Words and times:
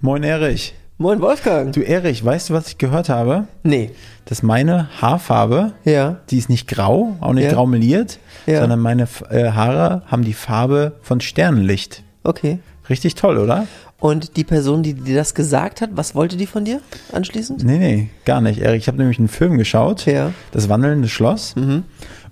Moin 0.00 0.22
Erich. 0.22 0.74
Moin 0.98 1.20
Wolfgang. 1.20 1.72
Du 1.72 1.80
Erich, 1.82 2.24
weißt 2.24 2.50
du, 2.50 2.54
was 2.54 2.68
ich 2.68 2.78
gehört 2.78 3.08
habe? 3.08 3.46
Nee. 3.62 3.90
Dass 4.26 4.42
meine 4.42 4.88
Haarfarbe, 5.00 5.72
Ja. 5.84 6.18
die 6.30 6.38
ist 6.38 6.48
nicht 6.50 6.68
grau, 6.68 7.16
auch 7.20 7.32
nicht 7.32 7.44
Ja. 7.44 7.52
grau 7.52 7.66
meliert, 7.66 8.18
Ja. 8.46 8.60
sondern 8.60 8.80
meine 8.80 9.08
äh, 9.30 9.50
Haare 9.50 10.02
haben 10.06 10.24
die 10.24 10.34
Farbe 10.34 10.92
von 11.02 11.20
Sternenlicht. 11.20 12.02
Okay. 12.22 12.58
Richtig 12.88 13.14
toll, 13.14 13.38
oder? 13.38 13.66
Und 13.98 14.36
die 14.38 14.44
Person, 14.44 14.82
die 14.82 14.94
dir 14.94 15.16
das 15.16 15.34
gesagt 15.34 15.80
hat, 15.82 15.90
was 15.92 16.14
wollte 16.14 16.36
die 16.38 16.46
von 16.46 16.64
dir 16.64 16.80
anschließend? 17.12 17.64
Nee, 17.64 17.78
nee, 17.78 18.08
gar 18.24 18.40
nicht. 18.40 18.60
Erich, 18.60 18.82
ich 18.82 18.88
habe 18.88 18.96
nämlich 18.98 19.18
einen 19.18 19.28
Film 19.28 19.58
geschaut, 19.58 20.06
Ja. 20.06 20.32
Das 20.52 20.68
wandelnde 20.68 21.08
Schloss. 21.08 21.54
Mhm. 21.56 21.84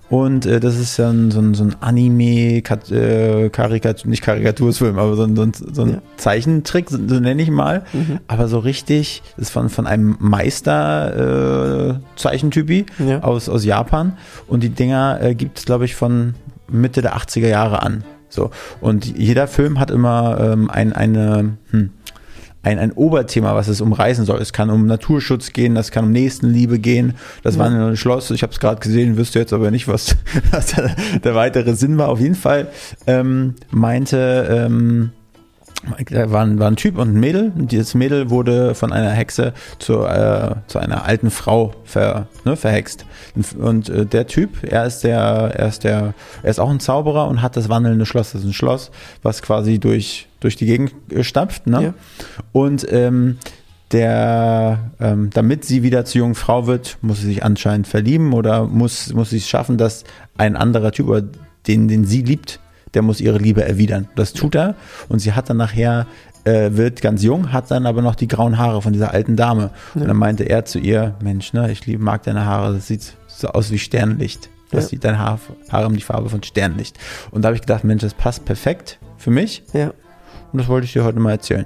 Und 0.09 0.45
äh, 0.47 0.59
das 0.59 0.77
ist 0.79 0.97
ja 0.97 1.09
ein, 1.11 1.29
so 1.29 1.39
ein, 1.39 1.53
so 1.53 1.63
ein 1.63 1.75
Anime, 1.81 2.61
Kat- 2.63 2.91
äh, 2.91 3.49
Karikatur, 3.49 4.09
nicht 4.09 4.23
Karikatursfilm, 4.23 4.97
aber 4.97 5.15
so 5.15 5.23
ein, 5.23 5.35
so 5.35 5.43
ein, 5.43 5.51
so 5.53 5.83
ein 5.83 5.89
Ja. 5.91 6.01
Zeichentrick, 6.17 6.89
so, 6.89 6.97
so 7.07 7.19
nenne 7.19 7.41
ich 7.43 7.51
mal. 7.51 7.83
Mhm. 7.93 8.19
Aber 8.27 8.47
so 8.47 8.57
richtig, 8.59 9.21
das 9.37 9.47
ist 9.47 9.51
von, 9.51 9.69
von 9.69 9.85
einem 9.85 10.15
Meister 10.19 11.89
äh, 11.91 11.99
Zeichentypi 12.15 12.85
Ja. 13.07 13.19
aus, 13.21 13.49
aus 13.49 13.63
Japan. 13.65 14.17
Und 14.47 14.63
die 14.63 14.69
Dinger 14.69 15.19
äh, 15.21 15.35
gibt 15.35 15.59
es, 15.59 15.65
glaube 15.65 15.85
ich, 15.85 15.95
von 15.95 16.33
Mitte 16.67 17.01
der 17.01 17.15
80er 17.15 17.47
Jahre 17.47 17.83
an. 17.83 18.03
So. 18.29 18.51
Und 18.81 19.17
jeder 19.17 19.47
Film 19.47 19.79
hat 19.79 19.89
immer 19.91 20.39
ähm, 20.39 20.69
ein, 20.69 20.93
eine, 20.93 21.57
hm, 21.71 21.89
ein, 22.61 22.77
ein 22.77 22.91
Oberthema, 22.91 23.55
was 23.55 23.67
es 23.67 23.81
umreißen 23.81 24.25
soll. 24.25 24.41
Es 24.41 24.51
kann 24.53 24.69
um 24.69 24.85
Naturschutz 24.85 25.53
gehen, 25.53 25.75
das 25.75 25.91
kann 25.91 26.05
um 26.05 26.11
Nächstenliebe 26.11 26.79
gehen. 26.79 27.13
Das 27.41 27.57
war 27.57 27.69
ein 27.69 27.95
Schloss, 27.95 28.31
ich 28.31 28.43
habe 28.43 28.51
es 28.51 28.59
gerade 28.59 28.79
gesehen, 28.81 29.17
wüsste 29.17 29.39
jetzt 29.39 29.53
aber 29.53 29.71
nicht, 29.71 29.87
was, 29.87 30.15
was 30.51 30.67
der, 30.67 30.95
der 31.23 31.35
weitere 31.35 31.75
Sinn 31.75 31.97
war. 31.97 32.09
Auf 32.09 32.19
jeden 32.19 32.35
Fall 32.35 32.67
ähm, 33.07 33.55
meinte, 33.71 34.65
ähm, 34.67 35.11
da 36.09 36.31
war 36.31 36.43
ein, 36.43 36.59
war 36.59 36.67
ein 36.67 36.75
Typ 36.75 36.97
und 36.97 37.15
ein 37.15 37.19
Mädel. 37.19 37.51
Und 37.55 37.71
dieses 37.71 37.95
Mädel 37.95 38.29
wurde 38.29 38.75
von 38.75 38.91
einer 38.91 39.11
Hexe 39.11 39.53
zu, 39.79 40.03
äh, 40.03 40.55
zu 40.67 40.79
einer 40.79 41.05
alten 41.05 41.31
Frau 41.31 41.73
ver, 41.85 42.27
ne, 42.43 42.55
verhext. 42.55 43.05
Und, 43.35 43.55
und 43.55 43.89
äh, 43.89 44.05
der 44.05 44.27
Typ, 44.27 44.63
er 44.63 44.85
ist 44.85 45.03
der, 45.03 45.19
er 45.19 45.67
ist 45.67 45.83
der, 45.83 46.13
er 46.43 46.49
ist 46.49 46.59
auch 46.59 46.69
ein 46.69 46.79
Zauberer 46.79 47.27
und 47.27 47.41
hat 47.41 47.55
das 47.55 47.69
wandelnde 47.69 48.05
Schloss. 48.05 48.33
Das 48.33 48.41
ist 48.41 48.47
ein 48.47 48.53
Schloss, 48.53 48.91
was 49.23 49.41
quasi 49.41 49.79
durch, 49.79 50.27
durch 50.39 50.55
die 50.55 50.65
Gegend 50.65 50.93
äh, 51.11 51.23
stapft. 51.23 51.67
Ne? 51.67 51.81
Ja. 51.81 51.93
Und 52.51 52.85
ähm, 52.91 53.37
der, 53.91 54.91
ähm, 54.99 55.29
damit 55.33 55.65
sie 55.65 55.81
wieder 55.81 56.05
zur 56.05 56.19
jungen 56.19 56.35
Frau 56.35 56.67
wird, 56.67 56.97
muss 57.01 57.21
sie 57.21 57.27
sich 57.27 57.43
anscheinend 57.43 57.87
verlieben 57.87 58.33
oder 58.33 58.65
muss, 58.65 59.13
muss 59.13 59.31
sie 59.31 59.37
es 59.37 59.47
schaffen, 59.47 59.77
dass 59.77 60.03
ein 60.37 60.55
anderer 60.55 60.91
Typ, 60.91 61.07
oder 61.07 61.23
den, 61.67 61.87
den 61.87 62.05
sie 62.05 62.21
liebt, 62.21 62.59
der 62.93 63.01
muss 63.01 63.21
ihre 63.21 63.37
Liebe 63.37 63.63
erwidern. 63.63 64.07
Das 64.15 64.33
tut 64.33 64.55
er 64.55 64.75
und 65.07 65.19
sie 65.19 65.33
hat 65.33 65.49
dann 65.49 65.57
nachher, 65.57 66.07
äh, 66.45 66.71
wird 66.73 67.01
ganz 67.01 67.23
jung, 67.23 67.51
hat 67.51 67.69
dann 67.71 67.85
aber 67.85 68.01
noch 68.01 68.15
die 68.15 68.27
grauen 68.27 68.57
Haare 68.57 68.81
von 68.81 68.93
dieser 68.93 69.11
alten 69.13 69.35
Dame. 69.35 69.71
Und 69.95 70.07
dann 70.07 70.17
meinte 70.17 70.43
er 70.43 70.65
zu 70.65 70.79
ihr, 70.79 71.15
Mensch, 71.21 71.53
ne, 71.53 71.71
ich 71.71 71.85
lieb, 71.85 71.99
mag 71.99 72.23
deine 72.23 72.45
Haare, 72.45 72.73
das 72.75 72.87
sieht 72.87 73.13
so 73.27 73.49
aus 73.49 73.71
wie 73.71 73.79
Sternlicht. 73.79 74.49
Das 74.71 74.85
Ja. 74.85 74.89
sieht 74.89 75.03
deine 75.03 75.17
Haar, 75.19 75.39
Haare 75.69 75.85
haben 75.85 75.95
die 75.95 76.01
Farbe 76.01 76.29
von 76.29 76.43
Sternlicht. 76.43 76.97
Und 77.31 77.41
da 77.43 77.47
habe 77.47 77.55
ich 77.55 77.61
gedacht, 77.61 77.83
Mensch, 77.83 78.01
das 78.01 78.13
passt 78.13 78.45
perfekt 78.45 78.99
für 79.17 79.31
mich 79.31 79.63
Ja. 79.73 79.91
und 80.51 80.59
das 80.59 80.67
wollte 80.67 80.85
ich 80.85 80.93
dir 80.93 81.03
heute 81.03 81.19
mal 81.19 81.31
erzählen. 81.31 81.65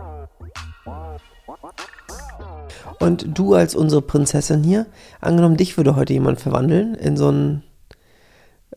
Und 3.01 3.25
du 3.37 3.53
als 3.53 3.75
unsere 3.75 4.01
Prinzessin 4.01 4.63
hier, 4.63 4.85
angenommen, 5.19 5.57
dich 5.57 5.77
würde 5.77 5.95
heute 5.95 6.13
jemand 6.13 6.39
verwandeln 6.39 6.95
in 6.95 7.17
so 7.17 7.29
einen 7.29 7.63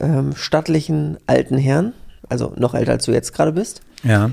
ähm, 0.01 0.35
stattlichen 0.35 1.19
alten 1.27 1.59
Herrn, 1.59 1.93
also 2.29 2.53
noch 2.57 2.75
älter 2.75 2.93
als 2.93 3.05
du 3.05 3.13
jetzt 3.13 3.33
gerade 3.33 3.53
bist. 3.53 3.83
Ja. 4.03 4.31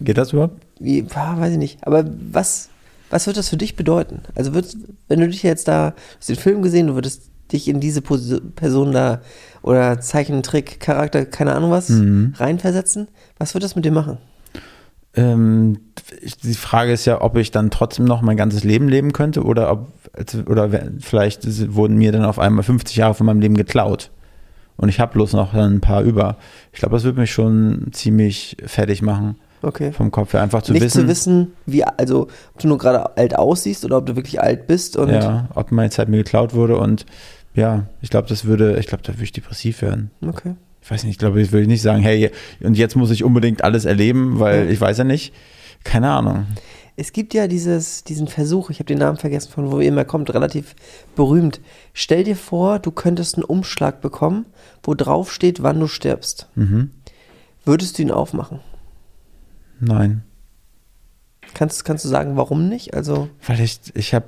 Geht 0.00 0.18
das 0.18 0.32
überhaupt? 0.32 0.60
Wie, 0.80 1.06
ah, 1.14 1.38
weiß 1.38 1.52
ich 1.52 1.58
nicht. 1.58 1.86
Aber 1.86 2.04
was, 2.32 2.68
was 3.10 3.26
wird 3.26 3.36
das 3.36 3.48
für 3.48 3.56
dich 3.56 3.76
bedeuten? 3.76 4.22
Also 4.34 4.54
würdest, 4.54 4.76
wenn 5.08 5.20
du 5.20 5.28
dich 5.28 5.42
jetzt 5.42 5.68
da, 5.68 5.90
du 5.90 5.96
hast 6.18 6.28
den 6.28 6.36
Film 6.36 6.62
gesehen, 6.62 6.88
du 6.88 6.94
würdest 6.94 7.22
dich 7.52 7.68
in 7.68 7.80
diese 7.80 8.02
Pos 8.02 8.40
Person 8.56 8.92
da 8.92 9.20
oder 9.62 10.00
Zeichentrick, 10.00 10.80
Charakter, 10.80 11.26
keine 11.26 11.54
Ahnung 11.54 11.70
was, 11.70 11.92
reinversetzen, 12.40 13.08
was 13.38 13.54
wird 13.54 13.62
das 13.62 13.76
mit 13.76 13.84
dir 13.84 13.92
machen? 13.92 14.18
Ähm, 15.14 15.78
die 16.42 16.54
Frage 16.54 16.92
ist 16.92 17.04
ja, 17.04 17.20
ob 17.20 17.36
ich 17.36 17.50
dann 17.50 17.70
trotzdem 17.70 18.04
noch 18.06 18.22
mein 18.22 18.36
ganzes 18.36 18.64
Leben 18.64 18.88
leben 18.88 19.12
könnte 19.12 19.42
oder 19.44 19.70
ob 19.70 19.88
oder 20.46 20.72
wer- 20.72 20.90
vielleicht 21.00 21.44
wurden 21.74 21.96
mir 21.96 22.12
dann 22.12 22.24
auf 22.24 22.38
einmal 22.38 22.62
50 22.62 22.96
Jahre 22.96 23.14
von 23.14 23.26
meinem 23.26 23.40
Leben 23.40 23.56
geklaut 23.56 24.10
und 24.76 24.88
ich 24.90 25.00
habe 25.00 25.12
bloß 25.12 25.32
noch 25.32 25.54
ein 25.54 25.80
paar 25.80 26.02
über. 26.02 26.36
Ich 26.72 26.80
glaube, 26.80 26.94
das 26.96 27.04
würde 27.04 27.20
mich 27.20 27.32
schon 27.32 27.88
ziemlich 27.92 28.56
fertig 28.66 29.00
machen 29.02 29.36
Okay. 29.62 29.92
vom 29.92 30.10
Kopf 30.10 30.32
her, 30.34 30.42
einfach 30.42 30.62
zu 30.62 30.72
nicht 30.72 30.82
wissen, 30.82 31.02
zu 31.02 31.08
wissen, 31.08 31.52
wie, 31.66 31.84
also 31.84 32.28
ob 32.54 32.60
du 32.60 32.68
nur 32.68 32.78
gerade 32.78 33.16
alt 33.16 33.36
aussiehst 33.36 33.84
oder 33.84 33.98
ob 33.98 34.06
du 34.06 34.16
wirklich 34.16 34.40
alt 34.40 34.66
bist 34.66 34.96
und 34.96 35.08
ja, 35.10 35.48
ob 35.54 35.72
meine 35.72 35.90
Zeit 35.90 36.08
mir 36.08 36.18
geklaut 36.18 36.52
wurde 36.54 36.76
und 36.78 37.06
ja, 37.54 37.84
ich 38.00 38.10
glaube, 38.10 38.28
das 38.28 38.44
würde, 38.46 38.78
ich 38.78 38.86
glaube, 38.86 39.02
da 39.04 39.12
würde 39.14 39.24
ich 39.24 39.32
depressiv 39.32 39.80
werden. 39.82 40.10
okay. 40.26 40.54
Ich 40.82 40.90
weiß 40.90 41.04
nicht, 41.04 41.12
ich 41.12 41.18
glaube, 41.18 41.40
ich 41.40 41.52
würde 41.52 41.66
nicht 41.66 41.82
sagen, 41.82 42.02
hey, 42.02 42.30
und 42.60 42.76
jetzt 42.76 42.96
muss 42.96 43.10
ich 43.10 43.22
unbedingt 43.22 43.62
alles 43.62 43.84
erleben, 43.84 44.40
weil 44.40 44.70
ich 44.70 44.80
weiß 44.80 44.98
ja 44.98 45.04
nicht. 45.04 45.32
Keine 45.84 46.10
Ahnung. 46.10 46.46
Es 46.96 47.12
gibt 47.12 47.32
ja 47.34 47.46
dieses, 47.46 48.04
diesen 48.04 48.28
Versuch, 48.28 48.68
ich 48.68 48.78
habe 48.78 48.86
den 48.86 48.98
Namen 48.98 49.16
vergessen, 49.16 49.50
von 49.50 49.70
wo 49.70 49.80
er 49.80 49.88
immer 49.88 50.04
kommt, 50.04 50.34
relativ 50.34 50.74
berühmt. 51.16 51.60
Stell 51.94 52.24
dir 52.24 52.36
vor, 52.36 52.78
du 52.78 52.90
könntest 52.90 53.36
einen 53.36 53.44
Umschlag 53.44 54.00
bekommen, 54.00 54.46
wo 54.82 54.94
drauf 54.94 55.32
steht, 55.32 55.62
wann 55.62 55.80
du 55.80 55.86
stirbst. 55.86 56.48
Mhm. 56.54 56.90
Würdest 57.64 57.96
du 57.96 58.02
ihn 58.02 58.10
aufmachen? 58.10 58.60
Nein. 59.80 60.22
Kannst, 61.54 61.84
kannst 61.84 62.04
du 62.04 62.08
sagen, 62.08 62.36
warum 62.36 62.68
nicht? 62.68 62.94
Also, 62.94 63.28
Weil 63.46 63.60
ich, 63.60 63.80
ich 63.94 64.14
habe, 64.14 64.26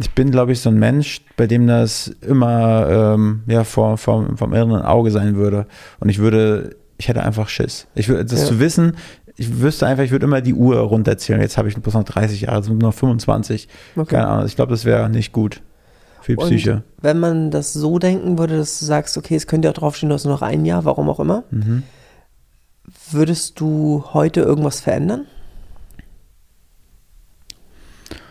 ich 0.00 0.10
bin, 0.12 0.30
glaube 0.30 0.52
ich, 0.52 0.60
so 0.60 0.70
ein 0.70 0.78
Mensch, 0.78 1.22
bei 1.36 1.46
dem 1.46 1.66
das 1.66 2.08
immer 2.22 3.14
ähm, 3.14 3.42
ja, 3.46 3.64
vor, 3.64 3.98
vor, 3.98 4.26
vom 4.36 4.52
inneren 4.54 4.82
Auge 4.82 5.10
sein 5.10 5.36
würde. 5.36 5.66
Und 6.00 6.08
ich 6.08 6.18
würde, 6.18 6.76
ich 6.98 7.08
hätte 7.08 7.22
einfach 7.22 7.48
Schiss. 7.48 7.86
Ich 7.94 8.08
würde, 8.08 8.24
das 8.24 8.40
Ja. 8.42 8.46
zu 8.46 8.58
wissen, 8.60 8.96
ich 9.36 9.60
wüsste 9.60 9.86
einfach, 9.86 10.04
ich 10.04 10.10
würde 10.10 10.24
immer 10.26 10.40
die 10.40 10.54
Uhr 10.54 10.78
runterzählen. 10.78 11.40
Jetzt 11.40 11.58
habe 11.58 11.68
ich 11.68 11.76
bloß 11.76 11.94
noch 11.94 12.04
30 12.04 12.42
Jahre, 12.42 12.56
jetzt 12.58 12.66
sind 12.66 12.78
nur 12.78 12.90
noch 12.90 12.94
25. 12.96 13.68
Okay. 13.96 14.16
Keine 14.16 14.28
Ahnung. 14.28 14.46
Ich 14.46 14.56
glaube, 14.56 14.70
das 14.70 14.84
wäre 14.84 15.08
nicht 15.10 15.32
gut 15.32 15.60
für 16.20 16.32
die 16.32 16.38
und 16.38 16.46
Psyche. 16.48 16.82
wenn 17.00 17.18
man 17.18 17.50
das 17.50 17.72
so 17.72 17.98
denken 17.98 18.38
würde, 18.38 18.56
dass 18.58 18.78
du 18.78 18.84
sagst, 18.84 19.16
okay, 19.18 19.34
es 19.34 19.46
könnte 19.46 19.68
ja 19.68 19.72
draufstehen, 19.72 20.08
du 20.10 20.14
hast 20.14 20.24
nur 20.24 20.34
noch 20.34 20.42
ein 20.42 20.64
Jahr, 20.64 20.84
warum 20.84 21.08
auch 21.10 21.18
immer, 21.20 21.44
Mhm. 21.50 21.82
würdest 23.10 23.58
du 23.58 24.04
heute 24.12 24.40
irgendwas 24.40 24.80
verändern? 24.80 25.26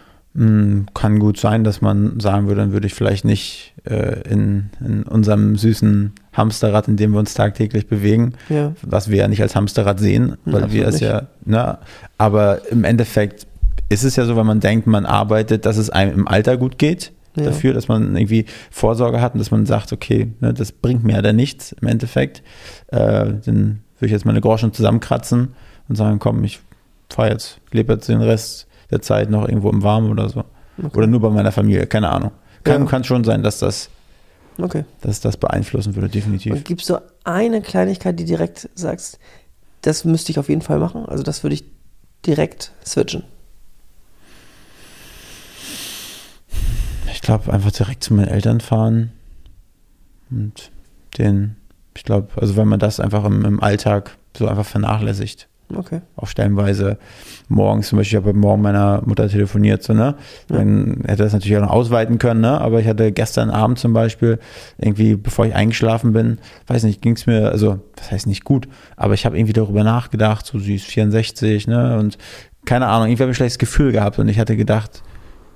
Mm, 0.10 0.21
Kann 0.34 1.20
gut 1.20 1.38
sein, 1.38 1.66
dass 1.66 1.82
man 1.82 2.22
sagen 2.22 2.48
würde, 2.48 2.62
dann 2.62 2.72
würde 2.72 2.88
ich 2.88 2.94
vielleicht 2.94 3.26
nicht 3.26 3.74
äh, 3.84 4.22
in, 4.30 4.70
in 4.80 5.04
unserem 5.04 5.58
süßen 5.58 6.14
Hamsterrad, 6.32 6.88
in 6.88 6.96
dem 6.96 7.12
wir 7.12 7.20
uns 7.20 7.34
tagtäglich 7.34 7.88
bewegen, 7.88 8.34
Ja. 8.48 8.72
was 8.82 9.10
wir 9.10 9.18
ja 9.18 9.28
nicht 9.28 9.42
als 9.42 9.56
Hamsterrad 9.58 10.00
sehen, 10.00 10.38
weil 10.46 10.64
absolut 10.64 10.72
wir 10.74 10.88
es 10.88 11.02
ja, 11.02 11.28
ne, 11.44 11.80
aber 12.18 12.62
im 12.72 12.86
Endeffekt 12.86 13.46
ist 13.90 14.06
es 14.06 14.16
ja 14.16 14.24
so, 14.24 14.38
wenn 14.38 14.46
man 14.46 14.62
denkt, 14.62 14.88
man 14.88 15.06
arbeitet, 15.06 15.66
dass 15.66 15.76
es 15.76 15.90
einem 15.90 16.14
im 16.14 16.28
Alter 16.30 16.56
gut 16.56 16.78
geht, 16.78 17.12
Ja. 17.36 17.44
dafür, 17.44 17.74
dass 17.74 17.90
man 17.90 18.16
irgendwie 18.16 18.46
Vorsorge 18.70 19.20
hat 19.20 19.34
und 19.34 19.40
dass 19.40 19.52
man 19.52 19.66
sagt, 19.66 19.92
okay, 19.92 20.32
ne, 20.40 20.54
das 20.54 20.72
bringt 20.72 21.04
mir 21.04 21.16
ja 21.16 21.22
dann 21.22 21.36
nichts 21.36 21.74
im 21.74 21.90
Endeffekt, 21.90 22.42
äh, 22.88 22.98
dann 23.46 23.82
würde 24.00 24.06
ich 24.06 24.12
jetzt 24.14 24.26
meine 24.26 24.40
Groschen 24.40 24.72
zusammenkratzen 24.72 25.50
und 25.90 25.96
sagen, 25.98 26.20
komm, 26.20 26.42
ich 26.46 26.62
fahre 27.10 27.32
jetzt, 27.32 27.60
lebe 27.74 27.92
jetzt 27.92 28.08
den 28.08 28.22
Rest 28.22 28.68
der 28.92 29.02
Zeit 29.02 29.30
noch 29.30 29.48
irgendwo 29.48 29.70
im 29.70 29.82
Warmen 29.84 30.12
oder 30.12 30.30
so. 30.30 30.44
Okay. 30.78 30.98
Oder 30.98 31.08
nur 31.08 31.20
bei 31.20 31.30
meiner 31.30 31.52
Familie, 31.52 31.88
keine 31.88 32.10
Ahnung. 32.10 32.32
Kann, 32.64 32.84
Ja. 32.84 32.88
kann 32.90 33.04
schon 33.04 33.24
sein, 33.24 33.44
dass 33.44 33.60
das, 33.60 33.90
Okay. 34.60 34.86
dass 35.02 35.20
das 35.22 35.38
beeinflussen 35.38 35.96
würde, 35.96 36.10
definitiv. 36.10 36.64
Gibt 36.64 36.82
es 36.82 36.88
so 36.88 37.00
eine 37.24 37.62
Kleinigkeit, 37.62 38.20
die 38.20 38.26
direkt 38.26 38.70
sagst, 38.76 39.20
das 39.82 40.06
müsste 40.06 40.32
ich 40.32 40.40
auf 40.40 40.50
jeden 40.50 40.62
Fall 40.62 40.80
machen? 40.80 41.06
Also 41.08 41.24
das 41.24 41.44
würde 41.44 41.56
ich 41.56 41.64
direkt 42.26 42.72
switchen. 42.86 43.24
Ich 47.14 47.22
glaube, 47.22 47.52
einfach 47.54 47.72
direkt 47.72 48.04
zu 48.04 48.14
meinen 48.14 48.28
Eltern 48.28 48.62
fahren 48.62 49.12
und 50.30 50.72
denen 51.18 51.58
Ich 51.96 52.04
glaube, 52.04 52.30
also 52.40 52.56
wenn 52.56 52.68
man 52.68 52.80
das 52.80 53.00
einfach 53.00 53.26
im, 53.26 53.44
im 53.44 53.62
Alltag 53.62 54.18
so 54.38 54.48
einfach 54.48 54.66
vernachlässigt. 54.66 55.48
Okay. 55.76 56.02
Auch 56.16 56.28
stellenweise 56.28 56.98
morgens, 57.48 57.90
zum 57.90 57.98
Beispiel, 57.98 58.20
ich 58.20 58.26
habe 58.26 58.38
morgen 58.38 58.62
meiner 58.62 59.02
Mutter 59.06 59.30
telefoniert, 59.30 59.84
so, 59.84 59.94
ne? 59.94 60.16
Dann 60.48 61.04
hätte 61.06 61.24
das 61.24 61.34
natürlich 61.34 61.58
auch 61.58 61.62
noch 61.62 61.72
ausweiten 61.72 62.18
können, 62.18 62.42
ne? 62.42 62.60
Aber 62.60 62.80
ich 62.80 62.88
hatte 62.88 63.12
gestern 63.12 63.50
Abend 63.50 63.80
zum 63.80 63.94
Beispiel, 63.94 64.40
irgendwie, 64.78 65.16
bevor 65.16 65.46
ich 65.46 65.56
eingeschlafen 65.56 66.14
bin, 66.14 66.40
weiß 66.68 66.84
nicht, 66.84 67.02
ging 67.02 67.14
es 67.14 67.26
mir, 67.26 67.52
also, 67.52 67.80
das 67.96 68.12
heißt 68.12 68.28
nicht 68.28 68.44
gut, 68.44 68.68
aber 68.98 69.14
ich 69.14 69.26
habe 69.26 69.38
irgendwie 69.38 69.54
darüber 69.54 69.84
nachgedacht, 69.84 70.46
so 70.46 70.60
sie 70.60 70.76
ist 70.76 70.86
64, 70.86 71.68
ne? 71.68 71.98
Und 71.98 72.18
keine 72.66 72.88
Ahnung, 72.88 73.08
irgendwie 73.08 73.24
habe 73.24 73.32
ich 73.32 73.36
ein 73.36 73.38
schlechtes 73.38 73.60
Gefühl 73.60 73.92
gehabt 73.92 74.20
und 74.20 74.28
ich 74.28 74.40
hatte 74.40 74.56
gedacht, 74.56 75.04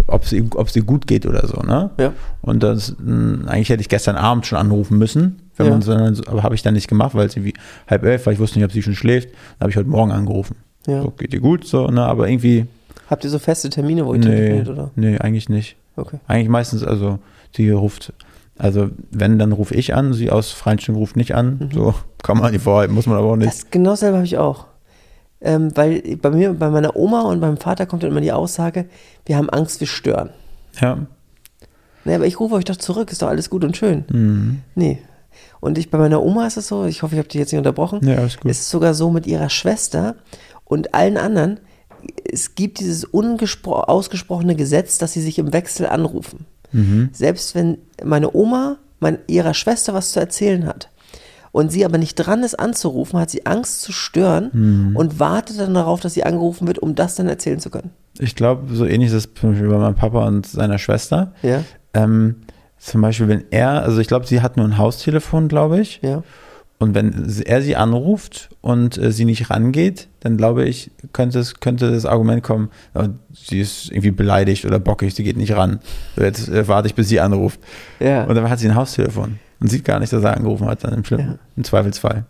ob 0.07 0.25
sie, 0.25 0.47
ob 0.55 0.69
sie 0.69 0.81
gut 0.81 1.07
geht 1.07 1.25
oder 1.25 1.47
so, 1.47 1.61
ne? 1.61 1.89
Ja. 1.99 2.13
Und 2.41 2.61
das, 2.63 2.95
mh, 2.99 3.47
eigentlich 3.49 3.69
hätte 3.69 3.81
ich 3.81 3.89
gestern 3.89 4.15
Abend 4.15 4.45
schon 4.45 4.57
anrufen 4.57 4.97
müssen, 4.97 5.39
wenn 5.57 5.67
Ja. 5.67 5.71
man 5.71 5.81
so, 5.81 5.91
aber 6.27 6.43
habe 6.43 6.55
ich 6.55 6.61
dann 6.63 6.73
nicht 6.73 6.87
gemacht, 6.87 7.15
weil 7.15 7.27
es 7.27 7.35
irgendwie 7.35 7.53
halb 7.87 8.03
elf 8.03 8.25
war, 8.25 8.33
ich 8.33 8.39
wusste 8.39 8.59
nicht, 8.59 8.65
ob 8.65 8.71
sie 8.71 8.81
schon 8.83 8.95
schläft. 8.95 9.29
Dann 9.29 9.61
habe 9.61 9.71
ich 9.71 9.77
heute 9.77 9.89
Morgen 9.89 10.11
angerufen. 10.11 10.55
Ja. 10.87 11.01
So, 11.01 11.11
geht 11.11 11.33
dir 11.33 11.39
gut, 11.39 11.65
so, 11.65 11.87
ne? 11.87 12.03
Aber 12.05 12.29
irgendwie, 12.29 12.65
Habt 13.09 13.23
ihr 13.23 13.29
so 13.29 13.39
feste 13.39 13.69
Termine, 13.69 14.05
wo 14.05 14.13
ihr 14.13 14.19
nee, 14.19 14.25
telefoniert, 14.25 14.69
oder? 14.69 14.91
nee, 14.95 15.17
eigentlich 15.19 15.47
nicht. 15.49 15.75
Okay. 15.95 16.17
Eigentlich 16.27 16.49
meistens, 16.49 16.83
also 16.83 17.19
sie 17.55 17.69
ruft, 17.69 18.13
also 18.57 18.89
wenn, 19.11 19.37
dann 19.39 19.51
rufe 19.51 19.75
ich 19.75 19.93
an, 19.95 20.13
sie 20.13 20.29
aus 20.31 20.51
freien 20.51 20.79
Stücken 20.79 20.97
ruft 20.97 21.15
nicht 21.15 21.35
an. 21.35 21.69
So 21.73 21.93
kann 22.23 22.37
man 22.37 22.51
nicht 22.51 22.63
vorhalten, 22.63 22.93
muss 22.95 23.05
man 23.05 23.17
aber 23.17 23.27
auch 23.27 23.35
nicht. 23.35 23.47
Das 23.47 23.69
genau 23.71 23.91
dasselbe 23.91 24.17
habe 24.17 24.25
ich 24.25 24.37
auch. 24.37 24.65
Ähm, 25.41 25.75
weil 25.75 26.17
bei 26.17 26.29
mir, 26.29 26.53
bei 26.53 26.69
meiner 26.69 26.95
Oma 26.95 27.21
und 27.21 27.39
meinem 27.39 27.57
Vater 27.57 27.85
kommt 27.85 28.03
dann 28.03 28.11
immer 28.11 28.21
die 28.21 28.31
Aussage, 28.31 28.85
wir 29.25 29.37
haben 29.37 29.49
Angst, 29.49 29.79
wir 29.79 29.87
stören. 29.87 30.29
ja. 30.79 31.05
Nee, 32.07 32.13
aber 32.13 32.27
ich 32.27 32.39
rufe 32.39 32.53
euch 32.53 32.65
doch 32.65 32.75
zurück, 32.75 33.11
ist 33.11 33.23
doch 33.23 33.27
alles 33.27 33.49
gut 33.49 33.63
und 33.63 33.75
schön. 33.75 34.05
Mhm. 34.11 34.61
Nee. 34.75 35.01
Und 35.59 35.79
ich, 35.79 35.89
bei 35.89 35.97
meiner 35.97 36.21
Oma 36.21 36.45
ist 36.45 36.55
es 36.55 36.67
so, 36.67 36.85
ich 36.85 37.01
hoffe, 37.01 37.15
ich 37.15 37.19
habe 37.19 37.27
die 37.27 37.39
jetzt 37.39 37.51
nicht 37.51 37.57
unterbrochen. 37.57 38.07
Ja, 38.07 38.23
ist 38.23 38.39
gut. 38.39 38.51
Es 38.51 38.59
ist 38.59 38.69
sogar 38.69 38.93
so 38.93 39.09
mit 39.09 39.25
ihrer 39.25 39.49
Schwester 39.49 40.15
und 40.65 40.93
allen 40.93 41.17
anderen. 41.17 41.59
Es 42.23 42.53
gibt 42.53 42.79
dieses 42.79 43.11
ausgesprochene 43.11 44.55
Gesetz, 44.55 44.99
dass 44.99 45.13
sie 45.13 45.21
sich 45.21 45.39
im 45.39 45.51
Wechsel 45.51 45.87
anrufen. 45.87 46.45
Mhm. 46.71 47.09
Selbst 47.11 47.55
wenn 47.55 47.79
meine 48.03 48.35
Oma 48.35 48.77
mein, 48.99 49.17
ihrer 49.25 49.55
Schwester 49.55 49.95
was 49.95 50.11
zu 50.11 50.19
erzählen 50.19 50.67
hat 50.67 50.89
und 51.55 51.71
sie 51.71 51.85
aber 51.85 51.97
nicht 51.97 52.15
dran 52.15 52.43
ist 52.43 52.59
anzurufen, 52.59 53.17
hat 53.19 53.29
sie 53.29 53.45
Angst 53.45 53.81
zu 53.81 53.91
stören 53.93 54.49
Mhm. 54.53 54.95
und 54.95 55.19
wartet 55.19 55.59
dann 55.59 55.73
darauf, 55.73 56.01
dass 56.01 56.13
sie 56.13 56.23
angerufen 56.25 56.67
wird, 56.67 56.79
um 56.79 56.95
das 56.95 57.15
dann 57.15 57.27
erzählen 57.29 57.59
zu 57.59 57.69
können. 57.69 57.91
Ich 58.19 58.35
glaube, 58.35 58.73
so 58.75 58.85
ähnlich 58.85 59.09
ist 59.09 59.15
es 59.15 59.33
zum 59.33 59.51
Beispiel 59.51 59.69
bei 59.69 59.77
meinem 59.77 59.95
Papa 59.95 60.25
und 60.27 60.45
seiner 60.45 60.77
Schwester. 60.77 61.31
Ja, 61.43 61.63
Ähm, 61.93 62.35
zum 62.77 63.01
Beispiel, 63.01 63.27
wenn 63.29 63.45
er, 63.51 63.83
also 63.83 63.99
ich 64.01 64.07
glaube, 64.07 64.27
sie 64.27 64.41
hat 64.41 64.57
nur 64.57 64.65
ein 64.65 64.77
Haustelefon, 64.77 65.47
glaube 65.47 65.79
ich. 65.79 65.99
ja. 66.03 66.23
Und 66.77 66.93
wenn 66.93 67.29
er 67.45 67.61
sie 67.61 67.75
anruft 67.77 68.49
und 68.61 68.97
äh, 68.97 69.11
sie 69.13 69.23
nicht 69.23 69.49
rangeht, 69.49 70.09
dann 70.19 70.35
glaube 70.35 70.65
ich, 70.65 70.91
könnte, 71.13 71.39
es, 71.39 71.61
könnte 71.61 71.89
das 71.91 72.05
Argument 72.05 72.43
kommen, 72.43 72.69
ja, 72.93 73.09
sie 73.33 73.61
ist 73.61 73.89
irgendwie 73.91 74.11
beleidigt 74.11 74.65
oder 74.65 74.77
bockig, 74.79 75.15
sie 75.15 75.23
geht 75.23 75.37
nicht 75.37 75.53
ran. 75.55 75.79
So, 76.17 76.23
Jetzt 76.23 76.49
äh, 76.49 76.67
warte 76.67 76.87
ich, 76.87 76.95
bis 76.95 77.07
sie 77.07 77.21
anruft. 77.21 77.59
Ja. 77.99 78.25
Und 78.25 78.35
dann 78.35 78.49
hat 78.49 78.59
sie 78.59 78.67
ein 78.67 78.75
Haustelefon 78.75 79.39
und 79.61 79.67
sieht 79.69 79.85
gar 79.85 79.99
nicht, 80.01 80.11
dass 80.11 80.23
er 80.23 80.35
angerufen 80.35 80.67
hat, 80.67 80.83
dann 80.83 80.93
im, 80.95 81.05
Schlimm, 81.05 81.19
Ja. 81.21 81.35
im 81.55 81.63
Zweifelsfall. 81.63 82.25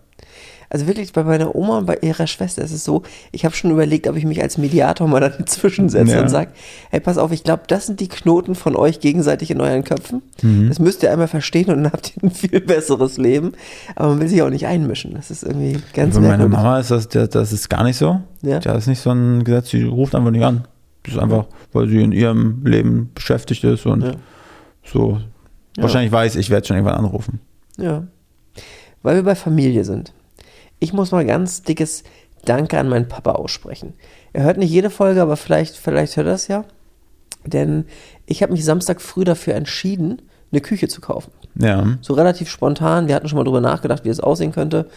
Also 0.69 0.87
wirklich 0.87 1.13
bei 1.13 1.23
meiner 1.23 1.55
Oma 1.55 1.77
und 1.79 1.85
bei 1.85 1.97
ihrer 2.01 2.27
Schwester 2.27 2.61
ist 2.63 2.71
es 2.71 2.83
so, 2.83 3.03
ich 3.31 3.45
habe 3.45 3.55
schon 3.55 3.71
überlegt, 3.71 4.07
ob 4.07 4.15
ich 4.15 4.25
mich 4.25 4.41
als 4.41 4.57
Mediator 4.57 5.07
mal 5.07 5.19
dazwischen 5.37 5.89
setze 5.89 6.13
Ja. 6.13 6.21
und 6.21 6.29
sage, 6.29 6.51
hey, 6.89 6.99
pass 6.99 7.17
auf, 7.17 7.31
ich 7.31 7.43
glaube, 7.43 7.63
das 7.67 7.85
sind 7.85 7.99
die 7.99 8.07
Knoten 8.07 8.55
von 8.55 8.75
euch 8.75 8.99
gegenseitig 8.99 9.51
in 9.51 9.61
euren 9.61 9.83
Köpfen. 9.83 10.21
Mhm. 10.41 10.67
Das 10.69 10.79
müsst 10.79 11.03
ihr 11.03 11.11
einmal 11.11 11.27
verstehen 11.27 11.69
und 11.69 11.83
dann 11.83 11.91
habt 11.93 12.13
ihr 12.17 12.23
ein 12.23 12.31
viel 12.31 12.59
besseres 12.61 13.17
Leben. 13.17 13.53
Aber 13.95 14.09
man 14.09 14.21
will 14.21 14.27
sich 14.27 14.41
auch 14.41 14.49
nicht 14.49 14.65
einmischen. 14.67 15.13
Das 15.13 15.31
ist 15.31 15.43
irgendwie 15.43 15.77
ganz 15.93 16.15
Bei 16.15 16.21
meiner. 16.21 16.47
Mama 16.47 16.79
ist 16.79 16.91
das, 16.91 17.07
das, 17.09 17.53
ist 17.53 17.69
gar 17.69 17.83
nicht 17.83 17.97
so. 17.97 18.21
Ja. 18.41 18.59
Da 18.59 18.75
ist 18.75 18.87
nicht 18.87 18.99
so 19.01 19.11
ein 19.11 19.43
Gesetz, 19.43 19.69
sie 19.69 19.83
ruft 19.83 20.15
einfach 20.15 20.31
nicht 20.31 20.43
an. 20.45 20.67
Das 21.03 21.13
ist 21.13 21.19
einfach, 21.19 21.45
weil 21.73 21.87
sie 21.87 22.01
in 22.01 22.11
ihrem 22.11 22.65
Leben 22.65 23.11
beschäftigt 23.13 23.63
ist 23.63 23.85
und 23.85 24.03
Ja. 24.03 24.11
so. 24.83 25.19
Wahrscheinlich 25.77 26.11
weiß, 26.11 26.37
ich 26.37 26.49
werde 26.49 26.65
schon 26.65 26.77
irgendwann 26.77 26.97
anrufen. 26.97 27.39
Ja. 27.77 28.07
Weil 29.03 29.15
wir 29.17 29.23
bei 29.23 29.35
Familie 29.35 29.83
sind. 29.83 30.13
Ich 30.85 30.93
muss 30.93 31.11
mal 31.11 31.25
ganz 31.25 31.63
dickes 31.63 32.03
Danke 32.45 32.77
an 32.77 32.89
meinen 32.89 33.07
Papa 33.07 33.31
aussprechen. 33.31 33.93
Er 34.33 34.43
hört 34.43 34.59
nicht 34.59 34.69
jede 34.69 34.91
Folge, 34.91 35.19
aber 35.19 35.35
vielleicht, 35.35 35.75
vielleicht 35.75 36.15
hört 36.15 36.27
er 36.27 36.33
es 36.33 36.47
ja. 36.47 36.63
Denn 37.43 37.85
ich 38.27 38.43
habe 38.43 38.53
mich 38.53 38.63
Samstag 38.63 39.01
früh 39.01 39.23
dafür 39.23 39.55
entschieden, 39.55 40.21
eine 40.51 40.61
Küche 40.61 40.87
zu 40.87 41.01
kaufen. 41.01 41.31
Ja. 41.55 41.97
So 42.01 42.13
relativ 42.13 42.51
spontan. 42.51 43.07
Wir 43.07 43.15
hatten 43.15 43.27
schon 43.27 43.37
mal 43.37 43.45
drüber 43.45 43.61
nachgedacht, 43.61 44.05
wie 44.05 44.09
es 44.09 44.19
aussehen 44.19 44.51
könnte. 44.51 44.87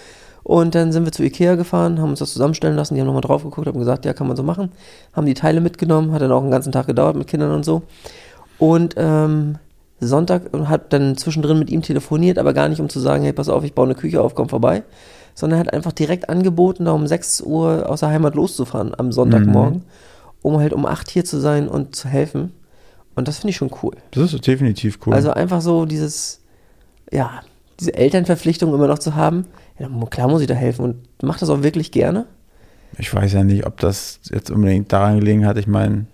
Und 0.43 0.75
dann 0.75 0.93
sind 0.93 1.07
wir 1.07 1.13
zu 1.13 1.23
Ikea 1.23 1.55
gefahren, 1.55 2.03
haben 2.03 2.11
uns 2.11 2.19
das 2.19 2.35
zusammenstellen 2.35 2.77
lassen. 2.77 2.95
Die 2.95 3.01
haben 3.01 3.07
nochmal 3.07 3.23
drauf 3.23 3.45
geguckt, 3.45 3.67
haben 3.67 3.79
gesagt, 3.79 4.05
ja, 4.05 4.13
kann 4.13 4.27
man 4.27 4.37
so 4.37 4.43
machen. 4.43 4.73
Haben 5.15 5.27
die 5.27 5.33
Teile 5.33 5.63
mitgenommen, 5.63 6.13
hat 6.13 6.21
dann 6.21 6.33
auch 6.33 6.43
einen 6.43 6.51
ganzen 6.51 6.71
Tag 6.71 6.87
gedauert 6.87 7.17
mit 7.17 7.29
Kindern 7.29 7.53
und 7.53 7.65
so. 7.65 7.81
Und 8.59 8.95
ähm, 8.99 9.57
Sonntag 10.01 10.43
hat 10.67 10.93
dann 10.93 11.17
zwischendrin 11.17 11.59
mit 11.59 11.71
ihm 11.71 11.81
telefoniert, 11.81 12.39
aber 12.39 12.53
gar 12.53 12.69
nicht, 12.69 12.81
um 12.81 12.91
zu 12.91 13.01
sagen, 13.01 13.25
hey, 13.25 13.33
pass 13.33 13.49
auf, 13.49 13.65
ich 13.65 13.75
baue 13.75 13.87
eine 13.87 13.95
Küche 13.95 14.21
auf, 14.21 14.35
komm 14.35 14.51
vorbei. 14.51 14.83
Sondern 15.39 15.61
er 15.61 15.67
hat 15.67 15.73
einfach 15.73 15.93
direkt 15.93 16.29
angeboten, 16.29 16.87
da 16.87 16.91
um 16.91 17.07
6 17.07 17.43
Uhr 17.43 17.89
aus 17.89 18.01
der 18.01 18.09
Heimat 18.09 18.35
loszufahren 18.35 18.93
am 18.99 19.13
Sonntagmorgen, 19.13 19.83
um 20.43 20.59
halt 20.59 20.73
um 20.73 20.85
8 20.85 21.09
hier 21.09 21.25
zu 21.25 21.39
sein 21.39 21.69
und 21.69 21.95
zu 21.95 22.09
helfen. 22.09 22.51
Und 23.15 23.29
das 23.29 23.39
finde 23.39 23.51
ich 23.51 23.57
schon 23.57 23.71
cool. 23.85 23.95
Das 24.11 24.33
ist 24.33 24.45
definitiv 24.45 24.99
cool. 25.07 25.15
Also 25.15 25.31
einfach 25.31 25.61
so 25.61 25.85
dieses, 25.85 26.41
ja, 27.13 27.43
diese 27.79 27.95
Elternverpflichtung 27.95 28.75
immer 28.75 28.89
noch 28.89 28.99
zu 28.99 29.15
haben. 29.15 29.45
Ja, 29.79 29.89
klar 30.11 30.27
muss 30.27 30.41
ich 30.41 30.49
da 30.49 30.55
helfen 30.55 30.83
und 30.83 31.23
macht 31.23 31.41
das 31.41 31.51
auch 31.51 31.63
wirklich 31.63 31.93
gerne. 31.93 32.27
Ich 32.99 33.15
weiß 33.15 33.33
ja 33.33 33.45
nicht, 33.45 33.65
ob 33.65 33.79
das 33.79 34.19
jetzt 34.33 34.51
unbedingt 34.51 34.93
daran 34.93 35.21
gelegen 35.21 35.47
hat. 35.47 35.57
Ich 35.57 35.69
meine, 35.69 36.07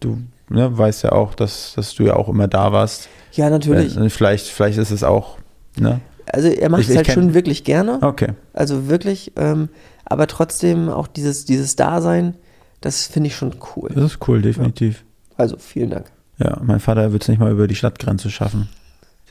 du 0.00 0.18
ne, 0.48 0.76
weißt 0.76 1.04
ja 1.04 1.12
auch, 1.12 1.36
dass, 1.36 1.74
dass 1.76 1.94
du 1.94 2.02
ja 2.02 2.16
auch 2.16 2.28
immer 2.28 2.48
da 2.48 2.72
warst. 2.72 3.08
Ja, 3.30 3.48
natürlich. 3.48 3.96
Äh, 3.96 4.10
Vielleicht, 4.10 4.48
vielleicht 4.48 4.78
ist 4.78 4.90
es 4.90 5.04
auch, 5.04 5.38
ne? 5.78 6.00
Also 6.32 6.48
er 6.48 6.68
macht 6.68 6.82
Ich- 6.82 6.90
es 6.90 6.96
halt 6.96 7.10
schon 7.10 7.34
wirklich 7.34 7.64
gerne. 7.64 7.98
Okay. 8.02 8.32
Also 8.52 8.88
wirklich, 8.88 9.32
ähm, 9.36 9.68
aber 10.04 10.26
trotzdem 10.26 10.88
auch 10.88 11.06
dieses, 11.06 11.44
dieses 11.44 11.76
Dasein, 11.76 12.34
das 12.80 13.06
finde 13.06 13.28
ich 13.28 13.36
schon 13.36 13.54
cool. 13.76 13.90
Das 13.94 14.04
ist 14.04 14.28
cool, 14.28 14.42
definitiv. 14.42 15.04
Also 15.36 15.56
vielen 15.58 15.90
Dank. 15.90 16.06
Ja, 16.38 16.60
mein 16.62 16.80
Vater 16.80 17.12
wird 17.12 17.22
es 17.22 17.28
nicht 17.28 17.38
mal 17.38 17.50
über 17.50 17.66
die 17.66 17.74
Stadtgrenze 17.74 18.30
schaffen. 18.30 18.68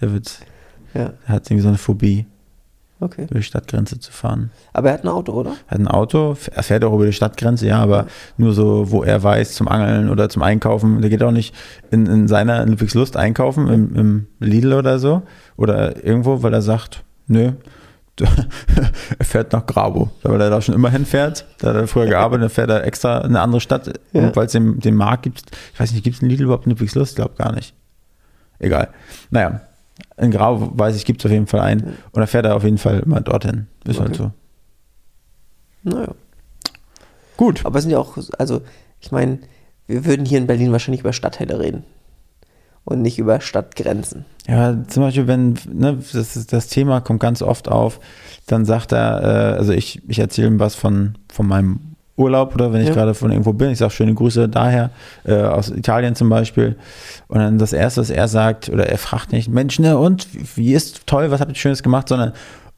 Der 0.02 0.12
wird, 0.14 0.40
Ja, 0.94 1.14
er 1.28 1.34
hat 1.34 1.46
irgendwie 1.50 1.62
so 1.62 1.68
eine 1.68 1.78
Phobie, 1.78 2.26
okay. 3.00 3.24
über 3.30 3.36
die 3.36 3.44
Stadtgrenze 3.44 4.00
zu 4.00 4.12
fahren. 4.12 4.52
Aber 4.74 4.90
er 4.90 4.94
hat 4.96 5.04
ein 5.04 5.08
Auto, 5.10 5.34
oder? 5.34 5.52
Er 5.68 5.72
hat 5.72 5.80
ein 5.80 5.88
Auto, 5.88 6.36
er 6.52 6.64
fährt 6.64 6.84
auch 6.84 6.94
über 6.94 7.06
die 7.06 7.14
Stadtgrenze, 7.14 7.68
ja, 7.68 7.80
aber 7.82 8.08
nur 8.38 8.54
so, 8.54 8.92
wo 8.92 9.04
er 9.04 9.22
weiß, 9.24 9.54
zum 9.54 9.68
Angeln 9.68 10.10
oder 10.10 10.30
zum 10.30 10.42
Einkaufen. 10.42 11.02
Der 11.02 11.10
geht 11.10 11.24
auch 11.24 11.32
nicht 11.32 11.54
in, 11.92 12.06
in 12.06 12.28
seiner 12.28 12.62
in 12.64 12.70
Ludwigslust 12.70 13.18
einkaufen, 13.18 13.68
im, 13.68 13.96
im 13.96 14.28
Lidl 14.40 14.74
oder 14.74 15.00
so. 15.00 15.24
Oder 15.58 16.04
irgendwo, 16.06 16.44
weil 16.44 16.54
er 16.54 16.62
sagt, 16.62 17.04
nö, 17.28 17.54
er 19.20 19.26
fährt 19.26 19.52
nach 19.52 19.66
Grabo, 19.66 20.10
weil 20.24 20.40
er 20.40 20.50
da 20.50 20.62
schon 20.62 20.74
immer 20.76 20.90
hinfährt. 20.90 21.46
Da 21.60 21.70
hat 21.70 21.76
er 21.76 21.88
früher 21.88 22.06
gearbeitet, 22.06 22.52
fährt 22.52 22.70
er 22.70 22.86
extra 22.86 23.20
in 23.20 23.28
eine 23.28 23.42
andere 23.42 23.60
Stadt, 23.60 24.00
Ja. 24.14 24.34
weil 24.36 24.46
es 24.46 24.54
den, 24.54 24.80
den 24.80 24.96
Markt 24.96 25.24
gibt. 25.24 25.42
Ich 25.74 25.80
weiß 25.80 25.92
nicht, 25.92 26.04
gibt 26.04 26.16
es 26.16 26.22
einen 26.22 26.32
Lidl 26.32 26.44
überhaupt 26.44 26.66
in 26.66 26.72
Ludwigslust? 26.72 27.12
Ich 27.12 27.16
glaube 27.18 27.36
gar 27.38 27.52
nicht. 27.54 27.74
Egal. 28.58 28.88
Naja, 29.32 29.62
in 30.18 30.32
Grau 30.32 30.72
weiß 30.78 30.96
ich, 30.96 31.06
gibt 31.06 31.22
es 31.22 31.26
auf 31.26 31.32
jeden 31.32 31.48
Fall 31.48 31.62
einen. 31.62 31.82
Und 31.84 32.20
da 32.22 32.26
fährt 32.26 32.46
er 32.46 32.56
auf 32.56 32.64
jeden 32.64 32.78
Fall 32.78 33.00
immer 33.00 33.22
dorthin. 33.22 33.68
Ist 33.86 34.00
halt 34.00 34.20
Okay. 34.20 34.32
so. 35.84 35.92
Naja. 35.92 36.14
Gut. 37.38 37.66
Aber 37.66 37.78
es 37.78 37.84
sind 37.84 37.92
ja 37.92 38.00
auch, 38.00 38.18
also 38.38 38.62
ich 39.00 39.12
meine, 39.12 39.40
wir 39.88 40.06
würden 40.06 40.26
hier 40.26 40.38
in 40.38 40.48
Berlin 40.48 40.72
wahrscheinlich 40.72 41.02
über 41.02 41.14
Stadtteile 41.14 41.60
reden. 41.60 41.84
Und 42.84 43.02
nicht 43.02 43.18
über 43.18 43.42
Stadtgrenzen. 43.42 44.26
Ja, 44.48 44.84
zum 44.88 45.02
Beispiel, 45.04 45.26
wenn, 45.26 45.58
ne, 45.74 45.98
das, 46.14 46.36
ist, 46.36 46.54
das 46.54 46.68
Thema 46.68 47.02
kommt 47.02 47.20
ganz 47.20 47.42
oft 47.42 47.68
auf, 47.68 48.00
dann 48.46 48.64
sagt 48.64 48.92
er, 48.92 49.24
äh, 49.24 49.58
also 49.58 49.74
ich, 49.74 50.04
ich 50.08 50.20
erzähle 50.20 50.48
ihm 50.50 50.60
was 50.60 50.76
von, 50.76 51.18
von 51.32 51.48
meinem 51.48 51.95
Urlaub 52.18 52.54
oder 52.56 52.72
wenn 52.72 52.82
ich 52.82 52.88
Ja. 52.88 52.94
gerade 52.94 53.14
von 53.14 53.32
irgendwo 53.32 53.52
bin, 53.54 53.72
ich 53.72 53.78
sage 53.80 53.92
schöne 53.92 54.14
Grüße 54.14 54.48
daher, 54.48 54.90
äh, 55.26 55.34
aus 55.42 55.70
Italien 55.70 56.16
zum 56.16 56.30
Beispiel. 56.30 56.78
Und 57.28 57.40
dann 57.40 57.58
das 57.58 57.74
Erste, 57.74 58.02
was 58.02 58.10
er 58.10 58.28
sagt, 58.28 58.70
oder 58.70 58.88
er 58.88 58.98
fragt 58.98 59.32
nicht, 59.34 59.50
Mensch, 59.50 59.80
ne, 59.80 59.98
und, 59.98 60.28
wie- 60.56 60.74
ist 60.74 61.08
toll, 61.08 61.30
was 61.32 61.42
habt 61.42 61.52
ihr 61.52 61.56
Schönes 61.56 61.84
gemacht, 61.84 62.08
sondern, 62.10 62.32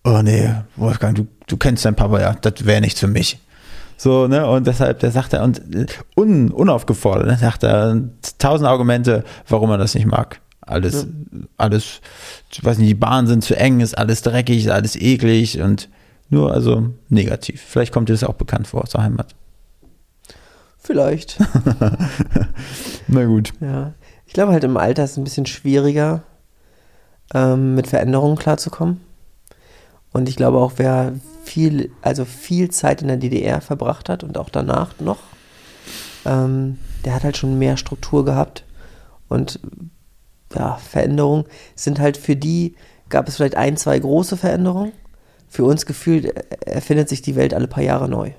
oh 0.04 0.22
nee, 0.24 0.50
Wolfgang, 0.76 1.16
du, 1.16 1.28
du 1.48 1.58
kennst 1.58 1.86
deinen 1.86 1.96
Papa 1.96 2.20
ja, 2.20 2.36
das 2.42 2.66
wäre 2.66 2.82
nicht 2.82 2.98
für 2.98 3.08
mich. 3.08 3.40
So, 4.00 4.28
ne, 4.28 4.46
und 4.48 4.66
deshalb, 4.68 5.00
der 5.00 5.12
sagt 5.12 5.34
er, 5.34 5.44
und 5.44 5.60
äh, 5.76 5.86
un, 6.16 6.52
unaufgefordert, 6.52 7.28
ne, 7.28 7.38
sagt 7.38 7.64
er 7.64 8.00
tausend 8.40 8.68
Argumente, 8.68 9.24
warum 9.48 9.70
er 9.72 9.78
das 9.78 9.94
nicht 9.96 10.06
mag. 10.08 10.40
Alles, 10.62 11.08
alles, 11.58 12.02
ich 12.52 12.64
weiß 12.64 12.78
nicht, 12.78 12.90
die 12.90 12.94
Bahnen 12.96 13.26
sind 13.28 13.44
zu 13.44 13.56
eng, 13.56 13.80
ist 13.80 13.98
alles 13.98 14.22
dreckig, 14.22 14.66
ist 14.66 14.70
alles 14.72 14.96
eklig 14.98 15.62
und 15.62 15.88
nur, 16.30 16.54
also 16.54 16.90
negativ. 17.10 17.62
Vielleicht 17.62 17.94
kommt 17.94 18.10
dir 18.10 18.14
das 18.14 18.24
auch 18.24 18.36
bekannt 18.36 18.68
vor 18.68 18.84
aus 18.84 18.92
der 18.92 19.04
Heimat. 19.04 19.36
Vielleicht. 20.78 21.40
Na 23.08 23.26
gut. 23.26 23.54
ja. 23.60 23.94
Ich 24.26 24.34
glaube 24.34 24.52
halt 24.52 24.64
im 24.64 24.78
Alter 24.78 25.04
ist 25.04 25.12
es 25.12 25.18
ein 25.18 25.24
bisschen 25.24 25.46
schwieriger, 25.46 26.24
ähm, 27.34 27.76
mit 27.76 27.88
Veränderungen 27.88 28.38
klarzukommen. 28.38 29.02
Und 30.12 30.30
ich 30.30 30.36
glaube 30.36 30.58
auch, 30.58 30.74
wer 30.78 31.14
viel, 31.44 31.92
also 32.02 32.26
viel 32.26 32.70
Zeit 32.72 33.02
in 33.02 33.08
der 33.08 33.18
DDR 33.18 33.62
verbracht 33.62 34.10
hat 34.10 34.24
und 34.24 34.38
auch 34.38 34.50
danach 34.50 35.00
noch, 35.00 35.20
ähm, 36.26 36.78
der 37.06 37.16
hat 37.16 37.24
halt 37.24 37.38
schon 37.38 37.58
mehr 37.58 37.78
Struktur 37.78 38.26
gehabt. 38.26 38.64
Und 39.30 39.60
ja, 40.56 40.76
Veränderungen 40.76 41.46
sind 41.76 42.00
halt 42.00 42.18
für 42.18 42.36
die, 42.36 42.76
gab 43.10 43.28
es 43.28 43.38
vielleicht 43.38 43.56
ein, 43.56 43.78
zwei 43.78 43.98
große 44.00 44.38
Veränderungen. 44.38 44.92
Für 45.50 45.64
uns 45.64 45.86
gefühlt 45.86 46.34
erfindet 46.66 47.10
sich 47.10 47.22
die 47.22 47.36
Welt 47.36 47.54
alle 47.54 47.68
paar 47.68 47.84
Jahre 47.84 48.10
neu. 48.10 48.32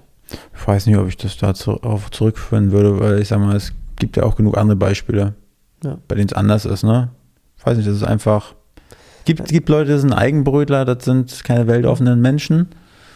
Ich 0.55 0.67
weiß 0.67 0.87
nicht, 0.87 0.97
ob 0.97 1.09
ich 1.09 1.17
das 1.17 1.37
darauf 1.37 2.11
zurückführen 2.11 2.71
würde, 2.73 3.01
weil 3.01 3.21
ich 3.21 3.29
sag 3.29 3.41
mal, 3.41 3.57
es 3.57 3.73
gibt 3.97 4.17
ja 4.17 4.25
auch 4.25 4.37
genug 4.37 4.57
andere 4.59 4.77
Beispiele, 4.77 5.35
ja. 5.83 5.99
bei 6.07 6.15
denen 6.15 6.29
es 6.29 6.35
anders 6.35 6.65
ist, 6.65 6.85
ne? 6.85 7.11
Ich 7.57 7.67
weiß 7.67 7.77
nicht, 7.77 7.89
das 7.89 7.97
ist 7.97 8.05
einfach. 8.05 8.55
Gibt, 9.25 9.49
gibt 9.49 9.69
Leute, 9.69 9.91
das 9.91 10.03
sind 10.03 10.13
Eigenbrötler, 10.13 10.85
das 10.85 11.05
sind 11.05 11.45
keine 11.45 11.67
weltoffenen 11.67 12.21
Menschen. 12.21 12.69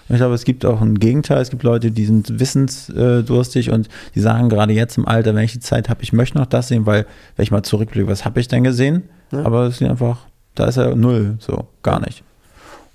Ich 0.08 0.16
glaube, 0.16 0.34
es 0.34 0.44
gibt 0.44 0.66
auch 0.66 0.82
ein 0.82 0.98
Gegenteil. 0.98 1.40
Es 1.40 1.48
gibt 1.48 1.62
Leute, 1.62 1.90
die 1.90 2.04
sind 2.04 2.38
wissensdurstig 2.38 3.70
und 3.70 3.88
die 4.14 4.20
sagen 4.20 4.48
gerade 4.50 4.72
jetzt 4.72 4.98
im 4.98 5.06
Alter, 5.06 5.34
wenn 5.34 5.44
ich 5.44 5.52
die 5.52 5.60
Zeit 5.60 5.88
habe, 5.88 6.02
ich 6.02 6.12
möchte 6.12 6.36
noch 6.36 6.46
das 6.46 6.68
sehen, 6.68 6.84
weil, 6.86 7.06
wenn 7.36 7.44
ich 7.44 7.50
mal 7.50 7.62
zurückblicke, 7.62 8.08
was 8.08 8.24
habe 8.24 8.40
ich 8.40 8.48
denn 8.48 8.64
gesehen? 8.64 9.04
Ja. 9.30 9.44
Aber 9.44 9.66
es 9.66 9.80
ist 9.80 9.88
einfach, 9.88 10.26
da 10.54 10.66
ist 10.66 10.76
er 10.76 10.94
null, 10.96 11.36
so, 11.38 11.68
gar 11.82 12.00
nicht. 12.00 12.24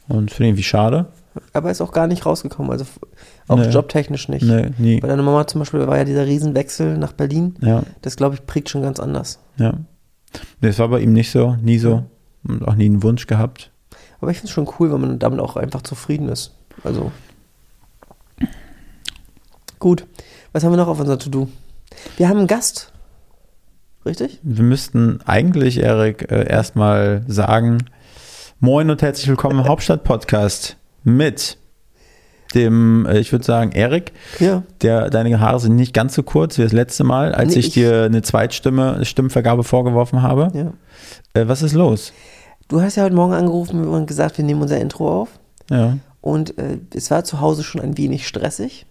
Und 0.07 0.31
finde 0.31 0.43
ich 0.45 0.49
irgendwie 0.49 0.63
schade. 0.63 1.07
Aber 1.53 1.69
ist 1.69 1.81
auch 1.81 1.91
gar 1.91 2.07
nicht 2.07 2.25
rausgekommen, 2.25 2.71
also 2.71 2.85
auch 3.47 3.57
nee. 3.57 3.69
jobtechnisch 3.69 4.27
nicht. 4.27 4.43
Nee, 4.43 4.71
nie. 4.77 4.99
Bei 4.99 5.07
deiner 5.07 5.23
Mama 5.23 5.45
zum 5.45 5.59
Beispiel 5.59 5.85
war 5.85 5.97
ja 5.97 6.03
dieser 6.03 6.25
Riesenwechsel 6.25 6.97
nach 6.97 7.13
Berlin. 7.13 7.55
Ja. 7.61 7.83
Das, 8.01 8.15
glaube 8.15 8.35
ich, 8.35 8.45
prägt 8.45 8.69
schon 8.69 8.81
ganz 8.81 8.99
anders. 8.99 9.39
Ja. 9.57 9.73
Das 10.61 10.79
war 10.79 10.87
bei 10.89 10.99
ihm 10.99 11.13
nicht 11.13 11.31
so, 11.31 11.55
nie 11.61 11.77
so. 11.77 12.03
Und 12.43 12.67
auch 12.67 12.75
nie 12.75 12.85
einen 12.85 13.03
Wunsch 13.03 13.27
gehabt. 13.27 13.71
Aber 14.19 14.31
ich 14.31 14.37
finde 14.37 14.47
es 14.47 14.53
schon 14.53 14.69
cool, 14.79 14.91
wenn 14.91 15.01
man 15.01 15.19
damit 15.19 15.39
auch 15.39 15.55
einfach 15.57 15.81
zufrieden 15.81 16.29
ist. 16.29 16.53
Also. 16.83 17.11
Gut. 19.79 20.05
Was 20.53 20.63
haben 20.63 20.71
wir 20.71 20.77
noch 20.77 20.87
auf 20.87 20.99
unser 20.99 21.19
To-Do? 21.19 21.49
Wir 22.17 22.29
haben 22.29 22.37
einen 22.37 22.47
Gast. 22.47 22.91
Richtig? 24.05 24.39
Wir 24.41 24.63
müssten 24.63 25.19
eigentlich, 25.25 25.79
Erik, 25.79 26.31
äh, 26.31 26.47
erstmal 26.47 27.23
sagen: 27.27 27.85
Moin 28.59 28.89
und 28.89 29.03
herzlich 29.03 29.27
willkommen 29.27 29.59
im 29.59 29.65
Hauptstadt-Podcast 29.67 30.77
mit 31.03 31.59
dem, 32.55 33.05
äh, 33.05 33.19
ich 33.19 33.31
würde 33.31 33.45
sagen, 33.45 33.71
Erik. 33.71 34.13
Ja. 34.39 34.63
Der, 34.81 35.11
deine 35.11 35.39
Haare 35.39 35.59
sind 35.59 35.75
nicht 35.75 35.93
ganz 35.93 36.15
so 36.15 36.23
kurz 36.23 36.57
wie 36.57 36.63
das 36.63 36.73
letzte 36.73 37.03
Mal, 37.03 37.35
als 37.35 37.53
nee, 37.53 37.59
ich, 37.59 37.67
ich, 37.67 37.73
dir 37.73 38.05
eine 38.05 38.23
Zweitstimme, 38.23 39.05
Stimmvergabe 39.05 39.63
vorgeworfen 39.63 40.23
habe. 40.23 40.51
Ja. 40.55 40.73
Äh, 41.39 41.47
was 41.47 41.61
ist 41.61 41.73
los? 41.73 42.13
Du 42.67 42.81
hast 42.81 42.95
ja 42.95 43.03
heute 43.03 43.13
Morgen 43.13 43.33
angerufen 43.33 43.87
und 43.87 44.07
gesagt, 44.07 44.39
wir 44.39 44.45
nehmen 44.45 44.63
unser 44.63 44.79
Intro 44.79 45.21
auf. 45.21 45.29
Ja. 45.69 45.99
Und 46.21 46.57
äh, 46.57 46.79
es 46.95 47.11
war 47.11 47.23
zu 47.23 47.39
Hause 47.39 47.63
schon 47.63 47.81
ein 47.81 47.95
wenig 47.99 48.27
stressig. 48.27 48.87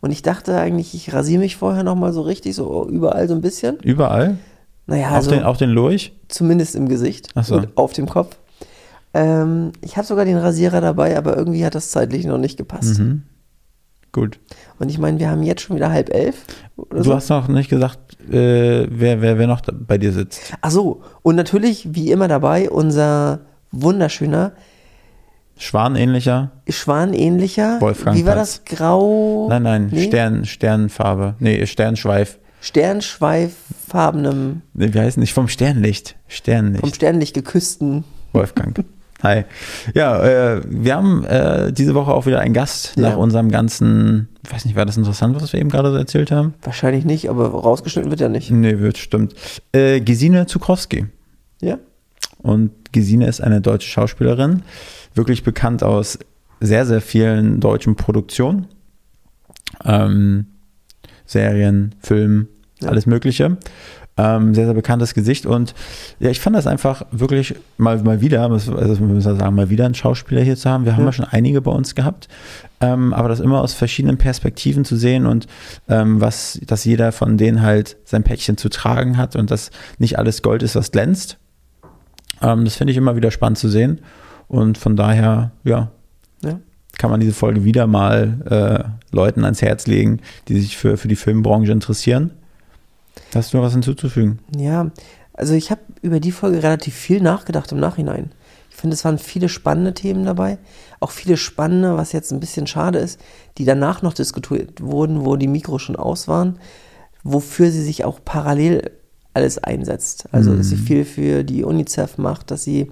Und 0.00 0.10
ich 0.10 0.22
dachte 0.22 0.58
eigentlich, 0.58 0.94
ich 0.94 1.14
rasiere 1.14 1.38
mich 1.38 1.54
vorher 1.54 1.84
nochmal 1.84 2.12
so 2.12 2.22
richtig, 2.22 2.56
so 2.56 2.88
überall 2.88 3.28
so 3.28 3.34
ein 3.34 3.40
bisschen. 3.40 3.76
Überall? 3.84 4.38
Naja, 4.88 5.10
auf 5.10 5.14
also 5.14 5.30
den, 5.30 5.44
auf 5.44 5.58
den 5.58 5.70
Lurch? 5.70 6.12
Zumindest 6.26 6.74
im 6.74 6.88
Gesicht 6.88 7.28
Ach 7.36 7.44
so. 7.44 7.54
und 7.54 7.68
auf 7.76 7.92
dem 7.92 8.08
Kopf. 8.08 8.36
Ähm, 9.12 9.72
ich 9.80 9.96
habe 9.96 10.06
sogar 10.06 10.24
den 10.24 10.36
Rasierer 10.36 10.80
dabei, 10.80 11.18
aber 11.18 11.36
irgendwie 11.36 11.64
hat 11.64 11.74
das 11.74 11.90
zeitlich 11.90 12.26
noch 12.26 12.38
nicht 12.38 12.56
gepasst. 12.56 13.00
Mhm. 13.00 13.24
Gut. 14.12 14.38
Und 14.78 14.88
ich 14.88 14.98
meine, 14.98 15.18
wir 15.20 15.30
haben 15.30 15.42
jetzt 15.42 15.62
schon 15.62 15.76
wieder 15.76 15.90
halb 15.90 16.12
elf. 16.12 16.44
du 16.76 17.02
so. 17.02 17.14
hast 17.14 17.28
noch 17.28 17.48
nicht 17.48 17.70
gesagt, 17.70 18.18
äh, 18.28 18.86
wer, 18.90 19.22
wer, 19.22 19.38
wer 19.38 19.46
noch 19.46 19.62
bei 19.86 19.98
dir 19.98 20.12
sitzt. 20.12 20.52
Ach 20.60 20.70
so, 20.70 21.02
und 21.22 21.36
natürlich, 21.36 21.94
wie 21.94 22.10
immer 22.10 22.28
dabei, 22.28 22.70
unser 22.70 23.40
wunderschöner 23.70 24.52
Schwanähnlicher. 25.56 26.50
Schwanähnlicher. 26.68 27.80
Wolfgang. 27.80 28.16
Wie 28.16 28.24
war 28.24 28.34
das? 28.34 28.64
Grau? 28.64 29.46
Nein, 29.50 29.62
nein, 29.62 29.88
nee? 29.92 30.04
Stern, 30.04 30.46
Sternfarbe. 30.46 31.34
Nee, 31.38 31.66
Sternschweif. 31.66 32.38
Sternschweiffarbenem. 32.62 34.62
Nee, 34.72 34.94
wie 34.94 34.98
heißt 34.98 35.18
nicht? 35.18 35.34
Vom 35.34 35.48
Sternlicht. 35.48 36.16
Sternlicht. 36.28 36.80
Vom 36.80 36.94
Sternlicht 36.94 37.34
geküssten. 37.34 38.04
Wolfgang. 38.32 38.84
Hi. 39.22 39.44
Ja, 39.94 40.22
äh, 40.22 40.62
wir 40.66 40.94
haben 40.94 41.24
äh, 41.24 41.72
diese 41.72 41.94
Woche 41.94 42.12
auch 42.12 42.26
wieder 42.26 42.40
einen 42.40 42.54
Gast 42.54 42.94
ja. 42.96 43.10
nach 43.10 43.16
unserem 43.16 43.50
ganzen, 43.50 44.28
ich 44.44 44.52
weiß 44.52 44.64
nicht, 44.64 44.76
war 44.76 44.86
das 44.86 44.96
interessant, 44.96 45.36
was 45.36 45.52
wir 45.52 45.60
eben 45.60 45.68
gerade 45.68 45.90
so 45.90 45.96
erzählt 45.96 46.30
haben? 46.30 46.54
Wahrscheinlich 46.62 47.04
nicht, 47.04 47.28
aber 47.28 47.48
rausgeschnitten 47.48 48.10
wird 48.10 48.20
ja 48.20 48.28
nicht. 48.28 48.50
Nee, 48.50 48.78
wird, 48.78 48.98
stimmt. 48.98 49.34
Äh, 49.72 50.00
Gesine 50.00 50.46
Zukrowski. 50.46 51.06
Ja. 51.60 51.78
Und 52.38 52.70
Gesine 52.92 53.26
ist 53.26 53.40
eine 53.40 53.60
deutsche 53.60 53.88
Schauspielerin, 53.88 54.62
wirklich 55.14 55.44
bekannt 55.44 55.82
aus 55.82 56.18
sehr, 56.60 56.86
sehr 56.86 57.00
vielen 57.00 57.60
deutschen 57.60 57.96
Produktionen. 57.96 58.66
Ähm, 59.84 60.46
Serien, 61.26 61.94
Filmen, 62.00 62.48
ja. 62.80 62.88
alles 62.88 63.06
Mögliche. 63.06 63.56
Ähm, 64.22 64.54
sehr, 64.54 64.66
sehr 64.66 64.74
bekanntes 64.74 65.14
Gesicht. 65.14 65.46
Und 65.46 65.74
ja, 66.18 66.28
ich 66.28 66.40
fand 66.40 66.54
das 66.54 66.66
einfach 66.66 67.06
wirklich 67.10 67.54
mal, 67.78 68.02
mal 68.02 68.20
wieder, 68.20 68.42
also 68.42 68.74
wir 68.74 69.06
müssen 69.06 69.38
sagen, 69.38 69.54
mal 69.54 69.70
wieder 69.70 69.86
einen 69.86 69.94
Schauspieler 69.94 70.42
hier 70.42 70.56
zu 70.56 70.68
haben. 70.68 70.84
Wir 70.84 70.92
haben 70.92 71.00
ja, 71.00 71.06
ja 71.06 71.12
schon 71.12 71.24
einige 71.24 71.62
bei 71.62 71.70
uns 71.70 71.94
gehabt. 71.94 72.28
Ähm, 72.82 73.14
aber 73.14 73.28
das 73.30 73.40
immer 73.40 73.62
aus 73.62 73.72
verschiedenen 73.72 74.18
Perspektiven 74.18 74.84
zu 74.84 74.96
sehen 74.96 75.26
und 75.26 75.46
ähm, 75.88 76.20
was, 76.20 76.58
dass 76.66 76.84
jeder 76.84 77.12
von 77.12 77.36
denen 77.36 77.62
halt 77.62 77.96
sein 78.04 78.22
Päckchen 78.22 78.56
zu 78.56 78.68
tragen 78.68 79.16
hat 79.16 79.36
und 79.36 79.50
dass 79.50 79.70
nicht 79.98 80.18
alles 80.18 80.42
Gold 80.42 80.62
ist, 80.62 80.76
was 80.76 80.90
glänzt. 80.90 81.38
Ähm, 82.42 82.64
das 82.64 82.76
finde 82.76 82.92
ich 82.92 82.96
immer 82.96 83.16
wieder 83.16 83.30
spannend 83.30 83.58
zu 83.58 83.68
sehen. 83.68 84.00
Und 84.48 84.76
von 84.76 84.96
daher, 84.96 85.52
ja, 85.64 85.90
ja. 86.42 86.58
kann 86.98 87.10
man 87.10 87.20
diese 87.20 87.32
Folge 87.32 87.64
wieder 87.64 87.86
mal 87.86 88.40
äh, 88.50 89.14
Leuten 89.14 89.44
ans 89.44 89.62
Herz 89.62 89.86
legen, 89.86 90.20
die 90.48 90.60
sich 90.60 90.76
für, 90.76 90.96
für 90.96 91.08
die 91.08 91.16
Filmbranche 91.16 91.72
interessieren. 91.72 92.32
Hast 93.34 93.52
du 93.52 93.56
noch 93.56 93.64
was 93.64 93.72
hinzuzufügen? 93.72 94.40
Ja, 94.56 94.90
also 95.32 95.54
ich 95.54 95.70
habe 95.70 95.80
über 96.02 96.20
die 96.20 96.32
Folge 96.32 96.62
relativ 96.62 96.94
viel 96.94 97.20
nachgedacht 97.20 97.72
im 97.72 97.80
Nachhinein. 97.80 98.32
Ich 98.70 98.76
finde, 98.76 98.94
es 98.94 99.04
waren 99.04 99.18
viele 99.18 99.48
spannende 99.48 99.94
Themen 99.94 100.24
dabei. 100.24 100.58
Auch 101.00 101.10
viele 101.10 101.36
spannende, 101.36 101.96
was 101.96 102.12
jetzt 102.12 102.32
ein 102.32 102.40
bisschen 102.40 102.66
schade 102.66 102.98
ist, 102.98 103.20
die 103.58 103.64
danach 103.64 104.02
noch 104.02 104.14
diskutiert 104.14 104.80
wurden, 104.80 105.24
wo 105.24 105.36
die 105.36 105.48
Mikros 105.48 105.82
schon 105.82 105.96
aus 105.96 106.28
waren, 106.28 106.58
wofür 107.22 107.70
sie 107.70 107.82
sich 107.82 108.04
auch 108.04 108.20
parallel 108.24 108.90
alles 109.34 109.58
einsetzt. 109.58 110.28
Also, 110.32 110.56
dass 110.56 110.68
sie 110.68 110.76
mhm. 110.76 110.86
viel 110.86 111.04
für 111.04 111.44
die 111.44 111.64
UNICEF 111.64 112.18
macht, 112.18 112.50
dass 112.50 112.64
sie 112.64 112.90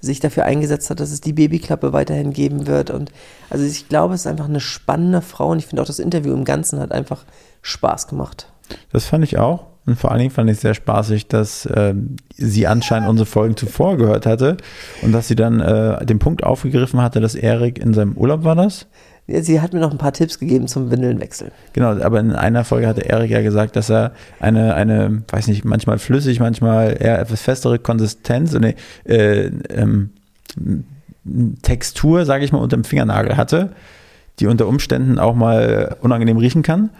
sich 0.00 0.20
dafür 0.20 0.44
eingesetzt 0.44 0.90
hat, 0.90 1.00
dass 1.00 1.10
es 1.10 1.20
die 1.20 1.32
Babyklappe 1.32 1.92
weiterhin 1.92 2.32
geben 2.32 2.66
wird. 2.66 2.90
Und 2.90 3.12
also 3.50 3.64
ich 3.64 3.88
glaube, 3.88 4.14
es 4.14 4.20
ist 4.22 4.26
einfach 4.26 4.48
eine 4.48 4.60
spannende 4.60 5.22
Frau 5.22 5.50
und 5.50 5.58
ich 5.58 5.66
finde 5.66 5.82
auch 5.82 5.86
das 5.86 5.98
Interview 5.98 6.32
im 6.32 6.44
Ganzen 6.44 6.80
hat 6.80 6.92
einfach 6.92 7.24
Spaß 7.62 8.08
gemacht. 8.08 8.48
Das 8.92 9.06
fand 9.06 9.24
ich 9.24 9.38
auch. 9.38 9.66
Und 9.86 9.96
vor 9.96 10.10
allen 10.10 10.18
Dingen 10.18 10.32
fand 10.32 10.50
ich 10.50 10.58
sehr 10.58 10.74
spaßig, 10.74 11.28
dass 11.28 11.64
äh, 11.66 11.94
sie 12.36 12.66
anscheinend 12.66 13.08
unsere 13.08 13.26
Folgen 13.26 13.56
zuvor 13.56 13.96
gehört 13.96 14.26
hatte 14.26 14.56
und 15.02 15.12
dass 15.12 15.28
sie 15.28 15.36
dann 15.36 15.60
äh, 15.60 16.04
den 16.04 16.18
Punkt 16.18 16.42
aufgegriffen 16.42 17.00
hatte, 17.00 17.20
dass 17.20 17.36
Erik 17.36 17.78
in 17.78 17.94
seinem 17.94 18.14
Urlaub 18.14 18.42
war 18.42 18.56
das. 18.56 18.86
Sie 19.28 19.60
hat 19.60 19.72
mir 19.72 19.80
noch 19.80 19.90
ein 19.90 19.98
paar 19.98 20.12
Tipps 20.12 20.38
gegeben 20.38 20.68
zum 20.68 20.90
Windelnwechsel. 20.90 21.50
Genau, 21.72 22.00
aber 22.00 22.20
in 22.20 22.32
einer 22.32 22.64
Folge 22.64 22.86
hatte 22.86 23.02
Erik 23.02 23.30
ja 23.30 23.42
gesagt, 23.42 23.74
dass 23.74 23.90
er 23.90 24.12
eine, 24.38 24.74
eine, 24.74 25.22
weiß 25.28 25.48
nicht, 25.48 25.64
manchmal 25.64 25.98
flüssig, 25.98 26.38
manchmal 26.38 26.96
eher 27.00 27.18
etwas 27.20 27.42
festere 27.42 27.78
Konsistenz, 27.78 28.54
eine 28.54 28.74
äh, 29.04 29.50
ähm, 29.70 30.10
Textur, 31.62 32.24
sage 32.24 32.44
ich 32.44 32.52
mal, 32.52 32.58
unter 32.58 32.76
dem 32.76 32.84
Fingernagel 32.84 33.36
hatte, 33.36 33.70
die 34.38 34.46
unter 34.46 34.68
Umständen 34.68 35.18
auch 35.18 35.34
mal 35.34 35.96
unangenehm 36.00 36.36
riechen 36.36 36.62
kann 36.62 36.90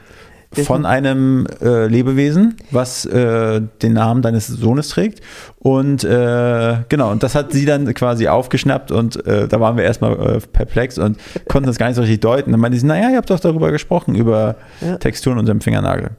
von 0.65 0.87
einem 0.87 1.47
äh, 1.61 1.87
Lebewesen, 1.87 2.57
was 2.71 3.05
äh, 3.05 3.61
den 3.83 3.93
Namen 3.93 4.23
deines 4.23 4.47
Sohnes 4.47 4.89
trägt. 4.89 5.21
Und 5.59 6.05
äh, 6.05 6.79
genau, 6.89 7.11
und 7.11 7.23
das 7.23 7.35
hat 7.35 7.53
sie 7.53 7.67
dann 7.67 7.93
quasi 7.95 8.29
aufgeschnappt 8.29 8.91
und 8.91 9.25
äh, 9.27 9.49
da 9.49 9.61
waren 9.61 9.77
wir 9.77 9.85
erstmal 9.85 10.37
äh, 10.37 10.41
perplex 10.41 10.99
und 10.99 11.19
konnten 11.49 11.67
das 11.67 11.79
gar 11.79 11.87
nicht 11.87 11.97
so 11.97 12.03
richtig 12.03 12.21
deuten. 12.21 12.53
Dann 12.53 12.61
meinte 12.61 12.79
sie, 12.79 12.87
naja, 12.87 13.11
ihr 13.11 13.17
habt 13.17 13.31
doch 13.31 13.41
darüber 13.41 13.71
gesprochen, 13.71 14.15
über 14.15 14.57
ja. 14.81 14.97
Texturen 14.97 15.39
unter 15.39 15.53
dem 15.53 15.61
Fingernagel. 15.61 16.11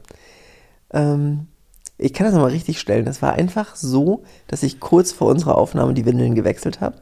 Ähm, 0.91 1.48
ich 1.98 2.13
kann 2.13 2.25
das 2.25 2.34
nochmal 2.34 2.51
richtig 2.51 2.79
stellen. 2.79 3.06
Das 3.06 3.22
war 3.22 3.34
einfach 3.34 3.75
so, 3.75 4.24
dass 4.48 4.63
ich 4.63 4.79
kurz 4.79 5.12
vor 5.12 5.29
unserer 5.29 5.58
Aufnahme 5.58 5.94
die 5.94 6.06
Windeln 6.06 6.36
gewechselt 6.36 6.79
habe. 6.82 6.98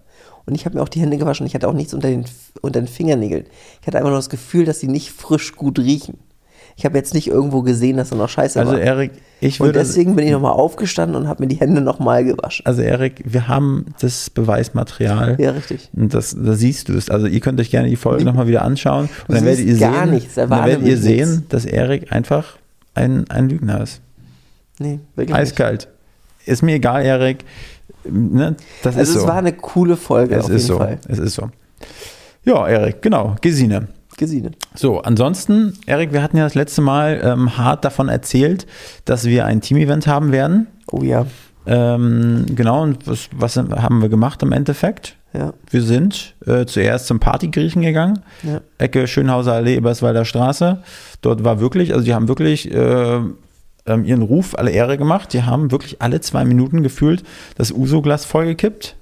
Und 0.46 0.56
ich 0.56 0.66
habe 0.66 0.78
mir 0.78 0.84
auch 0.84 0.90
die 0.90 1.02
Hände 1.02 1.18
gewaschen. 1.18 1.46
Ich 1.46 1.56
hatte 1.56 1.68
auch 1.68 1.74
nichts 1.74 1.94
unter 1.94 2.08
den, 2.08 2.26
unter 2.62 2.80
den 2.80 2.88
Fingernägeln. 2.88 3.46
Ich 3.82 3.88
hatte 3.88 3.98
einfach 3.98 4.12
nur 4.12 4.20
das 4.20 4.30
Gefühl, 4.30 4.66
dass 4.66 4.80
sie 4.80 4.88
nicht 4.88 5.12
frisch 5.12 5.56
gut 5.56 5.80
riechen. 5.80 6.20
Ich 6.78 6.86
habe 6.86 6.98
jetzt 6.98 7.14
nicht 7.14 7.28
irgendwo 7.28 7.62
gesehen, 7.62 7.98
dass 7.98 8.12
er 8.12 8.18
noch 8.18 8.30
scheiße 8.30 8.60
also 8.60 8.74
war. 8.74 8.80
Also 8.80 8.90
Erik, 8.90 9.12
ich 9.40 9.60
würde... 9.60 9.80
Und 9.80 9.86
deswegen 9.86 10.16
bin 10.16 10.26
ich 10.26 10.32
nochmal 10.32 10.52
aufgestanden 10.52 11.16
und 11.16 11.28
habe 11.28 11.44
mir 11.44 11.48
die 11.48 11.56
Hände 11.56 11.82
nochmal 11.82 12.26
gewaschen. 12.26 12.66
Also 12.66 12.82
Erik, 12.82 13.22
wir 13.26 13.48
haben 13.48 13.86
das 14.00 14.30
Beweismaterial. 14.30 15.38
Ja, 15.40 15.52
richtig. 15.52 15.90
Und 15.94 16.14
das, 16.14 16.36
da 16.38 16.54
siehst 16.54 16.90
du 16.90 16.94
es. 16.94 17.10
Also 17.10 17.28
ihr 17.28 17.40
könnt 17.40 17.60
euch 17.60 17.72
gerne 17.72 17.90
die 17.90 17.96
Folge 17.96 18.26
nochmal 18.26 18.48
wieder 18.48 18.64
anschauen. 18.64 19.10
Und 19.28 19.36
dann 19.38 19.46
werdet 19.46 19.66
ihr 19.66 19.78
gar 19.78 20.04
sehen, 20.04 20.14
nichts, 20.14 20.36
dann 20.36 20.50
werdet 20.50 20.82
ihr 20.84 20.98
sehen, 20.98 21.30
nichts. 21.30 21.48
dass 21.50 21.66
Erik 21.66 22.12
einfach 22.12 22.58
ein, 22.94 23.30
ein 23.30 23.50
Lügner 23.50 23.82
ist. 23.82 24.02
Nee, 24.80 25.00
wirklich 25.16 25.36
Eiskalt. 25.36 25.88
Nicht. 26.40 26.48
Ist 26.48 26.62
mir 26.62 26.76
egal, 26.76 27.04
Erik. 27.04 27.46
Ne? 28.04 28.56
Das 28.84 28.98
also 28.98 29.12
ist 29.12 29.16
es 29.16 29.22
so. 29.24 29.28
war 29.28 29.38
eine 29.38 29.54
coole 29.54 29.98
Folge 29.98 30.36
es 30.36 30.46
auf 30.46 30.52
ist 30.52 30.64
jeden 30.64 30.68
so. 30.68 30.78
Fall. 30.78 31.00
Es 31.08 31.20
ist 31.20 31.36
so. 31.36 31.50
Ja, 32.44 32.68
Erik, 32.68 33.02
genau, 33.02 33.36
Gesine. 33.42 33.88
Gesine. 34.18 34.52
So, 34.74 35.02
ansonsten, 35.02 35.74
Erik, 35.86 36.14
wir 36.14 36.22
hatten 36.22 36.38
ja 36.38 36.44
das 36.44 36.56
letzte 36.56 36.82
Mal 36.82 37.22
ähm, 37.24 37.58
hart 37.58 37.84
davon 37.84 38.10
erzählt, 38.10 38.66
dass 39.06 39.26
wir 39.26 39.46
ein 39.46 39.62
Team-Event 39.62 40.08
haben 40.08 40.32
werden. 40.32 40.68
Oh 40.92 41.04
ja. 41.04 41.26
Ähm, 41.68 42.46
genau, 42.56 42.84
und 42.84 43.08
was, 43.08 43.30
was 43.36 43.58
haben 43.58 44.02
wir 44.02 44.10
gemacht 44.10 44.44
im 44.44 44.52
Endeffekt? 44.52 45.18
Ja. 45.34 45.54
Wir 45.70 45.82
sind 45.82 46.36
äh, 46.46 46.66
zuerst 46.66 47.08
zum 47.08 47.20
Partygriechen 47.20 47.82
gegangen, 47.82 48.20
Ja. 48.44 48.62
Ecke 48.78 49.08
Schönhauser 49.08 49.54
Allee, 49.54 49.76
Eberswalder 49.76 50.24
Straße. 50.24 50.82
Dort 51.22 51.44
war 51.44 51.60
wirklich, 51.60 51.94
also 51.94 52.06
die 52.06 52.14
haben 52.14 52.28
wirklich 52.28 52.72
äh, 52.72 53.20
ähm, 53.86 54.06
ihren 54.06 54.22
Ruf 54.22 54.58
alle 54.58 54.72
Ehre 54.72 54.98
gemacht. 54.98 55.34
Die 55.34 55.44
haben 55.44 55.72
wirklich 55.72 56.02
alle 56.02 56.22
zwei 56.22 56.46
Minuten 56.46 56.84
gefühlt 56.84 57.24
das 57.56 57.72
Uso-Glas 57.72 58.26
vollgekippt. 58.26 58.96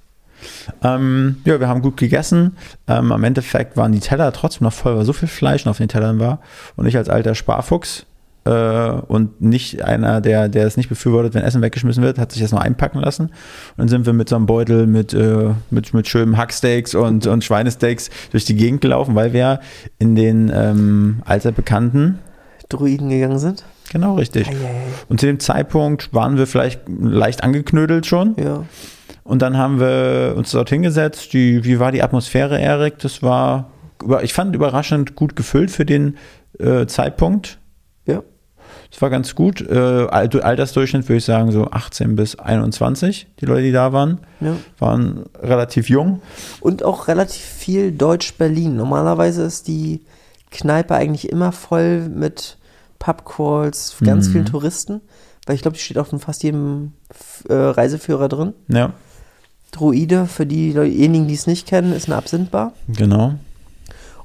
Ähm, 0.82 1.36
ja, 1.44 1.60
wir 1.60 1.68
haben 1.68 1.82
gut 1.82 1.96
gegessen. 1.96 2.56
Ähm, 2.86 3.12
am 3.12 3.24
Endeffekt 3.24 3.76
waren 3.76 3.92
die 3.92 4.00
Teller 4.00 4.32
trotzdem 4.32 4.64
noch 4.64 4.72
voll, 4.72 4.96
weil 4.96 5.04
so 5.04 5.12
viel 5.12 5.28
Fleisch 5.28 5.64
noch 5.64 5.70
auf 5.72 5.78
den 5.78 5.88
Tellern 5.88 6.18
war. 6.18 6.40
Und 6.76 6.86
ich 6.86 6.96
als 6.96 7.08
alter 7.08 7.34
Sparfuchs 7.34 8.06
äh, 8.44 8.50
und 8.50 9.40
nicht 9.40 9.82
einer, 9.82 10.20
der, 10.20 10.48
der 10.48 10.66
es 10.66 10.76
nicht 10.76 10.88
befürwortet, 10.88 11.34
wenn 11.34 11.42
Essen 11.42 11.62
weggeschmissen 11.62 12.02
wird, 12.02 12.18
hat 12.18 12.32
sich 12.32 12.42
das 12.42 12.52
noch 12.52 12.60
einpacken 12.60 13.00
lassen. 13.00 13.24
Und 13.24 13.32
dann 13.78 13.88
sind 13.88 14.06
wir 14.06 14.12
mit 14.12 14.28
so 14.28 14.36
einem 14.36 14.46
Beutel 14.46 14.86
mit, 14.86 15.14
äh, 15.14 15.50
mit, 15.70 15.94
mit 15.94 16.08
schönen 16.08 16.36
Hacksteaks 16.36 16.94
und, 16.94 17.26
und 17.26 17.44
Schweinesteaks 17.44 18.10
durch 18.30 18.44
die 18.44 18.56
Gegend 18.56 18.80
gelaufen, 18.80 19.14
weil 19.14 19.32
wir 19.32 19.60
in 19.98 20.14
den 20.14 20.50
ähm, 20.54 21.22
allseits 21.24 21.56
bekannten, 21.56 22.18
Druiden 22.68 23.10
gegangen 23.10 23.38
sind. 23.38 23.64
Genau 23.94 24.16
richtig. 24.16 24.48
Eieiei. 24.48 24.58
Und 25.08 25.20
zu 25.20 25.26
dem 25.26 25.40
Zeitpunkt 25.40 26.12
waren 26.12 26.36
wir 26.36 26.46
vielleicht 26.46 26.82
leicht 26.88 27.42
angeknödelt 27.42 28.04
schon. 28.04 28.36
Ja. 28.38 28.64
Und 29.22 29.40
dann 29.40 29.56
haben 29.56 29.80
wir 29.80 30.34
uns 30.36 30.50
dort 30.50 30.68
hingesetzt. 30.68 31.32
Die, 31.32 31.64
wie 31.64 31.78
war 31.80 31.90
die 31.92 32.02
Atmosphäre, 32.02 32.60
Erik? 32.60 32.98
Das 32.98 33.22
war, 33.22 33.70
ich 34.22 34.34
fand 34.34 34.54
überraschend 34.54 35.14
gut 35.14 35.34
gefüllt 35.34 35.70
für 35.70 35.86
den 35.86 36.18
äh, 36.58 36.84
Zeitpunkt. 36.86 37.58
Ja. 38.04 38.22
Das 38.90 39.00
war 39.00 39.08
ganz 39.10 39.34
gut. 39.34 39.60
Äh, 39.62 39.74
Al- 40.10 40.28
Altersdurchschnitt 40.42 41.08
würde 41.08 41.16
ich 41.16 41.24
sagen 41.24 41.50
so 41.52 41.70
18 41.70 42.16
bis 42.16 42.36
21, 42.38 43.26
die 43.40 43.46
Leute, 43.46 43.62
die 43.62 43.72
da 43.72 43.92
waren, 43.94 44.20
Ja. 44.40 44.56
waren 44.78 45.24
relativ 45.42 45.88
jung. 45.88 46.20
Und 46.60 46.84
auch 46.84 47.08
relativ 47.08 47.40
viel 47.42 47.92
Deutsch-Berlin. 47.92 48.76
Normalerweise 48.76 49.42
ist 49.44 49.66
die 49.68 50.02
Kneipe 50.50 50.94
eigentlich 50.94 51.30
immer 51.30 51.50
voll 51.50 52.08
mit 52.08 52.58
Pubcrawls, 53.04 53.96
ganz 54.02 54.28
Mhm. 54.28 54.32
vielen 54.32 54.46
Touristen. 54.46 55.00
Weil 55.46 55.56
ich 55.56 55.62
glaube, 55.62 55.76
die 55.76 55.82
steht 55.82 55.98
auf 55.98 56.08
fast 56.20 56.42
jedem 56.42 56.92
äh, 57.50 57.52
Reiseführer 57.54 58.28
drin. 58.30 58.54
Ja, 58.68 58.94
Druide, 59.72 60.26
für 60.26 60.46
diejenigen, 60.46 61.26
die 61.28 61.34
es 61.34 61.46
nicht 61.46 61.66
kennen, 61.66 61.92
ist 61.92 62.06
eine 62.06 62.16
Absinthbar. 62.16 62.72
genau. 62.88 63.34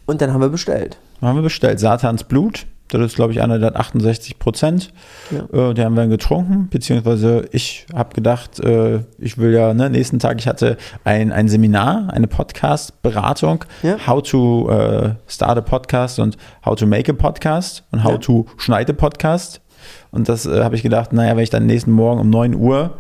Und 0.05 0.21
dann 0.21 0.31
haben 0.33 0.41
wir 0.41 0.50
bestellt. 0.50 0.98
Haben 1.21 1.36
wir 1.38 1.43
bestellt. 1.43 1.79
Satans 1.79 2.24
Blut. 2.24 2.65
Das 2.91 3.01
ist, 3.01 3.15
glaube 3.15 3.31
ich, 3.34 3.41
einer 3.41 3.60
der 3.60 3.67
hat 3.67 3.75
68 3.75 4.39
Prozent. 4.39 4.91
Ja. 5.29 5.69
Äh, 5.69 5.74
die 5.75 5.84
haben 5.84 5.93
wir 5.96 6.01
dann 6.01 6.10
getrunken, 6.10 6.69
beziehungsweise 6.69 7.46
ich 7.51 7.86
habe 7.93 8.13
gedacht, 8.15 8.60
äh, 8.60 9.01
ich 9.19 9.38
will 9.38 9.53
ja, 9.53 9.74
ne, 9.75 9.89
nächsten 9.91 10.17
Tag, 10.19 10.39
ich 10.39 10.48
hatte 10.48 10.75
ein, 11.03 11.31
ein 11.31 11.48
Seminar, 11.48 12.08
eine 12.12 12.27
Podcast-Beratung, 12.27 13.65
Ja. 13.84 13.98
how 14.08 14.22
to 14.24 14.69
äh, 14.72 15.10
start 15.27 15.58
a 15.58 15.62
podcast 15.62 16.19
und 16.19 16.38
how 16.65 16.75
to 16.75 16.86
make 16.88 17.12
a 17.12 17.15
podcast 17.15 17.84
und 17.91 18.03
how 18.03 18.13
Ja. 18.13 18.17
to 18.17 18.46
schneide 18.58 18.93
Podcast. 18.93 19.62
Und 20.12 20.27
das 20.27 20.46
äh, 20.46 20.63
habe 20.63 20.75
ich 20.75 20.84
gedacht, 20.84 21.13
naja, 21.13 21.36
wenn 21.36 21.43
ich 21.43 21.50
dann 21.50 21.65
nächsten 21.65 21.91
Morgen 21.91 22.19
um 22.22 22.29
9 22.29 22.55
Uhr 22.55 22.91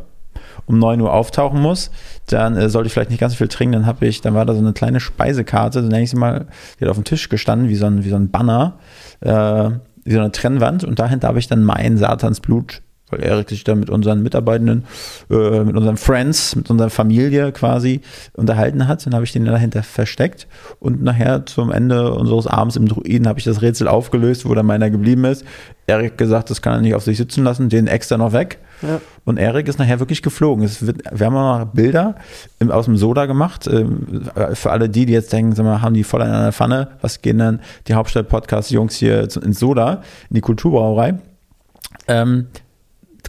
um 0.65 0.79
9 0.79 1.01
Uhr 1.01 1.13
auftauchen 1.13 1.61
muss, 1.61 1.91
dann 2.27 2.55
äh, 2.55 2.69
sollte 2.69 2.87
ich 2.87 2.93
vielleicht 2.93 3.09
nicht 3.09 3.19
ganz 3.19 3.33
so 3.33 3.37
viel 3.37 3.47
trinken. 3.47 3.73
Dann 3.73 3.85
habe 3.85 4.05
ich, 4.05 4.21
dann 4.21 4.33
war 4.33 4.45
da 4.45 4.53
so 4.53 4.59
eine 4.59 4.73
kleine 4.73 4.99
Speisekarte, 4.99 5.81
so 5.81 5.87
nenne 5.87 6.03
ich 6.03 6.09
sie 6.09 6.17
mal, 6.17 6.47
die 6.79 6.85
hat 6.85 6.89
auf 6.89 6.97
dem 6.97 7.03
Tisch 7.03 7.29
gestanden, 7.29 7.69
wie 7.69 7.75
so 7.75 7.85
ein, 7.85 8.03
wie 8.03 8.09
so 8.09 8.15
ein 8.15 8.29
Banner, 8.29 8.79
äh, 9.21 9.71
wie 10.03 10.13
so 10.13 10.19
eine 10.19 10.31
Trennwand. 10.31 10.83
Und 10.83 10.99
dahinter 10.99 11.27
habe 11.27 11.39
ich 11.39 11.47
dann 11.47 11.63
mein 11.63 11.97
Satansblut, 11.97 12.81
weil 13.09 13.23
Erik 13.23 13.49
sich 13.49 13.63
da 13.63 13.75
mit 13.75 13.89
unseren 13.89 14.21
Mitarbeitenden, 14.21 14.85
äh, 15.29 15.63
mit 15.63 15.75
unseren 15.75 15.97
Friends, 15.97 16.55
mit 16.55 16.69
unserer 16.69 16.89
Familie 16.89 17.51
quasi 17.51 18.01
unterhalten 18.33 18.87
hat. 18.87 19.05
Dann 19.05 19.13
habe 19.13 19.25
ich 19.25 19.31
den 19.31 19.45
dahinter 19.45 19.83
versteckt. 19.83 20.47
Und 20.79 21.03
nachher 21.03 21.45
zum 21.45 21.71
Ende 21.71 22.13
unseres 22.13 22.47
Abends 22.47 22.75
im 22.75 22.87
Druiden 22.87 23.27
habe 23.27 23.39
ich 23.39 23.45
das 23.45 23.61
Rätsel 23.61 23.87
aufgelöst, 23.87 24.47
wo 24.47 24.53
dann 24.53 24.65
meiner 24.65 24.89
geblieben 24.89 25.25
ist. 25.25 25.43
Erik 25.87 26.17
gesagt, 26.17 26.49
das 26.49 26.61
kann 26.61 26.73
er 26.73 26.81
nicht 26.81 26.95
auf 26.95 27.03
sich 27.03 27.17
sitzen 27.17 27.43
lassen, 27.43 27.69
den 27.69 27.87
extra 27.87 28.17
noch 28.17 28.33
weg. 28.33 28.59
Ja. 28.81 29.01
Und 29.25 29.37
Erik 29.37 29.67
ist 29.67 29.79
nachher 29.79 29.99
wirklich 29.99 30.21
geflogen. 30.21 30.63
Es 30.63 30.85
wird, 30.85 31.01
wir 31.11 31.25
haben 31.25 31.35
auch 31.35 31.59
noch 31.59 31.65
Bilder 31.73 32.15
im, 32.59 32.71
aus 32.71 32.85
dem 32.85 32.97
Soda 32.97 33.25
gemacht. 33.25 33.67
Ähm, 33.67 34.29
für 34.53 34.71
alle 34.71 34.89
die, 34.89 35.05
die 35.05 35.13
jetzt 35.13 35.33
denken, 35.33 35.53
sag 35.55 35.65
mal, 35.65 35.81
haben 35.81 35.93
die 35.93 36.03
voll 36.03 36.21
in 36.21 36.27
einer 36.27 36.51
Pfanne, 36.51 36.89
was 37.01 37.21
gehen 37.21 37.37
dann 37.37 37.61
die 37.87 37.93
Hauptstadt-Podcast-Jungs 37.93 38.95
hier 38.95 39.23
ins 39.23 39.59
Soda, 39.59 40.01
in 40.29 40.35
die 40.35 40.41
Kulturbrauerei? 40.41 41.15
Ähm, 42.07 42.47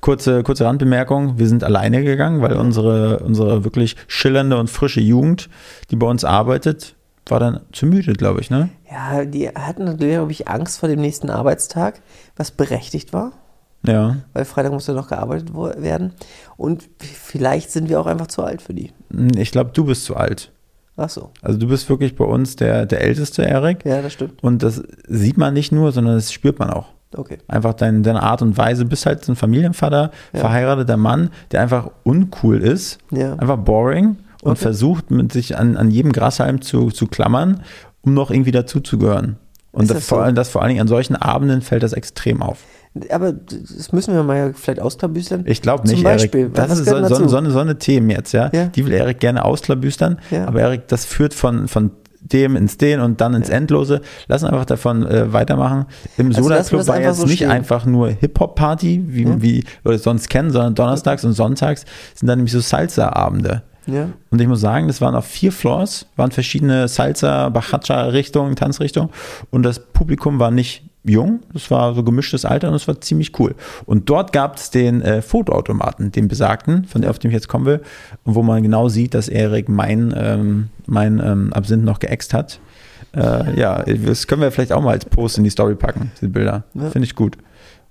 kurze, 0.01 0.43
kurze 0.43 0.65
Randbemerkung, 0.65 1.39
wir 1.39 1.49
sind 1.49 1.65
alleine 1.65 2.03
gegangen, 2.03 2.41
weil 2.43 2.55
unsere, 2.55 3.21
unsere 3.21 3.65
wirklich 3.65 3.97
schillernde 4.07 4.59
und 4.59 4.71
frische 4.71 5.01
Jugend, 5.01 5.49
die 5.91 5.97
bei 5.97 6.07
uns 6.07 6.25
arbeitet, 6.25 6.95
war 7.27 7.39
dann 7.39 7.61
zu 7.73 7.87
müde, 7.87 8.15
glaube 8.15 8.41
ich, 8.41 8.51
ne? 8.51 8.71
Ja, 8.91 9.25
die 9.25 9.49
hatten, 9.49 9.97
glaube 9.97 10.33
ich, 10.33 10.49
Angst 10.49 10.81
vor 10.81 10.89
dem 10.89 11.01
nächsten 11.01 11.31
Arbeitstag, 11.31 12.01
was 12.37 12.51
berechtigt 12.51 13.13
war, 13.13 13.33
Ja. 13.87 14.17
weil 14.35 14.45
Freitag 14.45 14.73
musste 14.73 14.93
noch 14.93 15.09
gearbeitet 15.09 15.55
werden. 15.55 16.13
Und 16.57 16.89
vielleicht 16.99 17.71
sind 17.71 17.89
wir 17.89 17.99
auch 18.01 18.07
einfach 18.07 18.27
zu 18.27 18.43
alt 18.43 18.61
für 18.61 18.75
die. 18.75 18.93
Ich 19.37 19.53
glaube, 19.53 19.71
du 19.73 19.85
bist 19.85 20.05
zu 20.05 20.17
alt. 20.17 20.53
Ach 20.97 21.09
so. 21.09 21.31
Also 21.41 21.59
du 21.59 21.67
bist 21.67 21.89
wirklich 21.89 22.15
bei 22.15 22.25
uns 22.27 22.57
der, 22.57 22.85
der 22.85 23.01
älteste, 23.01 23.43
Erik. 23.43 23.85
Ja, 23.87 24.03
das 24.03 24.13
stimmt. 24.13 24.43
Und 24.45 24.63
das 24.63 24.83
sieht 25.09 25.39
man 25.39 25.55
nicht 25.55 25.73
nur, 25.73 25.93
sondern 25.93 26.17
das 26.17 26.31
spürt 26.33 26.59
man 26.59 26.69
auch. 26.69 26.89
Okay. 27.17 27.39
Einfach 27.49 27.73
dein, 27.75 28.03
deine 28.03 28.23
Art 28.23 28.43
und 28.43 28.57
Weise. 28.59 28.83
Du 28.85 28.91
bist 28.91 29.07
halt 29.07 29.25
so 29.25 29.33
ein 29.33 29.37
Familienvater, 29.37 30.11
Ja. 30.35 30.41
verheirateter 30.41 30.97
Mann, 30.99 31.31
der 31.53 31.63
einfach 31.63 31.91
uncool 32.03 32.59
ist, 32.63 32.99
Ja. 33.11 33.33
einfach 33.37 33.57
boring 33.57 34.19
und 34.43 34.53
Okay. 34.53 34.61
versucht, 34.61 35.11
mit 35.11 35.33
sich 35.33 35.57
an, 35.57 35.77
an 35.79 35.91
jedem 35.91 36.13
Grashalm 36.13 36.61
zu, 36.61 36.91
zu 36.91 37.07
klammern, 37.07 37.63
um 38.03 38.13
noch 38.15 38.31
irgendwie 38.31 38.53
dazuzugehören. 38.53 39.39
Und 39.73 39.89
das, 39.89 39.99
das 39.99 40.07
vor 40.09 40.27
so? 40.27 40.33
das 40.33 40.49
vor 40.51 40.61
allen 40.63 40.69
Dingen 40.71 40.81
an 40.83 40.89
solchen 40.89 41.17
Abenden 41.17 41.63
fällt 41.63 41.83
das 41.83 41.93
extrem 41.95 42.43
auf. 42.43 42.65
Aber 43.11 43.33
das 43.33 43.93
müssen 43.93 44.15
wir 44.15 44.23
mal 44.25 44.53
vielleicht 44.55 44.81
ausklabüstern. 44.81 45.45
Ich 45.47 45.63
glaube 45.63 45.85
Zum 45.85 45.95
nicht, 45.95 46.05
Beispiel, 46.05 46.41
Erik. 46.41 46.55
Das 46.55 46.73
ist 46.77 46.89
so, 46.89 47.07
so, 47.07 47.29
so, 47.29 47.37
eine, 47.37 47.51
so 47.51 47.59
eine 47.61 47.79
Themen 47.79 48.11
jetzt, 48.11 48.33
ja? 48.33 48.51
Ja. 48.53 48.67
Die 48.67 48.85
will 48.85 48.93
Erik 48.93 49.21
gerne 49.21 49.45
ausklabüstern. 49.45 50.19
Ja. 50.31 50.47
Aber 50.49 50.61
Erik, 50.61 50.89
das 50.89 51.05
führt 51.05 51.33
von, 51.33 51.69
von 51.69 51.93
dem 52.21 52.57
ins 52.57 52.77
den 52.79 53.01
und 53.01 53.21
dann 53.21 53.35
ins 53.35 53.49
Endlose. 53.49 54.01
Lass 54.27 54.43
uns 54.43 54.53
einfach 54.53 54.67
davon 54.67 55.07
äh, 55.07 55.33
weitermachen. 55.33 55.87
Im 56.19 56.29
Also 56.29 56.43
Soda 56.43 56.57
wir 56.57 56.65
Club 56.65 56.87
war 56.89 57.01
jetzt 57.01 57.19
so 57.21 57.27
nicht 57.27 57.37
stehen. 57.37 57.51
einfach 57.51 57.87
nur 57.87 58.09
Hip-Hop-Party, 58.11 59.05
wie, 59.07 59.23
Ja. 59.23 59.41
wie 59.41 59.65
wir 59.85 59.93
es 59.93 60.03
sonst 60.03 60.29
kennen, 60.29 60.51
sondern 60.51 60.75
donnerstags 60.75 61.25
und 61.25 61.33
sonntags 61.33 61.85
sind 62.15 62.27
dann 62.29 62.39
nämlich 62.39 62.53
so 62.53 62.61
Salsa-Abende. 62.61 63.63
Ja. 63.87 64.09
Und 64.31 64.41
ich 64.41 64.47
muss 64.47 64.61
sagen, 64.61 64.89
das 64.89 65.01
waren 65.01 65.15
auf 65.15 65.25
vier 65.27 65.53
Floors, 65.53 66.07
waren 66.17 66.31
verschiedene 66.31 66.89
Salsa, 66.89 67.49
Bachacha-Richtungen, 67.49 68.55
Tanzrichtungen. 68.57 69.11
Und 69.51 69.63
das 69.63 69.79
Publikum 69.79 70.39
war 70.39 70.51
nicht 70.51 70.90
jung, 71.05 71.41
das 71.53 71.71
war 71.71 71.95
so 71.95 72.03
gemischtes 72.03 72.45
Alter 72.45 72.69
und 72.69 72.75
das 72.75 72.87
war 72.87 73.01
ziemlich 73.01 73.39
cool. 73.39 73.55
Und 73.87 74.09
dort 74.11 74.33
gab 74.33 74.57
es 74.57 74.71
den 74.71 75.03
äh, 75.03 75.23
Fotoautomaten, 75.23 76.13
den 76.13 76.29
besagten, 76.29 76.85
von 76.85 77.03
der, 77.03 77.11
auf 77.11 77.19
dem 77.19 77.31
ich 77.31 77.35
jetzt 77.35 77.49
kommen 77.49 77.67
will, 77.67 77.81
und 78.25 78.35
wo 78.35 78.43
man 78.43 78.63
genau 78.63 78.89
sieht, 78.89 79.15
dass 79.15 79.29
Erik 79.29 79.69
mein, 79.69 80.15
ähm, 80.17 80.69
mein 80.87 81.21
ähm, 81.21 81.53
Absinth 81.53 81.85
noch 81.85 81.99
geäxt 81.99 82.35
hat. 82.35 82.61
Äh, 83.15 83.59
ja, 83.59 83.83
das 83.83 84.27
können 84.27 84.43
wir 84.43 84.53
vielleicht 84.53 84.73
auch 84.73 84.83
mal 84.83 84.93
als 84.93 85.05
Post 85.05 85.39
in 85.39 85.45
die 85.45 85.51
Story 85.51 85.75
packen, 85.75 86.13
die 86.21 86.29
Bilder. 86.29 86.65
Ja. 86.75 86.91
Finde 86.91 87.07
ich 87.07 87.15
gut. 87.15 87.39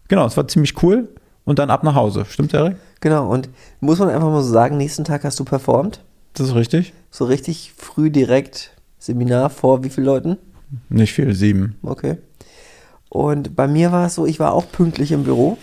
Genau, 0.07 0.25
es 0.25 0.37
war 0.37 0.47
ziemlich 0.47 0.81
cool. 0.83 1.09
Und 1.45 1.57
dann 1.57 1.71
ab 1.71 1.83
nach 1.83 1.95
Hause. 1.95 2.25
Stimmt, 2.29 2.53
Erik? 2.53 2.75
Genau. 2.99 3.27
Und 3.27 3.49
muss 3.79 3.97
man 3.97 4.09
einfach 4.09 4.29
mal 4.29 4.43
so 4.43 4.51
sagen, 4.51 4.77
nächsten 4.77 5.03
Tag 5.03 5.23
hast 5.23 5.39
du 5.39 5.45
performt. 5.45 6.03
Das 6.35 6.47
ist 6.47 6.53
richtig? 6.53 6.93
So 7.09 7.25
richtig 7.25 7.73
früh 7.75 8.11
direkt 8.11 8.71
Seminar 8.99 9.49
vor 9.49 9.83
wie 9.83 9.89
vielen 9.89 10.05
Leuten? 10.05 10.37
Nicht 10.89 11.13
viel, 11.13 11.33
sieben. 11.33 11.75
Okay. 11.81 12.17
Und 13.09 13.55
bei 13.55 13.67
mir 13.67 13.91
war 13.91 14.05
es 14.07 14.15
so, 14.15 14.25
ich 14.25 14.39
war 14.39 14.53
auch 14.53 14.71
pünktlich 14.71 15.11
im 15.11 15.23
Büro, 15.23 15.57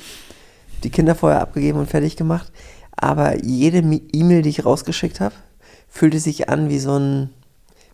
die 0.82 0.90
Kinder 0.90 1.14
vorher 1.14 1.40
abgegeben 1.40 1.78
und 1.78 1.88
fertig 1.88 2.16
gemacht, 2.16 2.50
aber 2.96 3.44
jede 3.44 3.78
E-Mail, 3.78 4.42
die 4.42 4.50
ich 4.50 4.64
rausgeschickt 4.64 5.20
habe, 5.20 5.34
fühlte 5.88 6.18
sich 6.18 6.48
an 6.48 6.68
wie 6.68 6.78
so 6.78 6.98
ein, 6.98 7.30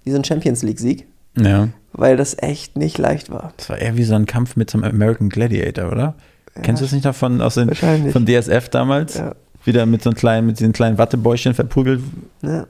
wie 0.05 0.11
so 0.11 0.17
ein 0.17 0.25
Champions 0.25 0.63
League-Sieg, 0.63 1.07
Ja. 1.37 1.69
weil 1.93 2.17
das 2.17 2.37
echt 2.39 2.77
nicht 2.77 2.99
leicht 2.99 3.31
war. 3.31 3.53
Das 3.59 3.69
war 3.69 3.79
eher 3.79 3.97
wie 3.97 4.05
so 4.05 4.15
ein 4.15 4.27
Kampf 4.27 4.57
mit 4.57 4.71
so 4.71 4.79
einem 4.79 4.85
American 4.95 5.29
Gladiator, 5.29 5.93
oder? 5.93 6.15
Kennst 6.63 6.83
du 6.83 6.87
es 6.87 6.93
nicht 6.93 7.05
noch 7.05 7.15
von, 7.15 7.41
aus 7.41 7.55
den, 7.55 7.75
von 7.75 8.27
DSF 8.27 8.69
damals? 8.69 9.15
Ja. 9.19 9.35
Wieder 9.65 9.87
mit 9.87 10.03
so 10.03 10.11
einem 10.11 10.17
kleinen, 10.17 10.47
mit 10.47 10.59
diesen 10.61 10.73
kleinen 10.73 10.99
Wattebäuschen 10.99 11.55
verprügelt. 11.55 12.03
Ne? 12.43 12.67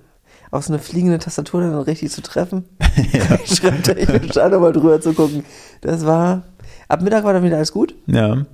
Auch 0.51 0.63
so 0.63 0.73
eine 0.73 0.81
fliegende 0.83 1.19
Tastatur 1.19 1.63
dann 1.63 1.75
richtig 1.81 2.11
zu 2.13 2.21
treffen. 2.23 2.65
Schreibtechnisch 3.47 4.37
auch 4.37 4.51
nochmal 4.51 4.73
drüber 4.73 5.01
zu 5.01 5.15
gucken. 5.15 5.45
Das 5.81 6.05
war. 6.07 6.43
Ab 6.89 7.03
Mittag 7.03 7.25
war 7.25 7.33
dann 7.33 7.43
wieder 7.45 7.57
alles 7.57 7.73
gut. 7.73 7.95
Ja. 8.07 8.45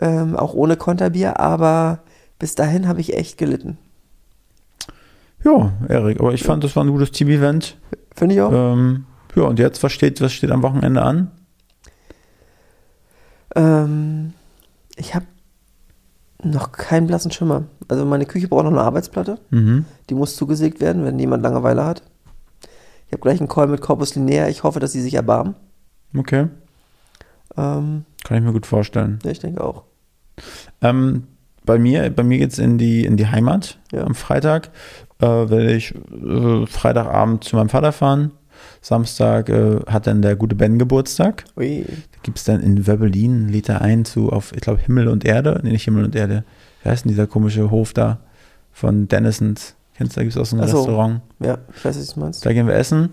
Ähm, 0.00 0.36
auch 0.36 0.54
ohne 0.54 0.76
Konterbier, 0.76 1.40
aber 1.40 2.00
bis 2.38 2.54
dahin 2.54 2.86
habe 2.86 3.00
ich 3.00 3.14
echt 3.16 3.38
gelitten. 3.38 3.78
Ja, 5.44 5.72
Erik, 5.88 6.20
aber 6.20 6.32
ich 6.34 6.42
fand, 6.42 6.64
das 6.64 6.74
war 6.76 6.84
ein 6.84 6.90
gutes 6.90 7.12
Team-Event. 7.12 7.76
Finde 8.14 8.34
ich 8.34 8.40
auch. 8.40 8.52
Ähm, 8.52 9.04
Ja, 9.34 9.44
und 9.44 9.58
jetzt, 9.58 9.82
was 9.82 9.92
steht, 9.92 10.20
was 10.20 10.32
steht 10.32 10.50
am 10.50 10.62
Wochenende 10.62 11.02
an? 11.02 11.30
Ähm, 13.54 14.32
ich 14.96 15.14
habe 15.14 15.26
noch 16.42 16.72
keinen 16.72 17.06
blassen 17.06 17.30
Schimmer. 17.30 17.64
Also 17.88 18.04
meine 18.04 18.26
Küche 18.26 18.48
braucht 18.48 18.64
noch 18.64 18.70
eine 18.72 18.80
Arbeitsplatte. 18.82 19.38
Mhm. 19.50 19.84
Die 20.10 20.14
muss 20.14 20.36
zugesägt 20.36 20.80
werden, 20.80 21.04
wenn 21.04 21.18
jemand 21.18 21.42
Langeweile 21.42 21.84
hat. 21.84 22.02
Ich 23.06 23.12
habe 23.12 23.22
gleich 23.22 23.38
einen 23.40 23.48
Call 23.48 23.68
mit 23.68 23.80
Corpus 23.80 24.14
Linear. 24.14 24.48
Ich 24.48 24.62
hoffe, 24.62 24.80
dass 24.80 24.92
sie 24.92 25.00
sich 25.00 25.14
erbarmen. 25.14 25.54
Okay, 26.16 26.48
Ähm, 27.56 28.04
kann 28.24 28.38
ich 28.38 28.42
mir 28.44 28.52
gut 28.52 28.66
vorstellen. 28.66 29.18
ja, 29.24 29.30
ich 29.30 29.38
denke 29.40 29.62
auch. 29.62 29.84
Ähm, 30.82 31.24
bei 31.64 31.78
mir, 31.78 32.10
bei 32.10 32.22
mir 32.22 32.38
geht's 32.38 32.58
in 32.58 32.78
die, 32.78 33.04
in 33.04 33.16
die 33.16 33.26
Heimat 33.26 33.78
Ja. 33.92 34.04
am 34.04 34.14
Freitag. 34.14 34.70
Äh, 35.20 35.26
will 35.26 35.70
ich 35.70 35.94
äh, 35.94 36.66
Freitagabend 36.66 37.44
zu 37.44 37.56
meinem 37.56 37.68
Vater 37.70 37.92
fahren. 37.92 38.32
Samstag 38.82 39.48
äh, 39.48 39.80
hat 39.86 40.06
dann 40.06 40.22
der 40.22 40.36
gute 40.36 40.54
Ben 40.54 40.78
Geburtstag. 40.78 41.44
Ui. 41.56 41.84
Da 41.84 42.18
gibt 42.22 42.38
es 42.38 42.44
dann 42.44 42.60
in 42.60 42.86
Wöbbelin, 42.86 43.48
lädt 43.48 43.68
er 43.68 43.80
ein 43.80 44.04
zu, 44.04 44.30
auf, 44.30 44.52
ich 44.54 44.60
glaube, 44.60 44.80
Himmel 44.80 45.08
und 45.08 45.24
Erde. 45.24 45.60
Nee, 45.62 45.70
nicht 45.70 45.84
Himmel 45.84 46.04
und 46.04 46.14
Erde. 46.14 46.44
Wie 46.82 46.88
heißt 46.90 47.04
denn 47.04 47.10
dieser 47.10 47.26
komische 47.26 47.70
Hof 47.70 47.94
da 47.94 48.18
von 48.72 49.08
Dennisons? 49.08 49.74
Kennst 49.96 50.14
du, 50.14 50.20
da 50.20 50.24
gibt 50.24 50.36
es 50.36 50.40
auch 50.40 50.46
so 50.46 50.56
ein 50.56 50.68
so. 50.68 50.78
Restaurant. 50.80 51.22
Ja, 51.40 51.58
ich 51.74 51.84
weiß, 51.84 51.98
was 51.98 52.14
du 52.14 52.20
meinst. 52.20 52.44
Da 52.44 52.52
gehen 52.52 52.66
wir 52.66 52.74
essen. 52.74 53.10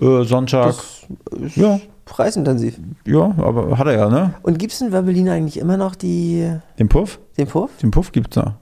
Äh, 0.00 0.24
Sonntag, 0.24 0.66
Das 0.74 1.06
ist 1.40 1.56
ja, 1.56 1.80
preisintensiv. 2.08 2.78
ja, 3.06 3.34
aber 3.38 3.78
hat 3.78 3.86
er 3.86 3.94
ja, 3.96 4.08
ne? 4.08 4.34
Und 4.42 4.58
gibt 4.58 4.72
es 4.72 4.80
in 4.80 4.92
Werbelin 4.92 5.28
eigentlich 5.28 5.58
immer 5.58 5.76
noch 5.76 5.94
die, 5.94 6.50
Den 6.78 6.88
Puff? 6.88 7.18
den 7.36 7.46
Puff? 7.46 7.70
Den 7.82 7.90
Puff 7.90 8.10
gibt's 8.12 8.36
noch. 8.36 8.54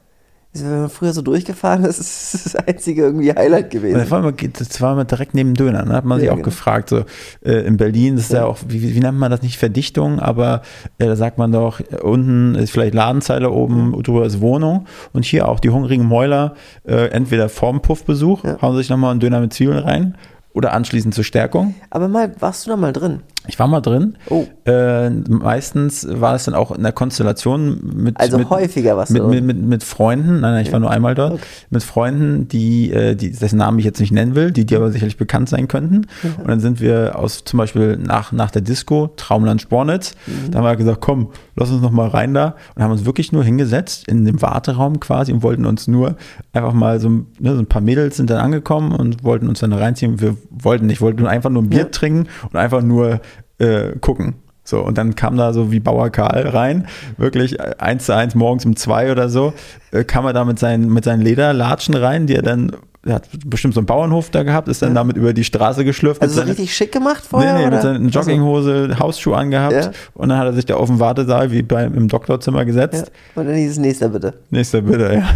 Also, 0.54 0.70
wenn 0.70 0.80
man 0.80 0.88
früher 0.88 1.12
so 1.12 1.20
durchgefahren 1.20 1.84
ist, 1.84 1.98
ist 2.00 2.32
das 2.34 2.44
das 2.44 2.56
einzige 2.56 3.02
irgendwie 3.02 3.30
Highlight 3.30 3.68
gewesen. 3.70 3.98
Das 3.98 4.10
war, 4.10 4.20
immer, 4.20 4.32
das 4.32 4.80
war 4.80 4.94
immer 4.94 5.04
direkt 5.04 5.34
neben 5.34 5.52
Döner. 5.52 5.84
Ne? 5.84 5.92
Hat 5.92 6.06
man 6.06 6.18
sich 6.18 6.26
Ja, 6.26 6.32
auch 6.32 6.36
genau. 6.36 6.46
gefragt. 6.46 6.88
So, 6.88 7.04
äh, 7.44 7.66
in 7.66 7.76
Berlin, 7.76 8.16
ist 8.16 8.32
ja, 8.32 8.38
Ja. 8.40 8.44
auch, 8.46 8.56
wie, 8.66 8.94
wie, 8.94 9.00
nennt 9.00 9.18
man 9.18 9.30
das 9.30 9.42
nicht? 9.42 9.58
Verdichtung, 9.58 10.18
aber 10.18 10.62
äh, 10.98 11.04
da 11.06 11.14
sagt 11.16 11.36
man 11.36 11.52
doch, 11.52 11.80
äh, 11.80 11.96
unten 12.02 12.54
ist 12.54 12.70
vielleicht 12.70 12.94
Ladenzeile, 12.94 13.50
oben 13.50 14.02
drüber 14.02 14.24
ist 14.24 14.40
Wohnung. 14.40 14.86
Und 15.12 15.26
hier 15.26 15.46
auch 15.46 15.60
die 15.60 15.68
hungrigen 15.68 16.06
Mäuler, 16.06 16.54
äh, 16.88 17.08
entweder 17.10 17.50
vorm 17.50 17.82
Puffbesuch, 17.82 18.42
Ja. 18.44 18.60
hauen 18.62 18.76
sich 18.76 18.88
nochmal 18.88 19.10
einen 19.10 19.20
Döner 19.20 19.40
mit 19.40 19.52
Zwiebeln 19.52 19.78
rein 19.80 20.16
oder 20.54 20.72
anschließend 20.72 21.14
zur 21.14 21.24
Stärkung. 21.24 21.74
Aber 21.90 22.08
mal, 22.08 22.32
warst 22.40 22.64
du 22.64 22.70
da 22.70 22.76
mal 22.78 22.94
drin? 22.94 23.20
Ich 23.48 23.58
war 23.58 23.66
mal 23.68 23.80
drin. 23.80 24.16
Oh, 24.28 24.46
Äh, 24.64 25.10
meistens 25.10 26.06
war 26.10 26.34
es 26.34 26.44
dann 26.44 26.54
auch 26.54 26.72
in 26.72 26.82
der 26.82 26.92
Konstellation 26.92 27.78
mit, 27.94 28.18
also 28.18 28.38
mit, 28.38 28.50
häufiger 28.50 28.96
warst 28.96 29.12
mit, 29.12 29.24
mit, 29.26 29.44
mit, 29.44 29.62
mit 29.62 29.84
Freunden, 29.84 30.40
nein, 30.40 30.54
nein, 30.54 30.62
ich 30.66 30.72
war 30.72 30.80
nur 30.80 30.90
einmal 30.90 31.14
dort, 31.14 31.34
Okay. 31.34 31.42
mit 31.70 31.82
Freunden, 31.82 32.48
die, 32.48 32.90
äh, 32.92 33.14
die, 33.14 33.30
dessen 33.30 33.58
Namen 33.58 33.78
ich 33.78 33.84
jetzt 33.84 34.00
nicht 34.00 34.12
nennen 34.12 34.34
will, 34.34 34.50
die 34.50 34.64
dir 34.66 34.78
aber 34.78 34.90
sicherlich 34.90 35.16
bekannt 35.16 35.48
sein 35.48 35.68
könnten. 35.68 36.06
Und 36.38 36.48
dann 36.48 36.60
sind 36.60 36.80
wir 36.80 37.16
aus, 37.18 37.44
zum 37.44 37.58
Beispiel 37.58 37.96
nach, 37.96 38.32
nach 38.32 38.50
der 38.50 38.62
Disco, 38.62 39.10
Traumland 39.16 39.60
Spornitz, 39.62 40.14
da 40.50 40.58
haben 40.58 40.64
wir 40.64 40.76
gesagt, 40.76 41.00
komm, 41.00 41.28
lass 41.54 41.70
uns 41.70 41.82
noch 41.82 41.90
mal 41.92 42.08
rein 42.08 42.34
da 42.34 42.56
und 42.74 42.82
haben 42.82 42.90
uns 42.90 43.04
wirklich 43.04 43.32
nur 43.32 43.44
hingesetzt 43.44 44.08
in 44.08 44.24
dem 44.24 44.42
Warteraum 44.42 44.98
quasi 45.00 45.32
und 45.32 45.42
wollten 45.42 45.64
uns 45.66 45.86
nur 45.88 46.16
einfach 46.52 46.72
mal 46.72 46.98
so, 47.00 47.08
ne, 47.08 47.24
so 47.54 47.58
ein 47.58 47.66
paar 47.66 47.82
Mädels 47.82 48.16
sind 48.16 48.30
dann 48.30 48.38
angekommen 48.38 48.92
und 48.92 49.22
wollten 49.24 49.48
uns 49.48 49.60
dann 49.60 49.70
da 49.70 49.76
reinziehen. 49.78 50.20
Wir 50.20 50.36
wollten 50.50 50.86
nicht, 50.86 51.00
wollten 51.00 51.26
einfach 51.26 51.50
nur 51.50 51.62
ein 51.62 51.68
Bier 51.68 51.80
Ja. 51.80 51.84
trinken 51.86 52.26
und 52.50 52.56
einfach 52.56 52.82
nur 52.82 53.20
äh, 53.58 53.92
gucken. 54.00 54.34
So, 54.64 54.80
und 54.80 54.98
dann 54.98 55.14
kam 55.14 55.36
da 55.36 55.52
so 55.52 55.70
wie 55.70 55.78
Bauer 55.78 56.10
Karl 56.10 56.48
rein, 56.48 56.88
wirklich 57.18 57.58
äh, 57.60 57.74
eins 57.78 58.06
zu 58.06 58.14
eins 58.16 58.34
morgens 58.34 58.64
um 58.66 58.74
zwei 58.74 59.12
oder 59.12 59.28
so, 59.28 59.52
äh, 59.92 60.02
kam 60.02 60.26
er 60.26 60.32
da 60.32 60.44
mit 60.44 60.58
seinen, 60.58 60.92
mit 60.92 61.04
seinen 61.04 61.22
Lederlatschen 61.22 61.94
rein, 61.94 62.26
die 62.26 62.34
er 62.34 62.42
dann, 62.42 62.72
er 63.04 63.14
hat 63.14 63.28
bestimmt 63.46 63.74
so 63.74 63.78
einen 63.80 63.86
Bauernhof 63.86 64.30
da 64.30 64.42
gehabt, 64.42 64.66
ist 64.66 64.82
dann 64.82 64.88
Ja. 64.88 64.94
damit 64.96 65.16
über 65.16 65.32
die 65.32 65.44
Straße 65.44 65.84
geschlürft. 65.84 66.20
Also 66.20 66.34
so 66.34 66.40
mit 66.40 66.48
seinen- 66.48 66.56
richtig 66.56 66.76
schick 66.76 66.90
gemacht 66.90 67.20
Nee, 67.22 67.28
vorher? 67.30 67.54
nee, 67.54 67.60
oder? 67.66 67.70
mit 67.70 67.82
seinen 67.82 68.08
Jogginghose, 68.08 68.96
Hausschuhe 68.98 69.36
angehabt 69.36 69.72
Ja. 69.72 69.90
und 70.14 70.30
dann 70.30 70.38
hat 70.38 70.46
er 70.46 70.52
sich 70.54 70.66
da 70.66 70.74
auf 70.74 70.88
dem 70.88 70.98
Wartesaal 70.98 71.52
wie 71.52 71.62
beim 71.62 71.94
im 71.94 72.08
Doktorzimmer 72.08 72.58
Also, 72.58 72.66
gesetzt. 72.66 73.12
ja. 73.36 73.40
Und 73.40 73.46
dann 73.46 73.54
hieß 73.54 73.70
es 73.70 73.78
nächster 73.78 74.08
bitte. 74.08 74.34
Nächster 74.50 74.80
bitte, 74.82 75.14
ja. 75.14 75.28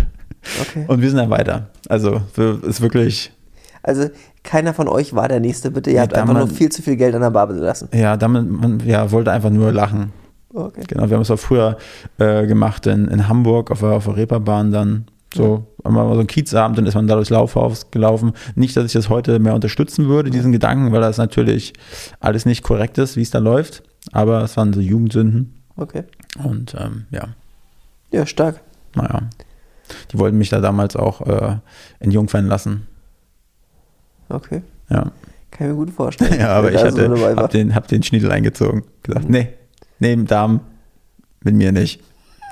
Okay. 0.61 0.87
Und 0.89 1.03
wir 1.03 1.09
sind 1.09 1.19
dann 1.19 1.31
weiter. 1.31 1.69
Also, 1.89 2.21
ist 2.67 2.81
wirklich, 2.81 3.31
Also 3.83 4.09
keiner 4.43 4.75
von 4.75 4.89
euch 4.89 5.15
war 5.15 5.29
der 5.29 5.41
nächste 5.41 5.71
bitte. 5.71 5.91
Ihr 5.91 5.95
Nee, 5.97 6.01
habt 6.03 6.13
da 6.17 6.23
einfach 6.23 6.35
nur 6.35 6.49
viel 6.49 6.71
zu 6.71 6.83
viel 6.83 6.97
Geld 6.97 7.15
an 7.15 7.23
der 7.23 7.31
Bar 7.31 7.47
belassen. 7.47 7.89
ja, 7.95 8.17
damit, 8.17 8.49
man, 8.51 8.81
ja, 8.87 9.11
wollte 9.11 9.33
einfach 9.33 9.51
nur 9.51 9.73
lachen. 9.73 10.13
Okay. 10.53 10.83
Genau, 10.89 11.09
wir 11.09 11.15
haben 11.17 11.23
es 11.23 11.31
auch 11.31 11.39
früher 11.39 11.77
äh, 12.19 12.47
gemacht 12.47 12.87
in, 12.87 13.07
in 13.09 13.29
Hamburg 13.29 13.71
auf 13.71 13.81
der, 13.81 13.91
auf 13.91 14.05
der 14.07 14.17
Reeperbahn 14.17 14.71
dann. 14.73 15.07
So, 15.33 15.65
einmal 15.85 16.13
so 16.15 16.21
ein 16.21 16.27
Kiezabend, 16.27 16.77
dann 16.77 16.87
ist 16.87 16.97
man 16.97 17.07
da 17.07 17.15
durchs 17.15 17.31
Laufhaus 17.31 17.93
gelaufen. 17.93 18.33
Nicht, 18.57 18.77
dass 18.77 18.85
ich 18.87 18.93
das 18.95 19.09
heute 19.09 19.39
mehr 19.39 19.55
unterstützen 19.55 20.09
würde, 20.09 20.29
diesen 20.31 20.51
Gedanken, 20.51 20.91
weil 20.91 21.01
das 21.01 21.19
natürlich 21.19 21.73
alles 22.19 22.47
nicht 22.47 22.65
korrekt 22.65 22.99
ist, 22.99 23.17
wie 23.17 23.23
es 23.23 23.31
da 23.31 23.39
läuft. 23.39 23.85
Aber 24.11 24.43
es 24.43 24.57
waren 24.57 24.73
so 24.73 24.81
Jugendsünden. 24.81 25.55
Okay. 25.77 26.03
Und 26.43 26.75
ähm, 26.81 27.05
ja, 27.13 27.29
Ja, 28.11 28.27
stark. 28.27 28.61
naja. 28.97 29.21
Die 30.13 30.19
wollten 30.19 30.37
mich 30.37 30.49
da 30.49 30.61
damals 30.61 30.97
auch 30.97 31.21
äh, 31.21 31.59
in 32.01 32.11
Jungfern 32.11 32.47
lassen. 32.49 32.89
Okay. 34.31 34.63
Ja, 34.89 35.13
Kann 35.51 35.67
ich 35.67 35.73
mir 35.73 35.75
gut 35.75 35.91
vorstellen. 35.91 36.35
ja 36.41 36.51
aber 36.53 36.73
ich 36.73 36.79
so 36.79 36.87
hatte, 36.87 37.37
hab 37.37 37.51
den, 37.51 37.75
hab 37.75 37.89
den 37.89 38.03
Schniedel 38.03 38.31
eingezogen. 38.31 38.85
Gesagt, 39.03 39.29
nee, 39.29 39.49
nee, 39.99 40.13
im 40.13 40.27
Darm, 40.27 40.61
mit 41.43 41.55
mir 41.55 41.73
nicht. 41.73 42.01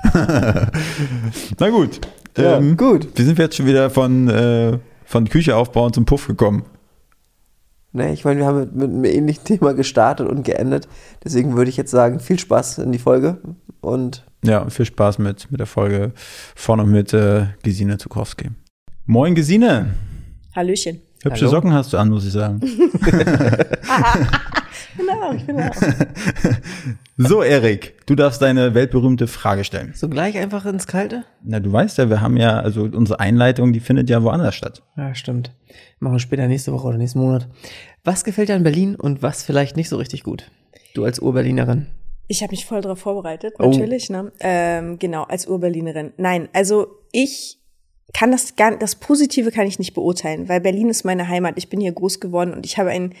Na 0.13 1.69
gut. 1.69 2.01
Ja, 2.37 2.57
ähm, 2.57 2.77
gut. 2.77 3.07
Wir 3.15 3.25
sind 3.25 3.37
jetzt 3.37 3.55
schon 3.55 3.65
wieder 3.65 3.89
von, 3.89 4.29
äh, 4.29 4.77
von 5.05 5.27
Küche 5.27 5.55
aufbauen 5.55 5.91
zum 5.93 6.05
Puff 6.05 6.27
gekommen. 6.27 6.63
Nee, 7.91 8.13
ich 8.13 8.23
meine, 8.23 8.39
wir 8.39 8.45
haben 8.45 8.59
mit, 8.59 8.75
mit 8.75 8.89
einem 8.89 9.03
ähnlichen 9.03 9.43
Thema 9.43 9.73
gestartet 9.73 10.27
und 10.27 10.43
geendet. 10.43 10.87
Deswegen 11.23 11.57
würde 11.57 11.69
ich 11.69 11.77
jetzt 11.77 11.91
sagen, 11.91 12.19
viel 12.19 12.37
Spaß 12.37 12.77
in 12.79 12.91
die 12.91 12.99
Folge 12.99 13.39
und 13.81 14.25
Ja, 14.43 14.59
und 14.59 14.71
viel 14.71 14.85
Spaß 14.85 15.17
mit, 15.17 15.49
mit 15.49 15.59
der 15.59 15.67
Folge 15.67 16.13
von 16.55 16.79
und 16.79 16.91
mit 16.91 17.13
äh, 17.13 17.47
Gesine 17.63 17.97
Zukowski. 17.97 18.49
Moin 19.05 19.33
Gesine. 19.33 19.95
Hallöchen. 20.55 21.01
Hübsche 21.23 21.41
Hallo. 21.45 21.51
Socken 21.51 21.73
hast 21.73 21.91
du 21.93 21.97
an, 21.97 22.09
muss 22.09 22.25
ich 22.25 22.31
sagen. 22.33 22.61
Genau, 24.97 25.31
ich 25.33 25.45
bin 25.45 25.59
auch. 25.61 25.71
So, 27.17 27.41
Erik, 27.43 27.95
du 28.05 28.15
darfst 28.15 28.41
deine 28.41 28.73
weltberühmte 28.73 29.27
Frage 29.27 29.63
stellen. 29.65 29.91
so 29.93 30.07
gleich 30.07 30.37
einfach 30.37 30.65
ins 30.65 30.87
Kalte? 30.87 31.25
Na, 31.43 31.59
du 31.59 31.71
weißt 31.71 31.97
ja, 31.97 32.09
wir 32.09 32.21
haben 32.21 32.37
ja, 32.37 32.59
also 32.61 32.83
unsere 32.83 33.19
Einleitung, 33.19 33.73
die 33.73 33.81
findet 33.81 34.09
ja 34.09 34.23
woanders 34.23 34.55
statt. 34.55 34.81
Ja, 34.95 35.13
stimmt. 35.15 35.51
Machen 35.99 36.15
wir 36.15 36.19
später 36.19 36.47
nächste 36.47 36.71
Woche 36.71 36.87
oder 36.87 36.97
nächsten 36.97 37.19
Monat. 37.19 37.47
Was 38.05 38.23
gefällt 38.23 38.47
dir 38.49 38.55
an 38.55 38.63
Berlin 38.63 38.95
und 38.95 39.21
was 39.21 39.43
vielleicht 39.43 39.75
nicht 39.75 39.89
so 39.89 39.97
richtig 39.97 40.23
gut? 40.23 40.49
Du 40.93 41.03
als 41.03 41.19
Urberlinerin. 41.19 41.87
Ich 42.27 42.41
habe 42.41 42.51
mich 42.51 42.65
voll 42.65 42.81
darauf 42.81 42.99
vorbereitet, 42.99 43.55
Oh. 43.59 43.69
natürlich. 43.69 44.09
Ne? 44.09 44.31
Ähm, 44.39 44.97
genau, 44.97 45.23
als 45.23 45.45
Urberlinerin. 45.45 46.13
Nein, 46.17 46.47
also 46.53 46.87
ich 47.11 47.58
kann 48.13 48.31
das 48.31 48.55
gar 48.55 48.75
das 48.77 48.95
Positive 48.95 49.51
kann 49.51 49.67
ich 49.67 49.79
nicht 49.79 49.93
beurteilen, 49.93 50.49
weil 50.49 50.61
Berlin 50.61 50.89
ist 50.89 51.03
meine 51.03 51.27
Heimat. 51.27 51.55
Ich 51.57 51.69
bin 51.69 51.79
hier 51.79 51.91
groß 51.91 52.19
geworden 52.19 52.53
und 52.53 52.65
ich 52.65 52.77
habe 52.77 52.89
ein 52.89 53.13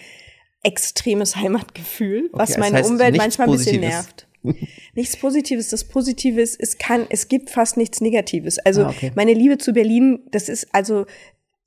extremes 0.63 1.35
Heimatgefühl, 1.35 2.29
was 2.33 2.57
meine 2.57 2.77
heißt 2.77 2.89
Umwelt 2.89 3.17
manchmal 3.17 3.47
ein 3.47 3.53
bisschen 3.53 3.81
nervt. 3.81 4.27
nichts 4.95 5.17
Positives. 5.17 5.69
Das 5.69 5.83
Positive 5.83 6.41
ist, 6.41 6.59
es 6.59 6.77
kann, 6.77 7.05
es 7.09 7.27
gibt 7.27 7.49
fast 7.49 7.77
nichts 7.77 8.01
Negatives. 8.01 8.57
Also 8.59 8.85
Ah, 8.85 8.89
okay. 8.89 9.11
meine 9.15 9.33
Liebe 9.33 9.57
zu 9.57 9.73
Berlin, 9.73 10.19
das 10.31 10.49
ist 10.49 10.67
also 10.73 11.05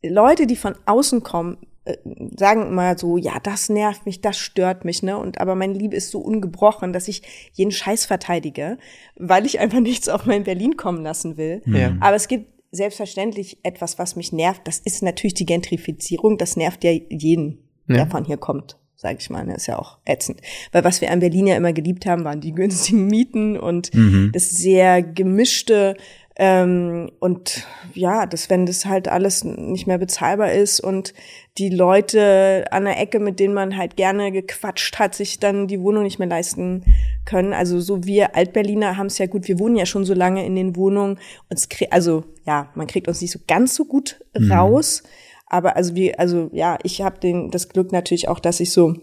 Leute, 0.02 0.46
die 0.46 0.56
von 0.56 0.74
außen 0.86 1.22
kommen, 1.22 1.58
äh, 1.84 1.96
sagen 2.36 2.66
immer 2.66 2.96
so, 2.96 3.16
ja, 3.16 3.38
das 3.42 3.68
nervt 3.68 4.06
mich, 4.06 4.20
das 4.20 4.36
stört 4.38 4.84
mich, 4.84 5.02
ne? 5.02 5.18
Und 5.18 5.40
aber 5.40 5.54
meine 5.54 5.74
Liebe 5.74 5.96
ist 5.96 6.10
so 6.10 6.20
ungebrochen, 6.20 6.92
dass 6.92 7.08
ich 7.08 7.22
jeden 7.52 7.72
Scheiß 7.72 8.06
verteidige, 8.06 8.78
weil 9.16 9.46
ich 9.46 9.60
einfach 9.60 9.80
nichts 9.80 10.08
auf 10.08 10.26
mein 10.26 10.44
Berlin 10.44 10.76
kommen 10.76 11.02
lassen 11.02 11.36
will. 11.36 11.62
Ja. 11.66 11.96
Aber 12.00 12.16
es 12.16 12.28
gibt 12.28 12.51
selbstverständlich 12.72 13.58
etwas, 13.62 13.98
was 13.98 14.16
mich 14.16 14.32
nervt. 14.32 14.62
Das 14.66 14.78
ist 14.78 15.02
natürlich 15.02 15.34
die 15.34 15.46
Gentrifizierung. 15.46 16.38
Das 16.38 16.56
nervt 16.56 16.82
ja 16.84 16.90
jeden, 16.90 17.58
Ja. 17.86 17.96
der 17.96 18.06
von 18.08 18.24
hier 18.24 18.38
kommt, 18.38 18.78
sage 18.96 19.18
ich 19.20 19.30
mal. 19.30 19.44
ne? 19.44 19.54
Ist 19.54 19.66
ja 19.68 19.78
auch 19.78 19.98
ätzend. 20.04 20.40
Weil 20.72 20.82
was 20.82 21.00
wir 21.00 21.10
an 21.10 21.20
Berlin 21.20 21.46
ja 21.46 21.56
immer 21.56 21.72
geliebt 21.72 22.06
haben, 22.06 22.24
waren 22.24 22.40
die 22.40 22.52
günstigen 22.54 23.06
Mieten 23.06 23.56
und 23.58 23.90
das 24.32 24.50
sehr 24.50 25.02
gemischte 25.02 25.96
ähm, 26.36 27.10
und 27.20 27.66
ja, 27.92 28.24
das, 28.26 28.48
wenn 28.48 28.64
das 28.64 28.86
halt 28.86 29.08
alles 29.08 29.44
nicht 29.44 29.86
mehr 29.86 29.98
bezahlbar 29.98 30.52
ist 30.52 30.80
und 30.80 31.12
die 31.58 31.68
Leute 31.68 32.64
an 32.70 32.84
der 32.84 32.98
Ecke, 32.98 33.20
mit 33.20 33.38
denen 33.38 33.52
man 33.52 33.76
halt 33.76 33.96
gerne 33.96 34.32
gequatscht 34.32 34.98
hat, 34.98 35.14
sich 35.14 35.40
dann 35.40 35.66
die 35.66 35.82
Wohnung 35.82 36.04
nicht 36.04 36.18
mehr 36.18 36.28
leisten 36.28 36.84
können. 37.26 37.52
Also 37.52 37.80
so 37.80 38.04
wir 38.04 38.34
Altberliner 38.34 38.96
haben 38.96 39.08
es 39.08 39.18
ja 39.18 39.26
gut, 39.26 39.46
wir 39.46 39.58
wohnen 39.58 39.76
ja 39.76 39.84
schon 39.84 40.06
so 40.06 40.14
lange 40.14 40.46
in 40.46 40.56
den 40.56 40.74
Wohnungen. 40.74 41.18
Uns 41.50 41.68
also 41.90 42.24
ja, 42.46 42.70
man 42.74 42.86
kriegt 42.86 43.08
uns 43.08 43.20
nicht 43.20 43.32
so 43.32 43.40
ganz 43.46 43.74
so 43.74 43.84
gut 43.84 44.20
raus. 44.50 45.02
Aber 45.46 45.76
also 45.76 45.94
wie, 45.94 46.18
also 46.18 46.48
ja, 46.54 46.78
ich 46.82 47.02
habe 47.02 47.20
den 47.20 47.50
das 47.50 47.68
Glück 47.68 47.92
natürlich 47.92 48.28
auch, 48.28 48.40
dass 48.40 48.58
ich 48.58 48.72
so 48.72 48.94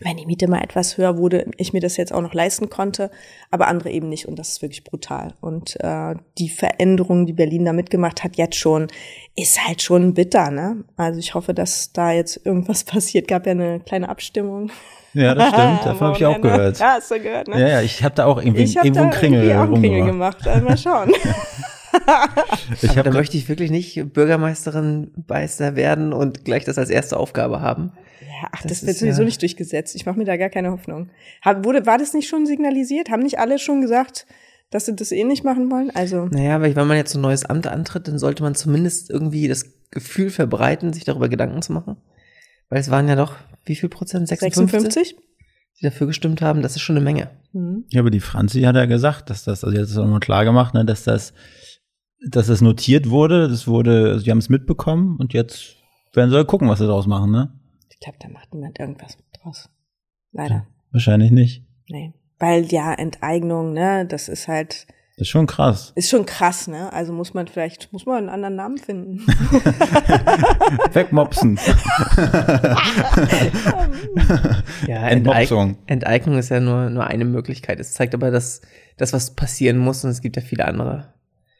wenn 0.00 0.16
die 0.16 0.26
Miete 0.26 0.48
mal 0.48 0.62
etwas 0.62 0.96
höher 0.96 1.18
wurde, 1.18 1.46
ich 1.56 1.72
mir 1.72 1.80
das 1.80 1.96
jetzt 1.96 2.12
auch 2.12 2.20
noch 2.20 2.34
leisten 2.34 2.70
konnte, 2.70 3.10
aber 3.50 3.66
andere 3.66 3.90
eben 3.90 4.08
nicht 4.08 4.28
und 4.28 4.38
das 4.38 4.50
ist 4.50 4.62
wirklich 4.62 4.84
brutal. 4.84 5.34
Und 5.40 5.76
äh, 5.80 6.14
die 6.38 6.48
Veränderung, 6.48 7.26
die 7.26 7.32
Berlin 7.32 7.64
da 7.64 7.72
mitgemacht 7.72 8.22
hat, 8.22 8.36
jetzt 8.36 8.56
schon, 8.56 8.86
ist 9.34 9.66
halt 9.66 9.82
schon 9.82 10.14
bitter, 10.14 10.50
ne? 10.50 10.84
Also 10.96 11.18
ich 11.18 11.34
hoffe, 11.34 11.52
dass 11.52 11.92
da 11.92 12.12
jetzt 12.12 12.40
irgendwas 12.44 12.84
passiert. 12.84 13.26
Gab 13.26 13.46
ja 13.46 13.52
eine 13.52 13.80
kleine 13.80 14.08
Abstimmung. 14.08 14.70
Ja, 15.14 15.34
das 15.34 15.48
stimmt. 15.48 15.84
Davon 15.84 16.06
habe 16.08 16.16
ich 16.16 16.26
auch 16.26 16.40
gehört. 16.40 16.78
Ja, 16.78 16.92
hast 16.92 17.10
du 17.10 17.18
gehört, 17.18 17.48
ne? 17.48 17.60
Ja, 17.60 17.68
ja, 17.68 17.82
ich 17.82 18.04
habe 18.04 18.14
da 18.14 18.26
auch 18.26 18.40
irgendwie 18.40 18.62
ich 18.62 18.76
hab 18.76 18.84
irgendwo 18.84 19.00
da 19.00 19.10
einen 19.10 19.18
Kringel, 19.18 19.42
irgendwie 19.42 19.58
auch 19.58 19.74
einen 19.74 19.82
Kringel 19.82 20.06
gemacht. 20.06 20.46
Also 20.46 20.64
mal 20.64 20.78
schauen. 20.78 21.12
Ich 22.82 22.90
Aber 22.90 23.02
da 23.02 23.10
hab, 23.10 23.16
möchte 23.16 23.36
ich 23.38 23.48
wirklich 23.48 23.70
nicht 23.70 24.12
Bürgermeisterin 24.12 25.10
Beister 25.16 25.74
werden 25.74 26.12
und 26.12 26.44
gleich 26.44 26.64
das 26.64 26.78
als 26.78 26.90
erste 26.90 27.16
Aufgabe 27.16 27.60
haben. 27.60 27.92
Ja, 28.40 28.48
ach, 28.52 28.62
Das 28.62 28.70
das, 28.70 28.82
wird 28.82 28.90
ist 28.92 28.98
sowieso 29.00 29.20
ja- 29.22 29.24
nicht 29.26 29.42
durchgesetzt. 29.42 29.94
Ich 29.94 30.06
mache 30.06 30.18
mir 30.18 30.24
da 30.24 30.36
gar 30.36 30.48
keine 30.50 30.70
Hoffnung. 30.70 31.10
Hab, 31.42 31.64
wurde, 31.64 31.86
war 31.86 31.98
das 31.98 32.12
nicht 32.14 32.28
schon 32.28 32.46
signalisiert? 32.46 33.10
Haben 33.10 33.22
nicht 33.22 33.38
alle 33.38 33.58
schon 33.58 33.80
gesagt, 33.80 34.26
dass 34.70 34.86
sie 34.86 34.94
das 34.94 35.12
eh 35.12 35.24
nicht 35.24 35.44
machen 35.44 35.70
wollen? 35.70 35.90
Also, 35.90 36.26
Naja, 36.26 36.56
aber 36.56 36.74
wenn 36.76 36.86
man 36.86 36.96
jetzt 36.96 37.12
so 37.12 37.18
ein 37.18 37.22
neues 37.22 37.44
Amt 37.44 37.66
antritt, 37.66 38.06
dann 38.06 38.18
sollte 38.18 38.42
man 38.42 38.54
zumindest 38.54 39.10
irgendwie 39.10 39.48
das 39.48 39.64
Gefühl 39.90 40.30
verbreiten, 40.30 40.92
sich 40.92 41.04
darüber 41.04 41.28
Gedanken 41.28 41.62
zu 41.62 41.72
machen. 41.72 41.96
Weil 42.68 42.80
es 42.80 42.90
waren 42.90 43.08
ja 43.08 43.16
doch, 43.16 43.34
wie 43.64 43.76
viel 43.76 43.88
Prozent? 43.88 44.28
56? 44.28 44.82
56? 44.82 45.16
Die 45.80 45.84
dafür 45.84 46.06
gestimmt 46.08 46.42
haben, 46.42 46.60
das 46.60 46.76
ist 46.76 46.82
schon 46.82 46.96
eine 46.96 47.04
Menge. 47.04 47.30
Mhm. 47.52 47.84
ja, 47.88 48.00
aber 48.00 48.10
die 48.10 48.20
Franzi 48.20 48.60
hat 48.62 48.74
ja 48.76 48.84
gesagt, 48.84 49.30
dass 49.30 49.44
das, 49.44 49.64
also 49.64 49.76
jetzt 49.76 49.90
ist 49.90 49.96
auch 49.96 50.02
nochmal 50.04 50.20
klar 50.20 50.44
gemacht, 50.44 50.74
ne, 50.74 50.84
dass 50.84 51.04
das, 51.04 51.32
dass 52.30 52.48
das 52.48 52.60
notiert 52.60 53.08
wurde, 53.08 53.48
das 53.48 53.66
wurde, 53.66 54.10
also 54.10 54.24
die 54.24 54.30
haben 54.30 54.38
es 54.38 54.48
mitbekommen 54.50 55.16
und 55.18 55.32
jetzt 55.32 55.76
werden 56.14 56.30
sie 56.30 56.44
gucken, 56.44 56.68
was 56.68 56.80
sie 56.80 56.86
daraus 56.86 57.06
machen, 57.06 57.30
ne? 57.30 57.52
Ich 58.00 58.04
glaube, 58.04 58.18
da 58.20 58.28
macht 58.28 58.54
niemand 58.54 58.78
irgendwas 58.78 59.18
draus. 59.32 59.68
Leider. 60.30 60.66
Wahrscheinlich 60.92 61.32
nicht. 61.32 61.64
Nee. 61.88 62.14
Weil 62.38 62.66
ja, 62.66 62.94
Enteignung, 62.94 63.72
ne, 63.72 64.06
das 64.06 64.28
ist 64.28 64.46
halt, 64.46 64.86
Das 65.16 65.22
ist 65.22 65.28
schon 65.30 65.48
krass. 65.48 65.90
ist 65.96 66.08
schon 66.08 66.24
krass, 66.24 66.68
ne? 66.68 66.92
Also 66.92 67.12
muss 67.12 67.34
man 67.34 67.48
vielleicht, 67.48 67.92
muss 67.92 68.06
man 68.06 68.18
einen 68.18 68.28
anderen 68.28 68.54
Namen 68.54 68.78
finden. 68.78 69.18
Wegmopsen. 70.92 71.58
Ja, 74.86 75.08
Entmopsung. 75.08 75.70
Enteig 75.86 75.88
Enteignung 75.88 76.38
ist 76.38 76.50
ja 76.50 76.60
nur, 76.60 76.90
nur 76.90 77.04
eine 77.04 77.24
Möglichkeit. 77.24 77.80
Es 77.80 77.94
zeigt 77.94 78.14
aber, 78.14 78.30
dass 78.30 78.60
das, 78.96 79.12
was 79.12 79.34
passieren 79.34 79.78
muss, 79.78 80.04
und 80.04 80.10
es 80.10 80.20
gibt 80.20 80.36
ja 80.36 80.42
viele 80.42 80.66
andere 80.66 81.12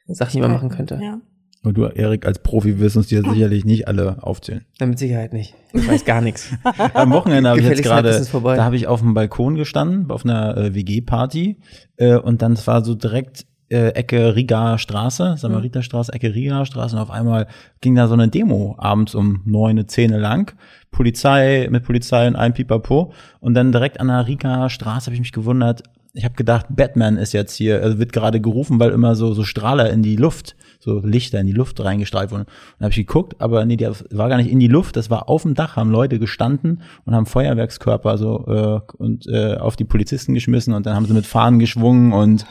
Sachen, 0.06 0.34
die 0.34 0.40
man 0.40 0.52
machen 0.52 0.68
könnte. 0.68 1.00
Ja. 1.02 1.20
Und 1.62 1.76
du, 1.76 1.84
Erik, 1.84 2.24
als 2.24 2.38
Profi 2.38 2.78
wirst 2.78 2.96
uns 2.96 3.08
die 3.08 3.16
jetzt 3.16 3.30
sicherlich 3.32 3.64
nicht 3.64 3.88
alle 3.88 4.22
aufzählen. 4.22 4.64
Na, 4.78 4.86
mit 4.86 4.98
Sicherheit 4.98 5.32
nicht. 5.32 5.54
Ich 5.72 5.86
weiß 5.86 6.04
gar 6.04 6.20
nichts. 6.20 6.50
Am 6.94 7.10
Wochenende 7.10 7.50
habe 7.50 7.60
ich 7.60 7.66
jetzt 7.66 7.82
gerade, 7.82 8.24
da 8.32 8.64
habe 8.64 8.76
ich 8.76 8.86
auf 8.86 9.00
dem 9.00 9.14
Balkon 9.14 9.56
gestanden, 9.56 10.10
auf 10.10 10.24
einer 10.24 10.56
äh, 10.56 10.74
WG-Party 10.74 11.58
äh, 11.96 12.16
und 12.16 12.42
dann 12.42 12.58
war 12.66 12.84
so 12.84 12.94
direkt 12.94 13.46
äh, 13.70 13.88
Ecke 13.88 14.34
Riga 14.34 14.78
Straße, 14.78 15.36
Samariterstraße, 15.36 16.12
Ecke 16.12 16.34
Riga 16.34 16.64
Straße 16.64 16.96
und 16.96 17.02
auf 17.02 17.10
einmal 17.10 17.48
ging 17.80 17.94
da 17.94 18.08
so 18.08 18.14
eine 18.14 18.28
Demo 18.28 18.76
abends 18.78 19.14
um 19.14 19.42
neun, 19.44 19.86
zehn 19.88 20.10
lang, 20.10 20.54
Polizei, 20.90 21.68
mit 21.70 21.84
Polizei 21.84 22.26
und 22.26 22.36
einem 22.36 22.54
Pipapo 22.54 23.12
und 23.40 23.54
dann 23.54 23.72
direkt 23.72 24.00
an 24.00 24.08
der 24.08 24.26
Riga 24.26 24.70
Straße 24.70 25.06
habe 25.06 25.14
ich 25.14 25.20
mich 25.20 25.32
gewundert, 25.32 25.82
ich 26.14 26.24
habe 26.24 26.34
gedacht, 26.34 26.66
Batman 26.70 27.18
ist 27.18 27.32
jetzt 27.32 27.54
hier, 27.54 27.82
also 27.82 27.98
wird 27.98 28.12
gerade 28.12 28.40
gerufen, 28.40 28.80
weil 28.80 28.90
immer 28.90 29.14
so 29.14 29.34
so 29.34 29.44
Strahler 29.44 29.90
in 29.90 30.02
die 30.02 30.16
Luft, 30.16 30.56
so 30.88 31.00
Lichter 31.06 31.38
in 31.40 31.46
die 31.46 31.52
Luft 31.52 31.78
reingestrahlt 31.80 32.30
wurden. 32.30 32.42
Und 32.42 32.48
dann 32.78 32.86
habe 32.86 32.90
ich 32.92 33.06
geguckt, 33.06 33.40
aber 33.40 33.64
nee, 33.64 33.76
die 33.76 33.86
war 34.10 34.28
gar 34.28 34.36
nicht 34.38 34.50
in 34.50 34.58
die 34.58 34.68
Luft, 34.68 34.96
das 34.96 35.10
war 35.10 35.28
auf 35.28 35.42
dem 35.42 35.54
Dach, 35.54 35.76
haben 35.76 35.90
Leute 35.90 36.18
gestanden 36.18 36.82
und 37.04 37.14
haben 37.14 37.26
Feuerwerkskörper 37.26 38.18
so 38.18 38.46
äh, 38.46 38.92
und 38.96 39.26
äh, 39.28 39.56
auf 39.56 39.76
die 39.76 39.84
Polizisten 39.84 40.34
geschmissen 40.34 40.74
und 40.74 40.86
dann 40.86 40.94
haben 40.94 41.06
sie 41.06 41.14
mit 41.14 41.26
Fahnen 41.26 41.58
geschwungen 41.58 42.12
und 42.12 42.46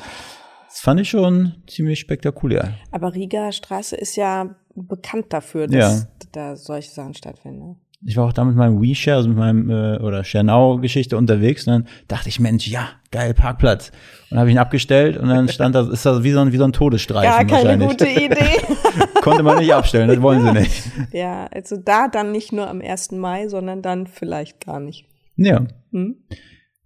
das 0.67 0.80
fand 0.82 1.00
ich 1.00 1.10
schon 1.10 1.54
ziemlich 1.67 2.00
spektakulär. 2.00 2.76
Aber 2.91 3.13
Riga 3.15 3.52
Straße 3.52 3.95
ist 3.95 4.15
ja 4.15 4.56
bekannt 4.76 5.28
dafür, 5.30 5.67
dass 5.67 6.02
Ja. 6.02 6.08
da 6.32 6.56
solche 6.56 6.91
Sachen 6.91 7.15
stattfinden. 7.15 7.78
Ich 8.06 8.16
war 8.16 8.26
auch 8.26 8.34
da 8.34 8.46
mit 8.46 8.56
meinem 8.56 8.82
WeShare, 8.82 9.18
also 9.18 9.30
mit 9.30 9.38
meinem 9.38 9.70
äh, 9.70 9.98
oder 9.98 10.24
ShareNow-Geschichte 10.24 11.18
unterwegs 11.18 11.66
und 11.66 11.74
dann 11.74 11.88
dachte 12.08 12.30
ich, 12.30 12.40
Mensch, 12.40 12.68
ja, 12.68 12.90
geil, 13.10 13.34
Parkplatz. 13.34 13.92
Und 14.30 14.38
habe 14.38 14.50
ich 14.50 14.56
ihn 14.56 14.60
abgestellt 14.60 15.18
und 15.18 15.30
dann 15.30 15.50
stand 15.50 15.74
da, 15.74 15.90
ist 15.90 16.06
das 16.06 16.22
wie 16.24 16.32
so 16.32 16.40
ein, 16.40 16.52
wie 16.52 16.58
so 16.58 16.64
ein 16.64 16.74
Todesstreifen 16.74 17.48
Gar 17.48 17.58
keine 17.64 17.80
wahrscheinlich. 17.80 17.90
gute 17.90 18.08
Idee. 18.08 18.76
Konnte 19.22 19.42
man 19.42 19.58
nicht 19.58 19.74
abstellen, 19.74 20.08
das 20.10 20.22
wollen 20.22 20.46
sie 20.46 20.52
nicht. 20.52 20.84
ja, 21.12 21.48
also 21.48 21.76
da 21.78 22.08
dann 22.08 22.32
nicht 22.32 22.54
nur 22.54 22.70
am 22.70 22.82
1. 22.82 23.14
Mai, 23.14 23.48
sondern 23.48 23.82
dann 23.82 24.06
vielleicht 24.06 24.64
gar 24.64 24.80
nicht. 24.80 25.06
Ja. 25.36 25.66
Hm? 25.92 26.18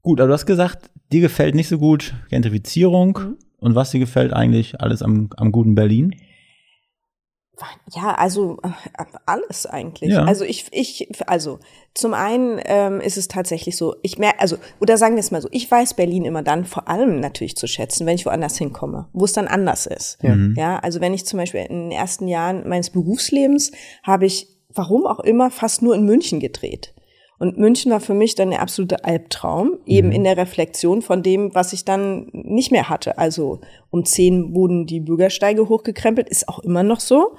Gut, 0.02 0.20
aber 0.20 0.30
du 0.30 0.34
hast 0.34 0.46
gesagt, 0.46 0.90
dir 1.12 1.22
gefällt 1.22 1.56
nicht 1.56 1.68
so 1.68 1.78
gut 1.78 2.14
Gentrifizierung. 2.30 3.20
Mhm. 3.22 3.38
Und 3.60 3.76
was 3.76 3.92
dir 3.92 4.00
gefällt 4.00 4.34
eigentlich 4.34 4.82
alles 4.82 5.04
am, 5.04 5.30
am 5.38 5.52
guten 5.52 5.76
Berlin? 5.76 6.16
Ja, 7.94 8.14
also 8.14 8.58
äh, 8.64 9.06
alles 9.26 9.66
eigentlich. 9.66 10.12
Ja. 10.12 10.24
Also 10.24 10.44
ich, 10.44 10.68
ich, 10.72 11.10
also 11.28 11.60
zum 11.94 12.14
einen 12.14 12.60
ähm, 12.66 13.02
ist 13.02 13.18
es 13.18 13.28
tatsächlich 13.28 13.76
so, 13.78 13.96
ich 14.02 14.18
merke, 14.18 14.40
also, 14.40 14.58
oder 14.80 14.98
sagen 14.98 15.16
wir 15.16 15.20
es 15.20 15.32
mal 15.32 15.42
so, 15.42 15.50
ich 15.52 15.70
weiß 15.70 15.96
Berlin 15.96 16.26
immer 16.26 16.44
dann 16.44 16.66
vor 16.66 16.88
allem 16.88 17.20
natürlich 17.20 17.56
zu 17.56 17.68
schätzen, 17.68 18.06
wenn 18.06 18.16
ich 18.16 18.26
woanders 18.26 18.58
hinkomme, 18.58 19.08
wo 19.14 19.26
es 19.26 19.34
dann 19.34 19.48
anders 19.48 19.86
ist. 19.86 20.18
Ja. 20.22 20.36
ja, 20.56 20.80
also 20.80 21.02
wenn 21.02 21.14
ich 21.14 21.26
zum 21.26 21.38
Beispiel 21.38 21.62
in 21.62 21.90
den 21.90 21.92
ersten 21.92 22.28
Jahren 22.28 22.68
meines 22.68 22.90
Berufslebens 22.90 23.72
habe 24.04 24.26
ich, 24.26 24.48
warum 24.74 25.06
auch 25.06 25.20
immer, 25.20 25.52
fast 25.52 25.82
nur 25.82 25.96
in 25.96 26.06
München 26.06 26.40
gedreht. 26.40 26.94
Und 27.42 27.58
München 27.58 27.92
war 27.92 28.02
für 28.02 28.14
mich 28.14 28.36
dann 28.36 28.52
der 28.52 28.62
absolute 28.62 29.04
Albtraum, 29.04 29.80
eben 29.88 30.12
in 30.12 30.26
der 30.26 30.38
Reflexion 30.38 31.02
von 31.02 31.24
dem, 31.24 31.56
was 31.56 31.74
ich 31.74 31.84
dann 31.84 32.28
nicht 32.34 32.72
mehr 32.72 32.88
hatte. 32.88 33.18
Also 33.18 33.62
um 33.90 34.06
zehn 34.06 34.54
wurden 34.54 34.86
die 34.86 35.00
Bürgersteige 35.00 35.68
hochgekrempelt, 35.68 36.30
ist 36.30 36.48
auch 36.48 36.60
immer 36.60 36.84
noch 36.84 37.00
so. 37.00 37.36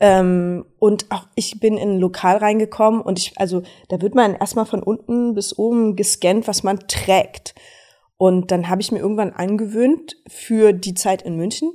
Ähm, 0.00 0.66
und 0.78 1.06
auch 1.08 1.28
ich 1.34 1.60
bin 1.60 1.78
in 1.78 1.92
ein 1.92 1.98
Lokal 1.98 2.36
reingekommen 2.36 3.00
und 3.00 3.18
ich, 3.18 3.32
also 3.36 3.62
da 3.88 4.02
wird 4.02 4.14
man 4.14 4.34
erstmal 4.34 4.66
von 4.66 4.82
unten 4.82 5.32
bis 5.32 5.56
oben 5.56 5.96
gescannt, 5.96 6.46
was 6.46 6.62
man 6.62 6.80
trägt. 6.86 7.54
Und 8.18 8.50
dann 8.50 8.68
habe 8.68 8.82
ich 8.82 8.92
mir 8.92 8.98
irgendwann 8.98 9.32
angewöhnt, 9.32 10.18
für 10.26 10.74
die 10.74 10.92
Zeit 10.92 11.22
in 11.22 11.36
München 11.36 11.72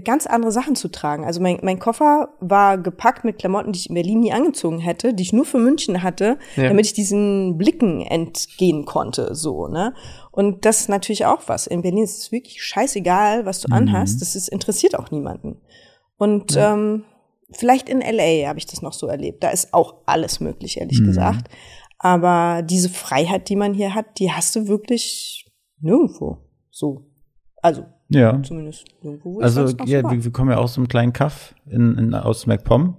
ganz 0.00 0.26
andere 0.26 0.52
Sachen 0.52 0.76
zu 0.76 0.88
tragen. 0.88 1.24
Also 1.24 1.40
mein, 1.40 1.58
mein 1.62 1.78
Koffer 1.78 2.30
war 2.40 2.78
gepackt 2.78 3.24
mit 3.24 3.38
Klamotten, 3.38 3.72
die 3.72 3.78
ich 3.78 3.88
in 3.88 3.94
Berlin 3.94 4.20
nie 4.20 4.32
angezogen 4.32 4.78
hätte, 4.78 5.14
die 5.14 5.22
ich 5.22 5.32
nur 5.32 5.44
für 5.44 5.58
München 5.58 6.02
hatte, 6.02 6.38
Ja. 6.56 6.68
damit 6.68 6.86
ich 6.86 6.92
diesen 6.92 7.58
Blicken 7.58 8.00
entgehen 8.02 8.84
konnte, 8.84 9.34
so, 9.34 9.66
ne? 9.68 9.94
Und 10.30 10.64
das 10.64 10.80
ist 10.80 10.88
natürlich 10.88 11.26
auch 11.26 11.42
was. 11.46 11.66
In 11.66 11.82
Berlin 11.82 12.04
ist 12.04 12.18
es 12.18 12.32
wirklich 12.32 12.62
scheißegal, 12.62 13.44
was 13.44 13.60
du 13.60 13.72
anhast. 13.74 14.20
Das 14.22 14.36
ist, 14.36 14.48
interessiert 14.48 14.96
auch 14.98 15.10
niemanden. 15.10 15.60
Und 16.16 16.56
ähm, 16.56 17.04
vielleicht 17.50 17.88
in 17.88 18.00
LA 18.00 18.46
habe 18.48 18.58
ich 18.58 18.66
das 18.66 18.82
noch 18.82 18.92
so 18.92 19.06
erlebt. 19.08 19.42
Da 19.42 19.50
ist 19.50 19.74
auch 19.74 19.96
alles 20.06 20.38
möglich, 20.40 20.78
ehrlich 20.80 20.98
gesagt. 21.06 21.48
Aber 21.98 22.62
diese 22.62 22.88
Freiheit, 22.88 23.48
die 23.48 23.56
man 23.56 23.74
hier 23.74 23.94
hat, 23.94 24.18
die 24.20 24.30
hast 24.30 24.54
du 24.54 24.68
wirklich 24.68 25.50
nirgendwo. 25.80 26.38
So. 26.70 27.06
Also, 27.60 27.84
Ja. 28.10 28.42
zumindest 28.42 28.86
nirgendwo. 29.02 29.34
wo 29.34 29.38
ich 29.40 29.44
Also, 29.44 29.66
ja, 29.84 30.08
wir, 30.10 30.24
wir 30.24 30.32
kommen 30.32 30.50
ja 30.50 30.56
aus 30.56 30.74
so 30.74 30.80
einem 30.80 30.88
kleinen 30.88 31.12
Kaff 31.12 31.54
in, 31.68 31.96
in, 31.98 32.14
aus 32.14 32.46
MacPom. 32.46 32.96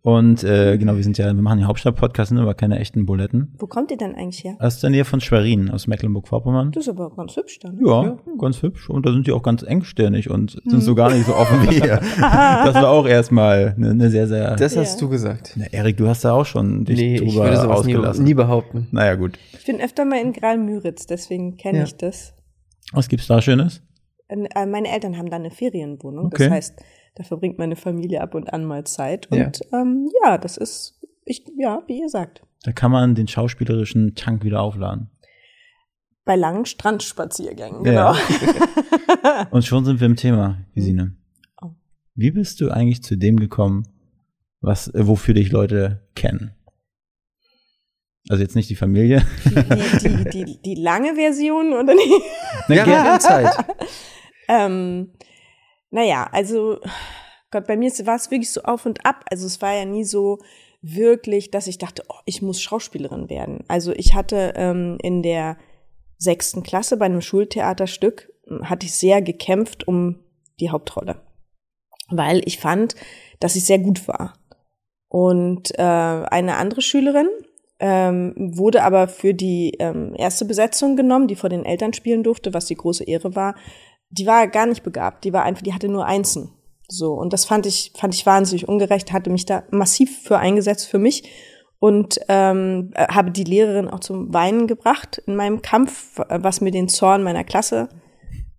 Und 0.00 0.42
äh, 0.42 0.78
genau, 0.78 0.96
wir 0.96 1.02
sind 1.04 1.18
ja, 1.18 1.26
wir 1.26 1.42
machen 1.42 1.58
ja 1.58 1.66
Hauptstadt-Podcast, 1.66 2.30
sind 2.30 2.38
aber 2.38 2.54
keine 2.54 2.78
echten 2.78 3.04
Buletten. 3.04 3.52
Wo 3.58 3.66
kommt 3.66 3.90
ihr 3.90 3.98
denn 3.98 4.14
eigentlich 4.14 4.42
her? 4.42 4.56
Aus 4.58 4.80
der 4.80 4.88
Nähe 4.88 5.04
von 5.04 5.20
Schwerin, 5.20 5.68
aus 5.70 5.86
Mecklenburg-Vorpommern. 5.86 6.72
Das 6.72 6.84
ist 6.84 6.88
aber 6.88 7.10
ganz 7.14 7.36
hübsch 7.36 7.58
dann. 7.58 7.78
Ja, 7.84 8.16
ganz 8.38 8.62
hübsch. 8.62 8.88
Und 8.88 9.04
da 9.04 9.12
sind 9.12 9.26
die 9.26 9.32
auch 9.32 9.42
ganz 9.42 9.62
engstirnig 9.62 10.30
und 10.30 10.58
sind 10.64 10.80
so 10.82 10.94
gar 10.94 11.12
nicht 11.12 11.26
so 11.26 11.34
offen 11.36 11.60
wie 11.68 11.74
hier. 11.74 12.00
das 12.20 12.74
war 12.74 12.88
auch 12.88 13.06
erstmal 13.06 13.74
eine, 13.76 13.90
eine 13.90 14.08
sehr, 14.08 14.26
sehr. 14.26 14.56
Das 14.56 14.74
Ja. 14.74 14.80
hast 14.80 14.98
du 15.02 15.10
gesagt. 15.10 15.52
Na, 15.56 15.66
Erik, 15.66 15.98
du 15.98 16.08
hast 16.08 16.24
da 16.24 16.32
auch 16.32 16.46
schon 16.46 16.86
dich 16.86 16.98
Nee, 16.98 17.16
ich 17.16 17.20
drüber 17.20 17.44
würde 17.44 17.56
sowas 17.58 17.84
nie, 17.84 17.94
ausgelassen. 17.96 18.24
nie 18.24 18.34
behaupten. 18.34 18.88
naja, 18.92 19.14
gut. 19.16 19.38
Ich 19.52 19.66
bin 19.66 19.78
öfter 19.78 20.06
mal 20.06 20.20
in 20.22 20.32
Graal-Müritz, 20.32 21.04
deswegen 21.06 21.58
kenne 21.58 21.78
Ja. 21.80 21.84
ich 21.84 21.96
das. 21.98 22.32
Was 22.94 23.08
gibt's 23.08 23.26
da 23.26 23.42
Schönes? 23.42 23.82
Äh, 24.30 24.66
Meine 24.66 24.88
Eltern 24.92 25.16
haben 25.18 25.30
da 25.30 25.36
eine 25.36 25.50
Ferienwohnung. 25.50 26.26
Okay. 26.26 26.44
Das 26.44 26.52
heißt, 26.52 26.82
da 27.16 27.24
verbringt 27.24 27.58
meine 27.58 27.76
Familie 27.76 28.20
ab 28.20 28.34
und 28.34 28.52
an 28.52 28.64
mal 28.64 28.84
Zeit. 28.84 29.28
Ja. 29.32 29.46
Und 29.46 29.60
ähm, 29.72 30.08
ja, 30.24 30.38
das 30.38 30.56
ist, 30.56 31.00
ich, 31.24 31.44
ja, 31.58 31.82
wie 31.86 32.00
ihr 32.00 32.08
sagt, 32.08 32.42
Da 32.64 32.72
kann 32.72 32.90
man 32.92 33.14
den 33.14 33.28
schauspielerischen 33.28 34.14
Tank 34.14 34.44
wieder 34.44 34.60
aufladen. 34.62 35.10
bei 36.24 36.36
langen 36.36 36.64
Strandspaziergängen, 36.66 37.84
Ja. 37.84 38.12
genau. 38.14 39.46
Und 39.50 39.64
schon 39.64 39.84
sind 39.84 39.98
wir 40.00 40.06
im 40.06 40.16
Thema, 40.16 40.58
Gesine. 40.74 41.16
Oh. 41.60 41.70
Wie 42.14 42.30
bist 42.30 42.60
du 42.60 42.70
eigentlich 42.70 43.02
zu 43.02 43.16
dem 43.16 43.36
gekommen, 43.40 43.88
was, 44.60 44.88
äh, 44.94 45.06
wofür 45.08 45.34
dich 45.34 45.50
Leute 45.50 46.06
kennen? 46.14 46.52
Also 48.28 48.42
jetzt 48.42 48.54
nicht 48.54 48.70
die 48.70 48.76
Familie. 48.76 49.24
Die, 49.44 50.08
die, 50.24 50.44
die, 50.44 50.62
die 50.62 50.74
lange 50.76 51.14
Version 51.16 51.72
oder 51.72 51.94
nicht? 51.94 52.22
Na, 52.68 52.74
Ja, 52.76 53.18
Zeit. 53.18 53.50
Ähm, 54.50 55.12
naja, 55.90 56.28
also 56.32 56.80
Gott, 57.50 57.66
bei 57.66 57.76
mir 57.76 57.90
war 58.04 58.16
es 58.16 58.30
wirklich 58.30 58.50
so 58.50 58.62
auf 58.62 58.84
und 58.84 59.06
ab. 59.06 59.24
Also 59.30 59.46
es 59.46 59.62
war 59.62 59.74
ja 59.74 59.84
nie 59.84 60.04
so, 60.04 60.38
wirklich, 60.82 61.50
dass 61.50 61.66
ich 61.66 61.78
dachte, 61.78 62.04
oh, 62.08 62.20
ich 62.24 62.42
muss 62.42 62.60
Schauspielerin 62.60 63.28
werden. 63.28 63.64
Also 63.68 63.92
ich 63.92 64.14
hatte 64.14 64.54
ähm, 64.56 64.98
in 65.02 65.22
der 65.22 65.56
sechsten 66.16 66.62
Klasse 66.62 66.96
bei 66.96 67.06
einem 67.06 67.20
Schultheaterstück, 67.20 68.32
hatte 68.62 68.86
ich 68.86 68.94
sehr 68.94 69.22
gekämpft 69.22 69.86
um 69.86 70.18
die 70.58 70.70
Hauptrolle, 70.70 71.20
weil 72.08 72.42
ich 72.44 72.58
fand, 72.58 72.94
dass 73.38 73.56
ich 73.56 73.64
sehr 73.64 73.78
gut 73.78 74.08
war. 74.08 74.34
Und 75.08 75.78
äh, 75.78 75.82
eine 75.82 76.56
andere 76.56 76.82
Schülerin 76.82 77.28
ähm, 77.78 78.34
wurde 78.36 78.82
aber 78.82 79.08
für 79.08 79.34
die 79.34 79.74
ähm, 79.78 80.14
erste 80.16 80.44
Besetzung 80.44 80.96
genommen, 80.96 81.28
die 81.28 81.36
vor 81.36 81.48
den 81.48 81.64
Eltern 81.64 81.92
spielen 81.92 82.22
durfte, 82.22 82.52
was 82.52 82.66
die 82.66 82.74
große 82.74 83.04
Ehre 83.04 83.34
war. 83.34 83.54
Die 84.10 84.26
war 84.26 84.48
gar 84.48 84.66
nicht 84.66 84.82
begabt, 84.82 85.24
die 85.24 85.32
war 85.32 85.44
einfach, 85.44 85.62
die 85.62 85.74
hatte 85.74 85.88
nur 85.88 86.06
Einsen. 86.06 86.52
So 86.88 87.14
und 87.14 87.32
das 87.32 87.44
fand 87.44 87.66
ich 87.66 87.92
fand 87.96 88.14
ich 88.14 88.26
wahnsinnig 88.26 88.68
ungerecht, 88.68 89.12
hatte 89.12 89.30
mich 89.30 89.46
da 89.46 89.62
massiv 89.70 90.22
für 90.24 90.38
eingesetzt 90.38 90.88
für 90.88 90.98
mich 90.98 91.30
und 91.78 92.20
ähm, 92.28 92.92
habe 92.96 93.30
die 93.30 93.44
Lehrerin 93.44 93.88
auch 93.88 94.00
zum 94.00 94.34
Weinen 94.34 94.66
gebracht 94.66 95.22
in 95.26 95.36
meinem 95.36 95.62
Kampf, 95.62 96.20
was 96.28 96.60
mir 96.60 96.72
den 96.72 96.88
Zorn 96.88 97.22
meiner 97.22 97.44
Klasse 97.44 97.88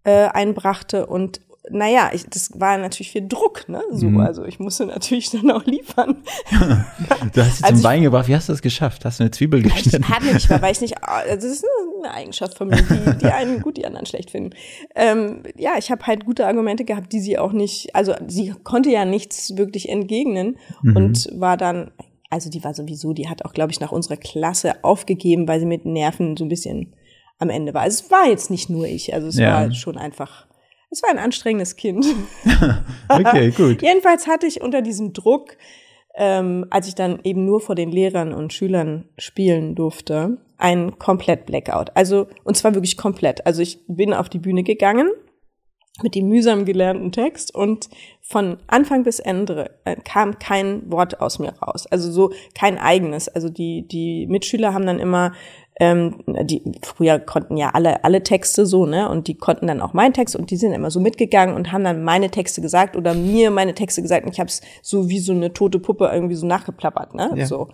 äh, 0.04 0.28
einbrachte 0.28 1.06
und 1.06 1.42
naja, 1.72 2.12
ich, 2.14 2.26
das 2.26 2.52
war 2.60 2.78
natürlich 2.78 3.12
viel 3.12 3.28
Druck, 3.28 3.68
ne? 3.70 3.82
So, 3.92 4.08
mhm. 4.08 4.20
also 4.20 4.46
ich 4.46 4.60
musste 4.60 4.86
natürlich 4.86 5.30
dann 5.32 5.50
auch 5.52 5.66
liefern. 5.66 6.18
du 6.52 7.42
hast 7.42 7.58
sie 7.58 7.64
also 7.64 7.76
zum 7.76 7.84
Wein 7.84 8.02
gebracht. 8.04 8.28
Wie 8.28 8.36
hast 8.36 8.50
du 8.50 8.54
das 8.54 8.62
geschafft? 8.62 9.06
Hast 9.06 9.20
du 9.20 9.24
eine 9.24 9.32
Zwiebel 9.32 9.62
geschnitten? 9.62 10.04
Ich 10.04 10.10
hatte 10.10 10.34
nicht 10.34 10.50
mal, 10.50 10.62
weil 10.62 10.72
ich 10.72 10.82
nicht, 10.82 10.96
also 11.04 11.48
das 11.48 11.58
ist 11.58 11.66
eine 12.04 12.14
Eigenschaft 12.14 12.58
von 12.58 12.68
mir, 12.68 12.82
die, 12.82 13.18
die 13.20 13.26
einen 13.26 13.62
gut, 13.62 13.78
die 13.78 13.86
anderen 13.86 14.06
schlecht 14.06 14.32
finden. 14.32 14.56
Ähm, 14.96 15.44
ja, 15.58 15.72
ich 15.78 15.92
habe 15.92 16.06
halt 16.06 16.26
gute 16.26 16.46
Argumente 16.46 16.84
gehabt, 16.84 17.14
die 17.14 17.20
sie 17.20 17.38
auch 17.38 17.52
nicht, 17.52 17.96
also 17.96 18.14
sie 18.28 18.54
konnte 18.64 18.90
ja 18.90 19.06
nichts 19.06 19.58
wirklich 19.58 19.90
entgegnen 19.90 20.58
mhm. 20.82 20.96
und 20.96 21.30
war 21.34 21.58
dann, 21.58 21.92
also 22.30 22.50
die 22.50 22.64
war 22.64 22.74
sowieso, 22.74 23.14
die 23.14 23.30
hat 23.30 23.46
auch, 23.46 23.54
glaube 23.54 23.72
ich, 23.72 23.80
nach 23.80 23.92
unserer 23.92 24.18
Klasse 24.18 24.84
aufgegeben, 24.84 25.48
weil 25.48 25.60
sie 25.60 25.66
mit 25.66 25.86
Nerven 25.86 26.38
so 26.38 26.46
ein 26.46 26.50
bisschen 26.50 26.94
am 27.40 27.50
Ende 27.50 27.74
war. 27.74 27.82
Also 27.82 28.04
es 28.06 28.12
war 28.12 28.28
jetzt 28.28 28.52
nicht 28.52 28.70
nur 28.70 28.86
ich, 28.86 29.14
also 29.14 29.28
es 29.28 29.38
ja. 29.38 29.54
war 29.54 29.72
schon 29.74 29.98
einfach 29.98 30.48
es 30.92 31.02
war 31.02 31.10
ein 31.10 31.18
anstrengendes 31.18 31.76
Kind. 31.78 32.06
okay, 33.10 33.52
gut. 33.52 33.82
Jedenfalls 33.82 34.28
hatte 34.28 34.46
ich 34.46 34.62
unter 34.62 34.82
diesem 34.82 35.14
Druck, 35.14 35.58
ähm, 36.16 36.66
als 36.70 36.88
ich 36.88 36.96
dann 36.96 37.20
eben 37.24 37.46
nur 37.46 37.62
vor 37.62 37.76
den 37.76 37.90
Lehrern 37.90 38.34
und 38.34 38.52
Schülern 38.52 39.10
spielen 39.18 39.74
durfte, 39.76 40.38
einen 40.58 41.00
komplett 41.00 41.46
Blackout. 41.46 41.96
Also, 41.96 42.28
und 42.44 42.58
zwar 42.58 42.76
wirklich 42.76 42.98
komplett. 42.98 43.46
Also 43.46 43.62
ich 43.62 43.80
bin 43.88 44.14
auf 44.14 44.30
die 44.30 44.40
Bühne 44.40 44.64
gegangen 44.64 45.10
mit 46.04 46.16
dem 46.16 46.28
mühsam 46.28 46.66
gelernten 46.66 47.12
Text 47.12 47.54
und 47.54 47.90
von 48.22 48.58
Anfang 48.68 49.04
bis 49.04 49.20
Ende 49.20 49.72
äh, 49.86 49.96
kam 49.96 50.40
kein 50.40 50.90
Wort 50.90 51.22
aus 51.22 51.38
mir 51.38 51.54
raus. 51.62 51.86
Also 51.88 52.12
so 52.12 52.32
kein 52.56 52.78
eigenes. 52.78 53.28
Also 53.28 53.50
die, 53.50 53.88
die 53.88 54.26
Mitschüler 54.28 54.74
haben 54.74 54.86
dann 54.86 55.00
immer 55.00 55.34
ähm, 55.82 56.24
die 56.44 56.62
früher 56.84 57.18
konnten 57.18 57.58
ja 57.58 57.72
alle 57.72 58.04
alle 58.04 58.22
Texte 58.22 58.68
so, 58.68 58.86
ne? 58.86 59.10
Und 59.10 59.28
die 59.28 59.34
konnten 59.34 59.66
dann 59.66 59.82
auch 59.82 59.94
meinen 59.94 60.14
Text 60.14 60.36
und 60.36 60.52
die 60.52 60.56
sind 60.56 60.74
immer 60.74 60.92
so 60.92 61.00
mitgegangen 61.00 61.56
und 61.56 61.72
haben 61.72 61.84
dann 61.84 62.04
meine 62.04 62.30
Texte 62.30 62.62
gesagt 62.62 62.96
oder 62.96 63.16
mir 63.16 63.50
meine 63.50 63.74
Texte 63.74 64.04
gesagt 64.04 64.28
und 64.28 64.32
ich 64.32 64.40
habe 64.40 64.48
es 64.48 64.62
so 64.84 65.10
wie 65.10 65.18
so 65.18 65.34
eine 65.34 65.54
tote 65.54 65.80
Puppe 65.80 66.08
irgendwie 66.14 66.36
so 66.36 66.46
nachgeplappert, 66.46 67.16
ne? 67.16 67.32
Ja. 67.36 67.48
So. 67.48 67.70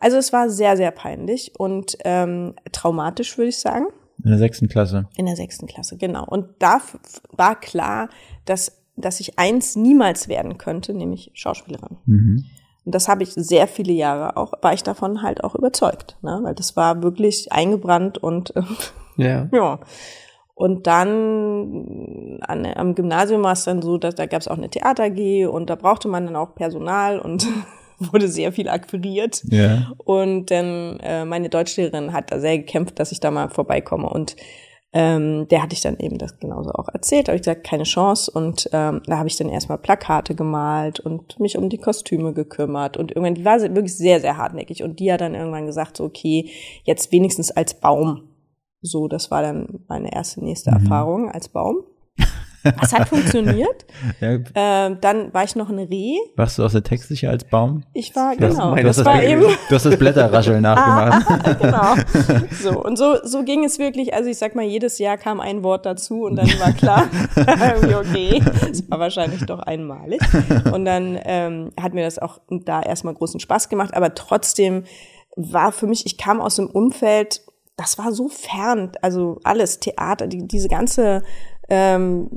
Also 0.00 0.16
es 0.16 0.32
war 0.32 0.48
sehr, 0.48 0.78
sehr 0.78 0.90
peinlich 0.90 1.52
und 1.58 1.98
ähm, 2.04 2.54
traumatisch, 2.72 3.36
würde 3.36 3.50
ich 3.50 3.58
sagen. 3.58 3.88
In 4.22 4.30
der 4.30 4.38
sechsten 4.38 4.68
Klasse. 4.68 5.08
In 5.18 5.26
der 5.26 5.36
sechsten 5.36 5.66
Klasse, 5.66 5.98
genau. 5.98 6.24
Und 6.26 6.46
da 6.60 6.80
war 7.32 7.60
klar, 7.60 8.08
dass, 8.46 8.80
dass 8.96 9.20
ich 9.20 9.38
eins 9.38 9.76
niemals 9.76 10.28
werden 10.28 10.56
könnte, 10.56 10.94
nämlich 10.94 11.30
Schauspielerin. 11.34 11.98
Mhm. 12.06 12.44
Und 12.84 12.94
das 12.94 13.08
habe 13.08 13.22
ich 13.22 13.32
sehr 13.32 13.66
viele 13.66 13.92
Jahre 13.92 14.36
auch, 14.36 14.52
war 14.60 14.74
ich 14.74 14.82
davon 14.82 15.22
halt 15.22 15.42
auch 15.42 15.54
überzeugt, 15.54 16.16
ne? 16.22 16.40
weil 16.42 16.54
das 16.54 16.76
war 16.76 17.02
wirklich 17.02 17.50
eingebrannt 17.52 18.18
und 18.18 18.54
äh, 18.56 18.62
ja. 19.16 19.48
ja. 19.52 19.78
Und 20.56 20.86
dann 20.86 22.38
an, 22.42 22.64
am 22.64 22.94
Gymnasium 22.94 23.42
war 23.42 23.52
es 23.52 23.64
dann 23.64 23.82
so, 23.82 23.98
dass 23.98 24.14
da 24.14 24.26
gab 24.26 24.40
es 24.40 24.46
auch 24.46 24.56
eine 24.56 24.70
Theater 24.70 25.10
G 25.10 25.46
und 25.46 25.68
da 25.68 25.74
brauchte 25.74 26.06
man 26.06 26.26
dann 26.26 26.36
auch 26.36 26.54
Personal 26.54 27.18
und 27.18 27.46
wurde 27.98 28.28
sehr 28.28 28.52
viel 28.52 28.68
akquiriert. 28.68 29.42
Ja. 29.50 29.92
Und 29.98 30.52
dann 30.52 31.00
äh, 31.00 31.24
meine 31.24 31.48
Deutschlehrerin 31.48 32.12
hat 32.12 32.30
da 32.30 32.38
sehr 32.38 32.58
gekämpft, 32.58 33.00
dass 33.00 33.10
ich 33.10 33.18
da 33.18 33.32
mal 33.32 33.48
vorbeikomme 33.48 34.08
und 34.08 34.36
ähm, 34.96 35.48
der 35.48 35.60
hatte 35.60 35.74
ich 35.74 35.80
dann 35.80 35.98
eben 35.98 36.18
das 36.18 36.38
genauso 36.38 36.70
auch 36.70 36.88
erzählt. 36.88 37.26
Habe 37.26 37.34
ich 37.34 37.42
gesagt, 37.42 37.64
keine 37.64 37.82
Chance. 37.82 38.30
Und 38.30 38.70
ähm, 38.72 39.02
da 39.06 39.18
habe 39.18 39.26
ich 39.26 39.36
dann 39.36 39.48
erstmal 39.48 39.78
Plakate 39.78 40.36
gemalt 40.36 41.00
und 41.00 41.40
mich 41.40 41.58
um 41.58 41.68
die 41.68 41.78
Kostüme 41.78 42.32
gekümmert. 42.32 42.96
Und 42.96 43.10
irgendwann, 43.10 43.34
die 43.34 43.44
war 43.44 43.60
wirklich 43.60 43.96
sehr, 43.96 44.20
sehr 44.20 44.36
hartnäckig. 44.36 44.84
Und 44.84 45.00
die 45.00 45.12
hat 45.12 45.20
dann 45.20 45.34
irgendwann 45.34 45.66
gesagt, 45.66 45.96
so, 45.96 46.04
okay, 46.04 46.48
jetzt 46.84 47.10
wenigstens 47.10 47.50
als 47.50 47.74
Baum. 47.74 48.28
So, 48.82 49.08
das 49.08 49.32
war 49.32 49.42
dann 49.42 49.80
meine 49.88 50.14
erste 50.14 50.44
nächste 50.44 50.70
mhm. 50.70 50.76
Erfahrung 50.76 51.30
als 51.30 51.48
Baum. 51.48 51.82
Das 52.80 52.92
hat 52.92 53.08
funktioniert. 53.08 53.84
ja. 54.20 54.38
ähm, 54.54 54.98
dann 55.00 55.32
war 55.34 55.44
ich 55.44 55.54
noch 55.54 55.68
ein 55.68 55.78
Reh. 55.78 56.16
Warst 56.36 56.58
du 56.58 56.64
aus 56.64 56.72
der 56.72 56.82
Textsicher 56.82 57.30
als 57.30 57.44
Baum? 57.44 57.84
Ich 57.92 58.16
war, 58.16 58.34
genau. 58.36 58.74
Das, 58.74 58.96
das 58.96 59.06
war 59.06 59.22
eben. 59.22 59.42
Du 59.42 59.74
hast 59.74 59.84
das 59.84 59.98
Blätterrascheln 59.98 60.62
nachgemacht. 60.62 61.60
genau. 61.60 61.94
So, 62.50 62.82
und 62.82 62.96
so, 62.96 63.16
so 63.22 63.44
ging 63.44 63.64
es 63.64 63.78
wirklich. 63.78 64.14
Also 64.14 64.30
ich 64.30 64.38
sag 64.38 64.54
mal, 64.54 64.64
jedes 64.64 64.98
Jahr 64.98 65.18
kam 65.18 65.40
ein 65.40 65.62
Wort 65.62 65.84
dazu 65.86 66.24
und 66.24 66.36
dann 66.36 66.48
war 66.58 66.72
klar, 66.72 67.08
okay, 68.00 68.42
es 68.70 68.90
war 68.90 68.98
wahrscheinlich 68.98 69.44
doch 69.44 69.60
einmalig. 69.60 70.20
Und 70.72 70.84
dann 70.84 71.18
ähm, 71.24 71.72
hat 71.80 71.94
mir 71.94 72.04
das 72.04 72.18
auch 72.18 72.40
da 72.48 72.82
erstmal 72.82 73.14
großen 73.14 73.40
Spaß 73.40 73.68
gemacht, 73.68 73.94
aber 73.94 74.14
trotzdem 74.14 74.84
war 75.36 75.72
für 75.72 75.86
mich, 75.86 76.06
ich 76.06 76.16
kam 76.16 76.40
aus 76.40 76.56
dem 76.56 76.68
Umfeld, 76.68 77.42
das 77.76 77.98
war 77.98 78.12
so 78.12 78.28
fern, 78.28 78.92
also 79.02 79.40
alles, 79.42 79.80
Theater, 79.80 80.26
die, 80.26 80.46
diese 80.46 80.68
ganze 80.68 81.22
ähm, 81.68 82.28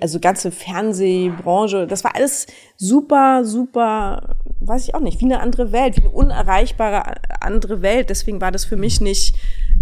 also 0.00 0.20
ganze 0.20 0.50
Fernsehbranche, 0.50 1.86
das 1.86 2.04
war 2.04 2.14
alles 2.14 2.46
super, 2.76 3.44
super, 3.44 4.36
weiß 4.60 4.88
ich 4.88 4.94
auch 4.94 5.00
nicht, 5.00 5.20
wie 5.20 5.26
eine 5.26 5.40
andere 5.40 5.72
Welt, 5.72 5.96
wie 5.96 6.02
eine 6.02 6.10
unerreichbare 6.10 7.16
andere 7.40 7.82
Welt. 7.82 8.10
Deswegen 8.10 8.40
war 8.40 8.50
das 8.50 8.64
für 8.64 8.76
mich 8.76 9.00
nicht 9.00 9.36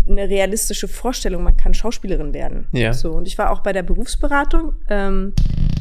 eine 0.08 0.28
realistische 0.28 0.88
Vorstellung, 0.88 1.42
man 1.42 1.56
kann 1.56 1.74
Schauspielerin 1.74 2.32
werden. 2.32 2.68
Ja. 2.72 2.92
So, 2.92 3.12
und 3.12 3.26
ich 3.26 3.38
war 3.38 3.50
auch 3.50 3.60
bei 3.60 3.72
der 3.72 3.82
Berufsberatung. 3.82 4.74
Ähm, 4.88 5.34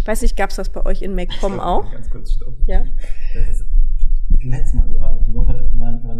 weiß 0.05 0.21
nicht, 0.23 0.35
gab 0.35 0.49
es 0.49 0.55
das 0.55 0.69
bei 0.69 0.85
euch 0.85 1.01
in 1.01 1.13
MacPom 1.13 1.59
auch? 1.59 1.91
Ganz 1.91 2.09
kurz, 2.09 2.33
stopp. 2.33 2.55
Ja. 2.65 2.85
Das 3.33 3.49
ist 3.49 3.65
letztes 4.43 4.73
Mal, 4.73 4.87
so, 4.87 5.23
die 5.27 5.33
Woche 5.33 5.69
war, 5.73 6.03
war 6.03 6.11
ein 6.11 6.19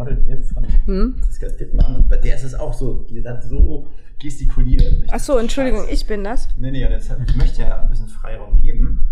Model 0.00 0.22
hier 0.24 0.42
von 0.42 0.66
hm? 0.86 1.14
Franziska 1.18 1.48
Dittmann 1.48 1.96
und 1.96 2.08
bei 2.08 2.16
der 2.16 2.34
ist 2.34 2.44
es 2.44 2.54
auch 2.54 2.72
so, 2.72 3.06
die 3.10 3.22
hat 3.26 3.44
so 3.44 3.86
gestikuliert. 4.18 5.04
Ach 5.10 5.20
so, 5.20 5.36
Entschuldigung, 5.38 5.84
ich 5.90 6.06
bin 6.06 6.24
das. 6.24 6.48
Nee, 6.56 6.70
nee, 6.70 6.84
und 6.84 6.92
jetzt, 6.92 7.10
ich 7.26 7.36
möchte 7.36 7.62
ja 7.62 7.82
ein 7.82 7.88
bisschen 7.90 8.08
Freiraum 8.08 8.60
geben. 8.60 9.08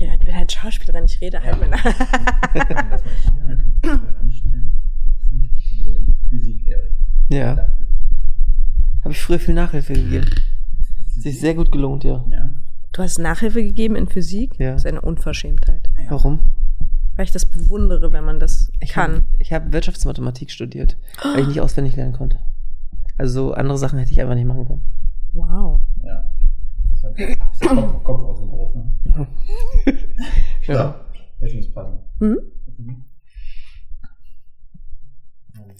Ja, 0.00 0.06
ja 0.08 0.14
ich 0.14 0.20
bin 0.24 0.36
halt 0.36 0.50
Schauspielerin, 0.50 1.04
ich 1.04 1.20
rede 1.20 1.42
halt 1.42 1.56
ja. 1.56 1.68
mit 1.68 1.72
einer. 2.76 2.98
Physik, 6.28 6.66
Erik. 6.66 6.92
Ja. 7.28 7.68
Habe 9.02 9.12
ich 9.12 9.20
früher 9.20 9.38
viel 9.38 9.54
Nachhilfe 9.54 9.92
gegeben. 9.92 10.30
Sich 11.16 11.40
sehr 11.40 11.54
gut 11.54 11.70
gelohnt, 11.70 12.04
ja. 12.04 12.24
ja. 12.30 12.50
Du 12.92 13.02
hast 13.02 13.18
Nachhilfe 13.18 13.62
gegeben 13.62 13.96
in 13.96 14.08
Physik? 14.08 14.58
Ja. 14.58 14.72
Das 14.72 14.82
ist 14.82 14.86
eine 14.86 15.00
Unverschämtheit. 15.00 15.88
Warum? 16.08 16.40
Weil 17.16 17.26
ich 17.26 17.32
das 17.32 17.46
bewundere, 17.46 18.12
wenn 18.12 18.24
man 18.24 18.40
das 18.40 18.70
ich 18.80 18.90
kann. 18.90 19.16
Hab, 19.16 19.22
ich 19.38 19.52
habe 19.52 19.72
Wirtschaftsmathematik 19.72 20.50
studiert, 20.50 20.96
weil 21.22 21.40
ich 21.40 21.48
nicht 21.48 21.60
auswendig 21.60 21.96
lernen 21.96 22.14
konnte. 22.14 22.38
Also 23.18 23.52
andere 23.52 23.78
Sachen 23.78 23.98
hätte 23.98 24.12
ich 24.12 24.20
einfach 24.20 24.34
nicht 24.34 24.46
machen 24.46 24.66
können. 24.66 24.82
Wow. 25.34 25.80
Ja. 26.02 26.30
Das 27.02 27.12
ist 27.12 27.64
ja 27.64 27.74
Kopf, 28.04 28.22
auch 28.22 28.36
so 28.36 28.46
groß, 28.46 28.74
ne? 28.76 28.92
ja. 30.66 30.74
ja. 30.74 30.94
Jetzt 31.40 31.54
muss 31.56 31.70
passen. 31.72 31.98
Mhm. 32.20 32.38
mhm. 32.78 33.04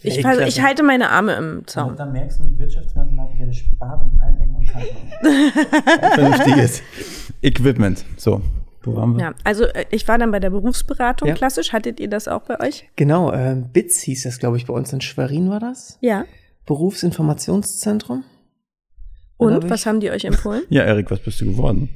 Ich, 0.05 0.21
fall, 0.21 0.41
ich, 0.49 0.61
halte 0.61 0.83
meine 0.83 1.11
Arme 1.11 1.35
im 1.35 1.67
Zaun. 1.67 1.91
Und 1.91 2.01
dann 2.01 2.11
merkst 2.11 2.41
du 2.41 2.45
mit 2.45 2.59
Wirtschaftsmathematik, 2.59 3.39
der 3.39 3.53
spart 3.53 4.03
und 4.03 4.21
allen 4.21 4.41
Ecken 4.41 4.57
und 4.57 4.67
Kanten. 4.67 4.97
Vernünftiges 6.15 6.83
Equipment. 7.41 8.05
So. 8.17 8.43
Wo 8.83 8.97
waren 8.97 9.15
wir? 9.17 9.21
Ja, 9.21 9.35
also 9.45 9.65
äh, 9.65 9.85
ich 9.91 10.07
war 10.09 10.19
dann 10.19 10.31
bei 10.31 10.41
der 10.41 10.51
Berufsberatung 10.51 11.29
ja. 11.29 11.35
klassisch. 11.35 11.73
Hattet 11.73 12.01
ihr 12.01 12.09
das 12.09 12.29
auch 12.29 12.43
bei 12.43 12.61
euch? 12.61 12.89
Genau, 12.97 13.33
äh, 13.33 13.63
BITS 13.73 14.01
hieß 14.01 14.25
das, 14.25 14.39
glaube 14.39 14.57
ich, 14.57 14.67
bei 14.67 14.75
uns 14.75 14.93
in 14.93 15.01
Schwerin 15.01 15.51
war 15.51 15.61
das. 15.61 15.99
Ja. 16.01 16.25
Berufsinformationszentrum. 16.67 18.25
Und 19.37 19.69
was 19.69 19.87
haben 19.87 20.01
die 20.01 20.11
euch 20.11 20.25
empfohlen? 20.25 20.63
Ja, 20.71 20.83
Erik, 20.83 21.11
was 21.11 21.21
bist 21.21 21.41
du 21.41 21.47
geworden? 21.47 21.89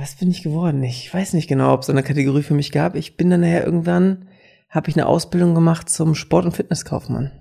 Was 0.00 0.16
bin 0.16 0.30
ich 0.30 0.42
geworden? 0.42 0.82
Ich 0.82 1.12
weiß 1.12 1.32
nicht 1.32 1.48
genau, 1.48 1.72
ob 1.72 1.82
es 1.82 1.90
eine 1.90 2.02
Kategorie 2.02 2.42
für 2.42 2.54
mich 2.54 2.72
gab. 2.72 2.94
Ich 2.94 3.16
bin 3.16 3.30
dann 3.30 3.40
nachher 3.40 3.64
irgendwann, 3.64 4.28
habe 4.68 4.90
ich 4.90 4.96
eine 4.96 5.06
Ausbildung 5.06 5.54
gemacht 5.54 5.88
zum 5.88 6.14
Sport- 6.14 6.44
und 6.44 6.52
Fitnesskaufmann. 6.52 7.32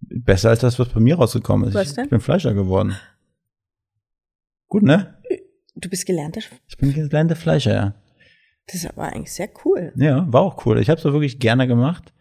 Besser 0.00 0.50
als 0.50 0.60
das, 0.60 0.78
was 0.78 0.88
bei 0.90 1.00
mir 1.00 1.16
rausgekommen 1.16 1.68
ist. 1.68 1.74
Was 1.74 1.94
denn? 1.94 2.04
Ich 2.04 2.10
bin 2.10 2.20
Fleischer 2.20 2.54
geworden. 2.54 2.96
Gut, 4.68 4.82
ne? 4.82 5.18
Du 5.82 5.90
bist 5.90 6.06
gelernter? 6.06 6.40
Ich 6.68 6.78
bin 6.78 6.94
gelernter 6.94 7.36
Fleischer, 7.36 7.74
ja. 7.74 7.94
Das 8.66 8.76
ist 8.76 8.86
aber 8.86 9.12
eigentlich 9.12 9.32
sehr 9.32 9.50
cool. 9.64 9.92
Ja, 9.96 10.32
war 10.32 10.42
auch 10.42 10.64
cool. 10.64 10.78
Ich 10.78 10.88
habe 10.88 10.98
es 10.98 11.04
auch 11.04 11.12
wirklich 11.12 11.40
gerne 11.40 11.66
gemacht. 11.66 12.12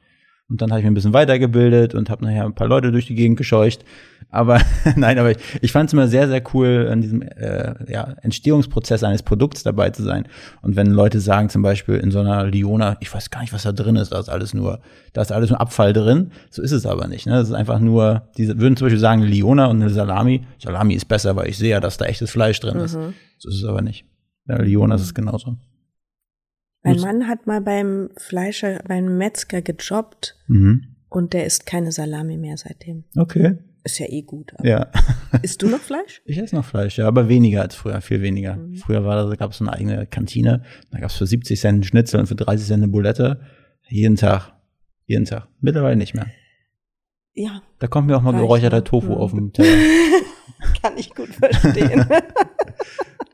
Und 0.49 0.61
dann 0.61 0.71
habe 0.71 0.79
ich 0.81 0.83
mich 0.83 0.91
ein 0.91 0.95
bisschen 0.95 1.13
weitergebildet 1.13 1.93
und 1.93 2.09
habe 2.09 2.25
nachher 2.25 2.43
ein 2.43 2.55
paar 2.55 2.67
Leute 2.67 2.91
durch 2.91 3.05
die 3.05 3.15
Gegend 3.15 3.37
gescheucht. 3.37 3.85
Aber 4.33 4.61
nein, 4.95 5.19
aber 5.19 5.31
ich, 5.31 5.37
ich 5.61 5.71
fand 5.73 5.89
es 5.89 5.93
immer 5.93 6.07
sehr, 6.07 6.27
sehr 6.29 6.41
cool, 6.53 6.87
an 6.89 7.01
diesem 7.01 7.21
äh, 7.21 7.73
ja, 7.91 8.15
Entstehungsprozess 8.21 9.03
eines 9.03 9.23
Produkts 9.23 9.63
dabei 9.63 9.89
zu 9.89 10.03
sein. 10.03 10.25
Und 10.61 10.75
wenn 10.77 10.87
Leute 10.87 11.19
sagen, 11.19 11.49
zum 11.49 11.61
Beispiel 11.61 11.95
in 11.97 12.11
so 12.11 12.19
einer 12.21 12.45
Liona, 12.45 12.95
ich 13.01 13.13
weiß 13.13 13.29
gar 13.29 13.41
nicht, 13.41 13.51
was 13.53 13.63
da 13.63 13.73
drin 13.73 13.97
ist, 13.97 14.11
da 14.13 14.19
ist 14.19 14.29
alles 14.29 14.53
nur, 14.53 14.79
da 15.13 15.21
ist 15.21 15.31
alles 15.33 15.49
nur 15.49 15.59
Abfall 15.59 15.91
drin. 15.93 16.31
So 16.49 16.61
ist 16.61 16.71
es 16.71 16.85
aber 16.85 17.07
nicht. 17.07 17.25
Ne? 17.27 17.33
Das 17.33 17.49
ist 17.49 17.53
einfach 17.53 17.79
nur, 17.79 18.29
diese 18.37 18.57
würden 18.59 18.77
zum 18.77 18.85
Beispiel 18.85 18.99
sagen, 18.99 19.21
Liona 19.21 19.65
und 19.67 19.81
eine 19.81 19.89
Salami. 19.89 20.45
Salami 20.59 20.93
ist 20.95 21.05
besser, 21.09 21.35
weil 21.35 21.49
ich 21.49 21.57
sehe 21.57 21.71
ja, 21.71 21.79
dass 21.81 21.97
da 21.97 22.05
echtes 22.05 22.31
Fleisch 22.31 22.59
drin 22.61 22.77
ist. 22.77 22.95
Mhm. 22.95 23.13
So 23.37 23.49
ist 23.49 23.55
es 23.57 23.65
aber 23.65 23.81
nicht. 23.81 24.05
Bei 24.45 24.55
Liona 24.57 24.95
ist 24.95 25.01
es 25.01 25.13
genauso. 25.13 25.57
Mein 26.83 26.93
Muss- 26.93 27.03
Mann 27.03 27.27
hat 27.27 27.47
mal 27.47 27.61
beim 27.61 28.09
Fleischer, 28.17 28.79
beim 28.87 29.17
Metzger 29.17 29.61
gejobbt 29.61 30.35
Mhm. 30.47 30.95
und 31.09 31.33
der 31.33 31.45
isst 31.45 31.65
keine 31.65 31.91
Salami 31.91 32.37
mehr 32.37 32.55
seitdem. 32.57 33.03
Okay. 33.17 33.57
Ist 33.83 33.97
ja 33.99 34.05
eh 34.09 34.21
gut. 34.21 34.53
Aber 34.55 34.67
Ja. 34.67 34.91
Isst 35.41 35.61
du 35.61 35.67
noch 35.69 35.79
Fleisch? 35.79 36.21
Ich 36.25 36.37
esse 36.37 36.55
noch 36.55 36.65
Fleisch, 36.65 36.97
ja, 36.97 37.07
aber 37.07 37.27
weniger 37.27 37.61
als 37.61 37.75
früher, 37.75 37.99
viel 38.01 38.21
weniger. 38.21 38.57
Mhm. 38.57 38.75
Früher 38.75 39.03
war 39.03 39.27
da, 39.27 39.35
gab 39.35 39.51
es 39.51 39.57
so 39.57 39.65
eine 39.65 39.73
eigene 39.73 40.05
Kantine, 40.07 40.63
da 40.91 40.99
gab 40.99 41.09
es 41.09 41.15
für 41.15 41.25
70 41.25 41.59
Cent 41.59 41.73
einen 41.73 41.83
Schnitzel 41.83 42.19
und 42.19 42.27
für 42.27 42.35
30 42.35 42.67
Cent 42.67 42.83
eine 42.83 42.91
Bulette. 42.91 43.41
Jeden 43.87 44.15
Tag. 44.15 44.53
Jeden 45.05 45.25
Tag. 45.25 45.47
Mittlerweile 45.59 45.95
nicht 45.95 46.13
mehr. 46.13 46.27
Ja, 47.33 47.61
Da 47.79 47.87
kommt 47.87 48.07
mir 48.07 48.17
auch 48.17 48.21
mal 48.21 48.33
geräucherter. 48.33 48.83
Tofu 48.83 49.07
Mhm. 49.13 49.17
auf 49.17 49.31
dem 49.31 49.53
Teller. 49.53 49.77
kann 50.81 50.97
ich 50.97 51.13
gut 51.15 51.29
verstehen. 51.29 52.05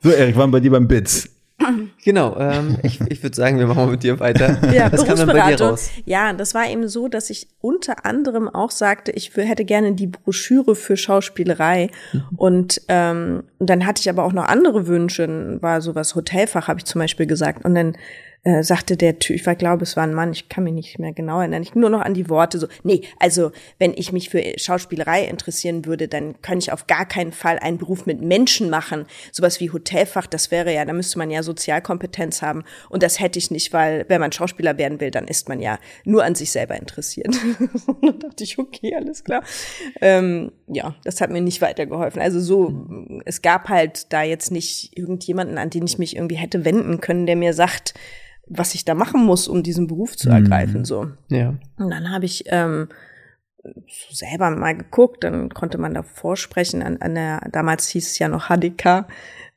So, 0.04 0.12
Erik, 0.12 0.36
waren 0.38 0.52
bei 0.52 0.60
dir 0.60 0.70
beim 0.72 0.88
Bits. 0.88 1.28
Genau, 2.04 2.38
ähm, 2.40 2.78
ich, 2.84 3.00
ich 3.10 3.24
würde 3.24 3.36
sagen, 3.36 3.60
wir 3.60 3.68
machen 3.68 3.86
mal 3.86 3.92
mit 3.92 4.04
dir 4.04 4.20
weiter. 4.20 4.58
Ja, 4.74 4.92
Was 4.92 5.06
kam 5.06 5.18
denn 5.18 5.28
bei 5.28 5.34
dir 5.34 5.58
Berufsberatung. 5.58 5.68
raus? 5.70 5.90
Ja, 6.06 6.34
das 6.34 6.54
war 6.54 6.70
eben 6.70 6.88
so, 6.88 7.08
dass 7.08 7.30
ich 7.30 7.48
unter 7.60 8.06
anderem 8.06 8.48
auch 8.48 8.72
sagte, 8.72 9.12
ich 9.12 9.36
hätte 9.36 9.66
gerne 9.66 9.94
die 9.94 10.08
Broschüre 10.08 10.76
für 10.76 10.98
Schauspielerei. 10.98 11.90
Und, 12.36 12.82
ähm, 12.88 13.44
dann 13.60 13.86
hatte 13.86 14.02
ich 14.02 14.10
aber 14.10 14.24
auch 14.24 14.34
noch 14.34 14.46
andere 14.46 14.88
Wünsche. 14.88 15.58
War 15.62 15.82
sowas 15.82 16.16
Hotelfach, 16.16 16.68
habe 16.68 16.80
ich 16.80 16.86
zum 16.86 17.00
Beispiel 17.00 17.26
gesagt. 17.26 17.66
Und 17.66 17.76
dann 17.76 17.98
äh, 18.44 18.64
sagte 18.64 18.96
der 18.96 19.20
Typ, 19.20 19.36
ich 19.36 19.58
glaube, 19.58 19.84
es 19.84 19.98
war 19.98 20.04
ein 20.04 20.14
Mann, 20.14 20.32
ich 20.32 20.48
kann 20.48 20.64
mich 20.64 20.74
nicht 20.74 21.00
mehr 21.00 21.12
genau 21.12 21.40
erinnern, 21.40 21.64
ich 21.64 21.76
nur 21.76 21.90
noch 21.90 22.02
an 22.02 22.14
die 22.14 22.30
Worte 22.30 22.60
so, 22.60 22.68
nee, 22.84 23.02
also 23.20 23.52
wenn 23.78 23.94
ich 23.94 24.12
mich 24.12 24.30
für 24.30 24.42
Schauspielerei 24.58 25.26
interessieren 25.26 25.86
würde, 25.86 26.08
dann 26.08 26.42
könnte 26.42 26.60
ich 26.60 26.72
auf 26.72 26.88
gar 26.88 27.06
keinen 27.06 27.32
Fall 27.32 27.60
einen 27.60 27.78
Beruf 27.78 28.06
mit 28.06 28.22
Menschen 28.22 28.70
machen. 28.70 29.06
Sowas 29.32 29.60
wie 29.60 29.72
Hotelfach, 29.72 30.28
das 30.28 30.52
wäre 30.52 30.74
ja, 30.74 30.86
da 30.86 30.94
müsste 30.94 31.18
man 31.18 31.30
ja 31.30 31.44
Sozialkompetenz 31.44 32.42
haben. 32.42 32.64
Und 32.90 33.04
das 33.04 33.20
hätte 33.20 33.40
ich 33.40 33.52
nicht, 33.52 33.74
weil 33.74 34.06
wenn 34.08 34.22
man 34.22 34.32
Schauspieler 34.32 34.78
werden 34.78 35.02
will, 35.02 35.12
dann 35.12 35.28
ist 35.28 35.50
man 35.50 35.60
ja 35.60 35.80
nur 36.06 36.24
an 36.24 36.36
sich 36.36 36.52
selber 36.52 36.76
interessiert. 36.78 37.36
Dann 38.02 38.20
dachte 38.20 38.44
ich, 38.44 38.58
okay, 38.58 38.96
alles 38.96 39.24
klar. 39.24 39.44
Ähm, 40.02 40.52
ja, 40.68 40.96
das 41.04 41.20
hat 41.22 41.32
mir 41.32 41.42
nicht 41.42 41.62
weitergeholfen. 41.62 42.22
Also 42.22 42.40
so, 42.40 42.88
es 43.26 43.42
gab 43.42 43.70
halt 43.70 44.14
da 44.14 44.24
jetzt 44.24 44.52
nicht 44.52 44.98
irgendjemanden, 44.98 45.58
an 45.58 45.70
den 45.70 45.86
ich 45.86 45.98
mich 45.98 46.16
irgendwie 46.16 46.36
hätte 46.36 46.64
wenden 46.64 47.02
können, 47.02 47.26
der 47.26 47.36
mir 47.36 47.54
sagt, 47.54 47.94
was 48.50 48.74
ich 48.76 48.86
da 48.86 48.96
machen 48.96 49.26
muss, 49.26 49.48
um 49.48 49.64
diesen 49.64 49.88
Beruf 49.88 50.16
zu 50.18 50.30
ergreifen. 50.30 50.86
So. 50.86 51.12
Ja. 51.30 51.56
Und 51.78 51.90
dann 51.90 52.12
habe 52.12 52.26
ich 52.26 52.46
ähm, 52.48 52.88
so 53.64 54.16
selber 54.16 54.50
mal 54.52 54.76
geguckt, 54.78 55.24
dann 55.24 55.50
konnte 55.50 55.78
man 55.78 55.94
da 55.94 56.04
vorsprechen 56.04 56.82
an, 56.82 56.98
an 57.02 57.16
der, 57.16 57.42
damals 57.52 57.88
hieß 57.90 58.08
es 58.08 58.20
ja 58.20 58.28
noch 58.30 58.48
HDK, 58.50 59.06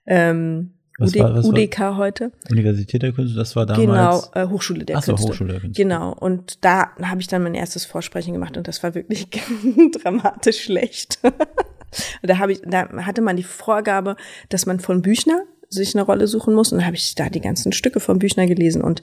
ähm, 0.07 0.73
Was 0.99 1.11
UD, 1.15 1.21
war- 1.21 1.35
was 1.37 1.45
war- 1.45 1.51
UDK 1.53 1.97
heute. 1.97 2.33
Universität 2.51 3.03
der 3.03 3.13
Künste, 3.13 3.37
das 3.37 3.55
war 3.55 3.67
Genau, 3.67 3.95
damals. 3.95 4.31
äh, 4.35 4.47
Hochschule 4.49 4.85
der 4.85 4.99
Ach 4.99 5.03
so, 5.03 5.13
Künste. 5.13 5.29
Hochschule 5.31 5.53
der 5.53 5.61
Künste. 5.61 5.81
Genau, 5.83 6.13
und 6.13 6.65
da 6.65 6.91
habe 7.03 7.21
ich 7.21 7.29
dann 7.29 7.43
mein 7.45 7.55
erstes 7.55 7.85
Vorsprechen 7.85 8.33
gemacht 8.35 8.57
und 8.57 8.67
das 8.67 8.83
war 8.83 8.95
wirklich 8.95 9.29
dramatisch 10.03 10.65
schlecht. 10.65 11.21
da 12.23 12.39
habe 12.39 12.53
ich, 12.53 12.63
da 12.65 12.89
hatte 13.07 13.21
man 13.23 13.37
die 13.37 13.43
Vorgabe, 13.45 14.17
dass 14.49 14.67
man 14.67 14.81
von 14.81 15.03
Büchner 15.03 15.43
sich 15.71 15.95
eine 15.95 16.03
Rolle 16.05 16.27
suchen 16.27 16.55
muss. 16.55 16.73
Und 16.73 16.79
dann 16.79 16.87
habe 16.87 16.97
ich 16.97 17.15
da 17.15 17.29
die 17.29 17.41
ganzen 17.41 17.73
Stücke 17.73 18.01
von 18.01 18.19
Büchner 18.19 18.47
gelesen. 18.47 18.83
Und 18.83 19.03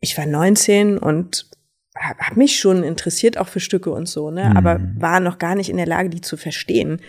ich 0.00 0.16
war 0.16 0.26
19 0.26 0.98
und 0.98 1.48
habe 1.96 2.20
hab 2.20 2.36
mich 2.36 2.58
schon 2.58 2.84
interessiert 2.84 3.36
auch 3.38 3.48
für 3.48 3.60
Stücke 3.60 3.90
und 3.90 4.08
so, 4.08 4.30
ne, 4.30 4.50
Mhm. 4.50 4.56
aber 4.56 4.80
war 4.96 5.20
noch 5.20 5.38
gar 5.38 5.54
nicht 5.54 5.68
in 5.70 5.76
der 5.76 5.86
Lage, 5.86 6.08
die 6.08 6.20
zu 6.20 6.36
verstehen 6.36 7.00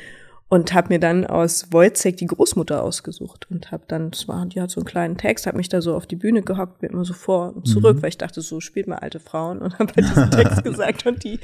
und 0.53 0.73
habe 0.73 0.89
mir 0.89 0.99
dann 0.99 1.25
aus 1.25 1.71
Wojciech 1.71 2.17
die 2.17 2.25
Großmutter 2.27 2.83
ausgesucht 2.83 3.47
und 3.49 3.71
habe 3.71 3.83
dann, 3.87 4.11
das 4.11 4.27
war, 4.27 4.45
die 4.45 4.59
hat 4.59 4.69
so 4.69 4.81
einen 4.81 4.85
kleinen 4.85 5.17
Text, 5.17 5.47
habe 5.47 5.55
mich 5.55 5.69
da 5.69 5.81
so 5.81 5.95
auf 5.95 6.05
die 6.07 6.17
Bühne 6.17 6.41
gehockt, 6.41 6.79
bin 6.79 6.89
immer 6.91 7.05
so 7.05 7.13
vor 7.13 7.55
und 7.55 7.65
zurück, 7.69 7.95
Mhm. 7.95 8.01
weil 8.01 8.09
ich 8.09 8.17
dachte, 8.17 8.41
so 8.41 8.59
spielt 8.59 8.85
mal 8.87 8.97
alte 8.97 9.21
Frauen 9.21 9.59
und 9.59 9.79
habe 9.79 9.93
halt 9.95 10.09
diesen 10.09 10.29
Text 10.29 10.63
gesagt 10.65 11.05
und 11.07 11.23
die 11.23 11.39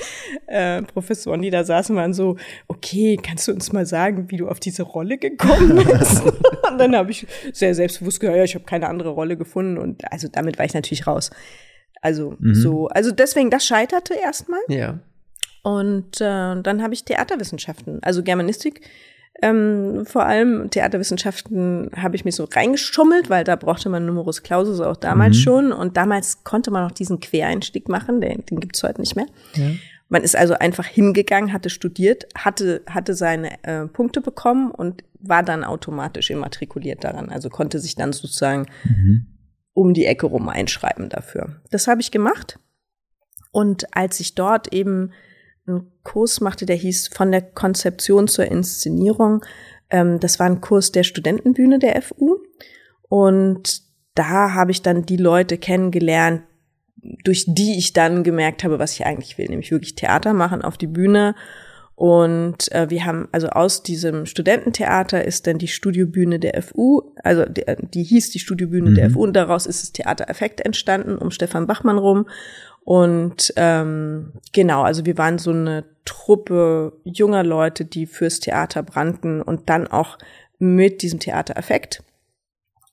äh, 0.48 0.82
Professoren, 0.82 1.42
die 1.42 1.50
da 1.52 1.64
saßen, 1.64 1.96
waren 1.96 2.14
so, 2.14 2.36
okay, 2.68 3.18
kannst 3.22 3.48
du 3.48 3.54
uns 3.54 3.72
mal 3.72 3.86
sagen, 3.86 4.30
wie 4.30 4.36
du 4.36 4.50
auf 4.50 4.60
diese 4.60 4.84
Rolle 4.84 5.18
gekommen 5.18 5.76
bist? 5.86 6.22
und 6.26 6.78
dann 6.78 6.94
habe 6.94 7.10
ich 7.12 7.26
sehr 7.54 7.74
selbstbewusst 7.76 8.20
gesagt, 8.20 8.38
ja, 8.38 8.44
ich 8.44 8.56
habe 8.56 8.66
keine 8.66 8.90
andere 8.90 9.10
Rolle 9.12 9.38
gefunden 9.38 9.78
und 9.78 10.04
also 10.12 10.28
damit 10.30 10.58
war 10.60 10.66
ich 10.66 10.74
natürlich 10.74 11.08
raus. 11.08 11.30
Also 12.02 12.36
Mhm. 12.40 12.56
so, 12.56 12.88
also 12.90 13.12
deswegen, 13.12 13.50
das 13.52 13.66
scheiterte 13.66 14.16
erstmal. 14.16 14.60
Ja. 14.68 15.00
Und 15.64 16.22
äh, 16.22 16.62
dann 16.62 16.82
habe 16.82 16.94
ich 16.94 17.04
Theaterwissenschaften, 17.04 18.02
also 18.04 18.24
Germanistik. 18.24 18.82
Ähm, 19.42 20.06
vor 20.06 20.26
allem 20.26 20.70
Theaterwissenschaften 20.72 21.92
habe 21.96 22.16
ich 22.16 22.26
mich 22.26 22.36
so 22.36 22.46
reingeschummelt, 22.46 23.30
weil 23.30 23.44
da 23.44 23.56
brauchte 23.56 23.88
man 23.90 24.06
Numerus 24.06 24.42
Clausus 24.42 24.80
auch 24.80 24.98
damals 24.98 25.38
Mhm. 25.38 25.42
schon. 25.42 25.72
Und 25.72 25.96
damals 25.98 26.44
konnte 26.44 26.72
man 26.72 26.86
auch 26.86 26.92
diesen 26.92 27.20
Quereinstieg 27.20 27.88
machen, 27.88 28.20
den, 28.22 28.46
den 28.46 28.60
gibt's 28.60 28.82
heute 28.82 29.00
nicht 29.02 29.16
mehr. 29.16 29.28
Man 30.10 30.24
ist 30.24 30.36
also 30.36 30.54
einfach 30.54 30.86
hingegangen, 30.86 31.52
hatte 31.54 31.70
studiert, 31.70 32.28
hatte, 32.34 32.82
hatte 32.88 33.14
seine 33.14 33.64
äh, 33.64 33.86
Punkte 33.88 34.22
bekommen 34.22 34.72
und 34.72 35.04
war 35.20 35.44
dann 35.44 35.64
automatisch 35.64 36.30
immatrikuliert 36.32 37.04
daran. 37.04 37.30
Also 37.30 37.50
konnte 37.50 37.80
sich 37.80 37.96
dann 37.96 38.14
sozusagen 38.14 38.68
um 39.74 39.94
die 39.94 40.06
Ecke 40.06 40.26
rum 40.26 40.48
einschreiben 40.50 41.10
dafür. 41.10 41.62
Das 41.72 41.88
habe 41.88 42.02
ich 42.02 42.10
gemacht. 42.10 42.58
Und 43.52 43.86
als 43.96 44.20
ich 44.20 44.34
dort 44.34 44.74
eben 44.74 45.12
einen 45.68 45.92
Kurs 46.04 46.42
machte, 46.42 46.66
der 46.66 46.76
hieß 46.76 47.10
von 47.10 47.32
der 47.32 47.42
Konzeption 47.42 48.28
zur 48.28 48.46
Inszenierung, 48.46 49.44
ähm, 49.90 50.20
das 50.20 50.40
war 50.40 50.48
ein 50.48 50.62
Kurs 50.62 50.92
der 50.92 51.04
Studentenbühne 51.04 51.80
der 51.80 52.02
FU. 52.02 52.38
Und 53.10 53.82
da 54.16 54.54
habe 54.54 54.72
ich 54.72 54.82
dann 54.82 55.06
die 55.06 55.18
Leute 55.18 55.58
kennengelernt, 55.58 56.44
durch 57.24 57.46
die 57.48 57.78
ich 57.78 57.94
dann 57.94 58.24
gemerkt 58.24 58.64
habe, 58.64 58.80
was 58.80 58.94
ich 58.94 59.06
eigentlich 59.06 59.38
will, 59.38 59.48
nämlich 59.48 59.72
wirklich 59.72 59.96
Theater 59.96 60.34
machen 60.34 60.62
auf 60.62 60.78
die 60.78 60.88
Bühne. 60.88 61.36
Und 61.96 62.72
äh, 62.74 62.90
wir 62.90 63.06
haben, 63.06 63.28
also 63.32 63.48
aus 63.48 63.82
diesem 63.82 64.28
Studententheater 64.28 65.26
ist 65.26 65.48
dann 65.48 65.58
die 65.58 65.68
Studiobühne 65.68 66.40
der 66.40 66.62
FU, 66.62 67.14
also 67.24 67.46
die, 67.46 67.64
die 67.94 68.04
hieß 68.04 68.30
die 68.30 68.40
Studiobühne 68.40 68.94
der 68.94 69.10
Mhm. 69.10 69.14
FU 69.14 69.24
und 69.24 69.34
daraus 69.34 69.66
ist 69.66 69.82
das 69.82 69.92
Theater 69.94 70.30
Effekt 70.30 70.62
entstanden, 70.62 71.18
um 71.18 71.32
Stefan 71.32 71.66
Bachmann 71.66 71.98
rum. 71.98 72.28
Und 72.88 73.52
ähm, 73.58 74.32
genau, 74.54 74.84
also 74.84 75.06
wir 75.06 75.18
waren 75.18 75.40
so 75.40 75.52
eine 75.52 75.84
Truppe 76.06 76.94
junger 77.04 77.44
Leute, 77.44 77.84
die 77.84 78.06
fürs 78.06 78.40
Theater 78.40 78.82
brannten 78.82 79.42
und 79.42 79.70
dann 79.70 79.88
auch 79.88 80.18
mit 80.58 81.02
diesem 81.02 81.20
Theater 81.20 81.58
Effekt 81.58 82.02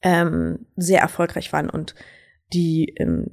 ähm, 0.02 0.66
sehr 0.74 1.00
erfolgreich 1.00 1.52
waren 1.52 1.70
und 1.70 1.94
die 2.52 2.92
ähm, 2.96 3.28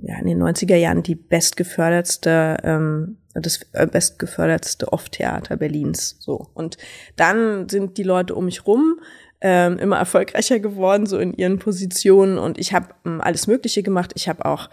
ja, 0.00 0.18
in 0.18 0.24
den 0.28 0.42
90er 0.42 0.76
Jahren 0.76 1.02
die 1.02 1.14
bestgefördertste, 1.14 2.56
ähm, 2.62 3.18
das 3.34 3.66
äh, 3.74 3.86
bestgefördertste 3.86 4.90
Off-Theater 4.90 5.58
Berlins. 5.58 6.16
So. 6.20 6.48
Und 6.54 6.78
dann 7.16 7.68
sind 7.68 7.98
die 7.98 8.02
Leute 8.02 8.34
um 8.34 8.46
mich 8.46 8.66
rum 8.66 8.98
ähm, 9.42 9.78
immer 9.78 9.98
erfolgreicher 9.98 10.58
geworden, 10.58 11.04
so 11.04 11.18
in 11.18 11.34
ihren 11.34 11.58
Positionen. 11.58 12.38
Und 12.38 12.56
ich 12.56 12.72
habe 12.72 12.94
ähm, 13.04 13.20
alles 13.20 13.46
Mögliche 13.46 13.82
gemacht. 13.82 14.12
Ich 14.14 14.26
habe 14.26 14.46
auch 14.46 14.70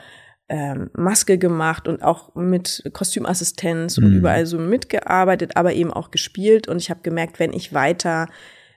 ähm, 0.48 0.90
Maske 0.94 1.38
gemacht 1.38 1.88
und 1.88 2.04
auch 2.04 2.36
mit 2.36 2.84
Kostümassistenz 2.94 3.98
und 3.98 4.10
Mhm. 4.10 4.18
überall 4.18 4.46
so 4.46 4.60
mitgearbeitet, 4.60 5.56
aber 5.56 5.74
eben 5.74 5.92
auch 5.92 6.12
gespielt. 6.12 6.68
Und 6.68 6.78
ich 6.78 6.90
habe 6.90 7.02
gemerkt, 7.02 7.40
wenn 7.40 7.54
ich 7.54 7.74
weiter 7.74 8.28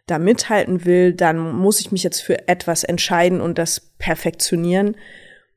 da 0.06 0.18
mithalten 0.18 0.86
will, 0.86 1.12
dann 1.12 1.38
muss 1.38 1.80
ich 1.80 1.92
mich 1.92 2.02
jetzt 2.02 2.20
für 2.20 2.48
etwas 2.48 2.84
entscheiden 2.84 3.40
und 3.42 3.58
das 3.58 3.80
perfektionieren. 3.98 4.96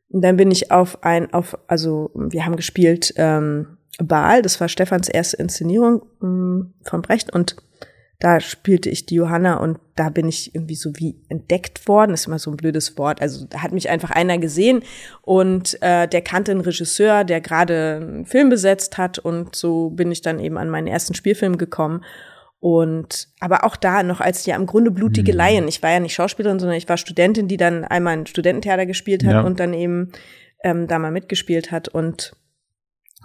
Und 0.09 0.22
dann 0.24 0.36
bin 0.36 0.51
ich 0.51 0.72
auf 0.72 1.03
ein, 1.03 1.34
auf, 1.34 1.57
also 1.68 2.12
wir 2.14 2.45
haben 2.45 2.57
gespielt 2.57 3.14
ähm, 3.16 3.78
Baal, 3.99 4.41
das 4.41 4.59
war 4.59 4.68
Stefans 4.68 5.07
erste 5.07 5.38
Inszenierung 5.38 6.01
ähm, 6.22 6.74
von 6.84 7.01
Brecht 7.01 7.34
und 7.34 7.55
da 8.22 8.39
spielte 8.39 8.89
ich 8.89 9.07
die 9.07 9.15
Johanna 9.15 9.55
und 9.57 9.80
da 9.95 10.09
bin 10.09 10.30
ich 10.30 10.53
irgendwie 10.55 10.76
so 10.76 10.91
wie 10.95 11.15
entdeckt 11.28 11.88
worden. 11.88 12.11
Das 12.11 12.22
ist 12.22 12.28
immer 12.28 12.38
so 12.39 12.51
ein 12.51 12.55
blödes 12.57 12.97
Wort. 12.99 13.19
Also 13.19 13.45
da 13.49 13.63
hat 13.63 13.72
mich 13.74 13.89
einfach 13.89 14.11
einer 14.11 14.38
gesehen 14.38 14.84
und 15.24 15.82
äh, 15.82 16.07
der 16.07 16.22
kannte 16.22 16.51
einen 16.51 16.61
Regisseur, 16.61 17.24
der 17.24 17.41
gerade 17.41 17.99
einen 18.01 18.26
Film 18.28 18.49
besetzt 18.49 18.97
hat 18.99 19.17
und 19.19 19.55
so 19.55 19.89
bin 19.89 20.11
ich 20.11 20.22
dann 20.22 20.39
eben 20.39 20.57
an 20.59 20.69
meinen 20.69 20.88
ersten 20.88 21.15
Spielfilm 21.15 21.57
gekommen. 21.57 22.05
Und 22.59 23.30
aber 23.39 23.63
auch 23.63 23.76
da 23.76 24.03
noch 24.03 24.22
als 24.22 24.45
ja 24.45 24.55
im 24.55 24.67
Grunde 24.67 24.91
blutige 24.91 25.32
Mhm. 25.32 25.38
Laien. 25.38 25.67
Ich 25.67 25.82
war 25.82 25.89
ja 25.89 25.99
nicht 25.99 26.13
Schauspielerin, 26.13 26.59
sondern 26.59 26.78
ich 26.78 26.88
war 26.88 26.97
Studentin, 26.97 27.47
die 27.47 27.57
dann 27.57 27.84
einmal 27.86 28.13
ein 28.13 28.28
Studententheater 28.28 28.86
gespielt 28.86 29.26
hat 29.26 29.34
Ja. 29.34 29.41
und 29.41 29.59
dann 29.59 29.74
eben 29.74 30.11
ähm, 30.63 30.86
da 30.88 30.99
mal 30.99 31.09
mitgespielt 31.09 31.72
hat. 31.72 31.88
Und 31.88 32.34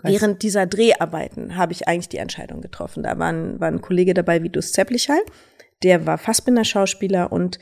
Weißt- 0.03 0.13
während 0.13 0.43
dieser 0.43 0.67
Dreharbeiten 0.67 1.57
habe 1.57 1.73
ich 1.73 1.89
eigentlich 1.89 2.09
die 2.09 2.19
Entscheidung 2.19 2.61
getroffen. 2.61 3.03
Da 3.03 3.19
war 3.19 3.29
ein, 3.33 3.61
war 3.61 3.69
ein 3.69 3.81
Kollege 3.81 4.15
dabei, 4.15 4.43
Vitus 4.43 4.73
Zepplichal, 4.73 5.21
der 5.83 6.07
war 6.07 6.19
Fassbinder-Schauspieler 6.19 7.33
und 7.33 7.59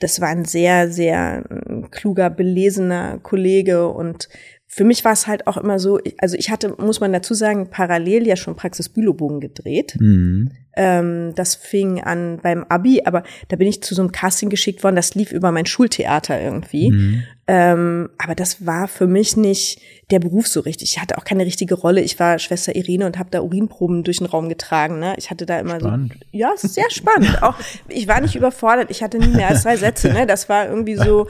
das 0.00 0.20
war 0.20 0.28
ein 0.28 0.44
sehr, 0.44 0.90
sehr 0.90 1.44
äh, 1.50 1.88
kluger, 1.90 2.30
belesener 2.30 3.18
Kollege 3.18 3.88
und 3.88 4.28
für 4.70 4.84
mich 4.84 5.02
war 5.04 5.12
es 5.12 5.26
halt 5.26 5.46
auch 5.46 5.56
immer 5.56 5.78
so, 5.78 5.98
also 6.18 6.36
ich 6.36 6.50
hatte, 6.50 6.74
muss 6.78 7.00
man 7.00 7.10
dazu 7.12 7.32
sagen, 7.32 7.70
parallel 7.70 8.26
ja 8.26 8.36
schon 8.36 8.54
Praxis 8.54 8.90
Bülowbogen 8.90 9.40
gedreht. 9.40 9.96
Mhm. 9.98 10.52
Ähm, 10.76 11.32
das 11.34 11.54
fing 11.54 12.02
an 12.02 12.38
beim 12.42 12.64
Abi, 12.64 13.00
aber 13.06 13.22
da 13.48 13.56
bin 13.56 13.66
ich 13.66 13.82
zu 13.82 13.94
so 13.94 14.02
einem 14.02 14.12
Casting 14.12 14.50
geschickt 14.50 14.84
worden, 14.84 14.94
das 14.94 15.14
lief 15.14 15.32
über 15.32 15.52
mein 15.52 15.64
Schultheater 15.64 16.38
irgendwie. 16.38 16.90
Mhm. 16.90 17.22
Ähm, 17.50 18.10
aber 18.18 18.34
das 18.34 18.66
war 18.66 18.88
für 18.88 19.06
mich 19.06 19.36
nicht 19.36 19.80
der 20.10 20.18
Beruf 20.20 20.46
so 20.46 20.60
richtig. 20.60 20.92
Ich 20.92 21.00
hatte 21.00 21.16
auch 21.18 21.24
keine 21.24 21.44
richtige 21.46 21.74
Rolle. 21.74 22.00
Ich 22.02 22.18
war 22.20 22.38
Schwester 22.38 22.74
Irene 22.76 23.06
und 23.06 23.18
habe 23.18 23.30
da 23.30 23.40
Urinproben 23.40 24.04
durch 24.04 24.18
den 24.18 24.26
Raum 24.26 24.48
getragen. 24.50 24.98
Ne? 24.98 25.14
Ich 25.16 25.30
hatte 25.30 25.46
da 25.46 25.58
immer 25.58 25.80
Spannend. 25.80 26.12
so. 26.12 26.18
Ja, 26.32 26.52
sehr 26.56 26.90
spannend. 26.90 27.38
Auch 27.42 27.54
ich 27.88 28.06
war 28.06 28.20
nicht 28.20 28.34
überfordert. 28.36 28.90
Ich 28.90 29.02
hatte 29.02 29.18
nie 29.18 29.28
mehr 29.28 29.48
als 29.48 29.62
drei 29.64 29.76
Sätze. 29.76 30.08
Ne? 30.10 30.26
Das 30.26 30.48
war 30.48 30.66
irgendwie 30.68 30.96
so, 30.96 31.26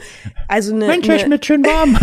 also 0.47 0.73
eine, 0.75 0.87
Mensch, 0.87 1.09
eine 1.09 1.27
mit 1.29 1.45
schön 1.45 1.65
warm. 1.65 1.97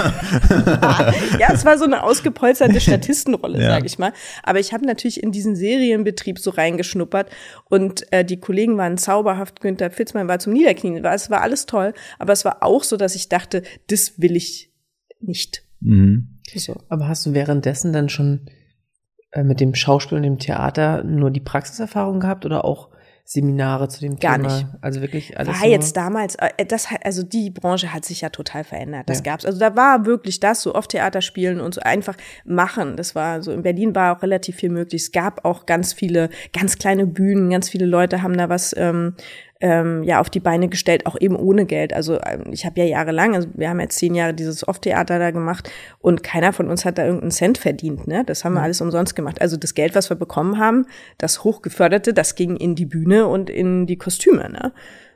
ja, 1.38 1.52
es 1.52 1.64
war 1.64 1.78
so 1.78 1.84
eine 1.84 2.02
ausgepolsterte 2.02 2.80
Statistenrolle, 2.80 3.60
Ja. 3.60 3.70
sag 3.70 3.84
ich 3.86 3.98
mal. 3.98 4.12
Aber 4.42 4.60
ich 4.60 4.72
habe 4.72 4.86
natürlich 4.86 5.22
in 5.22 5.32
diesen 5.32 5.56
Serienbetrieb 5.56 6.38
so 6.38 6.50
reingeschnuppert 6.50 7.30
und 7.68 8.10
äh, 8.12 8.24
die 8.24 8.38
Kollegen 8.38 8.76
waren 8.78 8.98
zauberhaft. 8.98 9.60
Günther 9.60 9.90
Fitzmann 9.90 10.28
war 10.28 10.38
zum 10.38 10.52
Niederknien. 10.52 11.02
War, 11.02 11.14
es 11.14 11.30
war 11.30 11.40
alles 11.42 11.66
toll, 11.66 11.94
aber 12.18 12.32
es 12.32 12.44
war 12.44 12.62
auch 12.62 12.82
so, 12.82 12.96
dass 12.96 13.14
ich 13.14 13.28
dachte, 13.28 13.62
das 13.88 14.05
will 14.18 14.36
ich 14.36 14.72
nicht. 15.20 15.62
Mhm. 15.80 16.40
So. 16.54 16.76
Aber 16.88 17.08
hast 17.08 17.26
du 17.26 17.34
währenddessen 17.34 17.92
dann 17.92 18.08
schon 18.08 18.48
äh, 19.32 19.42
mit 19.42 19.60
dem 19.60 19.74
Schauspiel 19.74 20.16
und 20.16 20.22
dem 20.22 20.38
Theater 20.38 21.02
nur 21.04 21.30
die 21.30 21.40
Praxiserfahrung 21.40 22.20
gehabt 22.20 22.44
oder 22.46 22.64
auch 22.64 22.90
Seminare 23.28 23.88
zu 23.88 24.00
dem 24.00 24.20
Gar 24.20 24.36
Thema? 24.36 24.54
nicht. 24.54 24.66
Also 24.82 25.00
wirklich 25.00 25.36
alles 25.36 25.54
War 25.54 25.62
nur- 25.62 25.70
jetzt 25.72 25.96
damals, 25.96 26.36
äh, 26.36 26.64
das 26.64 26.92
hat, 26.92 27.04
also 27.04 27.24
die 27.24 27.50
Branche 27.50 27.92
hat 27.92 28.04
sich 28.04 28.20
ja 28.20 28.28
total 28.28 28.62
verändert. 28.62 29.08
Das 29.10 29.18
Ja. 29.18 29.24
gab's. 29.24 29.44
Also 29.44 29.58
da 29.58 29.74
war 29.74 30.06
wirklich 30.06 30.38
das, 30.38 30.62
so 30.62 30.76
oft 30.76 30.92
Theater 30.92 31.20
spielen 31.20 31.60
und 31.60 31.74
so 31.74 31.80
einfach 31.80 32.16
machen. 32.44 32.96
Das 32.96 33.16
war 33.16 33.42
so, 33.42 33.50
in 33.50 33.62
Berlin 33.62 33.96
war 33.96 34.16
auch 34.16 34.22
relativ 34.22 34.56
viel 34.56 34.70
möglich. 34.70 35.02
Es 35.02 35.12
gab 35.12 35.44
auch 35.44 35.66
ganz 35.66 35.92
viele, 35.92 36.30
ganz 36.52 36.78
kleine 36.78 37.04
Bühnen, 37.06 37.50
ganz 37.50 37.68
viele 37.68 37.86
Leute 37.86 38.22
haben 38.22 38.36
da 38.38 38.48
was 38.48 38.72
ähm, 38.78 39.16
ähm, 39.60 40.02
ja 40.02 40.20
auf 40.20 40.30
die 40.30 40.40
Beine 40.40 40.68
gestellt, 40.68 41.06
auch 41.06 41.16
eben 41.18 41.36
ohne 41.36 41.66
Geld. 41.66 41.92
Also 41.92 42.20
ähm, 42.20 42.44
ich 42.52 42.66
habe 42.66 42.80
ja 42.80 42.86
jahrelang, 42.86 43.34
also 43.34 43.48
wir 43.54 43.68
haben 43.68 43.80
jetzt 43.80 43.98
zehn 43.98 44.14
Jahre 44.14 44.34
dieses 44.34 44.66
Off-Theater 44.66 45.18
da 45.18 45.30
gemacht 45.30 45.70
und 45.98 46.22
keiner 46.22 46.52
von 46.52 46.68
uns 46.68 46.84
hat 46.84 46.98
da 46.98 47.04
irgendeinen 47.04 47.30
Cent 47.30 47.58
verdient. 47.58 48.06
Ne? 48.06 48.24
Das 48.24 48.44
haben 48.44 48.54
wir 48.54 48.62
alles 48.62 48.80
umsonst 48.80 49.16
gemacht. 49.16 49.40
Also 49.40 49.56
das 49.56 49.74
Geld, 49.74 49.94
was 49.94 50.10
wir 50.10 50.16
bekommen 50.16 50.58
haben, 50.58 50.86
das 51.18 51.44
hochgeförderte, 51.44 52.12
das 52.12 52.34
ging 52.34 52.56
in 52.56 52.74
die 52.74 52.86
Bühne 52.86 53.26
und 53.26 53.48
in 53.48 53.86
die 53.86 53.96
Kostüme. 53.96 54.50
Ne? 54.50 54.72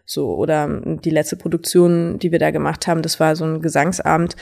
So, 0.07 0.35
oder 0.35 0.65
ähm, 0.65 1.01
die 1.03 1.11
letzte 1.11 1.37
Produktion, 1.37 2.19
die 2.19 2.33
wir 2.33 2.39
da 2.39 2.51
gemacht 2.51 2.87
haben, 2.87 3.03
das 3.03 3.21
war 3.21 3.37
so 3.37 3.45
ein 3.45 3.61
Gesangsabend. 3.61 4.37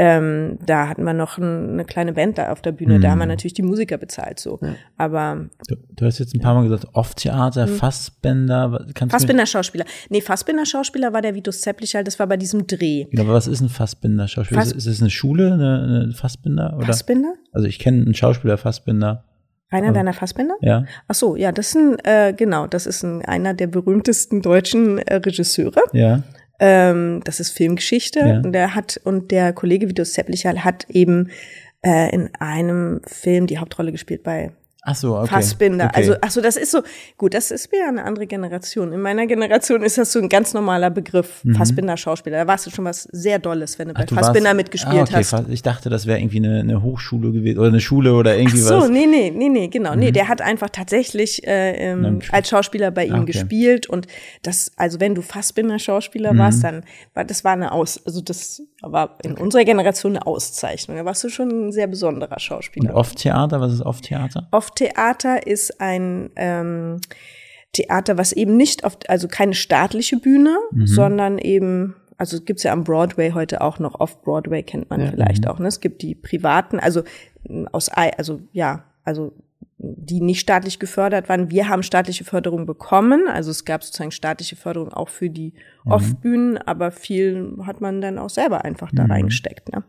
Ähm, 0.00 0.58
da 0.64 0.88
hatten 0.88 1.02
wir 1.02 1.12
noch 1.12 1.38
ein, 1.38 1.70
eine 1.70 1.84
kleine 1.84 2.12
Band 2.12 2.38
da 2.38 2.52
auf 2.52 2.62
der 2.62 2.70
Bühne. 2.72 3.00
Da 3.00 3.10
haben 3.10 3.18
wir 3.18 3.26
natürlich 3.26 3.54
die 3.54 3.62
Musiker 3.62 3.98
bezahlt, 3.98 4.38
so. 4.38 4.60
Aber 4.96 5.48
Du, 5.66 5.74
du 5.96 6.06
hast 6.06 6.20
jetzt 6.20 6.34
ein 6.36 6.40
paar 6.40 6.54
Mal 6.54 6.62
gesagt, 6.62 6.86
Off-Theater, 6.92 7.66
Fassbänder. 7.66 8.70
was- 8.72 8.94
Kannst 8.94 9.12
Fassbinder 9.12 9.44
Schauspieler. 9.46 9.84
Nee, 10.08 10.20
Fassbinder 10.20 10.64
Schauspieler 10.66 11.12
war 11.12 11.20
der 11.20 11.34
Vitus 11.34 11.60
Zepplichal, 11.62 12.04
das 12.04 12.18
war 12.18 12.26
bei 12.28 12.36
diesem 12.36 12.66
Dreh. 12.66 13.06
Ja, 13.10 13.22
aber 13.24 13.32
was 13.34 13.46
ist 13.48 13.60
ein 13.60 13.68
Fassbinder-Schauspieler? 13.68 14.60
Fass- 14.60 14.72
Ist 14.72 14.86
es 14.86 15.00
eine 15.00 15.10
Schule, 15.10 15.52
eine, 15.52 16.02
eine 16.04 16.12
Fassbinder? 16.14 16.74
Oder? 16.76 16.86
Fassbinder? 16.86 17.34
Also 17.52 17.66
ich 17.66 17.78
kenne 17.80 18.02
einen 18.02 18.14
Schauspieler 18.14 18.56
Fassbinder. 18.56 19.24
Rainer 19.70 19.94
Werner 19.94 20.14
Fassbinder? 20.14 20.54
Ja. 20.62 20.84
Ach 21.08 21.14
so, 21.14 21.36
ja, 21.36 21.52
das 21.52 21.68
ist 21.68 21.74
ein, 21.76 21.98
äh, 22.04 22.32
genau, 22.34 22.66
das 22.66 22.86
ist 22.86 23.02
ein, 23.02 23.22
einer 23.26 23.52
der 23.52 23.66
berühmtesten 23.66 24.40
deutschen 24.40 24.98
äh, 24.98 25.16
Regisseure. 25.16 25.82
Ja. 25.92 26.22
Ähm, 26.58 27.20
das 27.24 27.40
ist 27.40 27.50
Filmgeschichte. 27.50 28.20
Ja. 28.20 28.40
Und 28.40 28.52
der 28.52 28.74
hat, 28.74 29.00
und 29.04 29.30
der 29.30 29.52
Kollege 29.52 29.88
Vitus 29.88 30.12
Zepplichal 30.12 30.64
hat 30.64 30.86
eben 30.88 31.30
äh, 31.84 32.12
in 32.12 32.30
einem 32.38 33.00
Film 33.06 33.46
die 33.46 33.58
Hauptrolle 33.58 33.92
gespielt 33.92 34.22
bei 34.22 34.52
Ach 34.90 34.94
so, 34.96 35.16
okay. 35.18 35.28
Fassbinder. 35.28 35.84
Okay. 35.86 35.96
Also, 35.96 36.14
ach 36.22 36.30
so, 36.30 36.40
das 36.40 36.56
ist 36.56 36.70
so, 36.70 36.80
gut, 37.18 37.34
das 37.34 37.50
ist 37.50 37.70
wieder 37.70 37.88
eine 37.88 38.04
andere 38.04 38.26
Generation. 38.26 38.92
In 38.94 39.00
meiner 39.02 39.26
Generation 39.26 39.82
ist 39.82 39.98
das 39.98 40.12
so 40.12 40.18
ein 40.18 40.30
ganz 40.30 40.54
normaler 40.54 40.88
Begriff, 40.88 41.42
Fassbinder-Schauspieler. 41.56 42.38
Da 42.38 42.46
warst 42.46 42.66
du 42.66 42.70
schon 42.70 42.86
was 42.86 43.02
sehr 43.12 43.38
Dolles, 43.38 43.78
wenn 43.78 43.88
du 43.88 43.92
Mhm. 43.94 43.96
Ach, 43.98 44.00
bei 44.00 44.06
du 44.06 44.14
Fassbinder 44.14 44.48
warst- 44.50 44.56
mitgespielt 44.56 44.96
ah, 44.96 45.18
okay, 45.18 45.24
hast. 45.24 45.48
Ich 45.50 45.62
dachte, 45.62 45.90
das 45.90 46.06
wäre 46.06 46.18
irgendwie 46.18 46.38
eine, 46.38 46.60
eine 46.60 46.82
Hochschule 46.82 47.32
gewesen 47.32 47.58
oder 47.58 47.68
eine 47.68 47.80
Schule 47.80 48.14
oder 48.14 48.36
irgendwie 48.36 48.62
Ach 48.62 48.68
so, 48.68 48.76
was. 48.80 48.88
Mhm. 48.88 48.94
nee, 48.94 49.06
nee, 49.06 49.30
nee, 49.34 49.48
nee, 49.50 49.68
genau. 49.68 49.94
Nee, 49.94 50.10
der 50.10 50.28
hat 50.28 50.40
einfach 50.40 50.70
tatsächlich 50.70 51.46
äh, 51.46 51.72
ähm, 51.90 52.20
als 52.32 52.48
Schauspieler 52.48 52.90
bei 52.90 53.04
ihm 53.06 53.12
Ah, 53.14 53.22
okay. 53.22 53.32
gespielt 53.32 53.88
und 53.88 54.06
das, 54.42 54.72
also 54.76 55.00
wenn 55.00 55.14
du 55.14 55.20
Fassbinder-Schauspieler 55.22 56.32
Mhm. 56.32 56.38
warst, 56.38 56.64
dann 56.64 56.82
war 57.14 57.24
das 57.24 57.44
war 57.44 57.52
eine 57.52 57.72
Aus, 57.72 58.00
also 58.06 58.20
das 58.20 58.62
war 58.82 59.18
in 59.24 59.34
unserer 59.36 59.64
Generation 59.64 60.16
eine 60.16 60.26
Auszeichnung. 60.26 60.96
Da 60.96 61.04
warst 61.04 61.24
du 61.24 61.28
schon 61.28 61.48
ein 61.68 61.72
sehr 61.72 61.86
besonderer 61.86 62.32
Und 62.32 62.40
Schauspieler. 62.42 62.94
Off-Theater, 62.94 63.60
was 63.60 63.72
ist 63.72 63.82
Off-Theater? 63.82 64.48
Off-Theater 64.52 65.46
ist 65.46 65.80
ein 65.80 66.30
ähm, 66.36 67.00
Theater, 67.72 68.16
was 68.18 68.32
eben 68.32 68.56
nicht 68.56 68.84
oft, 68.84 69.10
also 69.10 69.28
keine 69.28 69.54
staatliche 69.54 70.16
Bühne, 70.18 70.56
Mhm. 70.70 70.86
sondern 70.86 71.38
eben, 71.38 71.96
also 72.16 72.36
es 72.36 72.44
gibt's 72.44 72.62
ja 72.62 72.72
am 72.72 72.84
Broadway 72.84 73.32
heute 73.32 73.60
auch 73.60 73.78
noch, 73.78 73.98
Off-Broadway 74.00 74.62
kennt 74.62 74.88
man 74.90 75.10
vielleicht 75.10 75.44
Mhm. 75.44 75.50
auch, 75.50 75.58
ne? 75.58 75.68
Es 75.68 75.80
gibt 75.80 76.02
die 76.02 76.14
privaten, 76.14 76.78
also 76.80 77.02
aus, 77.72 77.90
Ei- 77.94 78.16
also 78.16 78.40
ja, 78.52 78.84
also 79.04 79.32
die 79.78 80.20
nicht 80.20 80.40
staatlich 80.40 80.78
gefördert 80.80 81.28
waren. 81.28 81.50
Wir 81.50 81.68
haben 81.68 81.82
staatliche 81.84 82.24
Förderung 82.24 82.66
bekommen, 82.66 83.28
also 83.32 83.50
es 83.50 83.64
gab 83.64 83.84
sozusagen 83.84 84.10
staatliche 84.10 84.56
Förderung 84.56 84.92
auch 84.92 85.08
für 85.08 85.30
die 85.30 85.54
Mhm. 85.84 85.92
Off-Bühnen, 85.92 86.58
aber 86.58 86.90
viel 86.90 87.52
hat 87.64 87.80
man 87.80 88.00
dann 88.00 88.18
auch 88.18 88.30
selber 88.30 88.64
einfach 88.64 88.90
da 88.92 89.04
reingesteckt, 89.04 89.72
ne? 89.72 89.84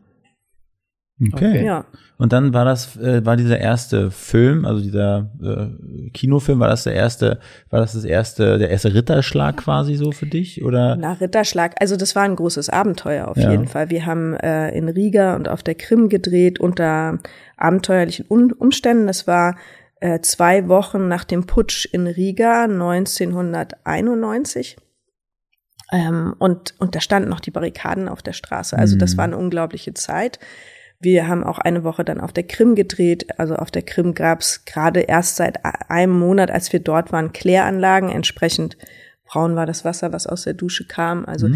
Okay. 1.34 1.66
Ja. 1.66 1.84
Und 2.18 2.32
dann 2.32 2.54
war 2.54 2.64
das, 2.64 2.96
äh, 2.96 3.26
war 3.26 3.36
dieser 3.36 3.60
erste 3.60 4.10
Film, 4.10 4.66
also 4.66 4.82
dieser 4.82 5.32
äh, 5.44 6.10
Kinofilm, 6.12 6.60
war 6.60 6.70
das 6.70 6.86
der 6.86 6.94
erste, 6.94 7.40
war 7.70 7.82
das 7.82 7.92
das 7.92 8.06
erste, 8.06 8.58
der 8.58 8.70
erste 8.70 8.94
Ritterschlag 8.94 9.58
quasi 9.58 9.96
so 9.96 10.14
für 10.14 10.28
dich? 10.28 10.64
Oder? 10.64 10.96
Na, 10.96 11.14
Ritterschlag, 11.14 11.76
also 11.82 11.98
das 11.98 12.16
war 12.16 12.24
ein 12.24 12.38
großes 12.38 12.70
Abenteuer 12.70 13.28
auf 13.28 13.36
Ja. 13.38 13.52
jeden 13.52 13.68
Fall. 13.68 13.90
Wir 13.90 14.06
haben 14.06 14.34
äh, 14.36 14.70
in 14.78 14.88
Riga 14.88 15.36
und 15.36 15.50
auf 15.50 15.62
der 15.62 15.76
Krim 15.76 16.08
gedreht 16.08 16.60
unter 16.62 17.20
abenteuerlichen 17.58 18.26
Un 18.30 18.54
Umständen. 18.54 19.08
Das 19.08 19.28
war 19.28 19.58
äh, 20.00 20.20
zwei 20.22 20.68
Wochen 20.68 21.08
nach 21.08 21.24
dem 21.24 21.46
Putsch 21.46 21.86
in 21.86 22.08
Riga 22.08 22.64
1991. 22.64 24.78
Ähm, 25.92 26.36
und, 26.40 26.76
und 26.80 26.96
da 26.96 27.02
standen 27.02 27.30
noch 27.30 27.40
die 27.40 27.52
Barrikaden 27.52 28.08
auf 28.08 28.22
der 28.22 28.34
Straße. 28.34 28.78
Also 28.78 28.98
das 28.98 29.18
war 29.18 29.26
eine 29.26 29.38
unglaubliche 29.38 29.94
Zeit. 29.94 30.40
Wir 31.02 31.28
haben 31.28 31.44
auch 31.44 31.60
eine 31.60 31.84
Woche 31.84 32.04
dann 32.04 32.20
auf 32.20 32.34
der 32.34 32.44
Krim 32.44 32.76
gedreht. 32.76 33.40
Also 33.40 33.56
auf 33.56 33.72
der 33.72 33.84
Krim 33.84 34.14
gab's 34.14 34.66
gerade 34.66 35.02
erst 35.02 35.38
seit 35.38 35.64
einem 35.90 36.20
Monat, 36.20 36.52
als 36.52 36.74
wir 36.74 36.82
dort 36.82 37.12
waren, 37.12 37.32
Kläranlagen. 37.32 38.10
Entsprechend 38.10 38.78
braun 39.26 39.56
war 39.56 39.66
das 39.66 39.86
Wasser, 39.86 40.12
was 40.12 40.28
aus 40.28 40.44
der 40.44 40.54
Dusche 40.54 40.86
kam. 40.86 41.26
Also 41.26 41.48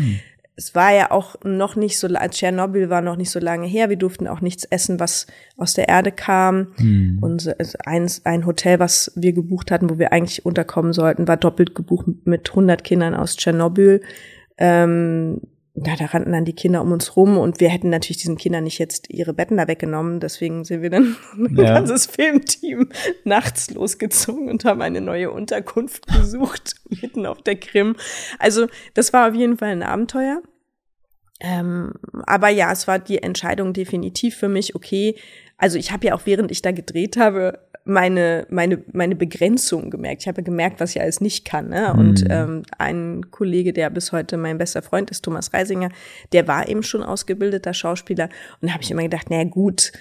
es 0.55 0.75
war 0.75 0.93
ja 0.93 1.09
auch 1.11 1.35
noch 1.43 1.75
nicht 1.75 1.97
so, 1.97 2.07
als 2.07 2.35
Tschernobyl 2.37 2.89
war 2.89 3.01
noch 3.01 3.15
nicht 3.15 3.31
so 3.31 3.39
lange 3.39 3.65
her. 3.65 3.89
Wir 3.89 3.97
durften 3.97 4.27
auch 4.27 4.39
nichts 4.41 4.65
essen, 4.65 4.99
was 4.99 5.25
aus 5.57 5.73
der 5.73 5.89
Erde 5.89 6.11
kam. 6.11 6.73
Und 7.21 7.53
es- 7.57 7.75
ein, 7.75 8.07
ein 8.23 8.45
Hotel, 8.45 8.79
was 8.79 9.11
wir 9.15 9.33
gebucht 9.33 9.71
hatten, 9.71 9.89
wo 9.89 9.97
wir 9.97 10.13
eigentlich 10.13 10.45
unterkommen 10.45 10.93
sollten, 10.93 11.27
war 11.27 11.37
doppelt 11.37 11.73
gebucht 11.73 12.05
mit 12.25 12.49
100 12.51 12.83
Kindern 12.83 13.15
aus 13.15 13.35
Tschernobyl. 13.35 14.01
Ähm, 14.57 15.41
ja, 15.75 15.95
da 15.95 16.05
rannten 16.05 16.31
dann 16.31 16.45
die 16.45 16.53
Kinder 16.53 16.81
um 16.83 16.91
uns 16.91 17.15
rum 17.15 17.37
und 17.37 17.59
wir 17.59 17.69
hätten 17.69 17.89
natürlich 17.89 18.17
diesen 18.21 18.37
Kindern 18.37 18.63
nicht 18.63 18.77
jetzt 18.77 19.09
ihre 19.09 19.33
Betten 19.33 19.57
da 19.57 19.67
weggenommen. 19.67 20.19
Deswegen 20.19 20.63
sind 20.65 20.83
wir 20.83 20.91
dann 20.91 21.15
ein 21.33 21.55
Ja. 21.57 21.73
ganzes 21.73 22.05
Filmteam 22.05 22.89
nachts 23.23 23.71
losgezogen 23.71 24.49
und 24.49 24.65
haben 24.65 24.81
eine 24.83 25.01
neue 25.01 25.31
Unterkunft 25.31 26.05
gesucht, 26.15 26.75
mitten 27.01 27.25
auf 27.25 27.41
der 27.41 27.55
Krim. 27.55 27.95
Also 28.37 28.67
das 28.93 29.13
war 29.13 29.29
auf 29.29 29.35
jeden 29.35 29.57
Fall 29.57 29.69
ein 29.69 29.83
Abenteuer. 29.83 30.43
Ähm, 31.39 31.93
aber 32.27 32.49
ja, 32.49 32.71
es 32.71 32.87
war 32.87 32.99
die 32.99 33.21
Entscheidung 33.23 33.73
definitiv 33.73 34.35
für 34.37 34.47
mich, 34.49 34.75
okay, 34.75 35.15
also 35.63 35.77
ich 35.77 35.93
habe 35.93 36.07
ja 36.07 36.13
auch 36.13 36.25
während 36.25 36.51
ich 36.51 36.61
da 36.61 36.73
gedreht 36.73 37.15
habe, 37.15 37.57
meine, 37.85 38.45
meine, 38.49 38.83
meine 38.91 39.15
Begrenzung 39.15 39.89
gemerkt. 39.89 40.23
Ich 40.23 40.27
habe 40.27 40.41
ja 40.41 40.43
gemerkt, 40.43 40.81
was 40.81 40.93
ich 40.93 41.01
alles 41.01 41.21
nicht 41.21 41.45
kann. 41.45 41.69
Ne? 41.69 41.93
Und 41.93 42.25
ähm, 42.29 42.63
ein 42.77 43.31
Kollege, 43.31 43.71
der 43.71 43.89
bis 43.89 44.11
heute 44.11 44.35
mein 44.35 44.57
bester 44.57 44.81
Freund 44.81 45.09
ist, 45.09 45.21
Thomas 45.21 45.53
Reisinger, 45.53 45.87
der 46.33 46.49
war 46.49 46.67
eben 46.67 46.83
schon 46.83 47.01
ausgebildeter 47.01 47.73
Schauspieler. 47.73 48.27
Und 48.59 48.67
da 48.67 48.73
habe 48.73 48.83
ich 48.83 48.91
immer 48.91 49.03
gedacht, 49.03 49.29
naja 49.29 49.45
gut, 49.45 49.93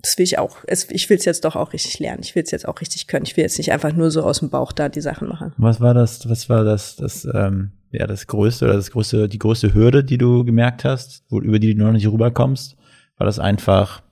das 0.00 0.16
will 0.18 0.24
ich 0.24 0.38
auch. 0.38 0.58
Ich 0.68 1.10
will 1.10 1.16
es 1.16 1.24
jetzt 1.24 1.44
doch 1.44 1.56
auch 1.56 1.72
richtig 1.72 1.98
lernen. 1.98 2.20
Ich 2.22 2.36
will 2.36 2.44
es 2.44 2.52
jetzt 2.52 2.68
auch 2.68 2.80
richtig 2.80 3.08
können. 3.08 3.26
Ich 3.26 3.36
will 3.36 3.42
jetzt 3.42 3.58
nicht 3.58 3.72
einfach 3.72 3.92
nur 3.92 4.12
so 4.12 4.22
aus 4.22 4.38
dem 4.38 4.50
Bauch 4.50 4.70
da 4.70 4.88
die 4.88 5.00
Sachen 5.00 5.26
machen. 5.26 5.52
Was 5.58 5.80
war 5.80 5.94
das, 5.94 6.28
was 6.28 6.48
war 6.48 6.62
das, 6.62 6.94
das, 6.94 7.26
ähm, 7.34 7.72
ja, 7.90 8.06
das 8.06 8.28
größte 8.28 8.66
oder 8.66 8.74
das 8.74 8.92
größte, 8.92 9.28
die 9.28 9.40
größte 9.40 9.74
Hürde, 9.74 10.04
die 10.04 10.18
du 10.18 10.44
gemerkt 10.44 10.84
hast, 10.84 11.24
wo, 11.28 11.40
über 11.40 11.58
die 11.58 11.74
du 11.74 11.82
noch 11.82 11.90
nicht 11.90 12.06
rüberkommst? 12.06 12.76
War 13.16 13.26
das 13.26 13.40
einfach 13.40 14.02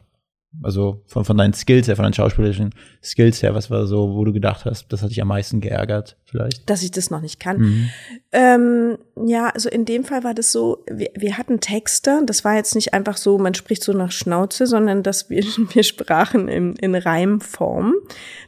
also 0.63 1.03
von, 1.07 1.25
von 1.25 1.37
deinen 1.37 1.53
Skills 1.53 1.89
her, 1.89 1.97
von 1.97 2.05
deinen 2.05 2.15
schauspielerischen 2.15 2.75
Skills 3.03 3.43
her, 3.43 3.55
was 3.55 3.71
war 3.71 3.87
so, 3.87 4.15
wo 4.15 4.25
du 4.25 4.33
gedacht 4.33 4.65
hast, 4.65 4.93
das 4.93 5.03
hat 5.03 5.11
dich 5.11 5.21
am 5.21 5.29
meisten 5.29 5.61
geärgert, 5.61 6.17
vielleicht? 6.25 6.69
Dass 6.69 6.83
ich 6.83 6.91
das 6.91 7.11
noch 7.11 7.21
nicht 7.21 7.41
kann. 7.41 7.59
Mhm. 7.59 7.91
Ähm, 8.33 8.99
ja, 9.27 9.49
also 9.49 9.69
in 9.69 9.85
dem 9.85 10.05
Fall 10.05 10.25
war 10.25 10.35
das 10.35 10.53
so, 10.53 10.85
wir, 10.91 11.11
wir 11.15 11.39
hatten 11.39 11.61
Texte, 11.61 12.23
das 12.27 12.45
war 12.45 12.55
jetzt 12.57 12.75
nicht 12.75 12.95
einfach 12.95 13.17
so, 13.17 13.39
man 13.39 13.55
spricht 13.55 13.83
so 13.83 13.93
nach 13.93 14.13
Schnauze, 14.13 14.67
sondern 14.67 15.03
dass 15.03 15.31
wir, 15.31 15.45
wir 15.73 15.83
sprachen 15.83 16.49
in, 16.49 16.75
in 16.77 16.95
Reimform. 16.95 17.95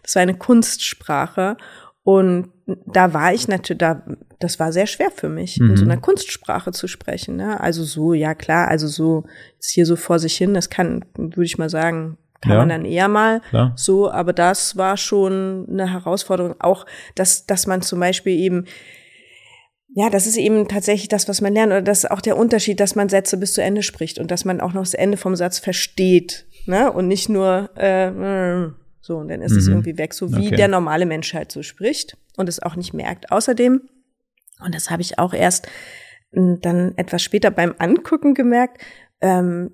Das 0.03 0.15
war 0.15 0.23
eine 0.23 0.37
Kunstsprache. 0.37 1.57
Und 2.09 2.49
da 2.87 3.13
war 3.13 3.35
ich 3.35 3.49
natürlich, 3.49 3.81
da, 3.81 4.03
das 4.39 4.59
war 4.59 4.73
sehr 4.73 4.87
schwer 4.87 5.11
für 5.11 5.29
mich, 5.29 5.61
mhm. 5.61 5.69
in 5.69 5.77
so 5.77 5.85
mhm. 5.85 5.91
einer 5.91 6.01
Kunstsprache 6.01 6.73
zu 6.73 6.89
sprechen. 6.89 7.37
Ne? 7.37 7.61
Also 7.61 7.85
so, 7.85 8.15
ja 8.15 8.35
klar, 8.35 8.69
also 8.69 8.89
so 8.89 9.25
ist 9.59 9.73
hier 9.73 9.85
so 9.85 9.95
vor 9.95 10.19
sich 10.19 10.35
hin, 10.35 10.55
das 10.55 10.71
kann, 10.71 11.05
würde 11.19 11.45
ich 11.45 11.59
mal 11.59 11.69
sagen, 11.69 12.17
kann 12.41 12.53
ja. 12.53 12.59
man 12.61 12.71
dann 12.71 12.87
eher 12.87 13.09
mal 13.09 13.43
klar. 13.51 13.75
so, 13.77 14.11
aber 14.11 14.33
das 14.33 14.79
war 14.79 14.97
schon 14.97 15.67
eine 15.71 15.93
Herausforderung, 15.93 16.55
auch 16.61 16.87
dass, 17.15 17.45
dass 17.45 17.67
man 17.67 17.83
zum 17.83 18.01
Beispiel 18.01 18.39
eben 18.39 18.65
ja, 19.95 20.09
das 20.09 20.27
ist 20.27 20.39
eben 20.39 20.67
tatsächlich 20.67 21.09
das, 21.09 21.29
was 21.29 21.43
man 21.43 21.53
lernt, 21.53 21.73
oder 21.73 21.83
das 21.83 22.05
ist 22.05 22.11
auch 22.11 22.23
der 22.23 22.39
Unterschied, 22.39 22.81
dass 22.81 22.95
man 22.95 23.11
Sätze 23.11 23.37
bis 23.37 23.53
zu 23.53 23.63
Ende 23.63 23.83
spricht 23.83 24.19
und 24.19 24.31
dass 24.31 24.47
man 24.47 24.63
auch 24.63 24.73
noch 24.73 24.83
das 24.83 24.95
Ende 24.95 25.19
vom 25.19 25.37
Satz 25.37 25.59
versteht, 25.59 26.47
ne? 26.67 26.91
Und 26.91 27.09
nicht 27.09 27.29
nur 27.29 27.71
äh, 27.77 28.69
so, 29.01 29.17
und 29.17 29.29
dann 29.29 29.43
ist 29.43 29.53
mhm. 29.53 29.59
es 29.59 29.69
irgendwie 29.69 29.99
weg, 29.99 30.15
so 30.15 30.33
wie 30.33 30.49
okay. 30.49 30.57
der 30.57 30.69
normale 30.69 31.07
Mensch 31.07 31.33
halt 31.35 31.53
so 31.53 31.63
spricht 31.63 32.17
und 32.37 32.49
es 32.49 32.61
auch 32.61 32.77
nicht 32.77 32.95
merkt. 32.95 33.31
Außerdem, 33.31 33.83
und 34.65 34.75
das 34.75 34.91
habe 34.91 35.03
ich 35.03 35.19
auch 35.19 35.33
erst 35.33 35.69
dann 36.33 36.93
etwas 36.97 37.23
später 37.23 37.51
beim 37.51 37.75
Angucken 37.79 38.35
gemerkt, 38.35 38.83
ähm, 39.21 39.71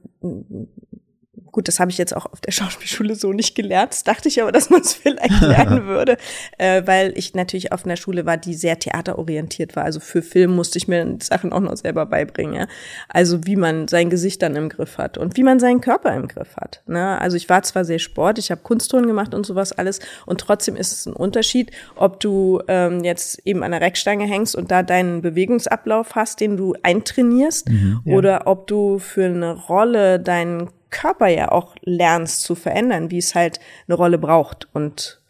Gut, 1.54 1.68
das 1.68 1.78
habe 1.78 1.88
ich 1.92 1.98
jetzt 1.98 2.16
auch 2.16 2.26
auf 2.26 2.40
der 2.40 2.50
Schauspielschule 2.50 3.14
so 3.14 3.32
nicht 3.32 3.54
gelernt. 3.54 3.92
Das 3.92 4.02
dachte 4.02 4.26
ich 4.26 4.42
aber, 4.42 4.50
dass 4.50 4.70
man 4.70 4.80
es 4.80 4.92
vielleicht 4.92 5.40
lernen 5.40 5.86
würde, 5.86 6.16
äh, 6.58 6.82
weil 6.84 7.16
ich 7.16 7.32
natürlich 7.34 7.70
auf 7.70 7.84
einer 7.84 7.94
Schule 7.94 8.26
war, 8.26 8.36
die 8.36 8.54
sehr 8.54 8.76
theaterorientiert 8.80 9.76
war. 9.76 9.84
Also 9.84 10.00
für 10.00 10.20
Film 10.20 10.56
musste 10.56 10.78
ich 10.78 10.88
mir 10.88 11.16
Sachen 11.22 11.52
auch 11.52 11.60
noch 11.60 11.76
selber 11.76 12.06
beibringen. 12.06 12.54
Ja? 12.54 12.66
Also 13.08 13.46
wie 13.46 13.54
man 13.54 13.86
sein 13.86 14.10
Gesicht 14.10 14.42
dann 14.42 14.56
im 14.56 14.68
Griff 14.68 14.98
hat 14.98 15.16
und 15.16 15.36
wie 15.36 15.44
man 15.44 15.60
seinen 15.60 15.80
Körper 15.80 16.12
im 16.16 16.26
Griff 16.26 16.56
hat. 16.56 16.82
Ne? 16.88 17.20
Also 17.20 17.36
ich 17.36 17.48
war 17.48 17.62
zwar 17.62 17.84
sehr 17.84 18.00
Sport, 18.00 18.40
ich 18.40 18.50
habe 18.50 18.62
Kunstturnen 18.64 19.06
gemacht 19.06 19.32
und 19.32 19.46
sowas 19.46 19.70
alles 19.70 20.00
und 20.26 20.40
trotzdem 20.40 20.74
ist 20.74 20.90
es 20.90 21.06
ein 21.06 21.12
Unterschied, 21.12 21.70
ob 21.94 22.18
du 22.18 22.62
ähm, 22.66 23.04
jetzt 23.04 23.38
eben 23.46 23.62
an 23.62 23.70
der 23.70 23.80
Reckstange 23.80 24.26
hängst 24.26 24.56
und 24.56 24.72
da 24.72 24.82
deinen 24.82 25.22
Bewegungsablauf 25.22 26.16
hast, 26.16 26.40
den 26.40 26.56
du 26.56 26.74
eintrainierst, 26.82 27.68
mhm, 27.68 28.00
ja. 28.04 28.16
oder 28.16 28.46
ob 28.48 28.66
du 28.66 28.98
für 28.98 29.26
eine 29.26 29.52
Rolle 29.52 30.18
deinen 30.18 30.68
Körper 30.94 31.26
ja 31.26 31.50
auch 31.52 31.74
lernst 31.82 32.42
zu 32.42 32.54
verändern, 32.54 33.10
wie 33.10 33.18
es 33.18 33.34
halt 33.34 33.60
eine 33.86 33.96
Rolle 33.96 34.16
braucht. 34.16 34.68
Und 34.72 35.20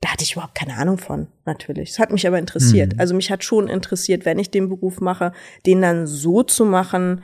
da 0.00 0.12
hatte 0.12 0.24
ich 0.24 0.32
überhaupt 0.32 0.54
keine 0.54 0.76
Ahnung 0.76 0.98
von, 0.98 1.28
natürlich. 1.44 1.90
Es 1.90 1.98
hat 1.98 2.10
mich 2.10 2.26
aber 2.26 2.38
interessiert. 2.38 2.94
Mhm. 2.94 3.00
Also 3.00 3.14
mich 3.14 3.30
hat 3.30 3.44
schon 3.44 3.68
interessiert, 3.68 4.24
wenn 4.24 4.38
ich 4.38 4.50
den 4.50 4.68
Beruf 4.68 5.00
mache, 5.00 5.32
den 5.66 5.82
dann 5.82 6.06
so 6.06 6.42
zu 6.42 6.64
machen, 6.64 7.22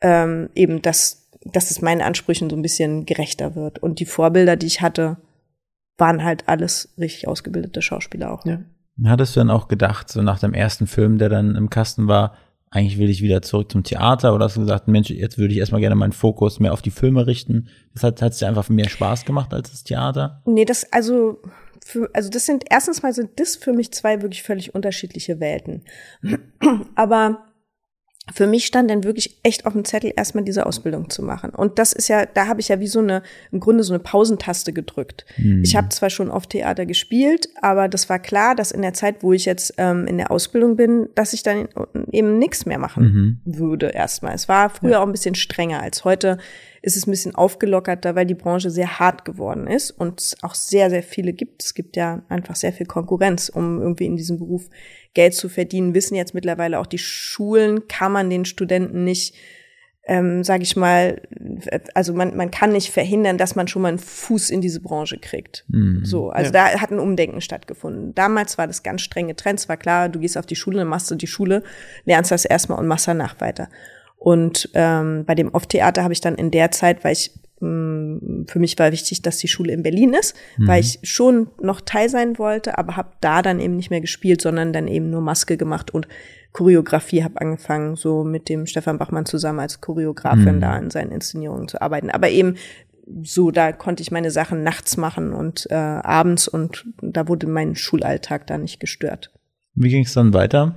ähm, 0.00 0.50
eben, 0.54 0.82
dass, 0.82 1.30
dass 1.44 1.70
es 1.70 1.80
meinen 1.80 2.02
Ansprüchen 2.02 2.50
so 2.50 2.56
ein 2.56 2.62
bisschen 2.62 3.06
gerechter 3.06 3.54
wird. 3.54 3.78
Und 3.78 4.00
die 4.00 4.06
Vorbilder, 4.06 4.56
die 4.56 4.66
ich 4.66 4.80
hatte, 4.80 5.16
waren 5.96 6.24
halt 6.24 6.48
alles 6.48 6.94
richtig 6.98 7.28
ausgebildete 7.28 7.80
Schauspieler 7.80 8.32
auch. 8.32 8.44
Ja. 8.44 8.60
Hattest 9.06 9.36
du 9.36 9.40
dann 9.40 9.50
auch 9.50 9.68
gedacht, 9.68 10.08
so 10.08 10.22
nach 10.22 10.40
dem 10.40 10.54
ersten 10.54 10.86
Film, 10.86 11.18
der 11.18 11.28
dann 11.28 11.56
im 11.56 11.70
Kasten 11.70 12.08
war, 12.08 12.36
eigentlich 12.74 12.98
will 12.98 13.08
ich 13.08 13.22
wieder 13.22 13.40
zurück 13.40 13.70
zum 13.70 13.84
Theater 13.84 14.34
oder 14.34 14.46
hast 14.46 14.56
du 14.56 14.60
gesagt, 14.60 14.88
Mensch, 14.88 15.08
jetzt 15.08 15.38
würde 15.38 15.54
ich 15.54 15.60
erstmal 15.60 15.80
gerne 15.80 15.94
meinen 15.94 16.12
Fokus 16.12 16.58
mehr 16.58 16.72
auf 16.72 16.82
die 16.82 16.90
Filme 16.90 17.24
richten. 17.24 17.68
Das 17.94 18.02
hat 18.02 18.20
es 18.20 18.38
dir 18.38 18.48
einfach 18.48 18.68
mehr 18.68 18.88
Spaß 18.88 19.24
gemacht 19.24 19.54
als 19.54 19.70
das 19.70 19.84
Theater? 19.84 20.42
Nee, 20.44 20.64
das, 20.64 20.92
also, 20.92 21.40
für, 21.86 22.10
also 22.12 22.30
das 22.30 22.46
sind, 22.46 22.64
erstens 22.68 23.04
mal 23.04 23.12
sind 23.12 23.38
das 23.38 23.54
für 23.54 23.72
mich 23.72 23.92
zwei 23.92 24.22
wirklich 24.22 24.42
völlig 24.42 24.74
unterschiedliche 24.74 25.38
Welten. 25.38 25.84
Aber 26.96 27.44
für 28.32 28.46
mich 28.46 28.64
stand 28.64 28.90
dann 28.90 29.04
wirklich 29.04 29.36
echt 29.42 29.66
auf 29.66 29.74
dem 29.74 29.84
Zettel, 29.84 30.12
erstmal 30.16 30.44
diese 30.44 30.64
Ausbildung 30.64 31.10
zu 31.10 31.22
machen. 31.22 31.50
Und 31.50 31.78
das 31.78 31.92
ist 31.92 32.08
ja, 32.08 32.24
da 32.24 32.46
habe 32.46 32.60
ich 32.60 32.68
ja 32.68 32.80
wie 32.80 32.86
so 32.86 33.00
eine, 33.00 33.22
im 33.52 33.60
Grunde 33.60 33.84
so 33.84 33.92
eine 33.92 34.02
Pausentaste 34.02 34.72
gedrückt. 34.72 35.26
Mhm. 35.36 35.62
Ich 35.62 35.76
habe 35.76 35.90
zwar 35.90 36.08
schon 36.08 36.30
oft 36.30 36.50
Theater 36.50 36.86
gespielt, 36.86 37.48
aber 37.60 37.86
das 37.86 38.08
war 38.08 38.18
klar, 38.18 38.54
dass 38.54 38.70
in 38.70 38.80
der 38.80 38.94
Zeit, 38.94 39.22
wo 39.22 39.34
ich 39.34 39.44
jetzt 39.44 39.74
ähm, 39.76 40.06
in 40.06 40.16
der 40.16 40.30
Ausbildung 40.30 40.76
bin, 40.76 41.08
dass 41.14 41.34
ich 41.34 41.42
dann 41.42 41.68
eben 42.12 42.38
nichts 42.38 42.64
mehr 42.64 42.78
machen 42.78 43.40
mhm. 43.44 43.58
würde 43.58 43.88
erstmal. 43.88 44.34
Es 44.34 44.48
war 44.48 44.70
früher 44.70 44.92
ja. 44.92 45.00
auch 45.00 45.06
ein 45.06 45.12
bisschen 45.12 45.34
strenger 45.34 45.82
als 45.82 46.04
heute 46.04 46.38
ist 46.84 46.96
es 46.96 47.06
ein 47.06 47.10
bisschen 47.12 47.34
aufgelockerter, 47.34 48.14
weil 48.14 48.26
die 48.26 48.34
Branche 48.34 48.70
sehr 48.70 48.98
hart 48.98 49.24
geworden 49.24 49.66
ist 49.66 49.90
und 49.90 50.20
es 50.20 50.36
auch 50.42 50.54
sehr, 50.54 50.90
sehr 50.90 51.02
viele 51.02 51.32
gibt. 51.32 51.64
Es 51.64 51.72
gibt 51.72 51.96
ja 51.96 52.22
einfach 52.28 52.56
sehr 52.56 52.74
viel 52.74 52.84
Konkurrenz, 52.84 53.48
um 53.48 53.80
irgendwie 53.80 54.04
in 54.04 54.16
diesem 54.16 54.38
Beruf 54.38 54.68
Geld 55.14 55.32
zu 55.32 55.48
verdienen. 55.48 55.94
Wissen 55.94 56.14
jetzt 56.14 56.34
mittlerweile 56.34 56.78
auch 56.78 56.86
die 56.86 56.98
Schulen, 56.98 57.88
kann 57.88 58.12
man 58.12 58.28
den 58.28 58.44
Studenten 58.44 59.02
nicht 59.02 59.34
ähm, 60.06 60.44
sage 60.44 60.64
ich 60.64 60.76
mal, 60.76 61.22
also 61.94 62.12
man, 62.12 62.36
man 62.36 62.50
kann 62.50 62.72
nicht 62.72 62.90
verhindern, 62.90 63.38
dass 63.38 63.54
man 63.54 63.68
schon 63.68 63.80
mal 63.80 63.88
einen 63.88 63.98
Fuß 63.98 64.50
in 64.50 64.60
diese 64.60 64.80
Branche 64.80 65.16
kriegt. 65.18 65.64
Mhm. 65.68 66.04
So, 66.04 66.28
also 66.28 66.52
ja. 66.52 66.72
da 66.72 66.80
hat 66.80 66.90
ein 66.90 66.98
Umdenken 66.98 67.40
stattgefunden. 67.40 68.14
Damals 68.14 68.58
war 68.58 68.66
das 68.66 68.82
ganz 68.82 69.00
strenge 69.00 69.34
Trends, 69.34 69.66
war 69.68 69.78
klar, 69.78 70.10
du 70.10 70.20
gehst 70.20 70.36
auf 70.36 70.44
die 70.44 70.56
Schule, 70.56 70.76
dann 70.76 70.88
machst 70.88 71.10
du 71.10 71.14
die 71.14 71.26
Schule, 71.26 71.62
lernst 72.04 72.30
das 72.30 72.44
erstmal 72.44 72.78
und 72.78 72.86
machst 72.86 73.08
danach 73.08 73.40
weiter. 73.40 73.70
Und 74.24 74.70
ähm, 74.72 75.26
bei 75.26 75.34
dem 75.34 75.50
Off-Theater 75.50 76.02
habe 76.02 76.14
ich 76.14 76.22
dann 76.22 76.34
in 76.36 76.50
der 76.50 76.70
Zeit, 76.70 77.04
weil 77.04 77.12
ich 77.12 77.30
mh, 77.60 77.68
mm, 77.68 78.46
für 78.48 78.58
mich 78.58 78.78
war 78.78 78.90
wichtig, 78.90 79.20
dass 79.20 79.36
die 79.36 79.48
Schule 79.48 79.74
in 79.74 79.82
Berlin 79.82 80.14
ist, 80.14 80.34
mhm. 80.56 80.66
weil 80.66 80.80
ich 80.80 80.98
schon 81.02 81.48
noch 81.60 81.82
Teil 81.82 82.08
sein 82.08 82.38
wollte, 82.38 82.78
aber 82.78 82.96
habe 82.96 83.10
da 83.20 83.42
dann 83.42 83.60
eben 83.60 83.76
nicht 83.76 83.90
mehr 83.90 84.00
gespielt, 84.00 84.40
sondern 84.40 84.72
dann 84.72 84.88
eben 84.88 85.10
nur 85.10 85.20
Maske 85.20 85.58
gemacht 85.58 85.92
und 85.92 86.08
Choreografie 86.52 87.22
habe 87.22 87.38
angefangen, 87.38 87.96
so 87.96 88.24
mit 88.24 88.48
dem 88.48 88.64
Stefan 88.64 88.96
Bachmann 88.96 89.26
zusammen 89.26 89.60
als 89.60 89.82
Choreografin 89.82 90.56
mhm. 90.56 90.60
da 90.62 90.78
in 90.78 90.88
seinen 90.88 91.12
Inszenierungen 91.12 91.68
zu 91.68 91.82
arbeiten. 91.82 92.08
Aber 92.08 92.30
eben 92.30 92.54
so, 93.22 93.50
da 93.50 93.72
konnte 93.72 94.02
ich 94.02 94.10
meine 94.10 94.30
Sachen 94.30 94.62
nachts 94.62 94.96
machen 94.96 95.34
und 95.34 95.66
äh, 95.70 95.74
abends 95.74 96.48
und 96.48 96.86
da 97.02 97.28
wurde 97.28 97.46
mein 97.46 97.76
Schulalltag 97.76 98.46
da 98.46 98.56
nicht 98.56 98.80
gestört. 98.80 99.34
Wie 99.74 99.90
ging 99.90 100.04
es 100.04 100.14
dann 100.14 100.32
weiter? 100.32 100.76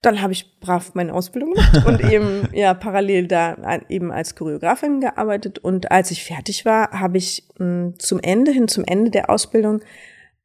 Dann 0.00 0.22
habe 0.22 0.32
ich 0.32 0.60
brav 0.60 0.94
meine 0.94 1.12
Ausbildung 1.12 1.54
gemacht 1.54 1.84
und 1.86 2.00
eben 2.12 2.48
ja 2.52 2.74
parallel 2.74 3.26
da 3.26 3.56
eben 3.88 4.12
als 4.12 4.36
Choreografin 4.36 5.00
gearbeitet. 5.00 5.58
Und 5.58 5.90
als 5.90 6.10
ich 6.10 6.24
fertig 6.24 6.64
war, 6.64 6.90
habe 6.92 7.18
ich 7.18 7.48
mh, 7.58 7.66
hm, 7.66 7.98
zum 7.98 8.20
Ende 8.20 8.52
hin, 8.52 8.68
zum 8.68 8.84
Ende 8.84 9.10
der 9.10 9.30
Ausbildung, 9.30 9.80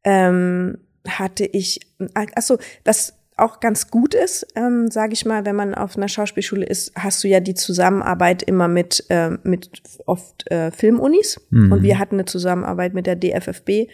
ähm, 0.04 0.80
hatte 1.08 1.46
ich, 1.46 1.82
achso, 2.16 2.58
was 2.84 3.14
auch 3.36 3.60
ganz 3.60 3.90
gut 3.90 4.14
ist, 4.14 4.46
ähm, 4.56 4.90
sage 4.90 5.14
ich 5.14 5.26
mal, 5.26 5.46
wenn 5.46 5.56
man 5.56 5.74
auf 5.74 5.98
einer 5.98 6.08
Schauspielschule 6.08 6.66
ist, 6.66 6.94
hast 6.96 7.24
du 7.24 7.28
ja 7.28 7.40
die 7.40 7.56
Zusammenarbeit 7.56 8.44
immer 8.44 8.68
mit, 8.68 9.06
äh, 9.10 9.32
mit 9.44 9.82
oft 10.06 10.50
äh, 10.52 10.72
Filmunis. 10.72 11.42
Mhm. 11.50 11.72
Und 11.72 11.82
wir 11.82 12.00
hatten 12.00 12.16
eine 12.16 12.26
Zusammenarbeit 12.26 12.94
mit 12.94 13.08
der 13.08 13.16
DFFB. 13.16 13.90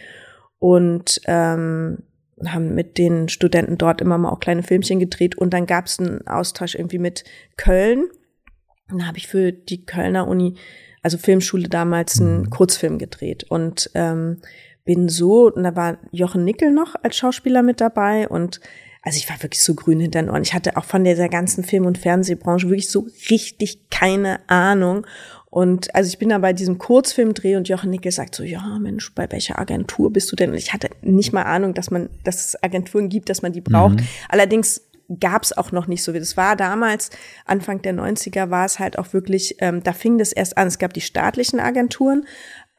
Und 0.58 1.22
ähm, 1.24 2.02
haben 2.46 2.74
mit 2.74 2.98
den 2.98 3.28
Studenten 3.28 3.78
dort 3.78 4.00
immer 4.00 4.18
mal 4.18 4.30
auch 4.30 4.40
kleine 4.40 4.62
Filmchen 4.62 4.98
gedreht 4.98 5.36
und 5.36 5.52
dann 5.52 5.66
gab 5.66 5.86
es 5.86 5.98
einen 5.98 6.26
Austausch 6.26 6.74
irgendwie 6.74 6.98
mit 6.98 7.24
Köln. 7.56 8.08
Dann 8.88 9.06
habe 9.06 9.18
ich 9.18 9.28
für 9.28 9.52
die 9.52 9.84
Kölner 9.84 10.26
Uni, 10.26 10.56
also 11.02 11.18
Filmschule 11.18 11.68
damals, 11.68 12.20
einen 12.20 12.42
mhm. 12.42 12.50
Kurzfilm 12.50 12.98
gedreht 12.98 13.44
und 13.44 13.90
ähm, 13.94 14.38
bin 14.84 15.08
so, 15.08 15.50
und 15.52 15.62
da 15.62 15.76
war 15.76 15.98
Jochen 16.10 16.44
Nickel 16.44 16.70
noch 16.70 16.96
als 17.02 17.16
Schauspieler 17.16 17.62
mit 17.62 17.80
dabei 17.80 18.28
und 18.28 18.60
also 19.02 19.16
ich 19.16 19.28
war 19.30 19.42
wirklich 19.42 19.62
so 19.62 19.74
grün 19.74 20.00
hinter 20.00 20.20
den 20.20 20.30
Ohren. 20.30 20.42
Ich 20.42 20.52
hatte 20.52 20.76
auch 20.76 20.84
von 20.84 21.04
dieser 21.04 21.28
ganzen 21.28 21.64
Film- 21.64 21.86
und 21.86 21.98
Fernsehbranche 21.98 22.68
wirklich 22.68 22.90
so 22.90 23.06
richtig 23.30 23.88
keine 23.90 24.40
Ahnung. 24.48 25.06
Und 25.50 25.92
also 25.94 26.08
ich 26.08 26.18
bin 26.18 26.28
da 26.28 26.38
bei 26.38 26.52
diesem 26.52 26.78
Kurzfilmdreh 26.78 27.56
und 27.56 27.68
Jochen 27.68 27.90
Nickel 27.90 28.12
sagt 28.12 28.34
so, 28.34 28.44
ja 28.44 28.78
Mensch, 28.78 29.12
bei 29.14 29.30
welcher 29.32 29.58
Agentur 29.58 30.12
bist 30.12 30.30
du 30.30 30.36
denn? 30.36 30.50
Und 30.50 30.56
ich 30.56 30.72
hatte 30.72 30.90
nicht 31.02 31.32
mal 31.32 31.42
Ahnung, 31.42 31.74
dass 31.74 31.90
man, 31.90 32.08
dass 32.24 32.46
es 32.46 32.62
Agenturen 32.62 33.08
gibt, 33.08 33.30
dass 33.30 33.42
man 33.42 33.52
die 33.52 33.60
braucht. 33.60 33.96
Mhm. 33.96 34.06
Allerdings 34.28 34.82
gab 35.18 35.42
es 35.42 35.56
auch 35.56 35.72
noch 35.72 35.88
nicht 35.88 36.04
so 36.04 36.14
wie 36.14 36.20
das 36.20 36.36
war 36.36 36.54
damals 36.54 37.10
Anfang 37.44 37.82
der 37.82 37.94
90er 37.94 38.50
war 38.50 38.64
es 38.64 38.78
halt 38.78 38.96
auch 38.96 39.12
wirklich 39.12 39.56
ähm, 39.58 39.82
da 39.82 39.92
fing 39.92 40.18
das 40.18 40.30
erst 40.32 40.56
an 40.56 40.68
es 40.68 40.78
gab 40.78 40.92
die 40.92 41.00
staatlichen 41.00 41.58
Agenturen 41.58 42.26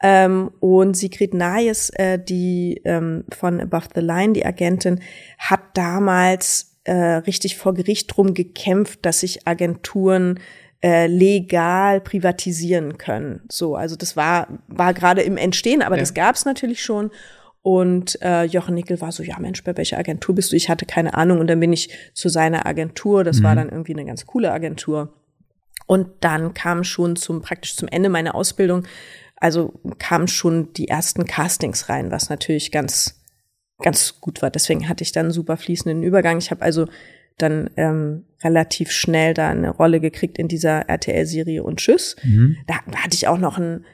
ähm, 0.02 0.50
und 0.60 0.96
Sigrid 0.96 1.34
Nayes 1.34 1.90
äh, 1.90 2.18
die 2.18 2.80
ähm, 2.84 3.24
von 3.32 3.60
Above 3.60 3.88
the 3.94 4.00
Line 4.00 4.32
die 4.34 4.44
Agentin 4.44 5.00
hat 5.38 5.60
damals 5.74 6.76
äh, 6.84 6.92
richtig 6.92 7.56
vor 7.56 7.74
Gericht 7.74 8.14
drum 8.14 8.34
gekämpft 8.34 9.00
dass 9.06 9.20
sich 9.20 9.46
Agenturen 9.46 10.40
äh, 10.84 11.06
legal 11.06 12.00
privatisieren 12.00 12.98
können. 12.98 13.42
So, 13.50 13.76
also 13.76 13.94
das 13.94 14.16
war 14.16 14.48
war 14.66 14.92
gerade 14.94 15.22
im 15.22 15.36
Entstehen, 15.36 15.80
aber 15.80 15.94
Ja. 15.96 16.00
das 16.00 16.12
gab 16.12 16.34
es 16.34 16.44
natürlich 16.44 16.82
schon. 16.82 17.10
Und 17.62 18.20
äh, 18.22 18.42
Jochen 18.42 18.74
Nickel 18.74 19.00
war 19.00 19.12
so, 19.12 19.22
ja 19.22 19.38
Mensch, 19.38 19.62
bei 19.62 19.76
welcher 19.76 19.96
Agentur 19.96 20.34
bist 20.34 20.50
du? 20.50 20.56
Ich 20.56 20.68
hatte 20.68 20.84
keine 20.84 21.14
Ahnung. 21.14 21.38
Und 21.38 21.46
dann 21.46 21.60
bin 21.60 21.72
ich 21.72 21.90
zu 22.12 22.28
seiner 22.28 22.66
Agentur. 22.66 23.22
Das 23.22 23.40
war 23.44 23.54
dann 23.54 23.68
irgendwie 23.68 23.92
eine 23.92 24.04
ganz 24.04 24.26
coole 24.26 24.50
Agentur. 24.50 25.14
Und 25.86 26.08
dann 26.20 26.54
kam 26.54 26.82
schon 26.82 27.14
zum 27.14 27.40
praktisch 27.40 27.76
zum 27.76 27.86
Ende 27.86 28.08
meiner 28.08 28.34
Ausbildung, 28.34 28.84
also 29.42 29.80
kamen 29.98 30.28
schon 30.28 30.72
die 30.74 30.88
ersten 30.88 31.26
Castings 31.26 31.88
rein, 31.88 32.10
was 32.10 32.30
natürlich 32.30 32.70
ganz 32.70 33.20
ganz 33.82 34.20
gut 34.20 34.40
war. 34.42 34.50
Deswegen 34.50 34.88
hatte 34.88 35.02
ich 35.02 35.10
dann 35.10 35.26
einen 35.26 35.32
super 35.32 35.56
fließenden 35.56 36.04
Übergang. 36.04 36.38
Ich 36.38 36.52
habe 36.52 36.62
also 36.62 36.86
dann 37.38 37.70
ähm, 37.76 38.24
relativ 38.44 38.92
schnell 38.92 39.34
da 39.34 39.48
eine 39.48 39.70
Rolle 39.70 39.98
gekriegt 39.98 40.38
in 40.38 40.46
dieser 40.46 40.88
RTL-Serie 40.88 41.64
und 41.64 41.78
Tschüss. 41.78 42.14
Da 42.68 42.76
hatte 43.02 43.14
ich 43.14 43.26
auch 43.26 43.38
noch 43.38 43.58
ein 43.58 43.84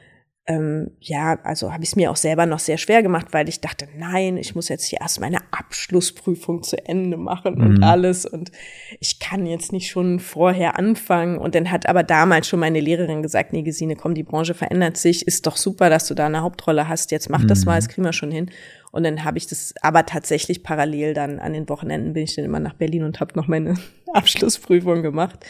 ähm, 0.48 0.92
ja, 0.98 1.38
also 1.44 1.74
habe 1.74 1.84
ich 1.84 1.90
es 1.90 1.96
mir 1.96 2.10
auch 2.10 2.16
selber 2.16 2.46
noch 2.46 2.58
sehr 2.58 2.78
schwer 2.78 3.02
gemacht, 3.02 3.26
weil 3.32 3.50
ich 3.50 3.60
dachte, 3.60 3.86
nein, 3.98 4.38
ich 4.38 4.54
muss 4.54 4.70
jetzt 4.70 4.86
hier 4.86 5.00
erst 5.02 5.20
meine 5.20 5.40
Abschlussprüfung 5.50 6.62
zu 6.62 6.82
Ende 6.86 7.18
machen 7.18 7.60
und 7.60 7.82
alles 7.84 8.24
und 8.24 8.50
ich 8.98 9.20
kann 9.20 9.44
jetzt 9.44 9.72
nicht 9.72 9.90
schon 9.90 10.20
vorher 10.20 10.78
anfangen. 10.78 11.36
Und 11.36 11.54
dann 11.54 11.70
hat 11.70 11.86
aber 11.86 12.02
damals 12.02 12.48
schon 12.48 12.60
meine 12.60 12.80
Lehrerin 12.80 13.22
gesagt, 13.22 13.52
nee, 13.52 13.62
Gesine, 13.62 13.94
komm, 13.94 14.14
die 14.14 14.22
Branche 14.22 14.54
verändert 14.54 14.96
sich, 14.96 15.26
ist 15.26 15.46
doch 15.46 15.58
super, 15.58 15.90
dass 15.90 16.06
du 16.06 16.14
da 16.14 16.26
eine 16.26 16.40
Hauptrolle 16.40 16.88
hast, 16.88 17.10
jetzt 17.10 17.28
mach 17.28 17.44
das 17.44 17.66
mal, 17.66 17.76
das 17.76 17.88
kriegen 17.88 18.06
wir 18.06 18.14
schon 18.14 18.30
hin. 18.30 18.50
Und 18.90 19.04
dann 19.04 19.24
habe 19.24 19.36
ich 19.36 19.46
das 19.46 19.74
aber 19.82 20.06
tatsächlich 20.06 20.62
parallel 20.62 21.12
dann 21.12 21.40
an 21.40 21.52
den 21.52 21.68
Wochenenden 21.68 22.14
bin 22.14 22.24
ich 22.24 22.34
dann 22.34 22.46
immer 22.46 22.58
nach 22.58 22.72
Berlin 22.72 23.04
und 23.04 23.20
habe 23.20 23.34
noch 23.36 23.48
meine 23.48 23.74
Abschlussprüfung 24.14 25.02
gemacht. 25.02 25.44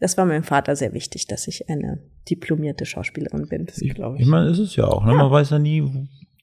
Das 0.00 0.16
war 0.16 0.24
meinem 0.24 0.44
Vater 0.44 0.74
sehr 0.74 0.94
wichtig, 0.94 1.26
dass 1.26 1.48
ich 1.48 1.68
eine 1.68 1.98
diplomierte 2.30 2.84
Schauspielerin 2.86 3.46
bin, 3.48 3.66
glaube 3.94 4.18
Ich 4.20 4.26
meine, 4.26 4.50
ist 4.50 4.58
es 4.58 4.76
ja 4.76 4.84
auch. 4.84 5.04
Ne? 5.04 5.14
Man 5.14 5.30
weiß 5.30 5.50
ja 5.50 5.58
nie, 5.58 5.82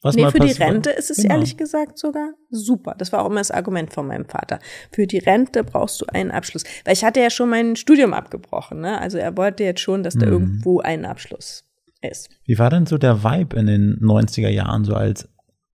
was 0.02 0.16
Nee, 0.16 0.22
mal 0.24 0.32
für 0.32 0.40
die 0.40 0.48
passiert. 0.50 0.70
Rente 0.70 0.90
ist 0.92 1.10
es 1.10 1.18
Genau. 1.18 1.34
ehrlich 1.36 1.58
gesagt 1.58 1.98
sogar 1.98 2.30
super. 2.50 2.96
Das 2.98 3.12
war 3.12 3.24
auch 3.24 3.28
immer 3.30 3.40
das 3.40 3.52
Argument 3.52 3.92
von 3.94 4.06
meinem 4.08 4.26
Vater. 4.26 4.60
Für 4.92 5.08
die 5.08 5.18
Rente 5.18 5.64
brauchst 5.64 6.02
du 6.02 6.06
einen 6.08 6.32
Abschluss. 6.32 6.64
Weil 6.84 6.94
ich 6.94 7.04
hatte 7.04 7.20
ja 7.22 7.30
schon 7.30 7.50
mein 7.50 7.76
Studium 7.76 8.14
abgebrochen. 8.14 8.82
Ne? 8.82 9.00
Also 9.02 9.18
er 9.18 9.36
wollte 9.36 9.64
jetzt 9.64 9.82
schon, 9.82 10.04
dass 10.04 10.16
Mhm. 10.16 10.20
da 10.20 10.26
irgendwo 10.28 10.80
ein 10.82 11.06
Abschluss 11.06 11.64
ist. 12.02 12.30
Wie 12.46 12.60
war 12.60 12.70
denn 12.70 12.86
so 12.86 12.98
der 13.00 13.24
Vibe 13.24 13.56
in 13.58 13.66
den 13.66 13.98
90er 14.00 14.50
Jahren, 14.50 14.84
so 14.86 14.94
als 14.94 15.28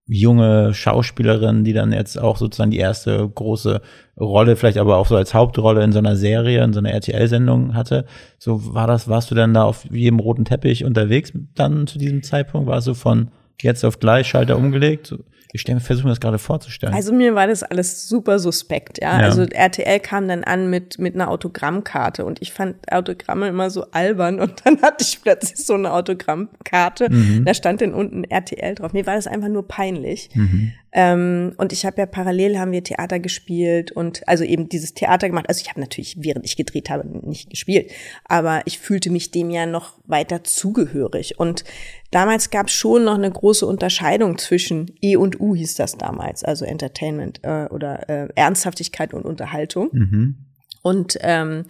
junge 0.06 0.74
Schauspielerin, 0.74 1.64
die 1.64 1.72
dann 1.72 1.92
jetzt 1.92 2.18
auch 2.18 2.36
sozusagen 2.36 2.70
die 2.70 2.78
erste 2.78 3.28
große 3.28 3.80
Rolle, 4.18 4.56
vielleicht 4.56 4.78
aber 4.78 4.96
auch 4.96 5.06
so 5.06 5.16
als 5.16 5.32
Hauptrolle 5.32 5.82
in 5.84 5.92
so 5.92 5.98
einer 5.98 6.16
Serie, 6.16 6.62
in 6.64 6.72
so 6.72 6.80
einer 6.80 6.90
RTL-Sendung 6.92 7.74
hatte? 7.74 8.04
So 8.38 8.74
war 8.74 8.86
das, 8.86 9.08
warst 9.08 9.30
du 9.30 9.34
dann 9.34 9.54
da 9.54 9.64
auf 9.64 9.84
jedem 9.90 10.18
roten 10.18 10.44
Teppich 10.44 10.84
unterwegs 10.84 11.32
dann 11.54 11.86
zu 11.86 11.98
diesem 11.98 12.22
Zeitpunkt? 12.22 12.68
Warst 12.68 12.88
du 12.88 12.94
von 12.94 13.30
jetzt 13.60 13.84
auf 13.84 14.00
gleich 14.00 14.26
Schalter 14.26 14.56
umgelegt? 14.56 15.14
Ich 15.54 15.64
versuche 15.64 16.04
mir 16.04 16.12
das 16.12 16.20
gerade 16.20 16.38
vorzustellen. 16.38 16.94
Also 16.94 17.12
mir 17.12 17.34
war 17.34 17.46
das 17.46 17.62
alles 17.62 18.08
super 18.08 18.38
suspekt, 18.38 19.00
ja. 19.02 19.20
Ja. 19.20 19.26
Also 19.26 19.42
RTL 19.42 20.00
kam 20.00 20.26
dann 20.26 20.44
an 20.44 20.70
mit, 20.70 20.98
mit 20.98 21.14
einer 21.14 21.30
Autogrammkarte 21.30 22.24
und 22.24 22.40
ich 22.40 22.52
fand 22.52 22.76
Autogramme 22.90 23.48
immer 23.48 23.68
so 23.68 23.84
albern 23.90 24.40
und 24.40 24.62
dann 24.64 24.80
hatte 24.80 25.04
ich 25.04 25.20
plötzlich 25.22 25.64
so 25.64 25.74
eine 25.74 25.92
Autogrammkarte. 25.92 27.10
Mhm. 27.10 27.44
Da 27.44 27.52
stand 27.52 27.82
dann 27.82 27.92
unten 27.92 28.24
RTL 28.24 28.74
drauf. 28.74 28.94
Mir 28.94 29.06
war 29.06 29.14
das 29.14 29.26
einfach 29.26 29.48
nur 29.48 29.68
peinlich. 29.68 30.30
Mhm. 30.34 30.72
Ähm, 30.94 31.52
und 31.56 31.72
ich 31.72 31.86
habe 31.86 31.98
ja 31.98 32.06
parallel 32.06 32.58
haben 32.58 32.72
wir 32.72 32.84
Theater 32.84 33.18
gespielt 33.18 33.92
und 33.92 34.26
also 34.28 34.44
eben 34.44 34.68
dieses 34.68 34.92
Theater 34.92 35.28
gemacht. 35.28 35.46
Also 35.48 35.62
ich 35.62 35.70
habe 35.70 35.80
natürlich, 35.80 36.16
während 36.20 36.44
ich 36.44 36.56
gedreht 36.56 36.90
habe, 36.90 37.06
nicht 37.26 37.48
gespielt, 37.48 37.90
aber 38.24 38.62
ich 38.66 38.78
fühlte 38.78 39.10
mich 39.10 39.30
dem 39.30 39.50
ja 39.50 39.64
noch 39.64 39.94
weiter 40.04 40.44
zugehörig. 40.44 41.38
Und 41.38 41.64
damals 42.12 42.50
gab 42.50 42.68
es 42.68 42.74
schon 42.74 43.04
noch 43.04 43.14
eine 43.14 43.30
große 43.30 43.66
Unterscheidung 43.66 44.38
zwischen 44.38 44.94
E 45.00 45.16
und 45.16 45.40
U 45.40 45.56
hieß 45.56 45.74
das 45.74 45.98
damals, 45.98 46.44
also 46.44 46.64
Entertainment 46.64 47.40
äh, 47.42 47.66
oder 47.66 48.08
äh, 48.08 48.28
Ernsthaftigkeit 48.36 49.12
und 49.12 49.24
Unterhaltung. 49.24 49.88
mhm. 49.92 50.36
Und 50.84 51.16
ähm, 51.20 51.64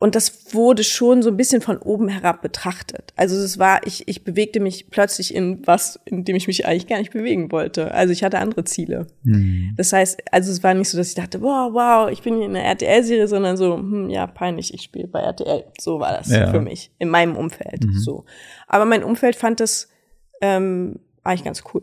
und 0.00 0.14
das 0.14 0.54
wurde 0.54 0.84
schon 0.84 1.22
so 1.22 1.30
ein 1.30 1.36
bisschen 1.36 1.60
von 1.60 1.76
oben 1.78 2.06
herab 2.08 2.40
betrachtet. 2.40 3.12
Also 3.16 3.34
es 3.36 3.58
war, 3.58 3.84
ich, 3.84 4.06
ich 4.06 4.22
bewegte 4.22 4.60
mich 4.60 4.90
plötzlich 4.90 5.34
in 5.34 5.66
was, 5.66 5.98
in 6.04 6.24
dem 6.24 6.36
ich 6.36 6.46
mich 6.46 6.66
eigentlich 6.66 6.86
gar 6.86 6.98
nicht 6.98 7.12
bewegen 7.12 7.50
wollte. 7.50 7.92
Also 7.92 8.12
ich 8.12 8.22
hatte 8.22 8.38
andere 8.38 8.62
Ziele. 8.62 9.08
Mhm. 9.24 9.74
Das 9.76 9.92
heißt, 9.92 10.22
also 10.30 10.52
es 10.52 10.62
war 10.62 10.74
nicht 10.74 10.88
so, 10.88 10.96
dass 10.98 11.08
ich 11.08 11.14
dachte, 11.16 11.42
wow, 11.42 11.72
wow, 11.72 12.10
ich 12.12 12.22
bin 12.22 12.36
hier 12.36 12.46
in 12.46 12.54
einer 12.54 12.64
RTL-Serie, 12.64 13.26
sondern 13.26 13.56
so, 13.56 13.76
hm, 13.76 14.08
ja, 14.08 14.28
peinlich, 14.28 14.72
ich 14.72 14.82
spiele 14.82 15.08
bei 15.08 15.18
RTL. 15.20 15.64
So 15.80 15.98
war 15.98 16.16
das 16.16 16.30
Ja. 16.30 16.48
für 16.52 16.60
mich, 16.60 16.92
in 16.98 17.08
meinem 17.08 17.36
Umfeld. 17.36 17.84
So. 17.96 18.24
Aber 18.68 18.84
mein 18.84 19.02
Umfeld 19.02 19.34
fand 19.34 19.58
das 19.58 19.88
ähm, 20.40 21.00
eigentlich 21.24 21.44
ganz 21.44 21.64
cool. 21.74 21.82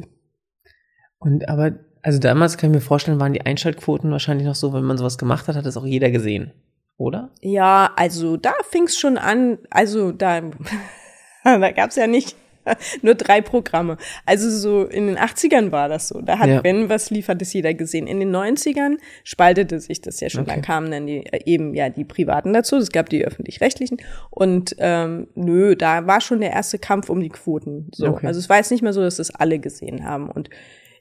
Und 1.20 1.50
aber, 1.50 1.74
also 2.02 2.20
damals 2.20 2.58
kann 2.58 2.70
ich 2.70 2.76
mir 2.76 2.82
vorstellen, 2.82 3.20
waren 3.20 3.34
die 3.34 3.42
Einschaltquoten 3.42 4.10
wahrscheinlich 4.12 4.48
noch 4.48 4.56
so, 4.56 4.72
wenn 4.72 4.84
man 4.84 4.98
sowas 4.98 5.18
gemacht 5.18 5.50
hat, 5.50 5.56
hat 5.58 5.66
das 5.66 5.76
auch 5.76 5.86
jeder 5.86 6.12
gesehen. 6.12 6.54
Oder? 6.98 7.30
Ja, 7.42 7.92
also 7.96 8.38
da 8.38 8.54
fing 8.70 8.84
es 8.84 8.98
schon 8.98 9.18
an, 9.18 9.58
also 9.70 10.12
da, 10.12 10.42
da 11.44 11.72
gab's 11.72 11.96
ja 11.98 12.08
nicht 12.08 12.36
nur 13.02 13.16
drei 13.16 13.42
Programme. 13.42 13.98
Also 14.26 14.50
so 14.50 14.86
in 14.86 15.08
den 15.08 15.18
80ern 15.18 15.72
war 15.72 15.88
das 15.90 16.08
so. 16.08 16.22
Da 16.22 16.40
hat, 16.40 16.50
Ja. 16.50 16.64
wenn 16.64 16.90
was 16.90 17.10
lief, 17.12 17.28
hat 17.28 17.42
es 17.42 17.54
jeder 17.54 17.74
gesehen. 17.74 18.08
In 18.08 18.20
den 18.20 18.36
90ern 18.36 18.98
spaltete 19.24 19.80
sich 19.80 20.02
das 20.02 20.20
ja 20.20 20.30
schon. 20.30 20.42
Okay. 20.42 20.52
Dann 20.54 20.62
kamen 20.64 20.90
dann 20.90 21.06
die, 21.06 21.26
äh, 21.28 21.42
eben 21.46 21.76
ja 21.76 21.90
die 21.90 22.06
Privaten 22.06 22.54
dazu. 22.54 22.78
Es 22.78 22.92
gab 22.92 23.10
die 23.10 23.24
öffentlich-rechtlichen. 23.24 23.98
Und 24.32 24.76
ähm, 24.80 25.28
nö, 25.36 25.76
da 25.76 26.08
war 26.08 26.22
schon 26.22 26.42
der 26.42 26.52
erste 26.52 26.80
Kampf 26.80 27.10
um 27.10 27.20
die 27.22 27.30
Quoten. 27.30 27.92
So. 27.94 28.08
Okay. 28.08 28.26
Also 28.28 28.40
es 28.40 28.50
war 28.50 28.58
jetzt 28.58 28.72
nicht 28.72 28.82
mehr 28.82 28.94
so, 28.94 29.02
dass 29.02 29.18
das 29.18 29.30
alle 29.36 29.60
gesehen 29.60 30.04
haben. 30.06 30.32
Und 30.32 30.50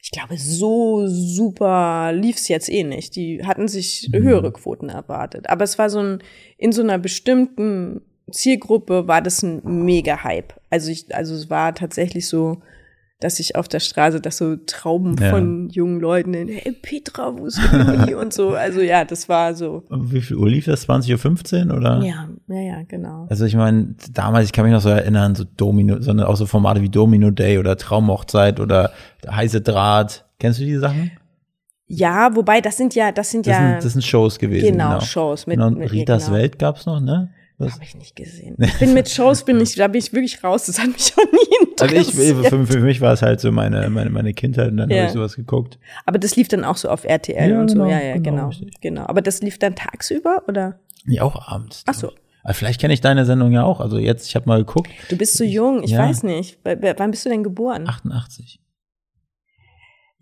ich 0.05 0.11
glaube, 0.11 0.37
so 0.37 1.07
super 1.07 2.13
lief's 2.13 2.49
jetzt 2.49 2.69
eh 2.69 2.85
nicht. 2.85 3.17
Die 3.17 3.43
hatten 3.43 3.69
sich 3.69 4.11
höhere 4.13 4.53
Quoten 4.53 4.91
erwartet. 4.91 5.49
Aber 5.49 5.65
es 5.65 5.79
war 5.79 5.89
so 5.89 5.99
ein, 5.99 6.19
in 6.59 6.73
so 6.73 6.83
einer 6.83 6.99
bestimmten 6.99 8.03
Zielgruppe 8.31 9.09
war 9.09 9.23
das 9.23 9.43
ein 9.43 9.63
mega 9.65 10.23
Hype. 10.23 10.53
Also 10.69 10.91
ich, 10.91 11.15
also 11.15 11.35
es 11.35 11.49
war 11.49 11.75
tatsächlich 11.75 12.29
so, 12.29 12.61
dass 13.25 13.41
ich 13.41 13.57
auf 13.57 13.69
der 13.69 13.81
Straße, 13.81 14.21
dass 14.21 14.37
so 14.37 14.57
Trauben 14.67 15.17
Ja. 15.19 15.31
von 15.31 15.71
jungen 15.71 15.99
Leuten, 15.99 16.35
hey 16.35 16.73
Petra, 16.73 17.33
wo 17.39 17.47
ist 17.47 17.59
Juli 17.73 18.15
und 18.21 18.35
so. 18.35 18.51
Also 18.51 18.83
ja, 18.83 19.07
das 19.07 19.31
war 19.31 19.55
so. 19.55 19.83
Und 19.89 20.13
Wie 20.13 20.21
viel 20.21 20.37
Uhr 20.37 20.49
lief 20.51 20.67
das? 20.67 20.87
20.15 20.87 21.71
Uhr 21.71 21.77
oder? 21.79 22.03
Ja, 22.03 22.29
ja, 22.49 22.61
ja, 22.61 22.83
genau. 22.87 23.27
Also 23.31 23.47
ich 23.47 23.57
meine, 23.57 23.95
damals, 24.13 24.45
ich 24.45 24.53
kann 24.53 24.65
mich 24.67 24.75
noch 24.75 24.83
so 24.83 24.91
erinnern, 24.91 25.35
so 25.35 25.45
Domino, 25.57 26.03
sondern 26.03 26.27
auch 26.27 26.37
so 26.37 26.45
Formate 26.45 26.83
wie 26.83 26.91
Domino 26.91 27.31
Day 27.31 27.57
oder 27.59 27.77
Traumhochzeit 27.79 28.61
oder 28.61 28.93
heiße 29.27 29.63
Draht. 29.63 30.27
Kennst 30.39 30.61
du 30.61 30.65
die 30.65 30.77
Sachen? 30.77 31.11
Ja, 31.87 32.35
wobei 32.37 32.61
das 32.61 32.77
sind 32.77 32.95
ja, 32.95 33.11
das 33.11 33.31
sind 33.31 33.47
Das, 33.47 33.53
ja 33.55 33.69
sind, 33.71 33.85
das 33.85 33.93
sind 33.95 34.03
Shows 34.05 34.39
gewesen. 34.39 34.73
genau, 34.73 35.01
Shows 35.01 35.47
mit, 35.47 35.57
genau. 35.57 35.71
Mit 35.71 35.91
Ritas 35.93 36.27
genau. 36.27 36.37
Welt 36.39 36.59
gab's 36.59 36.85
noch, 36.87 37.01
ne? 37.01 37.31
Das, 37.59 37.75
Habe 37.75 37.85
ich 37.85 37.95
nicht 37.95 38.17
gesehen. 38.17 38.57
Ich 38.59 38.79
bin 38.81 38.95
mit 38.95 39.09
Shows, 39.09 39.45
bin 39.45 39.61
ich, 39.61 39.77
da 39.77 39.87
bin 39.87 40.01
ich 40.01 40.13
wirklich 40.13 40.43
raus. 40.43 40.67
Das 40.67 40.81
hat 40.81 40.89
mich 40.89 41.13
auch 41.17 41.33
nie 41.33 41.69
also 41.81 41.95
interessiert. 41.95 42.39
ich, 42.45 42.69
für, 42.73 42.81
mich 42.81 43.01
war 43.01 43.13
es 43.13 43.23
halt 43.23 43.41
so 43.41 43.53
meine, 43.53 43.89
meine, 43.91 44.11
meine 44.11 44.35
Kindheit 44.35 44.73
und 44.73 44.79
dann 44.79 44.91
Ja. 44.91 44.97
habe 44.99 45.07
ich 45.07 45.13
sowas 45.13 45.37
geguckt. 45.37 45.79
Aber 46.05 46.19
das 46.19 46.35
lief 46.35 46.49
dann 46.49 46.65
auch 46.65 46.77
so 46.77 46.89
auf 46.89 47.05
RTL 47.05 47.51
Ja, 47.53 47.61
und 47.61 47.69
so. 47.69 47.75
genau, 47.77 47.89
Ja, 47.89 48.01
ja, 48.03 48.17
genau, 48.19 48.49
genau. 48.51 48.71
Genau. 48.81 49.07
Aber 49.07 49.23
das 49.23 49.41
lief 49.41 49.59
dann 49.61 49.77
tagsüber 49.77 50.43
oder? 50.49 50.81
Nee, 51.05 51.21
auch 51.21 51.49
abends. 51.49 51.85
Ach 51.87 51.95
so. 51.95 52.11
Aber 52.43 52.55
vielleicht 52.55 52.81
kenne 52.81 52.93
ich 52.93 53.01
deine 53.01 53.25
Sendung 53.25 53.53
ja 53.53 53.63
auch. 53.63 53.81
Also 53.81 53.99
jetzt, 53.99 54.27
ich 54.29 54.35
habe 54.35 54.47
mal 54.49 54.59
geguckt. 54.59 54.91
Du 55.09 55.17
bist 55.17 55.35
so 55.37 55.45
jung, 55.45 55.83
ich 55.85 55.93
Ja. 55.93 56.01
weiß 56.01 56.25
nicht. 56.25 56.59
W- 56.65 56.95
Wann 56.97 57.11
bist 57.13 57.25
du 57.25 57.29
denn 57.31 57.45
geboren? 57.45 57.89
88. 57.89 58.59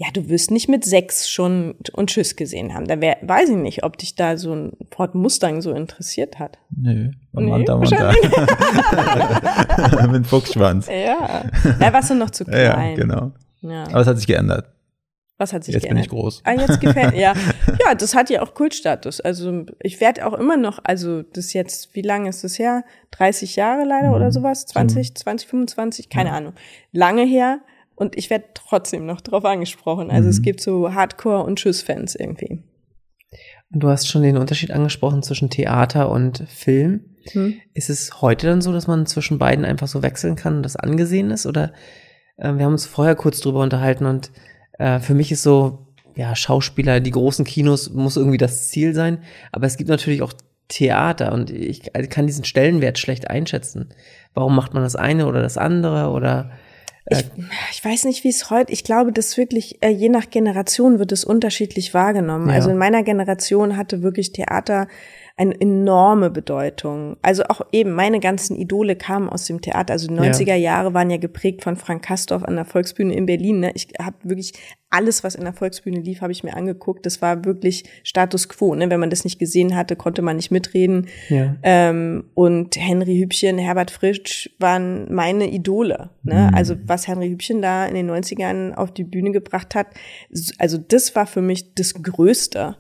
Ja, 0.03 0.09
du 0.13 0.29
wirst 0.29 0.51
nicht 0.51 0.69
mit 0.69 0.85
sechs 0.85 1.31
schon 1.31 1.77
und 1.93 2.11
Tschüss 2.11 2.35
gesehen 2.35 2.75
haben. 2.75 2.87
Da 2.89 3.01
wär, 3.01 3.19
weiß 3.23 3.51
ich 3.51 3.57
nicht, 3.57 3.85
ob 3.85 3.97
dich 3.99 4.17
da 4.17 4.37
so 4.37 4.53
ein 4.53 4.73
Ford 4.91 5.15
Mustang 5.15 5.63
so 5.63 5.71
interessiert 5.73 6.41
hat. 6.41 6.59
Nö, 6.77 7.11
Nee, 7.35 7.51
Manta 7.51 7.77
Manta. 7.77 8.13
Mit 10.11 10.27
Fuchsschwanz. 10.27 10.89
Ja. 10.89 11.45
Da 11.79 11.93
warst 11.93 12.11
du 12.11 12.15
noch 12.15 12.31
zu 12.31 12.45
Ja, 12.51 12.73
klein. 12.75 12.97
genau. 12.97 13.33
Ja. 13.61 13.85
Aber 13.85 14.01
es 14.01 14.07
hat 14.07 14.17
sich 14.19 14.27
geändert. 14.27 14.67
Was 15.39 15.53
hat 15.53 15.65
sich 15.65 15.75
Jetzt 15.75 15.83
bin 15.83 15.91
geändert? 15.97 16.07
ich 16.07 16.11
groß. 16.11 16.43
Ah, 16.45 16.53
jetzt 16.53 16.81
gefällt 16.81 17.15
ja. 17.17 17.33
Ja, 17.85 17.95
das 17.95 18.15
hat 18.15 18.31
ja 18.31 18.43
auch 18.43 18.55
Kultstatus. 18.55 19.21
Also 19.21 19.65
ich 19.81 20.01
werde 20.01 20.27
auch 20.27 20.35
immer 20.35 20.57
noch, 20.57 20.79
also 20.85 21.23
das 21.23 21.53
jetzt, 21.53 21.95
wie 21.95 22.03
lange 22.03 22.29
ist 22.29 22.45
das 22.45 22.59
her? 22.59 22.85
30 23.13 23.57
Jahre 23.57 23.85
leider 23.85 24.09
Mhm. 24.09 24.15
oder 24.15 24.31
sowas? 24.33 24.67
20, 24.67 25.15
20, 25.17 25.49
25? 25.49 26.09
Keine 26.11 26.33
Ahnung. 26.33 26.53
Lange 26.93 27.25
her. 27.25 27.61
Und 28.03 28.19
ich 28.19 28.31
werde 28.31 28.47
trotzdem 28.55 29.07
noch 29.07 29.21
drauf 29.21 29.45
angesprochen. 29.45 30.11
Also 30.11 30.25
Mhm. 30.25 30.31
es 30.31 30.43
gibt 30.43 30.61
so 30.61 30.93
Hardcore- 30.93 31.45
und 31.45 31.57
Tschüss-Fans 31.57 32.17
irgendwie. 32.17 32.65
Und 33.73 33.81
du 33.83 33.89
hast 33.89 34.09
schon 34.09 34.23
den 34.23 34.37
Unterschied 34.37 34.73
angesprochen 34.73 35.23
zwischen 35.23 35.51
Theater 35.51 36.11
und 36.11 36.45
Film. 36.49 37.05
Hm? 37.31 37.55
Ist 37.75 37.91
es 37.91 38.21
heute 38.21 38.49
dann 38.49 38.61
so, 38.61 38.73
dass 38.73 38.89
man 38.89 39.07
zwischen 39.07 39.39
beiden 39.39 39.65
einfach 39.65 39.87
so 39.87 40.03
wechseln 40.03 40.35
kann 40.35 40.57
und 40.57 40.63
das 40.65 40.75
angesehen 40.75 41.31
ist? 41.31 41.47
Oder 41.47 41.73
äh, 42.39 42.53
wir 42.55 42.65
haben 42.65 42.73
uns 42.73 42.87
vorher 42.87 43.15
kurz 43.15 43.41
drüber 43.41 43.61
unterhalten 43.61 44.05
und 44.07 44.33
äh, 44.81 44.99
für 44.99 45.15
mich 45.15 45.31
ist 45.31 45.45
so, 45.45 45.87
ja, 46.17 46.35
Schauspieler, 46.35 46.99
die 46.99 47.13
großen 47.13 47.45
Kinos 47.45 47.91
muss 47.91 48.17
irgendwie 48.17 48.37
das 48.37 48.69
Ziel 48.69 48.95
sein. 48.95 49.23
Aber 49.53 49.67
es 49.67 49.77
gibt 49.77 49.89
natürlich 49.89 50.23
auch 50.23 50.33
Theater 50.67 51.33
und 51.33 51.51
ich 51.51 51.93
kann 52.11 52.27
diesen 52.27 52.45
Stellenwert 52.45 52.99
schlecht 52.99 53.31
einschätzen. 53.31 53.91
Warum 54.35 54.57
macht 54.57 54.75
man 54.75 54.83
das 54.83 54.97
eine 54.97 55.27
oder 55.27 55.41
das 55.41 55.57
andere 55.57 56.11
oder 56.11 56.51
ich, 57.07 57.19
äh, 57.19 57.25
ich 57.71 57.85
weiß 57.85 58.05
nicht, 58.05 58.25
wie 58.25 58.29
es 58.29 58.51
heute, 58.51 58.73
ich 58.73 58.85
glaube, 58.85 59.13
das 59.13 59.37
wirklich, 59.37 59.83
äh, 59.83 59.89
je 59.89 60.09
nach 60.09 60.31
Generation 60.31 60.99
wird 60.99 61.13
es 61.13 61.25
unterschiedlich 61.25 61.95
wahrgenommen. 61.95 62.49
Ja. 62.49 62.55
Also 62.55 62.71
in 62.71 62.79
meiner 62.79 63.03
Generation 63.03 63.77
hatte 63.77 64.03
wirklich 64.03 64.33
Theater 64.33 64.89
eine 65.37 65.59
enorme 65.61 66.31
Bedeutung. 66.31 67.17
Also 67.23 67.45
auch 67.45 67.63
eben 67.73 67.93
meine 67.93 68.21
ganzen 68.21 68.55
Idole 68.55 68.97
kamen 68.97 69.29
aus 69.29 69.47
dem 69.47 69.61
Theater. 69.61 69.93
Also 69.95 70.07
die 70.07 70.15
90er 70.15 70.49
ja. 70.49 70.57
Jahre 70.57 70.95
waren 70.95 71.11
ja 71.11 71.17
geprägt 71.17 71.63
von 71.63 71.77
Frank 71.77 72.05
Kastorf 72.05 72.45
an 72.45 72.55
der 72.55 72.65
Volksbühne 72.65 73.15
in 73.15 73.27
Berlin. 73.27 73.61
Ne? 73.61 73.73
Ich 73.75 73.89
habe 73.99 74.17
wirklich 74.23 74.53
alles, 74.93 75.25
was 75.25 75.35
in 75.35 75.45
der 75.45 75.55
Volksbühne 75.55 76.01
lief, 76.01 76.21
habe 76.21 76.33
ich 76.33 76.45
mir 76.45 76.55
angeguckt. 76.55 77.07
Das 77.07 77.23
war 77.23 77.45
wirklich 77.45 77.85
Status 78.05 78.49
quo. 78.49 78.75
Ne? 78.75 78.91
Wenn 78.91 79.01
man 79.01 79.11
das 79.11 79.25
nicht 79.25 79.39
gesehen 79.39 79.75
hatte, 79.75 79.97
konnte 79.97 80.21
man 80.21 80.37
nicht 80.37 80.51
mitreden. 80.51 81.09
Ja. 81.29 81.57
Ähm, 81.63 82.25
und 82.35 82.77
Henry 82.77 83.19
Hübchen, 83.19 83.59
Herbert 83.59 83.91
Frisch 83.91 84.51
waren 84.59 85.13
meine 85.13 85.51
Idole. 85.51 86.11
Ne? 86.23 86.49
Mhm. 86.51 86.55
Also 86.55 86.77
was 86.87 87.09
Henry 87.09 87.31
Hübchen 87.31 87.63
da 87.63 87.87
in 87.87 87.95
den 87.95 88.11
90ern 88.11 88.75
auf 88.75 88.93
die 88.93 89.05
Bühne 89.05 89.33
gebracht 89.33 89.75
hat, 89.75 89.89
also 90.59 90.77
das 90.77 91.17
war 91.17 91.27
für 91.27 91.43
mich 91.43 91.75
das 91.75 91.95
Größte. 91.95 92.77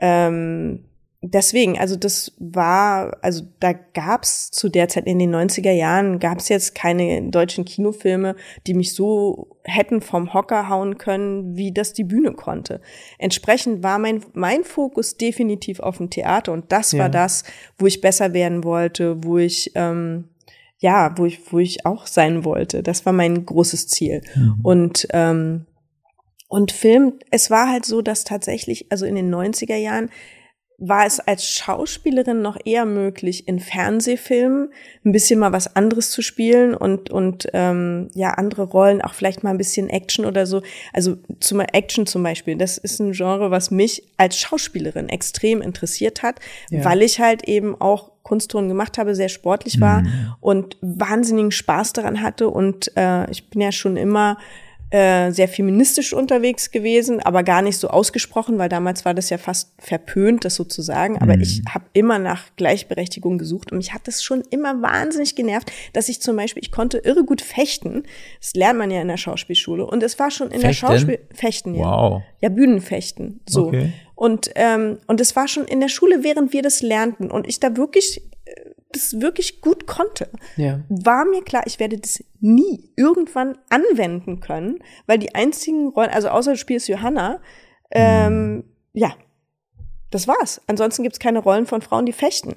Ähm, 0.00 0.84
deswegen, 1.22 1.78
also 1.78 1.96
das 1.96 2.32
war, 2.38 3.16
also 3.22 3.44
da 3.60 3.72
gab's 3.72 4.50
zu 4.50 4.68
der 4.68 4.88
Zeit 4.88 5.06
in 5.06 5.20
den 5.20 5.34
90er 5.34 5.70
Jahren, 5.70 6.18
gab's 6.18 6.48
jetzt 6.48 6.74
keine 6.74 7.30
deutschen 7.30 7.64
Kinofilme, 7.64 8.34
die 8.66 8.74
mich 8.74 8.94
so 8.94 9.56
hätten 9.62 10.00
vom 10.00 10.34
Hocker 10.34 10.68
hauen 10.68 10.98
können, 10.98 11.56
wie 11.56 11.72
das 11.72 11.92
die 11.92 12.04
Bühne 12.04 12.32
konnte. 12.32 12.80
Entsprechend 13.18 13.84
war 13.84 14.00
mein, 14.00 14.22
mein 14.34 14.64
Fokus 14.64 15.16
definitiv 15.16 15.78
auf 15.78 15.98
dem 15.98 16.10
Theater 16.10 16.52
und 16.52 16.72
das 16.72 16.92
ja. 16.92 16.98
war 16.98 17.08
das, 17.08 17.44
wo 17.78 17.86
ich 17.86 18.00
besser 18.00 18.32
werden 18.32 18.64
wollte, 18.64 19.22
wo 19.22 19.38
ich, 19.38 19.70
ähm, 19.76 20.28
ja, 20.78 21.16
wo 21.16 21.24
ich, 21.24 21.52
wo 21.52 21.60
ich 21.60 21.86
auch 21.86 22.08
sein 22.08 22.44
wollte. 22.44 22.82
Das 22.82 23.06
war 23.06 23.12
mein 23.12 23.46
großes 23.46 23.86
Ziel. 23.86 24.22
Mhm. 24.34 24.58
Und, 24.64 25.08
ähm, 25.12 25.66
und 26.48 26.72
Film, 26.72 27.14
es 27.30 27.48
war 27.50 27.70
halt 27.70 27.86
so, 27.86 28.02
dass 28.02 28.24
tatsächlich, 28.24 28.90
also 28.90 29.06
in 29.06 29.14
den 29.14 29.32
90er 29.32 29.76
Jahren, 29.76 30.10
war 30.84 31.06
es 31.06 31.20
als 31.20 31.48
Schauspielerin 31.48 32.42
noch 32.42 32.56
eher 32.64 32.84
möglich, 32.84 33.46
in 33.46 33.60
Fernsehfilmen 33.60 34.72
ein 35.04 35.12
bisschen 35.12 35.38
mal 35.38 35.52
was 35.52 35.76
anderes 35.76 36.10
zu 36.10 36.22
spielen 36.22 36.74
und, 36.74 37.08
und 37.08 37.46
ähm, 37.52 38.08
ja, 38.14 38.30
andere 38.30 38.64
Rollen, 38.64 39.00
auch 39.00 39.14
vielleicht 39.14 39.44
mal 39.44 39.50
ein 39.50 39.58
bisschen 39.58 39.88
Action 39.88 40.24
oder 40.24 40.44
so. 40.44 40.60
Also 40.92 41.18
zum 41.38 41.60
Action 41.60 42.06
zum 42.06 42.24
Beispiel, 42.24 42.56
das 42.56 42.78
ist 42.78 42.98
ein 42.98 43.12
Genre, 43.12 43.52
was 43.52 43.70
mich 43.70 44.02
als 44.16 44.36
Schauspielerin 44.38 45.08
extrem 45.08 45.62
interessiert 45.62 46.24
hat, 46.24 46.40
ja. 46.68 46.84
weil 46.84 47.02
ich 47.02 47.20
halt 47.20 47.44
eben 47.44 47.80
auch 47.80 48.10
Kunstturnen 48.24 48.68
gemacht 48.68 48.98
habe, 48.98 49.14
sehr 49.14 49.28
sportlich 49.28 49.80
war 49.80 50.02
mhm. 50.02 50.34
und 50.40 50.76
wahnsinnigen 50.80 51.52
Spaß 51.52 51.92
daran 51.92 52.22
hatte. 52.22 52.48
Und 52.48 52.90
äh, 52.96 53.30
ich 53.30 53.50
bin 53.50 53.60
ja 53.60 53.70
schon 53.70 53.96
immer 53.96 54.36
äh, 54.92 55.30
sehr 55.30 55.48
feministisch 55.48 56.12
unterwegs 56.12 56.70
gewesen, 56.70 57.20
aber 57.20 57.42
gar 57.44 57.62
nicht 57.62 57.78
so 57.78 57.88
ausgesprochen, 57.88 58.58
weil 58.58 58.68
damals 58.68 59.06
war 59.06 59.14
das 59.14 59.30
ja 59.30 59.38
fast 59.38 59.72
verpönt, 59.78 60.44
das 60.44 60.54
so 60.56 60.64
zu 60.64 60.82
sagen. 60.82 61.16
Aber 61.16 61.34
mhm. 61.34 61.40
ich 61.40 61.62
habe 61.66 61.86
immer 61.94 62.18
nach 62.18 62.44
Gleichberechtigung 62.56 63.38
gesucht 63.38 63.72
und 63.72 63.78
mich 63.78 63.94
hat 63.94 64.06
das 64.06 64.22
schon 64.22 64.42
immer 64.50 64.82
wahnsinnig 64.82 65.34
genervt, 65.34 65.72
dass 65.94 66.10
ich 66.10 66.20
zum 66.20 66.36
Beispiel, 66.36 66.62
ich 66.62 66.72
konnte 66.72 66.98
irre 66.98 67.24
gut 67.24 67.40
fechten. 67.40 68.02
Das 68.38 68.52
lernt 68.52 68.78
man 68.78 68.90
ja 68.90 69.00
in 69.00 69.08
der 69.08 69.16
Schauspielschule. 69.16 69.86
Und 69.86 70.02
es 70.02 70.18
war 70.18 70.30
schon 70.30 70.48
in 70.48 70.60
fechten? 70.60 70.66
der 70.66 70.74
Schauspiel 70.74 71.18
fechten, 71.32 71.74
ja. 71.74 71.86
Wow. 71.86 72.22
Ja, 72.42 72.50
Bühnenfechten. 72.50 73.40
So. 73.48 73.68
Okay. 73.68 73.94
Und, 74.14 74.50
ähm, 74.56 74.98
und 75.06 75.22
es 75.22 75.34
war 75.36 75.48
schon 75.48 75.64
in 75.64 75.80
der 75.80 75.88
Schule, 75.88 76.22
während 76.22 76.52
wir 76.52 76.60
das 76.60 76.82
lernten. 76.82 77.30
Und 77.30 77.48
ich 77.48 77.60
da 77.60 77.78
wirklich 77.78 78.20
das 78.92 79.20
wirklich 79.20 79.60
gut 79.60 79.86
konnte, 79.86 80.28
ja. 80.56 80.80
war 80.88 81.24
mir 81.24 81.42
klar, 81.42 81.62
ich 81.66 81.80
werde 81.80 81.98
das 81.98 82.22
nie 82.40 82.92
irgendwann 82.96 83.58
anwenden 83.70 84.40
können, 84.40 84.78
weil 85.06 85.18
die 85.18 85.34
einzigen 85.34 85.88
Rollen, 85.88 86.10
also 86.10 86.28
außer 86.28 86.52
du 86.52 86.58
spielst 86.58 86.88
Johanna, 86.88 87.40
ähm, 87.90 88.54
mhm. 88.54 88.64
ja, 88.92 89.14
das 90.10 90.28
war's. 90.28 90.60
Ansonsten 90.66 91.02
gibt's 91.02 91.18
keine 91.18 91.40
Rollen 91.40 91.66
von 91.66 91.82
Frauen, 91.82 92.06
die 92.06 92.12
fechten. 92.12 92.56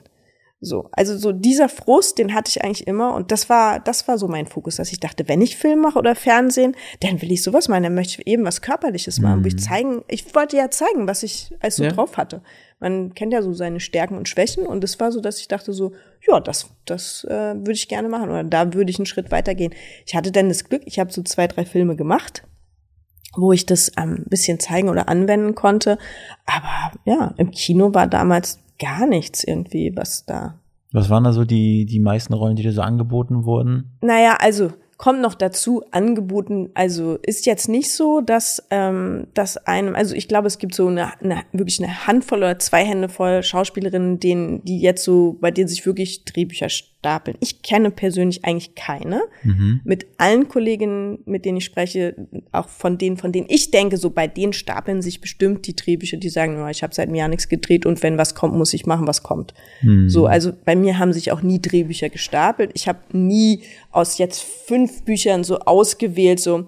So, 0.66 0.90
also 0.92 1.18
so 1.18 1.32
dieser 1.32 1.70
Frust, 1.70 2.18
den 2.18 2.34
hatte 2.34 2.50
ich 2.50 2.64
eigentlich 2.64 2.88
immer 2.88 3.14
und 3.14 3.32
das 3.32 3.50
war, 3.50 3.80
das 3.80 4.08
war 4.08 4.18
so 4.18 4.28
mein 4.28 4.48
Fokus, 4.48 4.78
dass 4.78 4.92
ich 4.92 5.00
dachte, 5.00 5.28
wenn 5.28 5.42
ich 5.42 5.58
Film 5.58 5.80
mache 5.80 6.00
oder 6.00 6.16
Fernsehen, 6.16 6.76
dann 7.02 7.22
will 7.22 7.32
ich 7.32 7.44
sowas 7.44 7.68
machen, 7.68 7.84
dann 7.84 7.94
möchte 7.94 8.22
ich 8.22 8.28
eben 8.28 8.44
was 8.44 8.62
Körperliches 8.62 9.20
machen, 9.22 9.40
mhm. 9.40 9.44
wo 9.44 9.48
ich 9.48 9.54
mhm. 9.54 9.60
zeigen, 9.60 10.04
ich 10.08 10.34
wollte 10.34 10.58
ja 10.58 10.70
zeigen, 10.72 11.08
was 11.08 11.24
ich 11.24 11.54
als 11.60 11.76
so 11.76 11.84
ja. 11.84 11.92
drauf 11.92 12.18
hatte. 12.18 12.42
Man 12.80 13.14
kennt 13.14 13.32
ja 13.32 13.42
so 13.42 13.54
seine 13.54 13.80
Stärken 13.80 14.18
und 14.18 14.28
Schwächen 14.28 14.66
und 14.66 14.84
es 14.84 15.00
war 15.00 15.12
so, 15.12 15.22
dass 15.22 15.40
ich 15.40 15.48
dachte 15.48 15.72
so, 15.72 15.94
ja, 16.28 16.40
das, 16.40 16.68
das 16.86 17.24
äh, 17.30 17.56
würde 17.56 17.74
ich 17.74 17.88
gerne 17.88 18.10
machen 18.10 18.30
oder 18.30 18.44
da 18.44 18.74
würde 18.74 18.90
ich 18.90 19.00
einen 19.00 19.06
Schritt 19.06 19.32
weitergehen. 19.32 19.74
Ich 20.06 20.16
hatte 20.16 20.32
dann 20.32 20.50
das 20.50 20.66
Glück, 20.66 20.82
ich 20.86 21.00
habe 21.00 21.14
so 21.14 21.22
zwei, 21.22 21.48
drei 21.48 21.66
Filme 21.66 21.96
gemacht 21.96 22.44
wo 23.38 23.52
ich 23.52 23.66
das 23.66 23.98
ein 23.98 24.18
ähm, 24.18 24.24
bisschen 24.30 24.60
zeigen 24.62 24.88
oder 24.88 25.10
anwenden 25.10 25.56
konnte. 25.56 25.98
Aber 26.46 26.98
ja, 27.04 27.34
im 27.38 27.52
Kino 27.52 27.94
war 27.94 28.08
damals 28.08 28.60
gar 28.80 29.06
nichts 29.08 29.44
irgendwie, 29.44 29.94
was 29.96 30.26
da. 30.26 30.60
Was 30.92 31.10
waren 31.10 31.24
da 31.24 31.34
so 31.34 31.44
die, 31.44 31.86
die 31.86 32.00
meisten 32.00 32.34
Rollen, 32.34 32.56
die 32.56 32.64
dir 32.64 32.72
so 32.72 32.82
angeboten 32.82 33.46
wurden? 33.46 33.98
Naja, 34.02 34.38
also 34.40 34.72
kommt 34.98 35.22
noch 35.22 35.34
dazu, 35.34 35.84
angeboten, 35.92 36.70
also 36.74 37.18
ist 37.22 37.46
jetzt 37.46 37.68
nicht 37.68 37.92
so, 37.92 38.22
dass, 38.22 38.66
ähm, 38.70 39.28
dass 39.34 39.58
einem, 39.58 39.96
also 39.96 40.16
ich 40.16 40.28
glaube, 40.28 40.48
es 40.48 40.58
gibt 40.58 40.74
so 40.74 40.88
eine, 40.88 41.20
eine 41.22 41.44
wirklich 41.52 41.84
eine 41.84 42.08
Handvoll 42.08 42.40
oder 42.40 42.60
zwei 42.60 42.86
Hände 42.86 43.10
voll 43.10 43.44
Schauspielerinnen, 43.44 44.20
denen, 44.20 44.64
die 44.64 44.80
jetzt 44.80 45.04
so, 45.04 45.38
bei 45.42 45.52
denen 45.52 45.68
sich 45.68 45.86
wirklich 45.86 46.24
Drehbücher 46.24 46.70
stapeln. 47.06 47.38
Ich 47.40 47.62
kenne 47.62 47.92
persönlich 47.92 48.44
eigentlich 48.46 48.74
keine. 48.74 49.22
Mhm. 49.44 49.82
Mit 49.84 50.08
allen 50.18 50.48
Kolleginnen, 50.48 51.20
mit 51.26 51.46
denen 51.46 51.58
ich 51.58 51.66
spreche, 51.66 52.16
auch 52.52 52.68
von 52.68 52.98
denen, 52.98 53.18
von 53.18 53.32
denen 53.32 53.46
ich 53.48 53.70
denke, 53.70 53.98
so 53.98 54.10
bei 54.10 54.28
denen 54.28 54.54
stapeln 54.54 55.04
sich 55.04 55.22
bestimmt 55.22 55.68
die 55.68 55.76
Drehbücher, 55.76 56.18
die 56.18 56.30
sagen, 56.30 56.60
oh, 56.60 56.68
ich 56.68 56.82
habe 56.82 56.96
seit 56.96 57.08
einem 57.08 57.16
Jahr 57.16 57.28
nichts 57.28 57.48
gedreht 57.48 57.86
und 57.86 58.02
wenn 58.02 58.18
was 58.18 58.34
kommt, 58.34 58.56
muss 58.56 58.74
ich 58.74 58.88
machen, 58.88 59.06
was 59.06 59.22
kommt. 59.22 59.54
Mhm. 59.84 60.10
So, 60.10 60.26
also 60.26 60.52
bei 60.66 60.76
mir 60.76 60.98
haben 60.98 61.14
sich 61.14 61.32
auch 61.32 61.44
nie 61.44 61.62
Drehbücher 61.62 62.10
gestapelt. 62.10 62.72
Ich 62.74 62.88
habe 62.88 63.00
nie 63.12 63.62
aus 63.92 64.18
jetzt 64.18 64.42
fünf 64.42 65.04
Büchern 65.04 65.44
so 65.44 65.60
ausgewählt, 65.60 66.40
so 66.40 66.66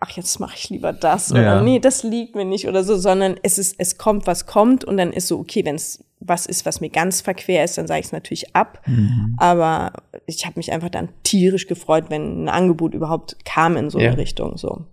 ach, 0.00 0.10
jetzt 0.12 0.40
mache 0.40 0.56
ich 0.56 0.70
lieber 0.70 0.92
das 0.92 1.30
oder 1.30 1.42
ja. 1.42 1.62
nee, 1.62 1.78
das 1.78 2.02
liegt 2.02 2.34
mir 2.34 2.44
nicht 2.44 2.66
oder 2.66 2.82
so, 2.82 2.96
sondern 2.96 3.36
es 3.42 3.58
ist, 3.58 3.76
es 3.78 3.98
kommt, 3.98 4.26
was 4.26 4.46
kommt 4.46 4.82
und 4.82 4.96
dann 4.96 5.12
ist 5.12 5.28
so, 5.28 5.38
okay, 5.38 5.64
wenn 5.64 5.76
es 5.76 6.02
was 6.24 6.46
ist, 6.46 6.66
was 6.66 6.80
mir 6.80 6.90
ganz 6.90 7.20
verquer 7.20 7.64
ist, 7.64 7.78
dann 7.78 7.86
sage 7.86 8.00
ich 8.00 8.06
es 8.06 8.12
natürlich 8.12 8.54
ab. 8.54 8.82
Mhm. 8.86 9.34
Aber 9.38 9.92
ich 10.26 10.44
habe 10.46 10.54
mich 10.56 10.72
einfach 10.72 10.90
dann 10.90 11.08
tierisch 11.22 11.66
gefreut, 11.66 12.06
wenn 12.08 12.44
ein 12.44 12.48
Angebot 12.48 12.94
überhaupt 12.94 13.44
kam 13.44 13.76
in 13.76 13.90
so 13.90 13.98
eine 13.98 14.16
Richtung. 14.16 14.56
So. 14.56 14.86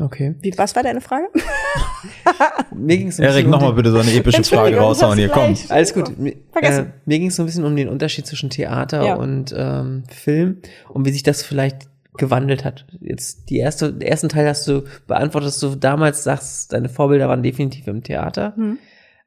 Okay. 0.00 0.36
Wie, 0.40 0.56
was 0.56 0.76
war 0.76 0.82
deine 0.82 1.00
Frage? 1.00 1.26
mir 2.74 2.98
ging's 2.98 3.18
Erik, 3.18 3.48
nochmal 3.48 3.72
bitte 3.72 3.90
so 3.90 3.98
eine 3.98 4.12
epische 4.12 4.44
Frage 4.44 4.76
raushauen 4.76 5.18
hier, 5.18 5.28
komm. 5.28 5.56
Alles 5.68 5.92
gut. 5.92 6.12
Vergessen. 6.52 6.86
Äh, 6.86 6.90
mir 7.04 7.18
ging 7.18 7.28
es 7.28 7.36
so 7.36 7.42
ein 7.42 7.46
bisschen 7.46 7.64
um 7.64 7.74
den 7.74 7.88
Unterschied 7.88 8.26
zwischen 8.26 8.50
Theater 8.50 9.04
ja. 9.04 9.14
und 9.16 9.52
ähm, 9.56 10.04
Film 10.08 10.58
und 10.88 11.04
wie 11.04 11.10
sich 11.10 11.24
das 11.24 11.42
vielleicht 11.42 11.88
gewandelt 12.16 12.64
hat. 12.64 12.86
Jetzt 13.00 13.50
die 13.50 13.58
erste, 13.58 13.92
den 13.92 14.06
ersten 14.06 14.28
Teil 14.28 14.46
hast 14.46 14.68
du 14.68 14.84
beantwortet, 15.06 15.48
dass 15.48 15.60
du 15.60 15.74
damals 15.74 16.24
sagst, 16.24 16.72
deine 16.72 16.88
Vorbilder 16.88 17.28
waren 17.28 17.42
definitiv 17.42 17.86
im 17.88 18.02
Theater. 18.02 18.54
Mhm. 18.56 18.78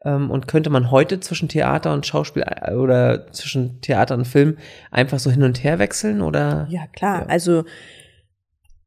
Ähm, 0.03 0.31
und 0.31 0.47
könnte 0.47 0.69
man 0.69 0.89
heute 0.91 1.19
zwischen 1.19 1.47
Theater 1.47 1.93
und 1.93 2.05
Schauspiel 2.05 2.43
äh, 2.43 2.73
oder 2.73 3.31
zwischen 3.31 3.81
Theater 3.81 4.15
und 4.15 4.25
Film 4.25 4.57
einfach 4.89 5.19
so 5.19 5.29
hin 5.29 5.43
und 5.43 5.63
her 5.63 5.79
wechseln 5.79 6.21
oder? 6.21 6.67
Ja, 6.69 6.87
klar. 6.87 7.21
Ja. 7.21 7.25
Also 7.27 7.63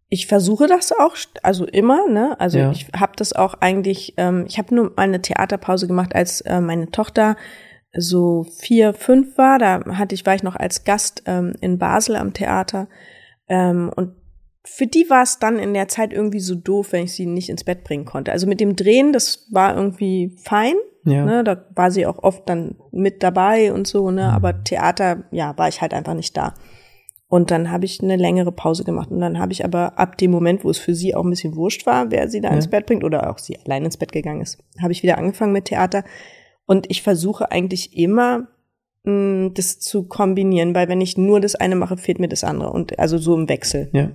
ich 0.08 0.26
versuche 0.26 0.66
das 0.66 0.92
auch, 0.92 1.16
also 1.42 1.64
immer, 1.66 2.08
ne? 2.08 2.38
Also 2.38 2.58
ja. 2.58 2.70
ich 2.70 2.86
habe 2.96 3.14
das 3.16 3.32
auch 3.32 3.54
eigentlich, 3.54 4.14
ähm, 4.16 4.44
ich 4.46 4.58
habe 4.58 4.74
nur 4.74 4.92
mal 4.96 5.02
eine 5.02 5.20
Theaterpause 5.20 5.86
gemacht, 5.86 6.14
als 6.14 6.40
äh, 6.42 6.60
meine 6.60 6.90
Tochter 6.90 7.36
so 7.96 8.44
vier, 8.44 8.94
fünf 8.94 9.38
war. 9.38 9.58
Da 9.58 9.84
hatte 9.96 10.14
ich, 10.14 10.26
war 10.26 10.34
ich 10.34 10.42
noch 10.42 10.56
als 10.56 10.84
Gast 10.84 11.22
ähm, 11.26 11.54
in 11.60 11.78
Basel 11.78 12.16
am 12.16 12.32
Theater. 12.32 12.88
Ähm, 13.48 13.90
und 13.94 14.14
für 14.64 14.86
die 14.86 15.08
war 15.10 15.22
es 15.22 15.38
dann 15.38 15.58
in 15.58 15.74
der 15.74 15.88
Zeit 15.88 16.12
irgendwie 16.12 16.40
so 16.40 16.54
doof, 16.54 16.92
wenn 16.92 17.04
ich 17.04 17.14
sie 17.14 17.26
nicht 17.26 17.50
ins 17.50 17.64
Bett 17.64 17.84
bringen 17.84 18.04
konnte. 18.04 18.32
Also 18.32 18.46
mit 18.46 18.60
dem 18.60 18.76
Drehen, 18.76 19.12
das 19.12 19.48
war 19.50 19.76
irgendwie 19.76 20.36
fein. 20.42 20.74
Ja. 21.04 21.24
Ne, 21.24 21.44
da 21.44 21.64
war 21.74 21.90
sie 21.90 22.06
auch 22.06 22.22
oft 22.22 22.48
dann 22.48 22.76
mit 22.90 23.22
dabei 23.22 23.72
und 23.72 23.86
so, 23.86 24.10
ne? 24.10 24.32
Aber 24.32 24.54
mhm. 24.54 24.64
Theater, 24.64 25.24
ja, 25.30 25.56
war 25.58 25.68
ich 25.68 25.82
halt 25.82 25.92
einfach 25.92 26.14
nicht 26.14 26.36
da. 26.36 26.54
Und 27.28 27.50
dann 27.50 27.70
habe 27.70 27.84
ich 27.84 28.00
eine 28.02 28.16
längere 28.16 28.52
Pause 28.52 28.84
gemacht. 28.84 29.10
Und 29.10 29.20
dann 29.20 29.38
habe 29.38 29.52
ich 29.52 29.64
aber 29.64 29.98
ab 29.98 30.16
dem 30.18 30.30
Moment, 30.30 30.64
wo 30.64 30.70
es 30.70 30.78
für 30.78 30.94
sie 30.94 31.14
auch 31.14 31.24
ein 31.24 31.30
bisschen 31.30 31.56
wurscht 31.56 31.84
war, 31.84 32.10
wer 32.10 32.28
sie 32.28 32.40
da 32.40 32.50
ja. 32.50 32.54
ins 32.54 32.68
Bett 32.68 32.86
bringt 32.86 33.04
oder 33.04 33.30
auch 33.30 33.38
sie 33.38 33.58
allein 33.58 33.84
ins 33.84 33.96
Bett 33.96 34.12
gegangen 34.12 34.40
ist, 34.40 34.62
habe 34.80 34.92
ich 34.92 35.02
wieder 35.02 35.18
angefangen 35.18 35.52
mit 35.52 35.66
Theater. 35.66 36.04
Und 36.66 36.90
ich 36.90 37.02
versuche 37.02 37.50
eigentlich 37.50 37.96
immer, 37.96 38.46
mh, 39.02 39.12
mm, 39.12 39.54
das 39.54 39.80
zu 39.80 40.04
kombinieren, 40.04 40.74
weil 40.74 40.88
wenn 40.88 41.00
ich 41.00 41.18
nur 41.18 41.40
das 41.40 41.54
eine 41.54 41.76
mache, 41.76 41.96
fehlt 41.96 42.18
mir 42.18 42.28
das 42.28 42.44
andere. 42.44 42.70
Und 42.70 42.98
also 42.98 43.18
so 43.18 43.34
im 43.34 43.48
Wechsel. 43.48 43.90
Ja. 43.92 44.10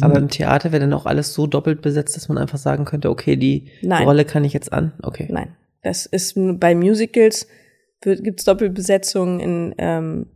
Aber 0.00 0.18
im 0.18 0.28
Theater 0.28 0.72
wäre 0.72 0.80
dann 0.80 0.92
auch 0.92 1.06
alles 1.06 1.32
so 1.34 1.46
doppelt 1.46 1.82
besetzt, 1.82 2.16
dass 2.16 2.28
man 2.28 2.36
einfach 2.36 2.58
sagen 2.58 2.84
könnte, 2.84 3.10
okay, 3.10 3.36
die 3.36 3.68
Nein. 3.80 4.04
Rolle 4.04 4.24
kann 4.24 4.44
ich 4.44 4.52
jetzt 4.52 4.72
an. 4.72 4.92
Okay. 5.02 5.28
Nein. 5.30 5.54
Das 5.88 6.04
ist 6.06 6.34
bei 6.36 6.74
Musicals 6.74 7.46
gibt 8.02 8.40
es 8.40 8.44
Doppelbesetzungen 8.44 9.40
in 9.40 9.74
ähm, 9.78 10.26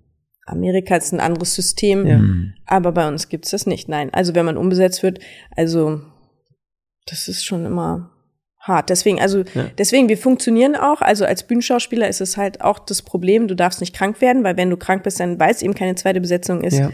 Amerika 0.46 0.96
ist 0.96 1.12
ein 1.12 1.20
anderes 1.20 1.54
System, 1.54 2.06
Ja. 2.06 2.18
Mhm. 2.18 2.54
aber 2.66 2.90
bei 2.92 3.06
uns 3.06 3.28
gibt's 3.28 3.50
das 3.50 3.66
nicht. 3.66 3.88
Nein, 3.88 4.08
also 4.12 4.34
wenn 4.34 4.44
man 4.46 4.56
umbesetzt 4.56 5.02
wird, 5.02 5.20
also 5.56 6.00
das 7.06 7.28
ist 7.28 7.44
schon 7.44 7.64
immer 7.66 8.10
hart. 8.58 8.90
Deswegen, 8.90 9.20
also 9.20 9.40
Ja. 9.54 9.70
deswegen, 9.78 10.08
wir 10.08 10.18
funktionieren 10.18 10.74
auch. 10.74 11.00
Also 11.02 11.24
als 11.24 11.42
Bühnenschauspieler 11.46 12.08
ist 12.08 12.20
es 12.20 12.36
halt 12.36 12.60
auch 12.62 12.78
das 12.78 13.02
Problem, 13.02 13.46
du 13.46 13.54
darfst 13.54 13.80
nicht 13.80 13.94
krank 13.94 14.20
werden, 14.20 14.42
weil 14.42 14.56
wenn 14.56 14.70
du 14.70 14.76
krank 14.76 15.02
bist, 15.04 15.20
dann 15.20 15.38
weiß 15.38 15.62
eben 15.62 15.74
keine 15.74 15.94
zweite 15.94 16.20
Besetzung 16.20 16.62
ist, 16.64 16.78
Ja. 16.78 16.90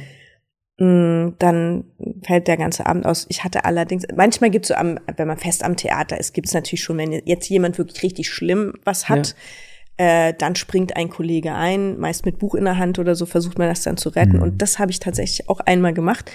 Mh, 0.79 1.35
dann 1.39 1.85
fällt 2.25 2.49
der 2.49 2.57
ganze 2.57 2.87
Abend 2.87 3.07
aus. 3.07 3.27
Ich 3.29 3.45
hatte 3.45 3.65
allerdings, 3.65 4.05
manchmal 4.15 4.51
gibt's 4.51 4.69
so 4.69 4.75
am, 4.75 4.99
wenn 5.17 5.29
man 5.29 5.37
fest 5.37 5.65
am 5.65 5.77
Theater 5.77 6.19
ist, 6.19 6.33
gibt's 6.35 6.55
natürlich 6.55 6.83
schon, 6.83 6.99
wenn 6.99 7.13
jetzt 7.13 7.49
jemand 7.49 7.79
wirklich 7.79 8.03
richtig 8.03 8.31
schlimm 8.31 8.75
was 8.85 9.09
hat, 9.09 9.35
äh, 9.97 10.33
dann 10.39 10.55
springt 10.55 10.97
ein 10.97 11.11
Kollege 11.11 11.55
ein, 11.55 11.99
meist 11.99 12.25
mit 12.25 12.39
Buch 12.39 12.55
in 12.55 12.65
der 12.65 12.79
Hand 12.79 12.99
oder 12.99 13.15
so, 13.17 13.27
versucht 13.27 13.59
man 13.59 13.69
das 13.69 13.83
dann 13.83 13.97
zu 13.97 14.11
retten. 14.11 14.37
Und 14.43 14.63
das 14.63 14.79
habe 14.79 14.93
ich 14.93 15.01
tatsächlich 15.01 15.49
auch 15.49 15.61
einmal 15.61 15.93
gemacht. 15.93 16.31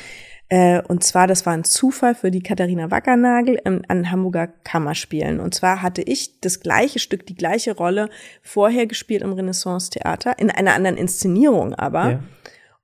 Äh, 0.49 0.81
und 0.81 1.03
zwar, 1.05 1.27
das 1.27 1.45
war 1.45 1.53
ein 1.53 1.63
Zufall 1.63 2.13
für 2.13 2.29
die 2.29 2.43
Katharina 2.43 2.91
Wackernagel 2.91 3.61
ähm, 3.63 3.81
an 3.87 4.11
Hamburger 4.11 4.47
Kammerspielen. 4.47 5.39
Und 5.39 5.55
zwar 5.55 5.81
hatte 5.81 6.01
ich 6.01 6.41
das 6.41 6.59
gleiche 6.59 6.99
Stück, 6.99 7.25
die 7.25 7.35
gleiche 7.35 7.75
Rolle 7.75 8.09
vorher 8.41 8.85
gespielt 8.85 9.21
im 9.21 9.31
Renaissance-Theater, 9.31 10.37
in 10.37 10.51
einer 10.51 10.73
anderen 10.73 10.97
Inszenierung 10.97 11.73
aber 11.73 12.11
Ja. 12.11 12.19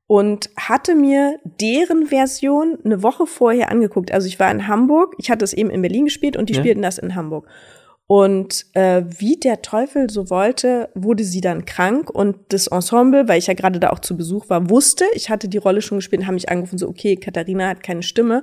Und 0.10 0.50
hatte 0.58 0.96
mir 0.96 1.40
deren 1.62 2.08
Version 2.08 2.80
eine 2.84 3.04
Woche 3.04 3.28
vorher 3.28 3.70
angeguckt. 3.72 4.12
Also 4.12 4.26
ich 4.26 4.40
war 4.40 4.50
in 4.50 4.66
Hamburg, 4.68 5.14
ich 5.20 5.30
hatte 5.30 5.46
es 5.46 5.54
eben 5.54 5.70
in 5.70 5.84
Berlin 5.84 6.06
gespielt 6.06 6.36
und 6.36 6.50
die 6.50 6.56
Ja. 6.56 6.62
spielten 6.62 6.82
das 6.82 6.98
in 6.98 7.14
Hamburg. 7.14 7.46
Und 8.08 8.66
äh, 8.74 9.04
wie 9.20 9.38
der 9.38 9.62
Teufel 9.62 10.10
so 10.10 10.32
wollte, 10.32 10.90
wurde 10.96 11.24
sie 11.24 11.42
dann 11.42 11.66
krank 11.66 12.10
und 12.10 12.38
das 12.50 12.66
Ensemble, 12.66 13.28
weil 13.28 13.38
ich 13.38 13.46
ja 13.46 13.54
gerade 13.54 13.80
da 13.80 13.92
auch 13.92 14.00
zu 14.00 14.18
Besuch 14.18 14.50
war, 14.50 14.72
wusste, 14.72 15.06
ich 15.14 15.30
hatte 15.30 15.48
die 15.48 15.60
Rolle 15.60 15.84
schon 15.84 16.00
gespielt, 16.00 16.26
haben 16.26 16.34
mich 16.34 16.50
angerufen, 16.50 16.80
so, 16.80 16.88
okay, 16.90 17.16
Katharina 17.16 17.68
hat 17.68 17.84
keine 17.84 18.02
Stimme, 18.02 18.42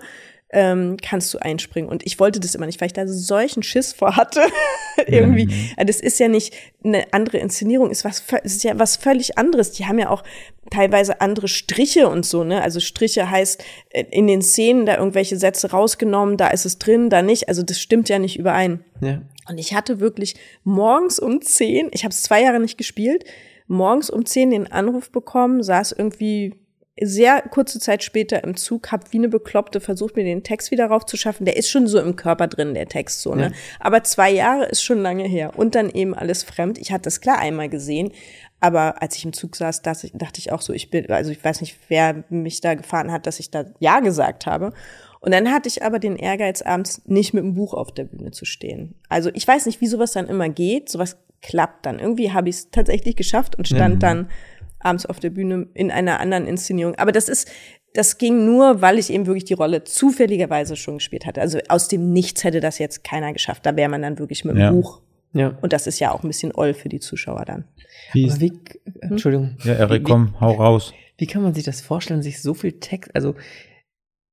ähm, 0.50 0.96
kannst 1.02 1.34
du 1.34 1.38
einspringen? 1.38 1.90
Und 1.90 2.06
ich 2.06 2.20
wollte 2.20 2.38
das 2.38 2.54
immer 2.54 2.66
nicht, 2.66 2.80
weil 2.80 2.86
ich 2.86 2.92
da 2.92 3.08
solchen 3.08 3.64
Schiss 3.64 3.92
vor 3.92 4.16
hatte. 4.16 4.40
Irgendwie. 5.08 5.48
Also 5.76 5.86
Das 5.88 6.00
ist 6.00 6.20
ja 6.20 6.28
nicht 6.28 6.54
eine 6.84 7.12
andere 7.12 7.38
Inszenierung, 7.38 7.90
ist 7.90 8.04
was, 8.04 8.22
ist 8.44 8.62
ja 8.62 8.78
was 8.78 8.94
völlig 8.94 9.36
anderes. 9.36 9.72
Die 9.72 9.86
haben 9.86 9.98
ja 9.98 10.10
auch 10.10 10.22
teilweise 10.70 11.20
andere 11.20 11.48
Striche 11.48 12.08
und 12.08 12.26
so, 12.26 12.44
ne? 12.44 12.62
Also 12.62 12.80
Striche 12.80 13.30
heißt 13.30 13.62
äh, 13.90 14.04
in 14.10 14.26
den 14.26 14.42
Szenen 14.42 14.86
da 14.86 14.96
irgendwelche 14.96 15.36
Sätze 15.36 15.70
rausgenommen, 15.70 16.36
da 16.36 16.48
ist 16.48 16.66
es 16.66 16.78
drin, 16.78 17.10
da 17.10 17.22
nicht. 17.22 17.48
Also 17.48 17.62
das 17.62 17.80
stimmt 17.80 18.08
ja 18.08 18.18
nicht 18.18 18.38
überein. 18.38 18.84
Ja. 19.00 19.22
Und 19.48 19.58
ich 19.58 19.74
hatte 19.74 20.00
wirklich 20.00 20.34
morgens 20.64 21.18
um 21.18 21.40
zehn, 21.40 21.88
ich 21.92 22.04
habe 22.04 22.12
es 22.12 22.22
zwei 22.22 22.42
Jahre 22.42 22.60
nicht 22.60 22.78
gespielt, 22.78 23.24
morgens 23.68 24.10
um 24.10 24.26
zehn 24.26 24.50
den 24.50 24.70
Anruf 24.70 25.10
bekommen, 25.10 25.62
saß 25.62 25.92
irgendwie 25.92 26.54
sehr 26.98 27.42
kurze 27.42 27.78
Zeit 27.78 28.02
später 28.02 28.42
im 28.42 28.56
Zug, 28.56 28.90
hab 28.90 29.12
wie 29.12 29.18
eine 29.18 29.28
Bekloppte 29.28 29.80
versucht, 29.80 30.16
mir 30.16 30.24
den 30.24 30.42
Text 30.42 30.70
wieder 30.70 30.86
raufzuschaffen. 30.86 31.44
Der 31.44 31.56
ist 31.56 31.68
schon 31.68 31.86
so 31.86 32.00
im 32.00 32.16
Körper 32.16 32.46
drin, 32.46 32.72
der 32.72 32.88
Text 32.88 33.20
so, 33.20 33.34
ne? 33.34 33.42
Ja. 33.42 33.50
Aber 33.80 34.02
zwei 34.02 34.30
Jahre 34.30 34.64
ist 34.64 34.82
schon 34.82 35.02
lange 35.02 35.24
her. 35.24 35.52
Und 35.56 35.74
dann 35.74 35.90
eben 35.90 36.14
alles 36.14 36.42
fremd. 36.42 36.78
Ich 36.78 36.92
hatte 36.92 37.02
das 37.02 37.20
klar 37.20 37.38
einmal 37.38 37.68
gesehen. 37.68 38.12
Aber 38.60 39.02
als 39.02 39.16
ich 39.16 39.24
im 39.24 39.32
Zug 39.32 39.54
saß, 39.54 39.82
dachte 39.82 40.08
ich, 40.38 40.52
auch 40.52 40.62
so, 40.62 40.72
ich 40.72 40.90
bin, 40.90 41.10
also 41.10 41.30
ich 41.30 41.44
weiß 41.44 41.60
nicht, 41.60 41.78
wer 41.88 42.24
mich 42.30 42.60
da 42.60 42.74
gefahren 42.74 43.12
hat, 43.12 43.26
dass 43.26 43.38
ich 43.38 43.50
da 43.50 43.64
Ja 43.80 44.00
gesagt 44.00 44.46
habe. 44.46 44.72
Und 45.20 45.32
dann 45.32 45.50
hatte 45.50 45.68
ich 45.68 45.82
aber 45.82 45.98
den 45.98 46.16
Ehrgeiz, 46.16 46.62
abends 46.62 47.02
nicht 47.06 47.34
mit 47.34 47.44
dem 47.44 47.54
Buch 47.54 47.74
auf 47.74 47.92
der 47.92 48.04
Bühne 48.04 48.30
zu 48.30 48.44
stehen. 48.44 48.94
Also 49.08 49.30
ich 49.34 49.46
weiß 49.46 49.66
nicht, 49.66 49.80
wie 49.80 49.86
sowas 49.86 50.12
dann 50.12 50.28
immer 50.28 50.48
geht. 50.48 50.88
Sowas 50.88 51.16
klappt 51.42 51.84
dann. 51.84 51.98
Irgendwie 51.98 52.32
habe 52.32 52.48
ich 52.48 52.56
es 52.56 52.70
tatsächlich 52.70 53.16
geschafft 53.16 53.56
und 53.56 53.68
stand 53.68 54.02
dann 54.02 54.30
abends 54.78 55.06
auf 55.06 55.20
der 55.20 55.30
Bühne 55.30 55.66
in 55.74 55.90
einer 55.90 56.20
anderen 56.20 56.46
Inszenierung. 56.46 56.94
Aber 56.96 57.12
das 57.12 57.28
ist, 57.28 57.48
das 57.92 58.18
ging 58.18 58.44
nur, 58.44 58.82
weil 58.82 58.98
ich 58.98 59.10
eben 59.10 59.26
wirklich 59.26 59.44
die 59.44 59.54
Rolle 59.54 59.84
zufälligerweise 59.84 60.76
schon 60.76 60.98
gespielt 60.98 61.26
hatte. 61.26 61.40
Also 61.40 61.58
aus 61.68 61.88
dem 61.88 62.12
Nichts 62.12 62.44
hätte 62.44 62.60
das 62.60 62.78
jetzt 62.78 63.04
keiner 63.04 63.32
geschafft. 63.32 63.66
Da 63.66 63.74
wäre 63.76 63.88
man 63.88 64.02
dann 64.02 64.18
wirklich 64.18 64.44
mit 64.44 64.54
dem 64.54 64.60
Ja. 64.60 64.70
Buch. 64.70 65.00
Ja. 65.36 65.56
Und 65.60 65.72
das 65.72 65.86
ist 65.86 65.98
ja 66.00 66.12
auch 66.12 66.22
ein 66.22 66.28
bisschen 66.28 66.52
oll 66.54 66.72
für 66.74 66.88
die 66.88 67.00
Zuschauer 67.00 67.44
dann. 67.44 67.64
Wie 68.12 68.24
Aber 68.24 68.32
ist, 68.34 68.40
wie, 68.40 68.52
Entschuldigung. 69.00 69.56
ja, 69.64 69.74
Erik, 69.74 70.04
komm, 70.04 70.40
hau 70.40 70.52
raus. 70.52 70.92
Wie 71.18 71.26
kann 71.26 71.42
man 71.42 71.54
sich 71.54 71.64
das 71.64 71.80
vorstellen, 71.80 72.22
sich 72.22 72.40
so 72.42 72.54
viel 72.54 72.72
Text, 72.80 73.14
also 73.14 73.34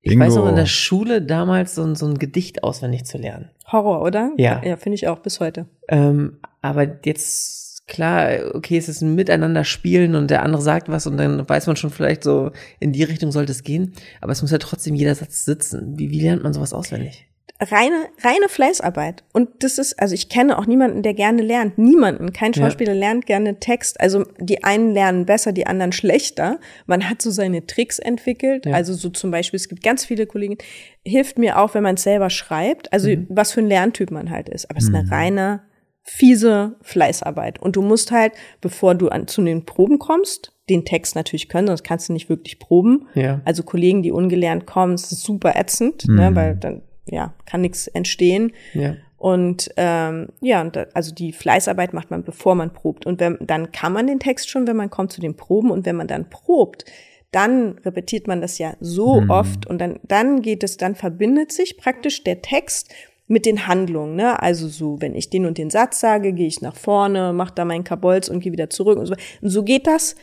ich 0.01 0.09
Bingo. 0.11 0.25
weiß 0.25 0.35
noch 0.35 0.49
in 0.49 0.55
der 0.57 0.65
Schule 0.65 1.21
damals 1.21 1.75
so, 1.75 1.83
ein- 1.83 1.95
so 1.95 2.05
ein 2.07 2.17
Gedicht 2.19 2.63
auswendig 2.63 3.05
zu 3.05 3.17
lernen. 3.17 3.49
Horror, 3.71 4.01
oder? 4.01 4.31
Ja. 4.37 4.61
Ja, 4.63 4.75
finde 4.77 4.95
ich 4.95 5.07
auch 5.07 5.19
bis 5.19 5.39
heute. 5.39 5.65
Ähm, 5.87 6.39
aber 6.61 6.85
jetzt, 7.05 7.87
klar, 7.87 8.53
okay, 8.53 8.77
es 8.77 8.89
ist 8.89 9.01
ein 9.01 9.15
Miteinander 9.15 9.63
spielen 9.63 10.15
und 10.15 10.29
der 10.29 10.43
andere 10.43 10.61
sagt 10.61 10.89
was 10.89 11.07
und 11.07 11.15
dann 11.17 11.47
weiß 11.47 11.67
man 11.67 11.77
schon 11.77 11.89
vielleicht 11.89 12.23
so, 12.23 12.51
in 12.81 12.91
die 12.91 13.03
Richtung 13.03 13.31
sollte 13.31 13.53
es 13.53 13.63
gehen. 13.63 13.93
Aber 14.19 14.33
es 14.33 14.41
muss 14.41 14.51
ja 14.51 14.57
trotzdem 14.57 14.93
jeder 14.95 15.15
Satz 15.15 15.45
sitzen. 15.45 15.97
Wie, 15.97 16.09
wie 16.11 16.19
lernt 16.21 16.43
man 16.43 16.51
sowas 16.53 16.73
auswendig? 16.73 17.27
Reine, 17.59 18.07
reine 18.21 18.49
Fleißarbeit. 18.49 19.23
Und 19.31 19.63
das 19.63 19.77
ist, 19.77 19.99
also 19.99 20.13
ich 20.13 20.27
kenne 20.27 20.57
auch 20.57 20.65
niemanden, 20.65 21.01
der 21.01 21.13
gerne 21.13 21.41
lernt. 21.41 21.77
Niemanden. 21.77 22.33
Kein 22.33 22.51
Ja. 22.53 22.63
Schauspieler 22.63 22.93
lernt 22.93 23.25
gerne 23.25 23.59
Text. 23.59 24.01
Also 24.01 24.25
die 24.39 24.63
einen 24.63 24.91
lernen 24.91 25.25
besser, 25.25 25.53
die 25.53 25.67
anderen 25.67 25.91
schlechter. 25.91 26.59
Man 26.87 27.09
hat 27.09 27.21
so 27.21 27.31
seine 27.31 27.65
Tricks 27.65 27.99
entwickelt. 27.99 28.65
Ja. 28.65 28.73
Also 28.73 28.93
so 28.93 29.09
zum 29.09 29.31
Beispiel, 29.31 29.57
es 29.57 29.69
gibt 29.69 29.83
ganz 29.83 30.03
viele 30.03 30.25
Kollegen, 30.25 30.57
hilft 31.05 31.37
mir 31.37 31.59
auch, 31.59 31.73
wenn 31.73 31.83
man 31.83 31.95
es 31.95 32.03
selber 32.03 32.29
schreibt. 32.29 32.91
Also 32.91 33.09
was 33.29 33.53
für 33.53 33.61
ein 33.61 33.67
Lerntyp 33.67 34.11
man 34.11 34.29
halt 34.29 34.49
ist. 34.49 34.69
Aber 34.69 34.79
es 34.79 34.85
ist 34.85 34.95
eine 34.95 35.09
reine, 35.09 35.61
fiese 36.01 36.75
Fleißarbeit. 36.81 37.61
Und 37.61 37.75
du 37.77 37.81
musst 37.81 38.11
halt, 38.11 38.33
bevor 38.59 38.95
du 38.95 39.07
an, 39.07 39.27
zu 39.27 39.41
den 39.41 39.65
Proben 39.65 39.99
kommst, 39.99 40.51
den 40.69 40.85
Text 40.85 41.15
natürlich 41.15 41.49
können, 41.49 41.67
sonst 41.67 41.83
kannst 41.83 42.09
du 42.09 42.13
nicht 42.13 42.29
wirklich 42.29 42.59
proben. 42.59 43.07
Ja. 43.15 43.41
Also 43.45 43.63
Kollegen, 43.63 44.01
die 44.01 44.11
ungelernt 44.11 44.65
kommen, 44.65 44.95
ist 44.95 45.09
super 45.09 45.55
ätzend, 45.55 46.07
ne, 46.07 46.35
weil 46.35 46.55
dann 46.55 46.81
ja 47.05 47.33
kann 47.45 47.61
nichts 47.61 47.87
entstehen. 47.87 48.51
Ja. 48.73 48.95
Und 49.17 49.69
ähm, 49.77 50.27
ja, 50.41 50.69
also 50.93 51.13
die 51.13 51.31
Fleißarbeit 51.31 51.93
macht 51.93 52.11
man, 52.11 52.23
bevor 52.23 52.55
man 52.55 52.73
probt. 52.73 53.05
Und 53.05 53.21
wenn, 53.21 53.37
dann 53.39 53.71
kann 53.71 53.93
man 53.93 54.05
den 54.05 54.19
Text 54.19 54.49
schon, 54.49 54.67
wenn 54.67 54.75
man 54.75 54.89
kommt 54.89 55.13
zu 55.13 55.21
den 55.21 55.35
Proben. 55.35 55.71
Und 55.71 55.85
wenn 55.85 55.95
man 55.95 56.07
dann 56.07 56.29
probt, 56.29 56.83
dann 57.31 57.79
repetiert 57.79 58.27
man 58.27 58.41
das 58.41 58.57
ja 58.57 58.75
so 58.79 59.23
oft 59.27 59.65
und 59.65 59.79
dann, 59.79 59.99
dann 60.03 60.41
geht 60.41 60.63
es, 60.63 60.77
dann 60.77 60.93
verbindet 60.93 61.51
sich 61.51 61.77
praktisch 61.77 62.23
der 62.23 62.41
Text 62.41 62.93
mit 63.27 63.45
den 63.45 63.65
Handlungen. 63.65 64.15
Ne? 64.15 64.41
Also 64.41 64.67
so, 64.67 65.01
wenn 65.01 65.15
ich 65.15 65.29
den 65.29 65.45
und 65.45 65.57
den 65.57 65.69
Satz 65.69 65.99
sage, 65.99 66.33
gehe 66.33 66.47
ich 66.47 66.61
nach 66.61 66.75
vorne, 66.75 67.33
mache 67.33 67.53
da 67.55 67.65
meinen 67.65 67.83
Kabolz 67.83 68.27
und 68.27 68.41
gehe 68.41 68.51
wieder 68.51 68.69
zurück 68.69 68.99
und 68.99 69.07
so. 69.07 69.15
Und 69.41 69.49
so 69.49 69.63
geht 69.63 69.87
das 69.87 70.15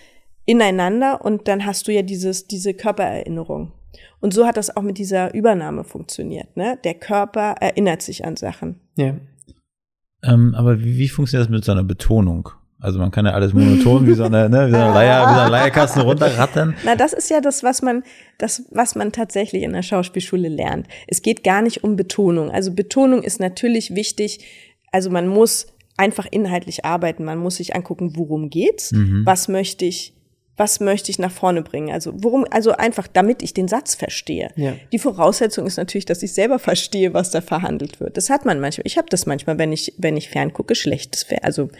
ineinander 0.44 1.24
und 1.24 1.48
dann 1.48 1.66
hast 1.66 1.88
du 1.88 1.92
ja 1.92 2.02
dieses, 2.02 2.46
diese 2.46 2.74
Körpererinnerung. 2.74 3.72
Und 4.20 4.34
so 4.34 4.46
hat 4.46 4.56
das 4.56 4.76
auch 4.76 4.82
mit 4.82 4.98
dieser 4.98 5.34
Übernahme 5.34 5.84
funktioniert. 5.84 6.56
Ne? 6.56 6.78
Der 6.84 6.94
Körper 6.94 7.54
erinnert 7.60 8.02
sich 8.02 8.24
an 8.24 8.36
Sachen. 8.36 8.76
Ja. 8.96 9.14
Ähm, 10.22 10.54
aber 10.54 10.80
wie, 10.80 10.98
wie 10.98 11.08
funktioniert 11.08 11.48
das 11.48 11.50
mit 11.50 11.64
so 11.64 11.72
einer 11.72 11.84
Betonung? 11.84 12.50
Also 12.82 12.98
man 12.98 13.10
kann 13.10 13.26
ja 13.26 13.32
alles 13.32 13.52
monoton 13.52 14.06
wie 14.06 14.14
so 14.14 14.24
eine, 14.24 14.48
ne, 14.48 14.68
wie 14.68 14.70
so 14.70 14.76
eine, 14.78 14.94
Leier, 14.94 15.28
wie 15.28 15.34
so 15.34 15.40
eine 15.40 15.50
Leierkasten 15.50 16.02
runterrattern. 16.02 16.74
Na, 16.84 16.96
das 16.96 17.12
ist 17.12 17.28
ja 17.28 17.40
das, 17.40 17.62
was 17.62 17.82
man, 17.82 18.02
das, 18.38 18.64
was 18.70 18.94
man 18.94 19.12
tatsächlich 19.12 19.62
in 19.62 19.74
der 19.74 19.82
Schauspielschule 19.82 20.48
lernt. 20.48 20.86
Es 21.06 21.20
geht 21.20 21.44
gar 21.44 21.60
nicht 21.60 21.84
um 21.84 21.96
Betonung. 21.96 22.50
Also 22.50 22.72
Betonung 22.72 23.22
ist 23.22 23.38
natürlich 23.38 23.94
wichtig. 23.94 24.46
Also 24.92 25.10
man 25.10 25.28
muss 25.28 25.66
einfach 25.98 26.26
inhaltlich 26.30 26.86
arbeiten. 26.86 27.24
Man 27.24 27.38
muss 27.38 27.56
sich 27.56 27.76
angucken, 27.76 28.16
worum 28.16 28.48
geht's? 28.48 28.94
Was 29.24 29.48
möchte 29.48 29.84
ich, 29.84 30.14
was 30.56 30.80
möchte 30.80 31.10
ich 31.10 31.18
nach 31.18 31.30
vorne 31.30 31.62
bringen? 31.62 31.90
Also 31.90 32.12
worum, 32.16 32.44
also 32.50 32.72
einfach, 32.72 33.06
damit 33.06 33.42
ich 33.42 33.54
den 33.54 33.68
Satz 33.68 33.94
verstehe. 33.94 34.50
Ja. 34.56 34.74
Die 34.92 34.98
Voraussetzung 34.98 35.66
ist 35.66 35.78
natürlich, 35.78 36.04
dass 36.04 36.22
ich 36.22 36.34
selber 36.34 36.58
verstehe, 36.58 37.14
was 37.14 37.30
da 37.30 37.40
verhandelt 37.40 38.00
wird. 38.00 38.16
Das 38.16 38.28
hat 38.28 38.44
man 38.44 38.60
manchmal. 38.60 38.86
Ich 38.86 38.98
habe 38.98 39.08
das 39.08 39.26
manchmal, 39.26 39.58
wenn 39.58 39.72
ich, 39.72 39.94
wenn 39.98 40.16
ich 40.16 40.28
ferngucke, 40.28 40.74
schlechtes, 40.74 41.22
Fer 41.22 41.44
also 41.44 41.70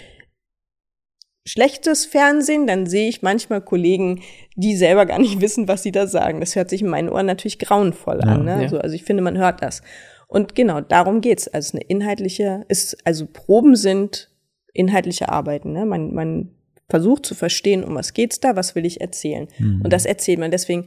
schlechtes 1.47 2.07
Fernsehen, 2.07 2.67
dann 2.67 2.87
sehe 2.87 3.09
ich 3.09 3.23
manchmal 3.23 3.61
Kollegen, 3.61 4.23
die 4.57 4.77
selber 4.77 5.07
gar 5.07 5.19
nicht 5.19 5.41
wissen, 5.43 5.69
was 5.69 5.83
sie 5.83 5.93
da 5.93 6.07
sagen. 6.07 6.41
Das 6.41 6.57
hört 6.57 6.71
sich 6.71 6.83
in 6.83 6.89
meinen 6.89 7.09
Ohren 7.09 7.27
natürlich 7.27 7.59
grauenvoll 7.59 8.21
an. 8.23 8.45
Ne? 8.45 8.53
Ja. 8.53 8.59
Also, 8.59 8.79
also 8.79 8.95
ich 8.95 9.05
finde, 9.05 9.23
man 9.23 9.39
hört 9.39 9.63
das. 9.63 9.83
Und 10.27 10.55
genau, 10.55 10.81
darum 10.81 11.21
geht's. 11.21 11.49
Also 11.49 11.77
eine 11.77 11.85
inhaltliche, 11.85 12.65
ist, 12.69 12.97
also 13.05 13.27
Proben 13.27 13.75
sind 13.75 14.31
inhaltliche 14.73 15.29
Arbeiten. 15.29 15.73
Ne? 15.73 15.85
Man, 15.85 16.15
man 16.15 16.51
versucht 16.91 17.25
zu 17.25 17.35
verstehen, 17.35 17.83
um 17.85 17.95
was 17.95 18.13
geht's 18.13 18.41
da, 18.41 18.57
was 18.57 18.75
will 18.75 18.85
ich 18.85 19.01
erzählen. 19.01 19.49
Und 19.83 19.93
das 19.93 20.05
erzählt 20.05 20.39
man. 20.41 20.51
Deswegen, 20.51 20.87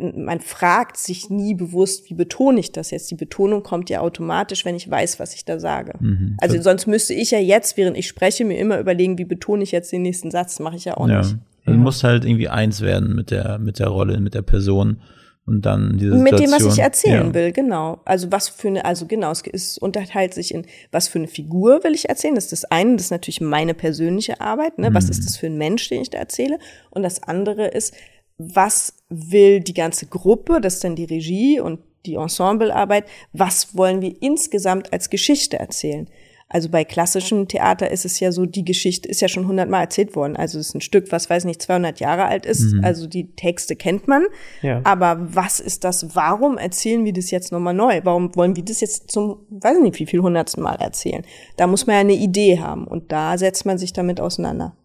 man 0.00 0.40
fragt 0.40 0.96
sich 0.96 1.30
nie 1.30 1.54
bewusst, 1.54 2.10
wie 2.10 2.14
betone 2.14 2.58
ich 2.58 2.72
das 2.72 2.90
jetzt? 2.90 3.10
Die 3.10 3.14
Betonung 3.14 3.62
kommt 3.62 3.88
ja 3.88 4.00
automatisch, 4.00 4.64
wenn 4.64 4.74
ich 4.74 4.90
weiß, 4.90 5.20
was 5.20 5.32
ich 5.34 5.44
da 5.44 5.60
sage. 5.60 5.92
Mhm. 6.00 6.36
Also 6.40 6.60
sonst 6.60 6.86
müsste 6.86 7.14
ich 7.14 7.30
ja 7.30 7.38
jetzt, 7.38 7.76
während 7.76 7.96
ich 7.96 8.08
spreche, 8.08 8.44
mir 8.44 8.58
immer 8.58 8.80
überlegen, 8.80 9.16
wie 9.16 9.24
betone 9.24 9.62
ich 9.62 9.70
jetzt 9.70 9.92
den 9.92 10.02
nächsten 10.02 10.30
Satz. 10.32 10.56
Das 10.56 10.60
mache 10.60 10.76
ich 10.76 10.84
ja 10.86 10.96
auch 10.96 11.08
Ja. 11.08 11.18
nicht. 11.18 11.36
Du 11.66 11.72
musst 11.72 12.04
halt 12.04 12.24
irgendwie 12.24 12.48
eins 12.48 12.80
werden 12.80 13.14
mit 13.16 13.30
der, 13.32 13.58
mit 13.58 13.78
der 13.80 13.88
Rolle, 13.88 14.20
mit 14.20 14.34
der 14.34 14.42
Person. 14.42 15.00
Und 15.46 15.62
dann 15.62 15.96
diese 15.96 16.14
Mit 16.16 16.32
dem, 16.32 16.50
was 16.50 16.58
Situation. 16.58 16.72
ich 16.72 16.78
erzählen 16.80 17.26
ja. 17.28 17.34
will, 17.34 17.52
genau. 17.52 18.00
Also 18.04 18.32
was 18.32 18.48
für 18.48 18.66
eine, 18.66 18.84
also 18.84 19.06
genau, 19.06 19.30
es 19.30 19.42
ist, 19.42 19.78
unterteilt 19.78 20.34
sich 20.34 20.52
in, 20.52 20.66
was 20.90 21.06
für 21.06 21.20
eine 21.20 21.28
Figur 21.28 21.84
will 21.84 21.94
ich 21.94 22.08
erzählen. 22.08 22.34
Das 22.34 22.44
ist 22.44 22.52
das 22.52 22.64
eine, 22.64 22.96
das 22.96 23.06
ist 23.06 23.10
natürlich 23.12 23.40
meine 23.40 23.72
persönliche 23.72 24.40
Arbeit, 24.40 24.78
ne? 24.78 24.92
Was 24.92 25.08
ist 25.08 25.24
das 25.24 25.36
für 25.36 25.46
ein 25.46 25.56
Mensch, 25.56 25.88
den 25.88 26.02
ich 26.02 26.10
da 26.10 26.18
erzähle? 26.18 26.58
Und 26.90 27.04
das 27.04 27.22
andere 27.22 27.68
ist, 27.68 27.94
was 28.38 28.94
will 29.08 29.60
die 29.60 29.74
ganze 29.74 30.06
Gruppe, 30.06 30.60
das 30.60 30.74
ist 30.74 30.84
dann 30.84 30.96
die 30.96 31.04
Regie 31.04 31.60
und 31.60 31.78
die 32.06 32.16
Ensemblearbeit, 32.16 33.04
was 33.32 33.76
wollen 33.76 34.00
wir 34.00 34.14
insgesamt 34.20 34.92
als 34.92 35.10
Geschichte 35.10 35.58
erzählen? 35.58 36.08
Also 36.48 36.68
bei 36.68 36.84
klassischem 36.84 37.48
Theater 37.48 37.90
ist 37.90 38.04
es 38.04 38.20
ja 38.20 38.30
so, 38.30 38.46
die 38.46 38.64
Geschichte 38.64 39.08
ist 39.08 39.20
ja 39.20 39.26
schon 39.26 39.48
hundertmal 39.48 39.82
erzählt 39.82 40.14
worden. 40.14 40.36
Also 40.36 40.60
es 40.60 40.68
ist 40.68 40.74
ein 40.76 40.80
Stück, 40.80 41.10
was 41.10 41.28
weiß 41.28 41.44
nicht, 41.44 41.60
200 41.60 41.98
Jahre 41.98 42.26
alt 42.26 42.46
ist. 42.46 42.72
Also 42.82 43.08
die 43.08 43.32
Texte 43.34 43.74
kennt 43.74 44.06
man. 44.06 44.24
Ja. 44.62 44.80
Aber 44.84 45.18
was 45.34 45.58
ist 45.58 45.82
das? 45.82 46.14
Warum 46.14 46.56
erzählen 46.56 47.04
wir 47.04 47.12
das 47.12 47.32
jetzt 47.32 47.50
nochmal 47.50 47.74
neu? 47.74 48.00
Warum 48.04 48.34
wollen 48.36 48.54
wir 48.54 48.64
das 48.64 48.80
jetzt 48.80 49.10
zum, 49.10 49.40
weiß 49.50 49.80
nicht, 49.80 49.98
wie 49.98 50.06
viel 50.06 50.20
hundertsten 50.20 50.62
Mal 50.62 50.76
erzählen? 50.76 51.24
Da 51.56 51.66
muss 51.66 51.86
man 51.88 51.94
ja 51.94 52.00
eine 52.00 52.14
Idee 52.14 52.60
haben 52.60 52.86
und 52.86 53.10
da 53.10 53.36
setzt 53.38 53.66
man 53.66 53.78
sich 53.78 53.92
damit 53.92 54.20
auseinander. 54.20 54.76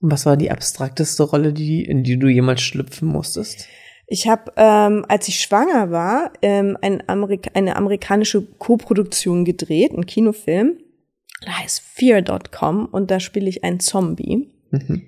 Und 0.00 0.12
was 0.12 0.24
war 0.24 0.36
die 0.36 0.52
abstrakteste 0.52 1.24
Rolle, 1.24 1.52
die, 1.52 1.84
in 1.84 2.04
die 2.04 2.18
du 2.18 2.28
jemals 2.28 2.60
schlüpfen 2.60 3.08
musstest? 3.08 3.66
Ich 4.06 4.28
habe, 4.28 4.52
ähm, 4.56 5.04
als 5.08 5.26
ich 5.28 5.40
schwanger 5.40 5.90
war, 5.90 6.32
ähm, 6.42 6.76
ein 6.82 7.02
Amerika 7.08 7.50
eine 7.54 7.76
amerikanische 7.76 8.42
Koproduktion 8.42 9.44
gedreht, 9.44 9.92
einen 9.92 10.06
Kinofilm. 10.06 10.78
Der 11.44 11.58
heißt 11.58 11.80
Fear.com 11.80 12.86
und 12.86 13.10
da 13.10 13.20
spiele 13.20 13.48
ich 13.48 13.64
einen 13.64 13.80
Zombie. 13.80 14.48
Mhm. 14.70 15.02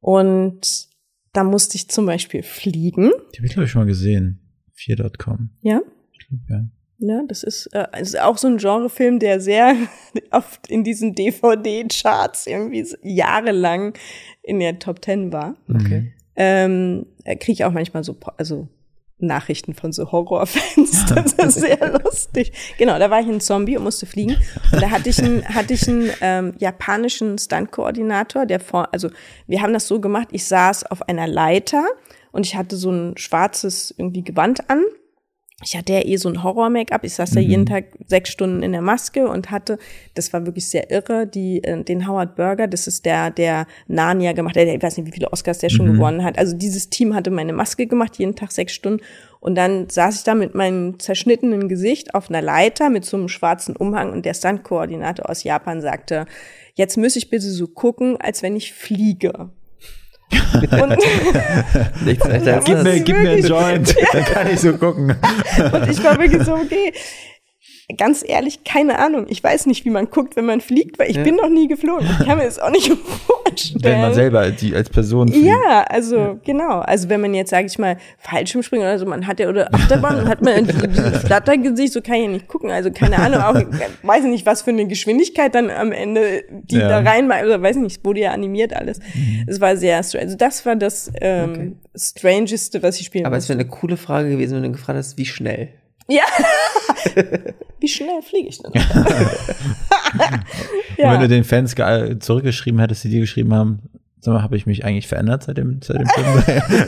Und 0.00 0.88
da 1.32 1.44
musste 1.44 1.76
ich 1.76 1.88
zum 1.88 2.06
Beispiel 2.06 2.42
fliegen. 2.42 3.10
Die 3.34 3.38
habe 3.38 3.46
ich, 3.46 3.52
glaube 3.52 3.64
ich, 3.64 3.70
schon 3.70 3.82
mal 3.82 3.86
gesehen. 3.86 4.40
4.com. 4.76 5.50
Ja, 5.62 5.80
Ja. 6.48 6.68
Ja, 7.00 7.22
das 7.28 7.44
ist, 7.44 7.66
äh, 7.74 7.86
es 7.92 8.08
ist 8.08 8.20
auch 8.20 8.38
so 8.38 8.48
ein 8.48 8.56
Genrefilm, 8.56 9.20
der 9.20 9.40
sehr 9.40 9.76
oft 10.32 10.66
in 10.68 10.82
diesen 10.82 11.14
DVD-Charts 11.14 12.48
irgendwie 12.48 12.84
jahrelang 13.02 13.94
in 14.42 14.58
der 14.58 14.80
Top 14.80 15.00
Ten 15.00 15.32
war. 15.32 15.54
Okay. 15.72 16.12
Ähm, 16.34 17.06
kriege 17.24 17.52
ich 17.52 17.64
auch 17.64 17.72
manchmal 17.72 18.02
so, 18.02 18.16
also 18.36 18.68
Nachrichten 19.18 19.74
von 19.74 19.92
so 19.92 20.10
Horrorfans. 20.12 21.06
Das 21.14 21.32
ist 21.32 21.60
sehr 21.60 22.00
lustig. 22.04 22.52
Genau, 22.78 22.98
da 22.98 23.10
war 23.10 23.20
ich 23.20 23.26
ein 23.26 23.40
Zombie 23.40 23.76
und 23.76 23.84
musste 23.84 24.06
fliegen. 24.06 24.36
Und 24.72 24.82
da 24.82 24.90
hatte 24.90 25.08
ich 25.08 25.18
einen, 25.22 25.44
hatte 25.48 25.74
ich 25.74 25.88
einen 25.88 26.10
ähm, 26.20 26.54
japanischen 26.58 27.38
Stunt-Koordinator, 27.38 28.46
der 28.46 28.60
vor, 28.60 28.88
also 28.92 29.10
wir 29.46 29.62
haben 29.62 29.72
das 29.72 29.88
so 29.88 30.00
gemacht, 30.00 30.28
ich 30.32 30.46
saß 30.46 30.84
auf 30.84 31.08
einer 31.08 31.26
Leiter 31.26 31.84
und 32.32 32.46
ich 32.46 32.56
hatte 32.56 32.76
so 32.76 32.90
ein 32.90 33.16
schwarzes 33.16 33.94
irgendwie 33.96 34.22
Gewand 34.22 34.70
an. 34.70 34.82
Ich 35.64 35.76
hatte 35.76 35.92
ja 35.92 36.04
eh 36.04 36.16
so 36.16 36.28
ein 36.28 36.44
Horror-Make-up. 36.44 37.02
Ich 37.02 37.14
saß 37.14 37.32
da 37.32 37.40
jeden 37.40 37.66
Tag 37.66 37.86
sechs 38.06 38.30
Stunden 38.30 38.62
in 38.62 38.70
der 38.70 38.80
Maske 38.80 39.26
und 39.26 39.50
hatte, 39.50 39.78
das 40.14 40.32
war 40.32 40.46
wirklich 40.46 40.68
sehr 40.68 40.88
irre, 40.92 41.26
die, 41.26 41.64
äh, 41.64 41.82
den 41.82 42.06
Howard 42.06 42.36
Burger, 42.36 42.68
das 42.68 42.86
ist 42.86 43.04
der, 43.04 43.32
der 43.32 43.66
Narnia 43.88 44.34
gemacht 44.34 44.56
hat, 44.56 44.66
der, 44.66 44.76
ich 44.76 44.82
weiß 44.82 44.96
nicht, 44.96 45.08
wie 45.08 45.12
viele 45.12 45.32
Oscars 45.32 45.58
der 45.58 45.68
schon 45.68 45.94
gewonnen 45.94 46.22
hat. 46.22 46.38
Also 46.38 46.56
dieses 46.56 46.90
Team 46.90 47.12
hatte 47.12 47.32
meine 47.32 47.52
Maske 47.52 47.88
gemacht, 47.88 48.18
jeden 48.18 48.36
Tag 48.36 48.52
sechs 48.52 48.72
Stunden. 48.72 49.02
Und 49.40 49.56
dann 49.56 49.90
saß 49.90 50.18
ich 50.18 50.22
da 50.22 50.36
mit 50.36 50.54
meinem 50.54 51.00
zerschnittenen 51.00 51.68
Gesicht 51.68 52.14
auf 52.14 52.30
einer 52.30 52.42
Leiter 52.42 52.88
mit 52.88 53.04
so 53.04 53.16
einem 53.16 53.28
schwarzen 53.28 53.74
Umhang 53.74 54.12
und 54.12 54.26
der 54.26 54.34
Stunt-Koordinator 54.34 55.28
aus 55.28 55.42
Japan 55.42 55.80
sagte, 55.80 56.26
jetzt 56.74 56.96
müsse 56.96 57.18
ich 57.18 57.30
bitte 57.30 57.50
so 57.50 57.66
gucken, 57.66 58.16
als 58.16 58.42
wenn 58.42 58.54
ich 58.54 58.72
fliege. 58.72 59.50
Nichts 62.04 62.26
Gib 62.64 62.82
mir, 62.82 63.00
gib 63.00 63.16
mir 63.16 63.30
einen 63.30 63.46
Joint, 63.46 63.94
dann 64.12 64.24
kann 64.24 64.46
ich 64.48 64.60
so 64.60 64.72
gucken. 64.74 65.10
Und 65.72 65.90
ich 65.90 66.02
war 66.02 66.18
wirklich 66.18 66.42
so, 66.44 66.54
okay, 66.54 66.92
ganz 67.96 68.22
ehrlich, 68.26 68.64
keine 68.64 68.98
Ahnung. 68.98 69.26
Ich 69.28 69.42
weiß 69.42 69.66
nicht, 69.66 69.84
wie 69.84 69.90
man 69.90 70.10
guckt, 70.10 70.36
wenn 70.36 70.44
man 70.44 70.60
fliegt, 70.60 70.98
weil 70.98 71.10
ich 71.10 71.22
bin 71.22 71.36
noch 71.36 71.48
nie 71.48 71.68
geflogen. 71.68 72.06
Ich 72.20 72.26
kann 72.26 72.36
mir 72.38 72.44
das 72.44 72.58
auch 72.58 72.70
nicht 72.70 72.92
vorstellen. 73.26 73.82
Wenn 73.82 74.00
man 74.02 74.14
selber 74.14 74.50
die 74.50 74.74
als 74.74 74.90
Person 74.90 75.28
fliegt. 75.28 75.46
Ja, 75.46 75.84
also 75.88 76.38
genau. 76.44 76.80
Also 76.80 77.08
wenn 77.08 77.20
man 77.22 77.32
jetzt, 77.32 77.48
sage 77.50 77.66
ich 77.66 77.78
mal, 77.78 77.96
Fallschirmspringen 78.18 78.86
oder 78.86 78.98
so, 78.98 79.06
man 79.06 79.26
hat 79.26 79.40
ja 79.40 79.48
oder 79.48 79.74
Achterbahn, 79.74 80.28
hat 80.28 80.42
man 80.42 80.66
dieses 80.66 81.22
Flattergesicht, 81.24 81.94
so 81.94 82.02
kann 82.02 82.16
ich 82.16 82.22
ja 82.24 82.28
nicht 82.28 82.48
gucken. 82.48 82.70
Also 82.70 82.90
keine 82.90 83.18
Ahnung, 83.18 83.40
auch 83.40 83.54
weiß 84.02 84.24
ich 84.24 84.30
nicht, 84.30 84.44
was 84.46 84.62
für 84.62 84.70
eine 84.70 84.86
Geschwindigkeit 84.86 85.54
dann 85.54 85.70
am 85.70 85.90
Ende 85.92 86.44
die 86.50 86.76
Ja. 86.76 86.88
da 87.00 87.10
rein, 87.10 87.24
oder 87.26 87.62
weiß 87.62 87.76
ich 87.76 87.82
nicht, 87.82 87.98
es 87.98 88.04
wurde 88.04 88.20
ja 88.20 88.32
animiert 88.32 88.74
alles. 88.74 89.00
Es 89.46 89.60
war 89.60 89.76
sehr 89.78 90.02
strange. 90.02 90.24
Also 90.26 90.36
das 90.36 90.66
war 90.66 90.76
das 90.76 91.10
ähm, 91.22 91.78
strangeste, 91.96 92.82
was 92.82 93.00
ich 93.00 93.06
spielen 93.06 93.24
Aber 93.24 93.36
es 93.38 93.48
wäre 93.48 93.58
eine 93.58 93.68
coole 93.68 93.96
Frage 93.96 94.28
gewesen, 94.28 94.56
wenn 94.56 94.64
du 94.64 94.72
gefragt 94.72 94.98
hast, 94.98 95.16
wie 95.16 95.24
schnell. 95.24 95.68
Ja. 96.10 96.22
Wie 97.80 97.88
schnell 97.88 98.22
fliege 98.22 98.48
ich 98.48 98.58
denn? 98.58 98.72
Und 100.98 101.12
wenn 101.12 101.20
du 101.20 101.28
den 101.28 101.44
Fans 101.44 101.74
ge- 101.74 102.18
zurückgeschrieben 102.18 102.80
hättest, 102.80 103.04
die 103.04 103.10
dir 103.10 103.20
geschrieben 103.20 103.54
haben, 103.54 103.80
sag 104.20 104.34
mal, 104.34 104.42
habe 104.42 104.56
ich 104.56 104.66
mich 104.66 104.84
eigentlich 104.84 105.06
verändert 105.06 105.44
seit 105.44 105.58
dem, 105.58 105.80
seit 105.82 106.00
dem 106.00 106.08
Film? 106.08 106.26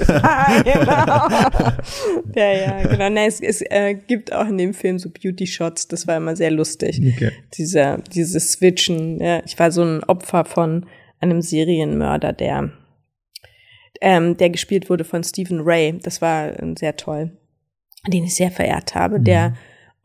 Ah, 0.22 0.62
genau. 0.62 1.28
ja, 2.34 2.52
ja, 2.52 2.82
genau. 2.88 3.08
Nee, 3.10 3.26
es, 3.26 3.40
es 3.40 3.62
äh, 3.62 3.94
gibt 3.94 4.32
auch 4.32 4.46
in 4.48 4.58
dem 4.58 4.74
Film 4.74 4.98
so 4.98 5.10
Beauty-Shots, 5.10 5.86
das 5.88 6.06
war 6.08 6.16
immer 6.16 6.34
sehr 6.36 6.50
lustig. 6.50 7.00
Okay. 7.00 7.30
Dieser, 7.56 7.98
dieses 7.98 8.52
Switchen. 8.52 9.20
Ja. 9.20 9.42
Ich 9.44 9.58
war 9.58 9.70
so 9.70 9.82
ein 9.82 10.02
Opfer 10.04 10.44
von 10.44 10.86
einem 11.20 11.40
Serienmörder, 11.42 12.32
der, 12.32 12.70
ähm, 14.00 14.36
der 14.36 14.50
gespielt 14.50 14.90
wurde 14.90 15.04
von 15.04 15.22
Stephen 15.22 15.60
Ray. 15.60 15.98
Das 16.02 16.20
war 16.20 16.48
äh, 16.48 16.74
sehr 16.78 16.96
toll. 16.96 17.30
Den 18.08 18.24
ich 18.24 18.34
sehr 18.34 18.50
verehrt 18.50 18.94
habe, 18.94 19.20
der 19.20 19.54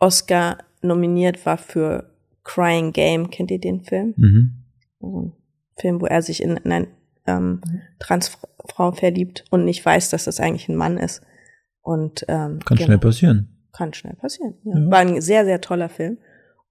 Oscar 0.05 0.59
nominiert 0.81 1.45
war 1.45 1.57
für 1.57 2.11
Crying 2.43 2.93
Game. 2.93 3.31
Kennt 3.31 3.49
ihr 3.49 3.59
den 3.59 3.81
Film? 3.83 4.13
Mhm. 4.17 4.63
ein 5.01 5.33
Film, 5.77 5.99
wo 5.99 6.05
er 6.05 6.21
sich 6.21 6.41
in, 6.43 6.57
in 6.57 6.71
eine 6.71 6.87
ähm, 7.25 7.61
Transfrau 7.99 8.91
verliebt 8.91 9.45
und 9.49 9.65
nicht 9.65 9.83
weiß, 9.83 10.09
dass 10.11 10.25
das 10.25 10.39
eigentlich 10.39 10.69
ein 10.69 10.75
Mann 10.75 10.97
ist. 10.97 11.21
Und 11.81 12.23
ähm, 12.27 12.59
Kann 12.59 12.77
genau, 12.77 12.85
schnell 12.85 12.97
passieren. 12.99 13.67
kann 13.73 13.93
schnell 13.93 14.13
passieren. 14.15 14.53
Ja. 14.63 14.77
Ja. 14.77 14.91
War 14.91 14.99
ein 14.99 15.21
sehr, 15.21 15.43
sehr 15.43 15.59
toller 15.59 15.89
Film. 15.89 16.19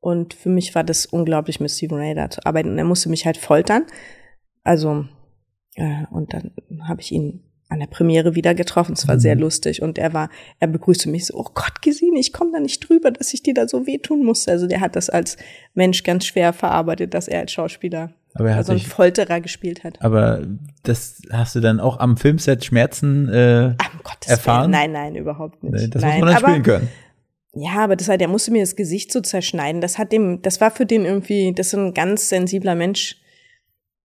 Und 0.00 0.34
für 0.34 0.48
mich 0.48 0.74
war 0.74 0.84
das 0.84 1.06
unglaublich, 1.06 1.60
mit 1.60 1.70
Stephen 1.70 1.98
Ray 1.98 2.14
da 2.14 2.30
zu 2.30 2.44
arbeiten. 2.46 2.70
Und 2.70 2.78
er 2.78 2.84
musste 2.84 3.08
mich 3.08 3.26
halt 3.26 3.36
foltern. 3.36 3.84
Also, 4.62 5.06
äh, 5.74 6.04
und 6.10 6.32
dann 6.34 6.52
habe 6.82 7.00
ich 7.00 7.10
ihn 7.10 7.43
an 7.68 7.80
der 7.80 7.86
Premiere 7.86 8.34
wieder 8.34 8.54
getroffen. 8.54 8.92
Es 8.92 9.08
war 9.08 9.18
sehr 9.18 9.34
lustig. 9.36 9.82
Und 9.82 9.98
er 9.98 10.12
war, 10.12 10.28
er 10.60 10.68
begrüßte 10.68 11.08
mich 11.08 11.26
so, 11.26 11.34
oh 11.34 11.46
Gott, 11.54 11.82
Gesine, 11.82 12.18
ich 12.18 12.32
komme 12.32 12.52
da 12.52 12.60
nicht 12.60 12.88
drüber, 12.88 13.10
dass 13.10 13.34
ich 13.34 13.42
dir 13.42 13.54
da 13.54 13.66
so 13.66 13.86
wehtun 13.86 14.24
muss. 14.24 14.46
Also 14.48 14.66
der 14.66 14.80
hat 14.80 14.96
das 14.96 15.10
als 15.10 15.36
Mensch 15.74 16.02
ganz 16.02 16.26
schwer 16.26 16.52
verarbeitet, 16.52 17.14
dass 17.14 17.26
er 17.26 17.40
als 17.40 17.52
Schauspieler 17.52 18.12
Aber 18.34 18.50
er 18.50 18.54
hat 18.54 18.68
also 18.68 18.72
einen 18.72 18.80
Folterer 18.80 19.40
gespielt 19.40 19.82
hat. 19.82 20.00
aber 20.02 20.42
das 20.82 21.22
hast 21.32 21.54
du 21.54 21.60
dann 21.60 21.80
auch 21.80 21.98
am 21.98 22.16
Filmset 22.16 22.64
Schmerzen 22.64 23.28
äh, 23.28 23.74
Ach, 23.78 23.94
um 23.94 24.00
Gottes 24.04 24.30
erfahren? 24.30 24.70
Willen. 24.70 24.70
Nein, 24.70 24.92
nein, 24.92 25.16
überhaupt 25.16 25.62
nicht. 25.62 25.94
Das 25.94 26.02
nein, 26.02 26.20
muss 26.20 26.20
man 26.20 26.28
dann 26.28 26.36
aber, 26.36 26.48
spielen 26.48 26.62
können. 26.62 26.88
Ja, 27.56 27.84
aber 27.84 27.96
das 27.96 28.08
hat, 28.08 28.20
der 28.20 28.28
musste 28.28 28.50
mir 28.50 28.62
das 28.62 28.76
Gesicht 28.76 29.12
so 29.12 29.20
zerschneiden. 29.20 29.80
Das 29.80 29.96
hat 29.96 30.12
dem, 30.12 30.42
das 30.42 30.60
war 30.60 30.70
für 30.70 30.86
den 30.86 31.04
irgendwie, 31.04 31.52
das 31.52 31.68
ist 31.68 31.74
ein 31.74 31.94
ganz 31.94 32.28
sensibler 32.28 32.74
Mensch. 32.74 33.16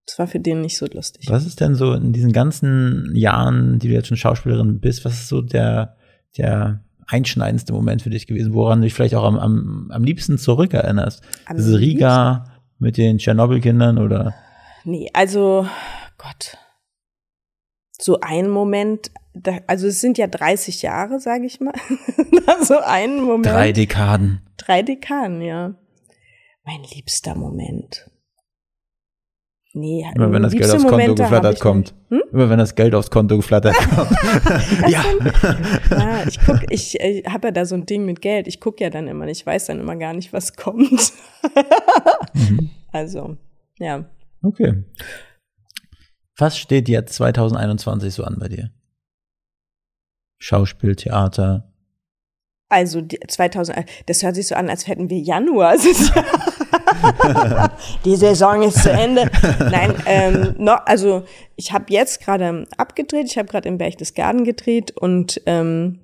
Das 0.10 0.18
war 0.18 0.26
für 0.26 0.40
den 0.40 0.62
nicht 0.62 0.76
so 0.76 0.88
lustig. 0.88 1.28
Was 1.30 1.46
ist 1.46 1.62
denn 1.62 1.76
so 1.76 1.94
in 1.94 2.14
diesen 2.14 2.32
ganzen 2.32 3.12
Jahren, 3.14 3.78
die 3.78 3.90
du 3.90 3.94
jetzt 3.94 4.08
schon 4.08 4.18
Schauspielerin 4.18 4.80
bist, 4.80 5.06
was 5.06 5.14
ist 5.14 5.28
so 5.28 5.42
der, 5.42 5.98
der 6.36 6.84
einschneidendste 7.06 7.74
Moment 7.74 8.02
für 8.02 8.10
dich 8.10 8.26
gewesen, 8.26 8.56
woran 8.56 8.80
du 8.80 8.86
dich 8.86 8.96
vielleicht 8.96 9.14
auch 9.14 9.24
am, 9.24 9.38
am, 9.38 9.92
am 9.92 10.04
liebsten 10.04 10.40
zurückerinnerst? 10.40 11.22
Am 11.46 11.58
Diese 11.58 11.80
Riga 11.80 12.46
mit 12.80 12.98
den 12.98 13.20
Tschernobyl-Kindern 13.20 14.00
oder? 14.00 14.34
Nee, 14.84 15.12
also 15.14 15.68
Gott. 16.18 16.58
So 17.92 18.20
ein 18.22 18.50
Moment, 18.50 19.12
da, 19.36 19.60
also 19.68 19.86
es 19.86 20.02
sind 20.02 20.18
ja 20.18 20.26
30 20.26 20.82
Jahre, 20.82 21.20
sage 21.20 21.46
ich 21.46 21.60
mal. 21.60 21.74
so 22.64 22.80
ein 22.80 23.22
Moment. 23.22 23.46
Drei 23.46 23.74
Dekaden. 23.74 24.42
Drei 24.58 24.82
Dekaden, 24.82 25.44
ja. 25.44 25.76
Mein 26.64 26.82
liebster 26.96 27.36
Moment. 27.36 28.10
Nee, 29.74 30.04
Immer 30.16 30.32
wenn 30.32 30.42
das 30.42 30.54
Geld 30.54 30.72
aufs 30.72 30.88
Konto 30.88 31.14
geflattert 31.14 31.60
kommt. 31.60 31.94
Hm? 32.10 32.24
Immer 32.32 32.50
wenn 32.50 32.58
das 32.58 32.74
Geld 32.74 32.96
aufs 32.96 33.12
Konto 33.12 33.38
geflattert 33.38 33.76
kommt. 33.96 34.12
ja. 34.88 35.04
Ja, 35.92 36.24
ich 36.28 36.40
guck, 36.44 36.60
ich, 36.72 37.00
ich 37.00 37.26
habe 37.28 37.50
ja 37.50 37.52
da 37.52 37.66
so 37.66 37.76
ein 37.76 37.86
Ding 37.86 38.04
mit 38.04 38.22
Geld. 38.22 38.48
Ich 38.48 38.60
guck 38.60 38.82
ja 38.82 38.90
dann 38.90 39.08
immer, 39.08 39.28
ich 39.28 39.46
weiß 39.46 39.68
dann 39.68 39.80
immer 39.80 39.96
gar 39.96 40.14
nicht, 40.14 40.34
was 40.34 40.56
kommt. 40.56 41.14
Mhm. 42.34 42.70
Also, 42.92 43.38
ja. 43.78 44.06
Okay. 44.42 44.84
Was 46.36 46.58
steht 46.58 46.90
jetzt 46.90 47.14
2021 47.14 48.12
so 48.12 48.24
an 48.24 48.38
bei 48.40 48.48
dir? 48.48 48.72
Schauspiel, 50.40 50.96
Theater. 50.96 51.72
Also 52.68 53.02
die, 53.02 53.20
2000, 53.20 53.86
das 54.08 54.24
hört 54.24 54.34
sich 54.34 54.48
so 54.48 54.56
an, 54.56 54.70
als 54.70 54.88
hätten 54.88 55.12
wir 55.12 55.20
Januar. 55.20 55.76
Die 58.06 58.16
Saison 58.16 58.62
ist 58.64 58.84
zu 58.84 58.92
Ende. 58.92 59.30
Nein, 59.72 59.94
ähm, 60.06 60.56
no, 60.58 60.74
also 60.86 61.24
ich 61.56 61.72
habe 61.72 61.86
jetzt 61.90 62.22
gerade 62.22 62.66
abgedreht. 62.78 63.28
Ich 63.28 63.38
habe 63.38 63.48
gerade 63.48 63.68
in 63.68 63.78
Berchtesgaden 63.78 64.44
gedreht 64.44 64.92
und 64.92 65.42
ähm, 65.46 66.00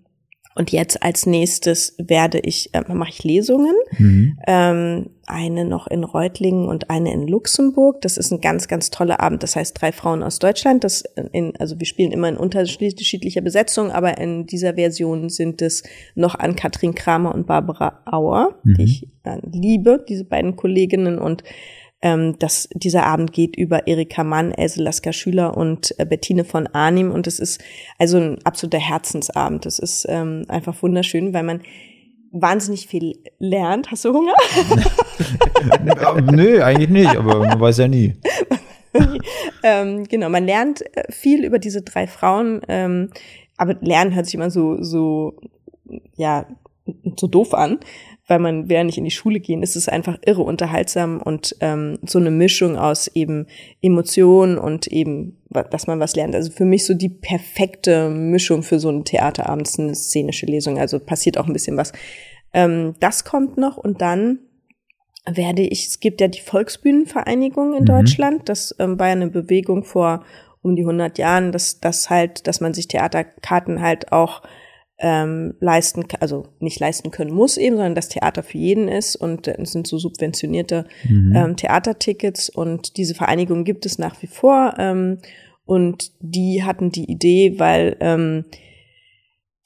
Und 0.57 0.71
jetzt 0.71 1.03
als 1.03 1.25
nächstes 1.25 1.95
werde 1.97 2.39
ich, 2.39 2.73
äh, 2.73 2.81
mache 2.93 3.09
ich 3.09 3.23
Lesungen. 3.23 3.75
Mhm. 3.97 4.39
Ähm, 4.47 5.09
eine 5.27 5.65
noch 5.65 5.87
in 5.87 6.03
Reutlingen 6.05 6.67
und 6.67 6.89
eine 6.89 7.11
in 7.11 7.27
Luxemburg. 7.27 8.01
Das 8.01 8.17
ist 8.17 8.31
ein 8.31 8.39
ganz, 8.39 8.67
ganz 8.69 8.89
toller 8.89 9.19
Abend. 9.19 9.43
Das 9.43 9.55
heißt 9.57 9.79
drei 9.79 9.91
Frauen 9.91 10.23
aus 10.23 10.39
Deutschland. 10.39 10.83
Das 10.83 11.03
in, 11.33 11.55
also 11.57 11.77
wir 11.79 11.85
spielen 11.85 12.11
immer 12.11 12.29
in 12.29 12.37
unterschiedlicher 12.37 13.41
Besetzung, 13.41 13.91
aber 13.91 14.17
in 14.17 14.45
dieser 14.45 14.75
Version 14.75 15.29
sind 15.29 15.61
es 15.61 15.83
noch 16.15 16.35
an 16.35 16.55
Katrin 16.55 16.95
Kramer 16.95 17.35
und 17.35 17.47
Barbara 17.47 17.99
Auer, 18.05 18.55
Mhm. 18.63 18.73
die 18.75 18.83
ich 18.83 19.07
äh, 19.23 19.39
liebe, 19.51 20.05
diese 20.07 20.23
beiden 20.23 20.55
Kolleginnen 20.55 21.19
und 21.19 21.43
ähm, 22.05 22.37
das, 22.37 22.69
dieser 22.71 23.03
Abend 23.03 23.33
geht 23.33 23.55
über 23.55 23.87
Erika 23.87 24.23
Mann, 24.23 24.51
Else 24.51 24.81
Lasker 24.81 25.11
Schüler 25.11 25.57
und 25.57 25.95
äh, 25.97 26.05
Bettine 26.05 26.45
von 26.45 26.67
Arnim 26.67 27.09
und 27.09 27.25
es 27.25 27.39
ist 27.39 27.63
also 27.97 28.17
ein 28.17 28.37
absoluter 28.45 28.77
Herzensabend. 28.77 29.65
Das 29.65 29.79
ist 29.79 30.05
ähm, 30.07 30.45
einfach 30.47 30.79
wunderschön, 30.83 31.33
weil 31.33 31.41
man 31.41 31.61
wahnsinnig 32.31 32.85
viel 32.85 33.17
lernt. 33.39 33.89
Hast 33.89 34.05
du 34.05 34.13
Hunger? 34.13 34.35
Nö, 36.31 36.61
eigentlich 36.61 36.91
nicht, 36.91 37.15
aber 37.15 37.39
man 37.39 37.59
weiß 37.59 37.79
ja 37.79 37.87
nie. 37.87 38.13
ähm, 39.63 40.03
genau, 40.03 40.29
man 40.29 40.45
lernt 40.45 40.83
äh, 40.95 41.11
viel 41.11 41.43
über 41.43 41.57
diese 41.57 41.81
drei 41.81 42.05
Frauen, 42.05 42.61
ähm, 42.67 43.09
aber 43.57 43.77
lernen 43.81 44.13
hört 44.13 44.27
sich 44.27 44.35
immer 44.35 44.51
so, 44.51 44.79
so, 44.83 45.37
ja, 46.15 46.45
so 47.19 47.25
doof 47.25 47.55
an, 47.55 47.79
weil 48.27 48.39
man 48.39 48.69
will 48.69 48.75
ja 48.77 48.83
nicht 48.83 48.97
in 48.97 49.03
die 49.03 49.11
Schule 49.11 49.39
gehen. 49.39 49.61
Es 49.61 49.75
ist 49.75 49.87
einfach 49.87 50.17
irre 50.25 50.41
unterhaltsam 50.41 51.21
und 51.21 51.55
ähm, 51.59 51.99
so 52.05 52.17
eine 52.17 52.31
Mischung 52.31 52.75
aus 52.77 53.07
eben 53.07 53.47
Emotionen 53.81 54.57
und 54.57 54.87
eben, 54.87 55.41
dass 55.49 55.87
man 55.87 55.99
was 55.99 56.15
lernt. 56.15 56.33
Also 56.33 56.51
für 56.51 56.65
mich 56.65 56.85
so 56.85 56.95
die 56.95 57.09
perfekte 57.09 58.09
Mischung 58.09 58.63
für 58.63 58.79
so 58.79 58.89
einen 58.89 59.05
Theaterabend, 59.05 59.69
eine 59.77 59.93
szenische 59.93 60.47
Lesung. 60.47 60.79
Also 60.79 60.99
passiert 60.99 61.37
auch 61.37 61.45
ein 61.45 61.53
bisschen 61.53 61.77
was. 61.77 61.93
Ähm, 62.53 62.95
das 62.99 63.25
kommt 63.25 63.57
noch 63.57 63.77
und 63.77 64.01
dann 64.01 64.39
werde 65.27 65.63
ich, 65.63 65.87
es 65.87 65.99
gibt 65.99 66.21
ja 66.21 66.27
die 66.27 66.41
Volksbühnenvereinigung 66.41 67.73
in 67.73 67.83
Mhm. 67.83 67.87
Deutschland, 67.87 68.49
das 68.49 68.75
ähm, 68.79 68.99
war 68.99 69.07
ja 69.07 69.13
eine 69.13 69.27
Bewegung 69.27 69.83
vor 69.83 70.23
um 70.61 70.75
die 70.75 70.83
100 70.83 71.17
Jahren, 71.19 71.51
dass 71.51 71.79
das 71.79 72.09
halt, 72.09 72.47
dass 72.47 72.59
man 72.59 72.73
sich 72.73 72.87
Theaterkarten 72.87 73.81
halt 73.81 74.11
auch 74.11 74.41
ähm, 74.97 75.55
leisten, 75.59 76.05
also 76.19 76.47
nicht 76.59 76.79
leisten 76.79 77.11
können 77.11 77.33
muss 77.33 77.57
eben, 77.57 77.75
sondern 77.75 77.95
das 77.95 78.09
Theater 78.09 78.43
für 78.43 78.57
jeden 78.57 78.87
ist 78.87 79.15
und 79.15 79.47
äh, 79.47 79.57
es 79.61 79.73
sind 79.73 79.87
so 79.87 79.97
subventionierte 79.97 80.85
Mhm. 81.07 81.33
ähm, 81.35 81.55
Theatertickets 81.57 82.49
und 82.49 82.97
diese 82.97 83.15
Vereinigung 83.15 83.65
gibt 83.65 83.85
es 83.85 83.99
nach 83.99 84.21
wie 84.21 84.27
vor 84.27 84.75
ähm, 84.77 85.17
und 85.65 86.11
die 86.21 86.63
hatten 86.63 86.91
die 86.91 87.11
Idee, 87.11 87.55
weil 87.57 87.97
ähm, 87.99 88.45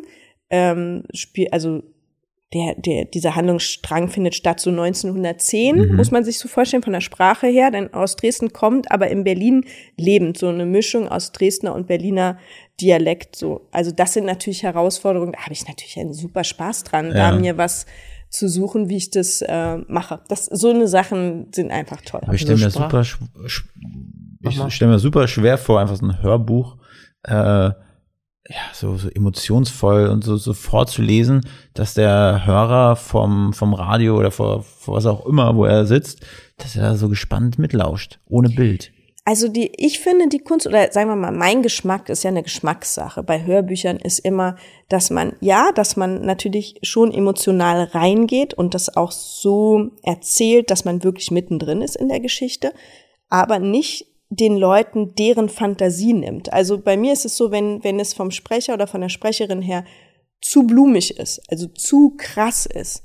ähm, 0.52 1.06
spiel, 1.12 1.48
also 1.52 1.82
der, 2.56 2.74
der, 2.76 3.06
dieser 3.06 3.36
Handlungsstrang 3.36 4.08
findet 4.08 4.34
statt 4.34 4.60
so 4.62 4.70
1910, 4.72 5.76
Mhm. 5.76 5.96
muss 5.98 6.10
man 6.12 6.24
sich 6.24 6.40
so 6.40 6.48
vorstellen, 6.48 6.82
von 6.84 6.94
der 6.94 7.02
Sprache 7.02 7.48
her, 7.48 7.70
dann 7.70 7.94
aus 7.94 8.16
Dresden 8.16 8.54
kommt, 8.54 8.90
aber 8.92 9.10
in 9.10 9.24
Berlin 9.26 9.66
lebend, 9.98 10.38
so 10.38 10.48
eine 10.48 10.66
Mischung 10.66 11.08
aus 11.10 11.32
Dresdner 11.34 11.76
und 11.76 11.86
Berliner 11.88 12.38
Dialekt, 12.80 13.36
so. 13.36 13.68
Also 13.72 13.92
das 13.92 14.14
sind 14.14 14.26
natürlich 14.26 14.64
Herausforderungen, 14.64 15.34
da 15.34 15.40
habe 15.40 15.54
ich 15.54 15.68
natürlich 15.68 16.00
einen 16.00 16.14
super 16.14 16.44
Spaß 16.44 16.84
dran, 16.86 17.08
Ja. 17.08 17.32
da 17.32 17.38
mir 17.38 17.58
was 17.58 17.86
zu 18.30 18.48
suchen, 18.50 18.90
wie 18.90 18.98
ich 18.98 19.12
das 19.12 19.42
äh, 19.42 19.78
mache. 19.88 20.22
Das, 20.30 20.46
so 20.46 20.70
eine 20.70 20.88
Sachen 20.88 21.48
sind 21.54 21.72
einfach 21.72 22.02
toll. 22.02 22.22
aber 22.24 22.34
ich 22.34 22.42
stelle 22.42 22.58
mir 22.60 22.70
super, 22.70 23.02
ich 23.02 24.58
mal. 24.58 24.72
stelle 24.72 24.92
mir 24.92 25.00
super 25.00 25.28
schwer 25.28 25.58
vor, 25.58 25.80
einfach 25.80 25.96
so 25.96 26.06
ein 26.06 26.22
Hörbuch, 26.22 26.78
äh, 27.24 27.70
ja, 28.48 28.58
so, 28.74 28.96
so 28.98 29.10
emotionsvoll 29.10 30.08
und 30.08 30.24
so, 30.24 30.38
so 30.38 30.54
vorzulesen, 30.54 31.42
dass 31.74 31.96
der 31.96 32.46
Hörer 32.46 32.96
vom, 32.96 33.54
vom 33.54 33.74
Radio 33.74 34.18
oder 34.18 34.32
vor, 34.32 34.64
vor 34.64 34.96
was 34.96 35.06
auch 35.06 35.26
immer, 35.26 35.56
wo 35.56 35.66
er 35.66 35.86
sitzt, 35.86 36.26
dass 36.58 36.76
er 36.76 36.84
da 36.84 36.96
so 36.96 37.10
gespannt 37.10 37.58
mitlauscht, 37.58 38.20
ohne 38.28 38.50
Bild. 38.50 38.92
Also 39.28 39.48
die, 39.48 39.72
ich 39.76 40.00
finde 40.00 40.30
die 40.30 40.40
Kunst, 40.40 40.68
oder 40.68 40.92
sagen 40.92 41.10
wir 41.10 41.16
mal, 41.16 41.32
mein 41.32 41.64
Geschmack 41.64 42.10
ist 42.10 42.24
ja 42.24 42.30
eine 42.30 42.44
Geschmackssache. 42.44 43.24
Bei 43.24 43.44
Hörbüchern 43.44 43.98
ist 43.98 44.20
immer, 44.20 44.56
dass 44.88 45.10
man, 45.10 45.34
ja, 45.40 45.72
dass 45.74 45.96
man 45.98 46.22
natürlich 46.22 46.76
schon 46.84 47.12
emotional 47.12 47.86
reingeht 47.86 48.54
und 48.54 48.76
das 48.76 48.96
auch 48.96 49.12
so 49.12 49.90
erzählt, 50.04 50.70
dass 50.70 50.86
man 50.86 51.04
wirklich 51.04 51.32
mittendrin 51.32 51.82
ist 51.82 51.96
in 51.96 52.08
der 52.08 52.20
Geschichte, 52.20 52.72
aber 53.28 53.58
nicht 53.58 54.06
den 54.30 54.58
Leuten 54.58 55.14
deren 55.16 55.50
Fantasie 55.50 56.14
nimmt. 56.14 56.52
Also 56.52 56.80
bei 56.80 56.98
mir 56.98 57.14
ist 57.14 57.26
es 57.26 57.38
so, 57.38 57.52
wenn, 57.52 57.84
wenn 57.84 58.00
es 58.00 58.14
vom 58.14 58.32
Sprecher 58.32 58.74
oder 58.74 58.88
von 58.88 59.02
der 59.02 59.10
Sprecherin 59.10 59.62
her 59.62 59.86
zu 60.42 60.66
blumig 60.68 61.18
ist, 61.20 61.42
also 61.50 61.68
zu 61.68 62.16
krass 62.18 62.66
ist, 62.66 63.04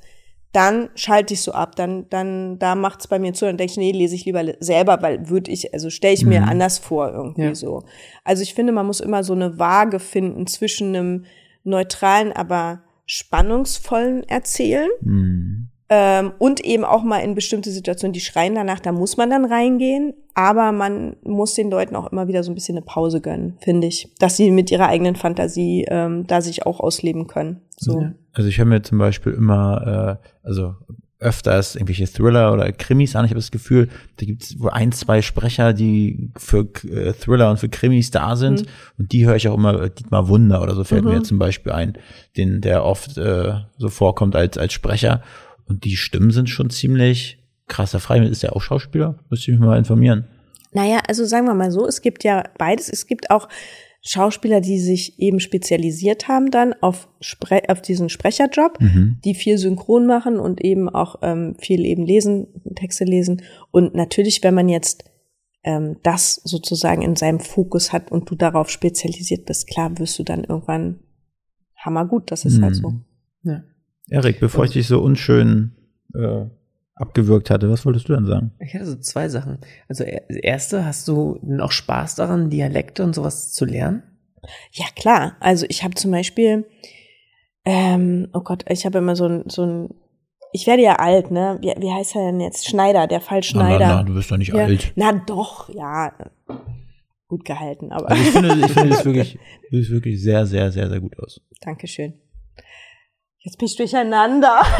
dann 0.52 0.90
schalte 0.96 1.34
ich 1.34 1.42
so 1.42 1.52
ab, 1.52 1.76
dann, 1.76 2.08
dann, 2.10 2.58
da 2.58 2.74
macht's 2.74 3.06
bei 3.06 3.20
mir 3.20 3.32
zu, 3.34 3.44
dann 3.44 3.56
denke 3.56 3.70
ich, 3.72 3.76
nee, 3.76 3.92
lese 3.92 4.16
ich 4.16 4.24
lieber 4.24 4.42
selber, 4.58 5.00
weil 5.00 5.28
würde 5.28 5.50
ich, 5.52 5.72
also 5.72 5.90
stelle 5.90 6.14
ich 6.14 6.26
mir 6.26 6.40
Mhm. 6.40 6.48
anders 6.48 6.78
vor 6.78 7.12
irgendwie 7.12 7.42
Ja. 7.42 7.54
so. 7.54 7.84
Also 8.24 8.42
ich 8.42 8.52
finde, 8.54 8.72
man 8.72 8.86
muss 8.86 8.98
immer 8.98 9.22
so 9.22 9.32
eine 9.32 9.60
Waage 9.60 10.00
finden 10.00 10.48
zwischen 10.48 10.88
einem 10.96 11.24
neutralen, 11.62 12.32
aber 12.32 12.82
spannungsvollen 13.06 14.24
Erzählen 14.28 14.90
Hm. 15.02 15.69
Ähm, 15.92 16.32
und 16.38 16.60
eben 16.60 16.84
auch 16.84 17.02
mal 17.02 17.18
in 17.18 17.34
bestimmte 17.34 17.70
Situationen, 17.70 18.12
die 18.12 18.20
schreien 18.20 18.54
danach, 18.54 18.78
da 18.78 18.92
muss 18.92 19.16
man 19.16 19.28
dann 19.28 19.44
reingehen, 19.44 20.14
aber 20.34 20.70
man 20.70 21.16
muss 21.24 21.54
den 21.54 21.68
Leuten 21.68 21.96
auch 21.96 22.12
immer 22.12 22.28
wieder 22.28 22.44
so 22.44 22.52
ein 22.52 22.54
bisschen 22.54 22.76
eine 22.76 22.86
Pause 22.86 23.20
gönnen, 23.20 23.56
finde 23.60 23.88
ich, 23.88 24.08
dass 24.20 24.36
sie 24.36 24.52
mit 24.52 24.70
ihrer 24.70 24.86
eigenen 24.86 25.16
Fantasie 25.16 25.84
ähm, 25.88 26.28
da 26.28 26.40
sich 26.40 26.64
auch 26.64 26.78
ausleben 26.78 27.26
können. 27.26 27.60
So. 27.76 28.00
Ja. 28.00 28.12
Also 28.32 28.48
ich 28.48 28.58
höre 28.58 28.66
mir 28.66 28.82
zum 28.82 28.98
Beispiel 28.98 29.32
immer, 29.32 30.18
äh, 30.22 30.46
also 30.46 30.76
öfters 31.18 31.74
irgendwelche 31.74 32.06
Thriller 32.06 32.52
oder 32.52 32.70
Krimis 32.72 33.14
an. 33.14 33.24
Ich 33.24 33.30
habe 33.30 33.40
das 33.40 33.50
Gefühl, 33.50 33.88
da 34.18 34.26
gibt 34.26 34.42
es 34.42 34.58
wohl 34.58 34.70
ein, 34.70 34.90
zwei 34.92 35.20
Sprecher, 35.22 35.72
die 35.72 36.30
für 36.36 36.68
äh, 36.88 37.12
Thriller 37.12 37.50
und 37.50 37.58
für 37.58 37.68
Krimis 37.68 38.10
da 38.10 38.36
sind. 38.36 38.62
Mhm. 38.62 38.66
Und 38.98 39.12
die 39.12 39.26
höre 39.26 39.36
ich 39.36 39.48
auch 39.48 39.56
immer, 39.56 39.82
äh, 39.82 39.90
Dietmar 39.90 40.28
Wunder 40.28 40.62
oder 40.62 40.74
so 40.74 40.84
fällt 40.84 41.04
mir 41.04 41.10
Mhm. 41.10 41.16
jetzt 41.16 41.28
zum 41.28 41.38
Beispiel 41.38 41.72
ein, 41.72 41.98
den, 42.36 42.60
der 42.60 42.84
oft 42.84 43.18
äh, 43.18 43.54
so 43.76 43.88
vorkommt 43.88 44.34
als, 44.34 44.56
als 44.56 44.72
Sprecher. 44.72 45.22
Und 45.70 45.84
die 45.84 45.96
Stimmen 45.96 46.32
sind 46.32 46.50
schon 46.50 46.68
ziemlich 46.68 47.38
krass. 47.68 47.92
Der 47.92 48.00
Freimund 48.00 48.30
ist 48.30 48.42
ja 48.42 48.50
auch 48.50 48.60
Schauspieler, 48.60 49.18
müsste 49.30 49.50
ich 49.50 49.58
mich 49.58 49.66
mal 49.66 49.78
informieren. 49.78 50.26
Naja, 50.72 51.00
also 51.08 51.24
sagen 51.24 51.46
wir 51.46 51.54
mal 51.54 51.70
so, 51.70 51.86
es 51.86 52.02
gibt 52.02 52.24
ja 52.24 52.44
beides. 52.58 52.88
Es 52.88 53.06
gibt 53.06 53.30
auch 53.30 53.48
Schauspieler, 54.02 54.60
die 54.60 54.78
sich 54.78 55.18
eben 55.18 55.40
spezialisiert 55.40 56.26
haben 56.26 56.50
dann 56.50 56.74
auf, 56.80 57.08
Spre 57.20 57.62
auf 57.68 57.82
diesen 57.82 58.08
Sprecherjob, 58.08 58.78
die 59.24 59.34
viel 59.34 59.58
synchron 59.58 60.06
machen 60.06 60.38
und 60.40 60.60
eben 60.62 60.88
auch 60.88 61.16
ähm, 61.22 61.54
viel 61.58 61.84
eben 61.84 62.04
lesen, 62.04 62.48
Texte 62.76 63.04
lesen. 63.04 63.42
Und 63.70 63.94
natürlich, 63.94 64.42
wenn 64.42 64.54
man 64.54 64.68
jetzt 64.68 65.04
ähm, 65.62 65.98
das 66.02 66.36
sozusagen 66.36 67.02
in 67.02 67.14
seinem 67.14 67.40
Fokus 67.40 67.92
hat 67.92 68.10
und 68.10 68.30
du 68.30 68.34
darauf 68.34 68.70
spezialisiert 68.70 69.44
bist, 69.46 69.68
klar 69.68 69.96
wirst 69.98 70.18
du 70.18 70.22
dann 70.22 70.44
irgendwann 70.44 71.00
hammergut. 71.76 72.30
Das 72.30 72.44
ist 72.44 72.60
halt 72.62 72.76
so. 72.76 72.94
Ja. 73.42 73.62
Erik, 74.10 74.40
bevor 74.40 74.64
ich 74.64 74.72
dich 74.72 74.86
so 74.86 75.00
unschön 75.00 75.72
äh, 76.14 76.44
abgewürgt 76.94 77.48
hatte, 77.50 77.70
was 77.70 77.86
wolltest 77.86 78.08
du 78.08 78.14
denn 78.14 78.26
sagen? 78.26 78.50
Ich 78.60 78.74
hatte 78.74 78.86
so 78.86 78.96
zwei 78.96 79.28
Sachen. 79.28 79.58
Also 79.88 80.04
er- 80.04 80.22
das 80.28 80.36
erste, 80.36 80.84
hast 80.84 81.08
du 81.08 81.40
auch 81.60 81.72
Spaß 81.72 82.16
daran, 82.16 82.50
Dialekte 82.50 83.02
und 83.04 83.14
sowas 83.14 83.52
zu 83.52 83.64
lernen? 83.64 84.02
Ja, 84.72 84.86
klar. 84.96 85.36
Also 85.40 85.64
ich 85.68 85.82
habe 85.84 85.94
zum 85.94 86.10
Beispiel, 86.10 86.66
ähm, 87.64 88.28
oh 88.32 88.40
Gott, 88.40 88.64
ich 88.68 88.84
habe 88.86 88.98
immer 88.98 89.16
so 89.16 89.26
ein, 89.26 89.44
so 89.48 89.64
ein, 89.64 89.88
ich 90.52 90.66
werde 90.66 90.82
ja 90.82 90.96
alt, 90.96 91.30
ne? 91.30 91.58
Wie, 91.60 91.72
wie 91.80 91.92
heißt 91.92 92.16
er 92.16 92.26
denn 92.32 92.40
jetzt? 92.40 92.68
Schneider, 92.68 93.06
der 93.06 93.20
Fall 93.20 93.42
Schneider. 93.42 93.78
Na, 93.78 93.88
na, 93.88 93.96
na, 93.96 94.02
du 94.02 94.14
bist 94.14 94.30
doch 94.30 94.36
nicht 94.36 94.52
ja. 94.52 94.64
alt. 94.64 94.92
Na 94.96 95.12
doch, 95.12 95.68
ja. 95.72 96.12
Gut 97.28 97.44
gehalten, 97.44 97.92
aber 97.92 98.10
Also 98.10 98.22
ich 98.22 98.30
finde, 98.30 98.54
ich 98.64 98.72
finde 98.72 98.88
das 98.90 99.04
wirklich, 99.04 99.38
du 99.70 99.76
siehst 99.76 99.90
wirklich 99.90 100.20
sehr, 100.20 100.44
sehr, 100.46 100.72
sehr, 100.72 100.88
sehr 100.88 101.00
gut 101.00 101.16
aus. 101.20 101.40
Dankeschön. 101.60 102.14
Jetzt 103.40 103.58
bin 103.58 103.66
ich 103.66 103.76
durcheinander. 103.76 104.60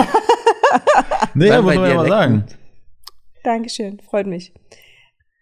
Nee, 1.34 1.48
Dann 1.48 1.64
muss 1.64 1.74
man 1.74 1.88
ja 1.90 1.94
mal 1.96 2.08
sagen. 2.08 2.44
Dankeschön, 3.42 4.00
freut 4.00 4.26
mich. 4.26 4.52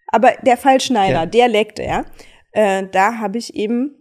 Aber 0.07 0.31
der 0.43 0.57
Fall 0.57 0.81
Schneider, 0.81 1.21
Ja. 1.21 1.25
Dialekte, 1.25 1.83
ja. 1.83 2.05
Äh, 2.51 2.87
da 2.91 3.17
habe 3.19 3.37
ich 3.37 3.53
eben 3.53 3.95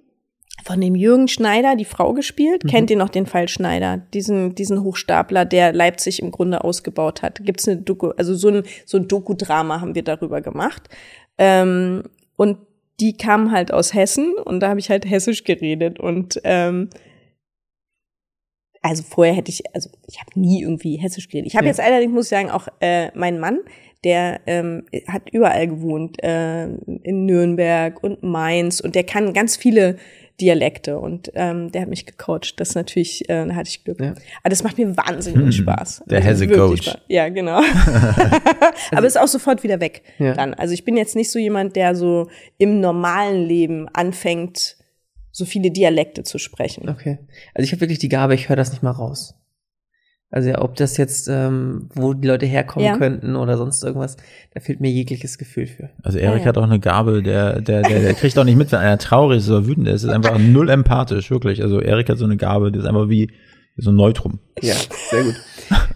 von 0.64 0.80
dem 0.80 0.94
Jürgen 0.94 1.28
Schneider 1.28 1.76
die 1.76 1.84
Frau 1.84 2.14
gespielt. 2.14 2.64
Mhm. 2.64 2.68
Kennt 2.68 2.90
ihr 2.90 2.96
noch 2.96 3.10
den 3.10 3.26
Fall 3.26 3.48
Schneider? 3.48 3.98
Diesen, 4.14 4.54
diesen 4.54 4.82
Hochstapler, 4.82 5.44
der 5.44 5.72
Leipzig 5.72 6.20
im 6.20 6.30
Grunde 6.30 6.64
ausgebaut 6.64 7.22
hat. 7.22 7.40
Gibt's 7.44 7.68
eine 7.68 7.78
Doku, 7.78 8.10
also 8.16 8.34
so 8.34 8.48
ein, 8.48 8.62
so 8.86 8.96
ein 8.98 9.08
Doku-Drama 9.08 9.80
haben 9.80 9.94
wir 9.94 10.02
darüber 10.04 10.40
gemacht. 10.40 10.88
Ähm, 11.36 12.04
und 12.36 12.58
die 13.00 13.16
kam 13.16 13.52
halt 13.52 13.72
aus 13.72 13.94
Hessen 13.94 14.34
und 14.44 14.60
da 14.60 14.70
habe 14.70 14.80
ich 14.80 14.90
halt 14.90 15.08
Hessisch 15.08 15.44
geredet 15.44 16.00
und 16.00 16.40
ähm, 16.44 16.90
also 18.88 19.02
vorher 19.08 19.34
hätte 19.34 19.50
ich, 19.50 19.62
also 19.74 19.90
ich 20.08 20.18
habe 20.20 20.38
nie 20.38 20.62
irgendwie 20.62 20.96
Hessisch 20.96 21.28
geredet. 21.28 21.46
Ich 21.48 21.56
habe 21.56 21.66
Ja. 21.66 21.70
jetzt 21.70 21.80
allerdings, 21.80 22.12
muss 22.12 22.26
ich 22.26 22.30
sagen, 22.30 22.50
auch 22.50 22.68
äh, 22.80 23.10
mein 23.16 23.38
Mann, 23.38 23.58
der 24.04 24.40
ähm, 24.46 24.84
hat 25.08 25.22
überall 25.32 25.66
gewohnt, 25.66 26.22
äh, 26.22 26.64
in 26.66 27.26
Nürnberg 27.26 28.02
und 28.02 28.22
Mainz 28.22 28.80
und 28.80 28.94
der 28.94 29.04
kann 29.04 29.32
ganz 29.32 29.56
viele 29.56 29.96
Dialekte 30.40 31.00
und 31.00 31.32
ähm, 31.34 31.72
der 31.72 31.82
hat 31.82 31.88
mich 31.88 32.06
gecoacht. 32.06 32.60
Das 32.60 32.68
ist 32.70 32.74
natürlich, 32.76 33.28
äh, 33.28 33.44
da 33.46 33.56
hatte 33.56 33.70
ich 33.70 33.82
Glück. 33.82 34.00
Ja. 34.00 34.10
Aber 34.42 34.50
das 34.50 34.62
macht 34.62 34.78
mir 34.78 34.96
wahnsinnig 34.96 35.40
Hm, 35.46 35.50
Spaß. 35.52 36.04
der 36.06 36.18
Also 36.18 36.28
Hesse 36.44 36.46
Coach. 36.48 36.82
Spaß. 36.84 36.98
Ja, 37.08 37.28
genau. 37.28 37.60
Aber 38.92 39.06
ist 39.06 39.18
auch 39.18 39.26
sofort 39.26 39.64
wieder 39.64 39.80
weg 39.80 40.02
Ja. 40.18 40.34
dann. 40.34 40.54
Also 40.54 40.74
ich 40.74 40.84
bin 40.84 40.96
jetzt 40.96 41.16
nicht 41.16 41.30
so 41.30 41.40
jemand, 41.40 41.74
der 41.74 41.96
so 41.96 42.28
im 42.56 42.80
normalen 42.80 43.44
Leben 43.46 43.88
anfängt, 43.92 44.76
so 45.38 45.44
viele 45.46 45.70
Dialekte 45.70 46.22
zu 46.24 46.38
sprechen. 46.38 46.88
Okay. 46.88 47.18
Also 47.54 47.64
ich 47.64 47.72
habe 47.72 47.80
wirklich 47.80 47.98
die 47.98 48.08
Gabe, 48.08 48.34
ich 48.34 48.48
höre 48.48 48.56
das 48.56 48.70
nicht 48.72 48.82
mal 48.82 48.90
raus. 48.90 49.34
Also 50.30 50.50
ja, 50.50 50.60
ob 50.60 50.76
das 50.76 50.98
jetzt, 50.98 51.26
ähm, 51.28 51.88
wo 51.94 52.12
die 52.12 52.28
Leute 52.28 52.44
herkommen 52.44 52.84
Ja. 52.86 52.98
könnten 52.98 53.34
oder 53.34 53.56
sonst 53.56 53.82
irgendwas, 53.82 54.18
da 54.52 54.60
fehlt 54.60 54.78
mir 54.78 54.90
jegliches 54.90 55.38
Gefühl 55.38 55.66
für. 55.66 55.88
Also 56.02 56.18
Erik 56.18 56.40
Ja, 56.40 56.42
ja. 56.42 56.48
hat 56.48 56.58
auch 56.58 56.64
eine 56.64 56.80
Gabe, 56.80 57.22
der, 57.22 57.62
der, 57.62 57.80
der, 57.80 58.00
der 58.00 58.12
kriegt 58.14 58.38
auch 58.38 58.44
nicht 58.44 58.56
mit, 58.58 58.70
wenn 58.70 58.80
einer 58.80 58.98
traurig 58.98 59.38
ist 59.38 59.48
oder 59.48 59.66
wütend 59.66 59.88
ist. 59.88 60.02
ist 60.02 60.10
einfach 60.10 60.36
null 60.38 60.68
empathisch, 60.68 61.30
wirklich. 61.30 61.62
Also 61.62 61.80
Erik 61.80 62.10
hat 62.10 62.18
so 62.18 62.26
eine 62.26 62.36
Gabe, 62.36 62.70
die 62.70 62.78
ist 62.78 62.84
einfach 62.84 63.08
wie 63.08 63.30
so 63.78 63.90
ein 63.90 63.96
Neutrum. 63.96 64.38
Ja, 64.60 64.74
sehr 65.10 65.22
gut. 65.24 65.34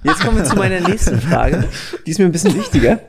Jetzt 0.05 0.21
kommen 0.25 0.39
wir 0.39 0.45
zu 0.45 0.57
meiner 0.57 0.81
nächsten 0.81 1.19
Frage. 1.21 1.65
Die 2.07 2.11
ist 2.13 2.19
mir 2.19 2.25
ein 2.27 2.33
bisschen 2.33 2.55
wichtiger. 2.55 3.01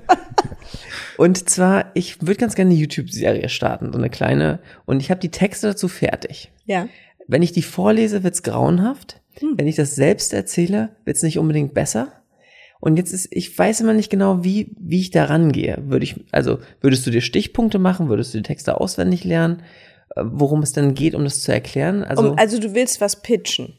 Und 1.17 1.49
zwar, 1.49 1.91
ich 1.93 2.21
würde 2.21 2.35
ganz 2.35 2.55
gerne 2.55 2.71
eine 2.71 2.79
YouTube-Serie 2.79 3.49
starten, 3.49 3.91
so 3.91 3.97
eine 3.97 4.09
kleine. 4.09 4.59
Und 4.85 5.01
ich 5.01 5.09
habe 5.09 5.19
die 5.19 5.31
Texte 5.31 5.67
dazu 5.67 5.87
fertig. 5.87 6.51
Ja. 6.65 6.87
Wenn 7.27 7.43
ich 7.43 7.51
die 7.51 7.61
vorlese, 7.61 8.23
wird's 8.23 8.43
grauenhaft. 8.43 9.21
Hm. 9.39 9.53
Wenn 9.57 9.67
ich 9.67 9.75
das 9.75 9.95
selbst 9.95 10.33
erzähle, 10.33 10.89
wird's 11.05 11.23
nicht 11.23 11.39
unbedingt 11.39 11.73
besser. 11.73 12.11
Und 12.79 12.97
jetzt 12.97 13.13
ist, 13.13 13.29
ich 13.31 13.57
weiß 13.57 13.79
immer 13.79 13.93
nicht 13.93 14.09
genau, 14.09 14.43
wie, 14.43 14.75
wie 14.77 14.99
ich 14.99 15.11
da 15.11 15.25
rangehe. 15.25 15.81
Würde 15.85 16.03
ich, 16.03 16.15
also, 16.31 16.59
würdest 16.81 17.07
du 17.07 17.11
dir 17.11 17.21
Stichpunkte 17.21 17.79
machen? 17.79 18.09
Würdest 18.09 18.33
du 18.33 18.39
die 18.39 18.43
Texte 18.43 18.79
auswendig 18.79 19.23
lernen? 19.23 19.63
Äh, 20.15 20.23
Worum 20.25 20.61
es 20.61 20.73
dann 20.73 20.93
geht, 20.93 21.15
um 21.15 21.23
das 21.23 21.41
zu 21.41 21.53
erklären? 21.53 22.03
Also, 22.03 22.31
Um, 22.31 22.37
also 22.37 22.59
du 22.59 22.73
willst 22.73 22.99
was 22.99 23.21
pitchen. 23.21 23.73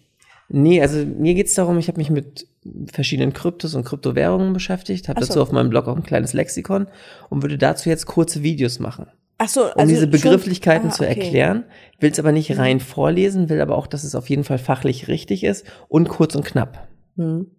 Nee, 0.48 0.80
also 0.80 1.04
mir 1.04 1.34
geht's 1.34 1.54
darum, 1.54 1.78
ich 1.78 1.88
habe 1.88 1.98
mich 1.98 2.10
mit 2.10 2.46
verschiedenen 2.92 3.32
Kryptos 3.32 3.74
und 3.74 3.84
Kryptowährungen 3.84 4.52
beschäftigt, 4.52 5.08
habe 5.08 5.20
so. 5.20 5.26
dazu 5.26 5.42
auf 5.42 5.52
meinem 5.52 5.70
Blog 5.70 5.86
auch 5.88 5.96
ein 5.96 6.02
kleines 6.02 6.32
Lexikon 6.32 6.86
und 7.30 7.42
würde 7.42 7.58
dazu 7.58 7.88
jetzt 7.88 8.06
kurze 8.06 8.42
Videos 8.42 8.78
machen 8.78 9.06
Ach 9.38 9.48
so, 9.48 9.64
um 9.64 9.72
also 9.76 9.86
diese 9.88 10.02
schon- 10.02 10.10
Begrifflichkeiten 10.10 10.88
Ah, 10.90 10.92
zu 10.92 11.02
okay. 11.04 11.20
erklären. 11.20 11.64
Will 11.98 12.10
es 12.10 12.18
aber 12.18 12.32
nicht 12.32 12.56
rein 12.56 12.80
vorlesen, 12.80 13.48
will 13.48 13.60
aber 13.60 13.76
auch, 13.76 13.86
dass 13.86 14.04
es 14.04 14.14
auf 14.14 14.30
jeden 14.30 14.44
Fall 14.44 14.58
fachlich 14.58 15.08
richtig 15.08 15.42
ist 15.44 15.66
und 15.88 16.08
kurz 16.08 16.34
und 16.34 16.44
knapp. 16.44 16.86
Hm. 17.16 17.50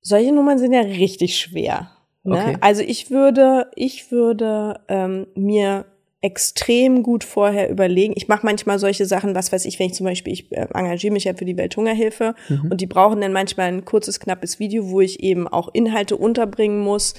Solche 0.00 0.32
Nummern 0.32 0.58
sind 0.58 0.72
ja 0.72 0.80
richtig 0.80 1.38
schwer. 1.38 1.90
Ne? 2.22 2.36
Okay. 2.36 2.56
Also 2.60 2.82
ich 2.82 3.10
würde, 3.10 3.70
ich 3.74 4.10
würde 4.10 4.80
ähm, 4.88 5.26
mir 5.34 5.86
extrem 6.24 7.02
gut 7.02 7.22
vorher 7.22 7.68
überlegen. 7.68 8.14
Ich 8.16 8.28
mache 8.28 8.46
manchmal 8.46 8.78
solche 8.78 9.04
Sachen, 9.04 9.34
was 9.34 9.52
weiß 9.52 9.66
ich, 9.66 9.78
wenn 9.78 9.88
ich 9.88 9.94
zum 9.94 10.06
Beispiel, 10.06 10.32
ich 10.32 10.50
äh, 10.52 10.66
engagiere 10.72 11.12
mich 11.12 11.24
ja 11.24 11.34
für 11.34 11.44
die 11.44 11.58
Welthungerhilfe 11.58 12.34
und 12.70 12.80
die 12.80 12.86
brauchen 12.86 13.20
dann 13.20 13.34
manchmal 13.34 13.68
ein 13.68 13.84
kurzes, 13.84 14.20
knappes 14.20 14.58
Video, 14.58 14.88
wo 14.88 15.02
ich 15.02 15.22
eben 15.22 15.46
auch 15.46 15.68
Inhalte 15.74 16.16
unterbringen 16.16 16.80
muss. 16.80 17.12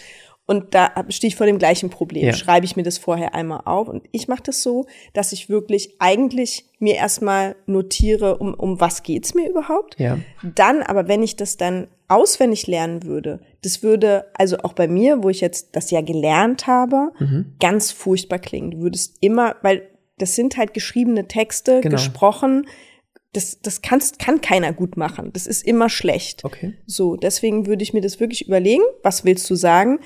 Und 0.48 0.76
da 0.76 0.92
stehe 1.10 1.30
ich 1.30 1.36
vor 1.36 1.48
dem 1.48 1.58
gleichen 1.58 1.90
Problem. 1.90 2.26
Ja. 2.28 2.34
Schreibe 2.34 2.66
ich 2.68 2.76
mir 2.76 2.84
das 2.84 3.00
vorher 3.00 3.34
einmal 3.34 3.62
auf. 3.66 3.88
Und 3.88 4.04
ich 4.12 4.28
mache 4.28 4.44
das 4.44 4.62
so, 4.62 4.86
dass 5.14 5.32
ich 5.32 5.50
wirklich 5.50 5.96
eigentlich 5.98 6.66
mir 6.78 6.96
erstmal 6.96 7.56
notiere, 7.66 8.38
um, 8.38 8.54
um 8.54 8.80
was 8.80 9.02
geht's 9.02 9.34
mir 9.34 9.50
überhaupt. 9.50 10.00
Ja. 10.00 10.20
Dann, 10.44 10.84
aber 10.84 11.08
wenn 11.08 11.24
ich 11.24 11.36
das 11.36 11.58
dann 11.58 11.88
auswendig 12.08 12.68
lernen 12.68 13.04
würde, 13.04 13.40
das 13.64 13.82
würde, 13.82 14.26
also 14.36 14.58
auch 14.60 14.74
bei 14.74 14.88
mir, 14.88 15.24
wo 15.24 15.30
ich 15.30 15.42
jetzt 15.42 15.76
das 15.76 15.90
ja 15.90 16.02
gelernt 16.02 16.68
habe, 16.68 17.12
Mhm. 17.20 17.54
ganz 17.60 17.92
furchtbar 17.92 18.38
klingen. 18.38 18.70
Du 18.72 18.78
würdest 18.82 19.16
immer, 19.22 19.56
weil 19.64 19.88
das 20.20 20.36
sind 20.36 20.58
halt 20.58 20.76
geschriebene 20.76 21.28
Texte, 21.28 21.82
Genau. 21.82 21.96
gesprochen. 21.96 22.68
Das, 23.34 23.60
das 23.62 23.82
kannst, 23.82 24.20
kann 24.20 24.40
keiner 24.42 24.72
gut 24.72 24.96
machen. 24.96 25.32
Das 25.34 25.46
ist 25.48 25.66
immer 25.68 25.90
schlecht. 25.90 26.46
Okay. 26.46 26.76
So, 26.86 27.16
deswegen 27.18 27.66
würde 27.66 27.82
ich 27.84 27.94
mir 27.94 28.02
das 28.02 28.20
wirklich 28.20 28.48
überlegen. 28.48 28.84
Was 29.04 29.26
willst 29.26 29.50
du 29.50 29.56
sagen? 29.56 30.00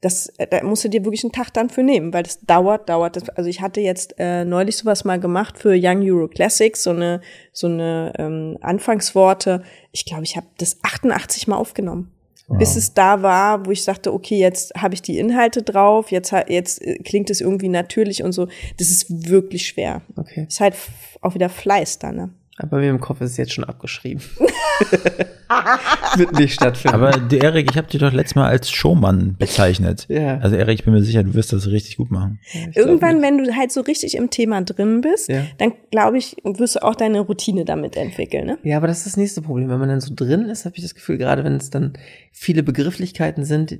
Das, 0.00 0.26
äh, 0.38 0.46
da 0.46 0.62
musst 0.62 0.84
du 0.84 0.88
dir 0.88 1.04
wirklich 1.04 1.24
einen 1.24 1.32
Tag 1.32 1.52
dann 1.52 1.70
für 1.70 1.82
nehmen, 1.82 2.12
weil 2.12 2.22
das 2.22 2.40
dauert, 2.40 2.88
dauert. 2.88 3.16
Das, 3.16 3.28
also 3.30 3.48
ich 3.48 3.60
hatte 3.60 3.80
jetzt 3.80 4.14
äh, 4.18 4.44
neulich 4.44 4.76
sowas 4.76 5.04
mal 5.04 5.18
gemacht 5.18 5.58
für 5.58 5.74
Young 5.74 6.02
Euro 6.02 6.28
Classics, 6.28 6.82
so 6.82 6.90
eine, 6.90 7.20
so 7.52 7.66
eine 7.66 8.12
ähm, 8.18 8.58
Anfangsworte. 8.60 9.62
Ich 9.92 10.04
glaube, 10.04 10.24
ich 10.24 10.36
habe 10.36 10.46
das 10.58 10.78
88 10.82 11.48
Mal 11.48 11.56
aufgenommen. 11.56 12.10
Bis 12.46 12.76
es 12.76 12.92
da 12.92 13.22
war, 13.22 13.64
wo 13.64 13.70
ich 13.70 13.82
sagte, 13.82 14.12
okay, 14.12 14.36
jetzt 14.36 14.74
habe 14.74 14.92
ich 14.92 15.00
die 15.00 15.18
Inhalte 15.18 15.62
drauf, 15.62 16.10
jetzt, 16.10 16.32
jetzt 16.48 16.82
äh, 16.82 16.98
klingt 16.98 17.30
es 17.30 17.40
irgendwie 17.40 17.70
natürlich 17.70 18.22
und 18.22 18.32
so. 18.32 18.48
Das 18.76 18.90
ist 18.90 19.30
wirklich 19.30 19.66
schwer. 19.66 20.02
Okay. 20.16 20.44
Ist 20.46 20.60
halt 20.60 20.74
auch 21.22 21.34
wieder 21.34 21.48
Fleiß 21.48 22.00
da, 22.00 22.12
ne? 22.12 22.34
Aber 22.58 22.68
bei 22.76 22.80
mir 22.82 22.90
im 22.90 23.00
Kopf 23.00 23.20
ist 23.20 23.32
es 23.32 23.36
jetzt 23.36 23.52
schon 23.52 23.64
abgeschrieben. 23.64 24.22
Wird 26.16 26.32
nicht 26.38 26.54
stattfinden. 26.54 26.94
Aber 26.94 27.10
der 27.12 27.42
Erik, 27.42 27.70
ich 27.70 27.76
habe 27.76 27.88
dich 27.88 28.00
doch 28.00 28.12
letztes 28.12 28.36
Mal 28.36 28.48
als 28.48 28.70
Showmann 28.70 29.36
bezeichnet. 29.38 30.06
Ja. 30.08 30.38
Also 30.38 30.56
Erik, 30.56 30.78
ich 30.80 30.84
bin 30.84 30.94
mir 30.94 31.02
sicher, 31.02 31.22
du 31.24 31.34
wirst 31.34 31.52
das 31.52 31.66
richtig 31.66 31.96
gut 31.96 32.10
machen. 32.10 32.38
Ich 32.52 32.76
Irgendwann, 32.76 33.22
wenn 33.22 33.38
du 33.38 33.54
halt 33.56 33.72
so 33.72 33.80
richtig 33.80 34.16
im 34.16 34.30
Thema 34.30 34.62
drin 34.62 35.00
bist, 35.00 35.28
Ja. 35.28 35.42
dann 35.58 35.72
glaube 35.90 36.18
ich, 36.18 36.36
wirst 36.44 36.76
du 36.76 36.82
auch 36.82 36.94
deine 36.94 37.20
Routine 37.20 37.64
damit 37.64 37.96
entwickeln, 37.96 38.46
ne? 38.46 38.58
Ja, 38.62 38.76
aber 38.76 38.86
das 38.86 38.98
ist 38.98 39.06
das 39.06 39.16
nächste 39.16 39.42
Problem. 39.42 39.68
Wenn 39.68 39.78
man 39.80 39.88
dann 39.88 40.00
so 40.00 40.12
drin 40.14 40.46
ist, 40.46 40.64
habe 40.64 40.76
ich 40.76 40.82
das 40.82 40.94
Gefühl, 40.94 41.18
gerade 41.18 41.44
wenn 41.44 41.56
es 41.56 41.70
dann 41.70 41.94
viele 42.32 42.62
Begrifflichkeiten 42.62 43.44
sind, 43.44 43.78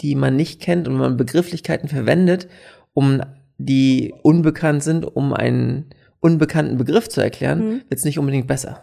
die 0.00 0.14
man 0.14 0.36
nicht 0.36 0.60
kennt 0.60 0.88
und 0.88 0.94
man 0.96 1.16
Begrifflichkeiten 1.16 1.88
verwendet, 1.88 2.48
um 2.94 3.22
die 3.58 4.14
unbekannt 4.22 4.82
sind, 4.82 5.04
um 5.04 5.32
einen 5.32 5.86
unbekannten 6.20 6.76
Begriff 6.78 7.08
zu 7.08 7.20
erklären, 7.20 7.58
Mhm. 7.60 7.72
wird 7.88 7.98
es 7.98 8.04
nicht 8.04 8.18
unbedingt 8.18 8.46
besser. 8.46 8.82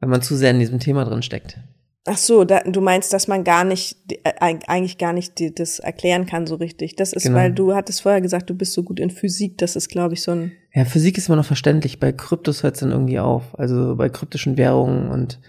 Wenn 0.00 0.10
man 0.10 0.22
zu 0.22 0.36
sehr 0.36 0.50
in 0.50 0.58
diesem 0.58 0.80
Thema 0.80 1.04
drin 1.04 1.22
steckt. 1.22 1.58
Ach 2.06 2.18
so, 2.18 2.44
da, 2.44 2.60
du 2.60 2.82
meinst, 2.82 3.14
dass 3.14 3.28
man 3.28 3.44
gar 3.44 3.64
nicht, 3.64 3.96
äh, 4.24 4.32
eigentlich 4.66 4.98
gar 4.98 5.14
nicht 5.14 5.38
die, 5.38 5.54
das 5.54 5.78
erklären 5.78 6.26
kann 6.26 6.46
so 6.46 6.56
richtig. 6.56 6.96
Das 6.96 7.14
ist, 7.14 7.22
Genau. 7.22 7.36
weil 7.38 7.52
du 7.52 7.74
hattest 7.74 8.02
vorher 8.02 8.20
gesagt, 8.20 8.50
du 8.50 8.54
bist 8.54 8.74
so 8.74 8.82
gut 8.82 9.00
in 9.00 9.08
Physik. 9.08 9.56
Das 9.56 9.74
ist, 9.74 9.88
glaube 9.88 10.12
ich, 10.12 10.22
so 10.22 10.32
ein. 10.32 10.52
Ja, 10.74 10.84
Physik 10.84 11.16
ist 11.16 11.28
immer 11.28 11.36
noch 11.36 11.46
verständlich. 11.46 12.00
Bei 12.00 12.12
Kryptos 12.12 12.62
hört 12.62 12.74
es 12.74 12.80
dann 12.80 12.90
irgendwie 12.90 13.18
auf. 13.18 13.58
Also 13.58 13.96
bei 13.96 14.10
kryptischen 14.10 14.58
Währungen 14.58 15.08
und 15.08 15.40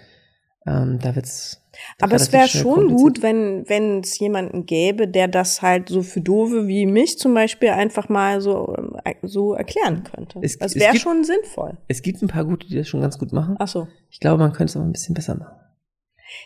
ähm, 0.66 1.00
da 1.02 1.14
wird's. 1.16 1.62
Aber 2.02 2.16
es 2.16 2.32
wäre 2.34 2.48
schon 2.48 2.88
gut, 2.96 3.22
wenn 3.22 3.68
wenn 3.68 4.00
es 4.02 4.18
jemanden 4.20 4.66
gäbe, 4.66 5.08
der 5.08 5.28
das 5.28 5.62
halt 5.62 5.90
so 5.90 6.02
für 6.02 6.22
Dove 6.22 6.68
wie 6.68 6.86
mich 6.86 7.18
zum 7.20 7.34
Beispiel 7.34 7.70
einfach 7.70 8.10
mal 8.10 8.42
so 8.42 8.76
ähm, 8.78 8.96
so 9.24 9.54
erklären 9.54 10.04
könnte. 10.04 10.40
Es- 10.42 10.58
das 10.58 10.76
wäre 10.76 10.96
schon 11.00 11.24
sinnvoll. 11.24 11.78
Es 11.88 12.02
gibt 12.02 12.22
ein 12.22 12.28
paar 12.28 12.46
gute, 12.46 12.68
die 12.68 12.76
das 12.76 12.88
schon 12.88 13.02
ganz 13.02 13.18
gut 13.20 13.32
machen. 13.34 13.56
Ach 13.60 13.68
so. 13.68 13.88
Ich 14.10 14.20
glaube, 14.20 14.38
man 14.40 14.52
könnte 14.52 14.72
es 14.72 14.76
aber 14.76 14.86
ein 14.86 14.92
bisschen 14.92 15.16
besser 15.16 15.36
machen. 15.36 15.56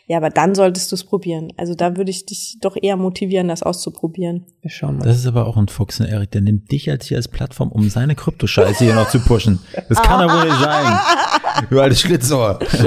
Ja, 0.08 0.18
aber 0.18 0.30
dann 0.30 0.56
solltest 0.56 0.92
du 0.92 0.96
es 0.96 1.04
probieren. 1.04 1.54
Also 1.58 1.76
da 1.76 1.96
würde 1.96 2.10
ich 2.10 2.26
dich 2.26 2.58
doch 2.62 2.76
eher 2.82 2.98
motivieren, 2.98 3.48
das 3.48 3.62
auszuprobieren. 3.64 4.46
Wir 4.62 4.72
schauen 4.72 4.98
mal. 4.98 5.06
Das 5.06 5.18
ist 5.18 5.28
aber 5.28 5.46
auch 5.46 5.56
ein 5.56 5.68
Fuchs, 5.68 6.00
ne, 6.00 6.10
Erik. 6.10 6.32
Der 6.32 6.42
nimmt 6.42 6.72
dich 6.72 6.88
jetzt 6.88 7.06
hier 7.06 7.18
als 7.18 7.28
Plattform, 7.28 7.72
um 7.72 7.90
seine 7.90 8.16
Kryptoscheiße 8.16 8.86
hier 8.86 8.96
noch 8.96 9.10
zu 9.10 9.20
pushen. 9.20 9.60
Das 9.88 10.02
kann 10.02 10.28
doch 10.28 10.34
wohl 10.34 10.46
nicht 10.46 10.60
sein. 10.60 11.00
Du 11.70 11.80
altes 11.80 12.02
Schlitzohr. 12.02 12.60
Ich 12.62 12.80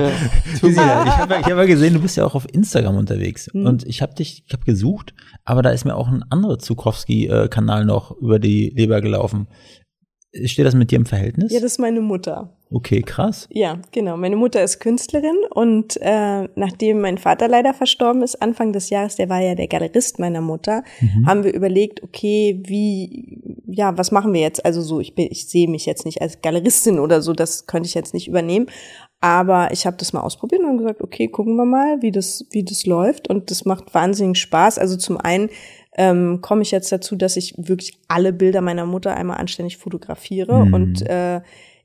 habe 0.62 1.34
ja, 1.34 1.42
hab 1.42 1.48
ja 1.48 1.64
gesehen, 1.64 1.94
du 1.94 2.00
bist 2.00 2.16
ja 2.16 2.24
auch 2.24 2.34
auf 2.34 2.46
Instagram 2.52 2.96
unterwegs. 2.96 3.48
Und 3.48 3.86
ich 3.86 4.02
habe 4.02 4.14
dich, 4.14 4.44
ich 4.46 4.52
habe 4.52 4.64
gesucht, 4.64 5.14
aber 5.44 5.62
da 5.62 5.70
ist 5.70 5.84
mir 5.84 5.94
auch 5.94 6.08
ein 6.08 6.24
anderer 6.30 6.58
Zukowski-Kanal 6.58 7.84
noch 7.84 8.10
über 8.18 8.38
die 8.38 8.72
Leber 8.74 9.00
gelaufen. 9.00 9.48
Steht 10.44 10.64
das 10.64 10.74
mit 10.74 10.90
dir 10.90 10.96
im 10.96 11.06
Verhältnis? 11.06 11.52
Ja, 11.52 11.60
das 11.60 11.72
ist 11.72 11.78
meine 11.78 12.00
Mutter. 12.00 12.56
okay, 12.70 13.02
krass. 13.02 13.46
Ja, 13.50 13.78
genau. 13.90 14.16
Meine 14.16 14.36
Mutter 14.36 14.62
ist 14.62 14.80
Künstlerin 14.80 15.36
und 15.50 15.98
äh, 16.00 16.48
nachdem 16.54 17.00
mein 17.00 17.18
Vater 17.18 17.48
leider 17.48 17.74
verstorben 17.74 18.22
ist, 18.22 18.40
Anfang 18.40 18.72
des 18.72 18.88
Jahres, 18.88 19.16
der 19.16 19.28
war 19.28 19.42
ja 19.42 19.54
der 19.54 19.68
Galerist 19.68 20.18
meiner 20.18 20.40
Mutter, 20.40 20.84
haben 21.26 21.44
wir 21.44 21.52
überlegt, 21.52 22.02
okay, 22.02 22.62
wie, 22.64 23.42
ja, 23.66 23.98
was 23.98 24.10
machen 24.10 24.32
wir 24.32 24.40
jetzt? 24.40 24.64
Also 24.64 24.80
so, 24.80 25.00
ich 25.00 25.14
bin, 25.14 25.28
ich 25.30 25.48
sehe 25.48 25.68
mich 25.68 25.84
jetzt 25.84 26.06
nicht 26.06 26.22
als 26.22 26.40
Galeristin 26.40 26.98
oder 26.98 27.20
so, 27.20 27.34
das 27.34 27.66
könnte 27.66 27.86
ich 27.88 27.94
jetzt 27.94 28.14
nicht 28.14 28.26
übernehmen. 28.28 28.66
Aber 29.20 29.70
ich 29.70 29.86
habe 29.86 29.96
das 29.98 30.12
mal 30.12 30.20
ausprobiert 30.20 30.62
und 30.62 30.78
gesagt, 30.78 31.00
okay, 31.00 31.28
gucken 31.28 31.54
wir 31.54 31.64
mal, 31.64 32.02
wie 32.02 32.10
das, 32.10 32.44
wie 32.50 32.64
das 32.64 32.86
läuft. 32.86 33.28
Und 33.28 33.52
das 33.52 33.64
macht 33.64 33.94
wahnsinnig 33.94 34.38
Spaß. 34.38 34.78
Also 34.78 34.96
zum 34.96 35.16
einen 35.16 35.48
ähm, 35.96 36.40
komme 36.40 36.62
ich 36.62 36.70
jetzt 36.70 36.90
dazu, 36.92 37.16
dass 37.16 37.36
ich 37.36 37.54
wirklich 37.58 37.92
alle 38.08 38.32
Bilder 38.32 38.60
meiner 38.60 38.86
Mutter 38.86 39.14
einmal 39.14 39.38
anständig 39.38 39.76
fotografiere. 39.76 40.64
Mhm. 40.66 40.74
und 40.74 41.02
äh, 41.08 41.40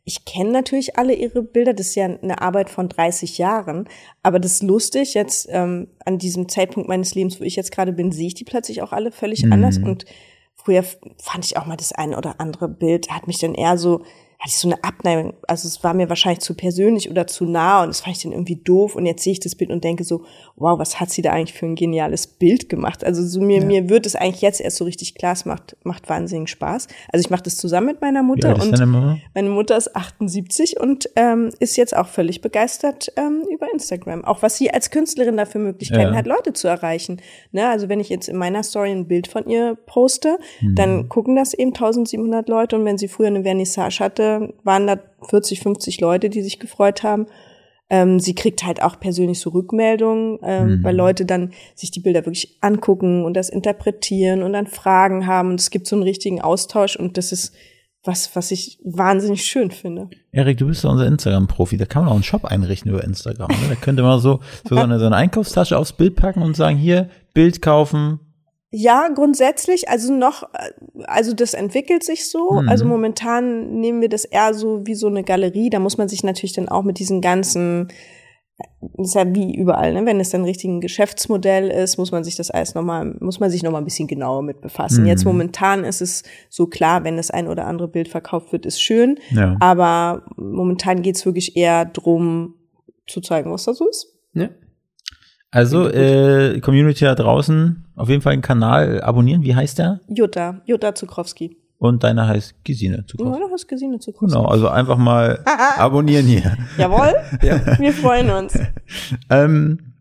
ich 0.09 0.23
kenne 0.23 0.51
natürlich 0.51 0.97
alle 0.97 1.13
ihre 1.13 1.43
Bilder, 1.43 1.73
das 1.73 1.87
ist 1.87 1.95
ja 1.95 2.05
eine 2.05 2.41
Arbeit 2.41 2.69
von 2.69 2.87
30 2.87 3.37
Jahren, 3.39 3.89
aber 4.23 4.39
das 4.39 4.53
ist 4.53 4.63
lustig, 4.63 5.13
jetzt 5.15 5.49
ähm, 5.51 5.89
an 6.05 6.17
diesem 6.17 6.47
Zeitpunkt 6.47 6.87
meines 6.87 7.13
Lebens, 7.13 7.41
wo 7.41 7.43
ich 7.43 7.57
jetzt 7.57 7.73
gerade 7.73 7.91
bin, 7.91 8.13
sehe 8.13 8.27
ich 8.27 8.33
die 8.33 8.45
plötzlich 8.45 8.81
auch 8.81 8.93
alle 8.93 9.11
völlig 9.11 9.43
Mhm. 9.43 9.51
anders. 9.51 9.77
Und 9.77 10.05
früher 10.55 10.83
fand 11.21 11.43
ich 11.43 11.57
auch 11.57 11.65
mal 11.65 11.75
das 11.75 11.91
eine 11.91 12.17
oder 12.17 12.39
andere 12.39 12.69
Bild, 12.69 13.09
hat 13.09 13.27
mich 13.27 13.39
dann 13.39 13.53
eher 13.53 13.77
so, 13.77 14.03
hatte 14.39 14.49
ich 14.49 14.59
so 14.59 14.67
eine 14.67 14.83
Abneigung, 14.83 15.33
also 15.47 15.67
es 15.67 15.83
war 15.83 15.95
mir 15.95 16.09
wahrscheinlich 16.09 16.41
zu 16.41 16.53
persönlich 16.53 17.09
oder 17.09 17.25
zu 17.25 17.45
nah 17.45 17.81
und 17.81 17.87
das 17.89 18.01
fand 18.01 18.17
ich 18.17 18.23
dann 18.23 18.33
irgendwie 18.33 18.55
doof 18.57 18.95
und 18.95 19.07
jetzt 19.07 19.23
sehe 19.23 19.33
ich 19.33 19.39
das 19.39 19.55
Bild 19.55 19.71
und 19.71 19.83
denke 19.83 20.03
so, 20.03 20.23
wow, 20.57 20.77
was 20.77 20.99
hat 20.99 21.09
sie 21.09 21.23
da 21.23 21.31
eigentlich 21.31 21.57
für 21.57 21.65
ein 21.65 21.73
geniales 21.75 22.27
Bild 22.27 22.69
gemacht? 22.69 23.03
Also 23.03 23.25
so 23.25 23.41
mir, 23.41 23.63
mir 23.63 23.89
wird 23.89 24.05
es 24.05 24.15
eigentlich 24.15 24.41
jetzt 24.41 24.61
erst 24.61 24.77
so 24.77 24.85
richtig 24.85 25.15
klar, 25.15 25.33
es 25.33 25.45
macht, 25.45 25.75
macht 25.83 26.07
wahnsinnig 26.07 26.49
Spaß. 26.49 26.87
Also 27.11 27.25
ich 27.25 27.31
mache 27.31 27.41
das 27.43 27.57
zusammen 27.57 27.87
mit 27.87 28.01
meiner 28.01 28.21
Mutter 28.21 28.61
und 28.61 28.77
Mama? 28.79 29.17
meine 29.33 29.49
Mutter 29.49 29.75
ist 29.75 29.95
78 29.95 30.79
und 30.79 31.09
ähm, 31.15 31.49
ist 31.59 31.75
jetzt 31.75 31.95
auch 31.97 32.07
völlig 32.07 32.41
begeistert 32.41 33.11
ähm, 33.17 33.43
über 33.51 33.71
Instagram. 33.73 34.23
Auch 34.23 34.43
was 34.43 34.57
sie 34.57 34.69
als 34.71 34.91
Künstlerin 34.91 35.37
da 35.37 35.45
für 35.45 35.59
Möglichkeiten 35.59 36.11
Ja. 36.13 36.15
hat, 36.15 36.27
Leute 36.27 36.53
zu 36.53 36.67
erreichen. 36.67 37.21
Ne? 37.51 37.67
Also 37.67 37.89
wenn 37.89 37.99
ich 37.99 38.09
jetzt 38.09 38.29
in 38.29 38.37
meiner 38.37 38.61
Story 38.61 38.91
ein 38.91 39.07
Bild 39.07 39.27
von 39.27 39.47
ihr 39.49 39.75
poste, 39.87 40.37
Mhm. 40.61 40.75
dann 40.75 41.09
gucken 41.09 41.35
das 41.35 41.53
eben 41.55 41.73
1700 41.73 42.47
Leute 42.49 42.75
und 42.75 42.85
wenn 42.85 42.97
sie 42.99 43.07
früher 43.07 43.27
eine 43.27 43.41
Vernissage 43.43 43.99
hatte, 43.99 44.26
waren 44.63 44.87
da 44.87 44.99
40, 45.29 45.59
50 45.61 45.99
Leute, 46.01 46.29
die 46.29 46.41
sich 46.41 46.59
gefreut 46.59 47.03
haben. 47.03 47.25
Ähm, 47.89 48.19
sie 48.19 48.35
kriegt 48.35 48.65
halt 48.65 48.81
auch 48.83 48.99
persönlich 48.99 49.39
so 49.39 49.49
Rückmeldungen, 49.51 50.39
ähm, 50.43 50.67
Mhm. 50.79 50.83
weil 50.83 50.95
Leute 50.95 51.25
dann 51.25 51.53
sich 51.73 51.89
die 51.91 52.01
Bilder 52.01 52.25
wirklich 52.25 52.57
angucken 52.61 53.23
und 53.23 53.33
das 53.33 53.47
interpretieren 53.49 54.43
und 54.43 54.51
dann 54.53 54.67
Fragen 54.67 55.25
haben 55.25 55.51
und 55.51 55.59
es 55.61 55.69
gibt 55.69 55.87
so 55.87 55.95
einen 55.95 56.03
richtigen 56.03 56.41
Austausch 56.41 56.97
und 56.97 57.15
das 57.17 57.31
ist 57.31 57.53
was, 58.03 58.35
was 58.35 58.51
ich 58.51 58.79
wahnsinnig 58.85 59.43
schön 59.45 59.71
finde. 59.71 60.09
Erik, 60.31 60.57
du 60.57 60.67
bist 60.67 60.83
ja 60.83 60.89
unser 60.89 61.07
Instagram-Profi. 61.07 61.77
Da 61.77 61.85
kann 61.85 62.03
man 62.03 62.11
auch 62.11 62.15
einen 62.15 62.23
Shop 62.23 62.45
einrichten 62.45 62.91
über 62.91 63.03
Instagram. 63.03 63.49
Ne? 63.49 63.67
Da 63.69 63.75
könnte 63.75 64.01
man 64.03 64.19
so, 64.19 64.39
so 64.67 64.75
eine, 64.77 64.99
so 64.99 65.05
eine 65.07 65.15
Einkaufstasche 65.15 65.77
aufs 65.77 65.93
Bild 65.93 66.15
packen 66.15 66.41
und 66.41 66.55
sagen, 66.55 66.77
hier, 66.77 67.09
Bild 67.33 67.61
kaufen. 67.61 68.19
Ja, 68.69 69.07
grundsätzlich, 69.13 69.87
also 69.87 70.13
noch, 70.13 70.43
äh, 70.43 71.03
also 71.05 71.33
das 71.33 71.53
entwickelt 71.53 72.03
sich 72.03 72.29
so. 72.29 72.61
Mhm. 72.61 72.69
Also 72.69 72.85
momentan 72.85 73.79
nehmen 73.79 74.01
wir 74.01 74.09
das 74.09 74.25
eher 74.25 74.53
so 74.53 74.85
wie 74.85 74.95
so 74.95 75.07
eine 75.07 75.23
Galerie. 75.23 75.69
Da 75.69 75.79
muss 75.79 75.97
man 75.97 76.09
sich 76.09 76.23
natürlich 76.23 76.53
dann 76.53 76.67
auch 76.67 76.83
mit 76.83 76.99
diesen 76.99 77.21
ganzen, 77.21 77.87
das 78.81 79.09
ist 79.09 79.15
ja 79.15 79.33
wie 79.33 79.55
überall, 79.55 79.93
ne? 79.93 80.05
Wenn 80.05 80.19
es 80.19 80.31
dann 80.31 80.43
richtig 80.43 80.69
ein 80.69 80.81
Geschäftsmodell 80.81 81.69
ist, 81.69 81.97
muss 81.97 82.11
man 82.11 82.23
sich 82.23 82.35
das 82.35 82.51
alles 82.51 82.75
nochmal, 82.75 83.15
muss 83.19 83.39
man 83.39 83.49
sich 83.49 83.63
nochmal 83.63 83.81
ein 83.81 83.85
bisschen 83.85 84.07
genauer 84.07 84.41
mit 84.41 84.59
befassen. 84.59 85.03
Mhm. 85.03 85.07
Jetzt 85.07 85.25
momentan 85.25 85.85
ist 85.85 86.01
es 86.01 86.23
so 86.49 86.67
klar, 86.67 87.03
wenn 87.05 87.15
das 87.17 87.31
ein 87.31 87.47
oder 87.47 87.67
andere 87.67 87.87
Bild 87.87 88.09
verkauft 88.09 88.51
wird, 88.51 88.65
ist 88.65 88.81
schön. 88.81 89.17
Ja. 89.29 89.55
Aber 89.61 90.25
momentan 90.35 91.03
geht's 91.03 91.25
wirklich 91.25 91.55
eher 91.55 91.85
drum, 91.85 92.55
zu 93.07 93.21
zeigen, 93.21 93.51
was 93.51 93.63
da 93.63 93.73
so 93.73 93.87
ist. 93.87 94.13
Ja. 94.33 94.49
Also, 95.51 95.89
äh, 95.89 96.59
Community 96.59 97.05
da 97.05 97.15
draußen, 97.15 97.85
auf 97.95 98.09
jeden 98.09 98.21
Fall 98.21 98.33
einen 98.33 98.41
Kanal 98.41 99.01
abonnieren. 99.01 99.43
Wie 99.43 99.55
heißt 99.55 99.79
der? 99.79 100.01
Jutta, 100.07 100.61
Jutta 100.65 100.93
Zukrowski. 100.93 101.57
Und 101.79 102.03
deiner 102.03 102.27
heißt 102.27 102.55
Gesine 102.63 103.05
zu 103.05 103.17
Ja, 103.19 103.37
du 103.37 103.49
hast 103.51 103.67
gesehen, 103.67 103.99
Zukrowski. 103.99 104.35
Genau, 104.35 104.47
also 104.49 104.67
einfach 104.67 104.97
mal 104.97 105.39
abonnieren 105.77 106.25
hier. 106.25 106.57
Jawohl, 106.77 107.13
wir 107.79 107.93
freuen 107.93 108.29
uns. 108.31 108.57
Ähm, 109.29 109.93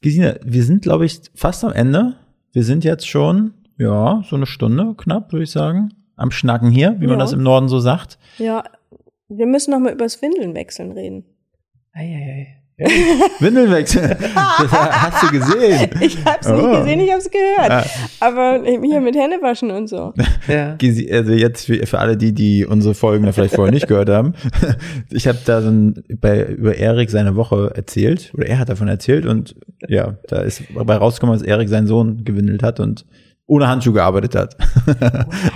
Gesine, 0.00 0.38
wir 0.44 0.62
sind, 0.64 0.82
glaube 0.82 1.06
ich, 1.06 1.20
fast 1.34 1.64
am 1.64 1.72
Ende. 1.72 2.14
Wir 2.52 2.62
sind 2.62 2.84
jetzt 2.84 3.08
schon, 3.08 3.54
ja, 3.78 4.22
so 4.28 4.36
eine 4.36 4.46
Stunde 4.46 4.94
knapp, 4.96 5.32
würde 5.32 5.44
ich 5.44 5.50
sagen, 5.50 5.94
am 6.16 6.30
Schnacken 6.30 6.70
hier, 6.70 6.96
wie 7.00 7.06
man 7.06 7.18
Ja. 7.18 7.24
das 7.24 7.32
im 7.32 7.42
Norden 7.42 7.68
so 7.68 7.78
sagt. 7.80 8.18
Ja, 8.38 8.64
wir 9.28 9.46
müssen 9.46 9.70
noch 9.72 9.80
mal 9.80 9.92
übers 9.92 10.20
Windeln 10.22 10.54
wechseln 10.54 10.92
reden. 10.92 11.24
Eieiei. 11.92 12.62
Windeln 13.38 13.70
wechseln. 13.70 14.16
Das 14.18 14.72
hast 14.72 15.22
du 15.22 15.30
gesehen. 15.38 15.90
Ich 16.00 16.24
hab's 16.24 16.48
nicht 16.48 16.60
Oh. 16.64 16.78
gesehen, 16.80 17.00
ich 17.00 17.12
hab's 17.12 17.30
gehört. 17.30 17.86
Aber 18.20 18.62
hier 18.64 19.00
mit 19.00 19.14
Händewaschen 19.16 19.70
und 19.70 19.88
so. 19.88 20.12
Ja. 20.48 20.76
Also 21.12 21.32
jetzt 21.32 21.66
für, 21.66 21.86
für 21.86 21.98
alle 21.98 22.16
die, 22.16 22.32
die 22.32 22.66
unsere 22.66 22.94
Folgen 22.94 23.24
da 23.26 23.32
vielleicht 23.32 23.54
vorher 23.54 23.72
nicht 23.72 23.86
gehört 23.88 24.08
haben. 24.08 24.34
Ich 25.10 25.28
habe 25.28 25.38
da 25.44 25.62
so 25.62 25.68
ein, 25.68 26.02
bei, 26.20 26.44
über 26.44 26.76
Erik 26.76 27.10
seine 27.10 27.36
Woche 27.36 27.72
erzählt, 27.74 28.32
oder 28.34 28.46
er 28.46 28.58
hat 28.58 28.68
davon 28.68 28.88
erzählt 28.88 29.26
und 29.26 29.54
ja, 29.86 30.14
da 30.28 30.40
ist 30.40 30.62
dabei 30.74 30.96
rausgekommen, 30.96 31.38
dass 31.38 31.46
Erik 31.46 31.68
seinen 31.68 31.86
Sohn 31.86 32.24
gewindelt 32.24 32.62
hat 32.62 32.80
und 32.80 33.04
ohne 33.46 33.68
Handschuh 33.68 33.92
gearbeitet 33.92 34.34
hat. 34.34 34.56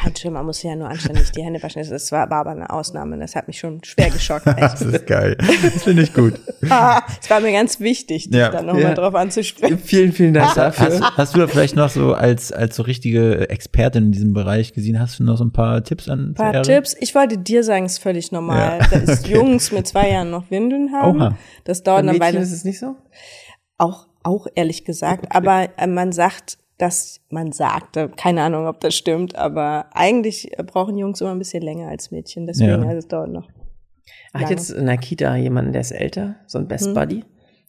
Handschuhe, 0.04 0.30
man 0.30 0.44
muss 0.44 0.62
ja 0.62 0.76
nur 0.76 0.88
anständig 0.88 1.30
die 1.32 1.42
Hände 1.42 1.62
waschen. 1.62 1.82
Das 1.88 2.12
war, 2.12 2.28
war 2.28 2.40
aber 2.40 2.50
eine 2.50 2.68
Ausnahme. 2.68 3.18
Das 3.18 3.34
hat 3.34 3.46
mich 3.48 3.58
schon 3.58 3.82
schwer 3.82 4.10
geschockt. 4.10 4.46
Das 4.58 4.82
ist 4.82 5.06
geil. 5.06 5.36
Das 5.38 5.84
finde 5.84 6.02
ich 6.02 6.12
gut. 6.12 6.34
Es 6.60 7.30
war 7.30 7.40
mir 7.40 7.52
ganz 7.52 7.80
wichtig, 7.80 8.28
dich 8.30 8.38
Ja. 8.38 8.50
da 8.50 8.60
nochmal 8.62 8.82
Ja. 8.82 8.94
drauf 8.94 9.14
anzusprechen. 9.14 9.78
Vielen, 9.78 10.12
vielen 10.12 10.34
Dank 10.34 10.54
dafür. 10.56 10.86
Hast, 11.00 11.16
hast 11.16 11.34
du 11.34 11.38
da 11.40 11.46
vielleicht 11.46 11.76
noch 11.76 11.88
so 11.88 12.12
als, 12.12 12.52
als 12.52 12.76
so 12.76 12.82
richtige 12.82 13.48
Expertin 13.48 14.04
in 14.06 14.12
diesem 14.12 14.32
Bereich 14.34 14.74
gesehen, 14.74 15.00
hast 15.00 15.18
du 15.18 15.24
noch 15.24 15.36
so 15.38 15.44
ein 15.44 15.52
paar 15.52 15.82
Tipps 15.82 16.08
an 16.08 16.30
Ein 16.30 16.34
paar? 16.34 16.62
Tipps. 16.62 16.94
Ich 17.00 17.14
wollte 17.14 17.38
dir 17.38 17.64
sagen, 17.64 17.86
es 17.86 17.92
ist 17.92 17.98
völlig 18.02 18.32
normal, 18.32 18.80
Ja. 18.92 18.98
dass 18.98 19.26
Jungs 19.26 19.72
mit 19.72 19.86
zwei 19.86 20.10
Jahren 20.10 20.30
noch 20.30 20.50
Windeln 20.50 20.92
haben. 20.92 21.20
Oha. 21.20 21.38
Das 21.64 21.82
dauert 21.82 22.00
eine 22.00 22.12
Mädchen 22.12 22.20
Weile. 22.26 22.38
ist 22.40 22.52
es 22.52 22.64
nicht 22.64 22.78
so? 22.78 22.96
Auch, 23.78 24.08
auch 24.22 24.46
ehrlich 24.54 24.84
gesagt. 24.84 25.26
Aber 25.34 25.68
äh, 25.78 25.86
man 25.86 26.12
sagt, 26.12 26.58
dass 26.78 27.20
man 27.30 27.52
sagte, 27.52 28.08
keine 28.16 28.42
Ahnung, 28.42 28.66
ob 28.66 28.80
das 28.80 28.94
stimmt, 28.94 29.34
aber 29.36 29.86
eigentlich 29.92 30.52
brauchen 30.66 30.96
Jungs 30.96 31.20
immer 31.20 31.32
ein 31.32 31.38
bisschen 31.38 31.62
länger 31.62 31.88
als 31.88 32.10
Mädchen. 32.10 32.46
Deswegen, 32.46 32.70
Ja. 32.82 32.88
also 32.88 32.98
es 32.98 33.08
dauert 33.08 33.30
noch. 33.30 33.48
Er 34.32 34.40
hat 34.40 34.42
Lange. 34.42 34.50
jetzt 34.54 34.70
in 34.70 34.86
der 34.86 34.96
Kita 34.98 35.36
jemanden, 35.36 35.72
der 35.72 35.80
ist 35.82 35.90
älter, 35.90 36.36
so 36.46 36.58
ein 36.58 36.68
Best 36.68 36.88
Mhm. 36.88 36.94
Buddy. 36.94 37.24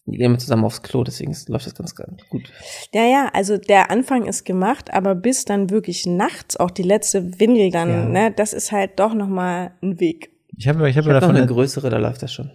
Die 0.06 0.18
gehen 0.18 0.26
immer 0.26 0.38
zusammen 0.40 0.64
aufs 0.66 0.82
Klo, 0.82 1.04
deswegen 1.04 1.36
läuft 1.48 1.68
das 1.68 1.76
ganz, 1.76 1.94
ganz 1.96 2.22
gut. 2.30 2.52
Ja, 2.94 3.04
ja, 3.06 3.30
also 3.34 3.58
der 3.58 3.92
Anfang 3.92 4.26
ist 4.26 4.44
gemacht, 4.44 4.92
aber 4.92 5.14
bis 5.14 5.46
dann 5.46 5.70
wirklich 5.70 6.06
nachts 6.08 6.58
auch 6.58 6.72
die 6.72 6.82
letzte 6.84 7.40
Windel 7.40 7.70
dann, 7.70 7.90
Ja. 7.90 8.06
ne, 8.06 8.32
das 8.32 8.54
ist 8.54 8.72
halt 8.72 9.00
doch 9.00 9.14
nochmal 9.14 9.72
ein 9.84 10.00
Weg. 10.00 10.32
Ich 10.58 10.68
habe 10.68 10.80
ich 10.90 10.98
hab 10.98 11.04
Ich 11.04 11.08
habe 11.08 11.14
noch 11.14 11.20
davon, 11.22 11.36
eine 11.36 11.46
größere, 11.46 11.90
da 11.90 11.98
läuft 11.98 12.24
das 12.24 12.34
schon. 12.34 12.52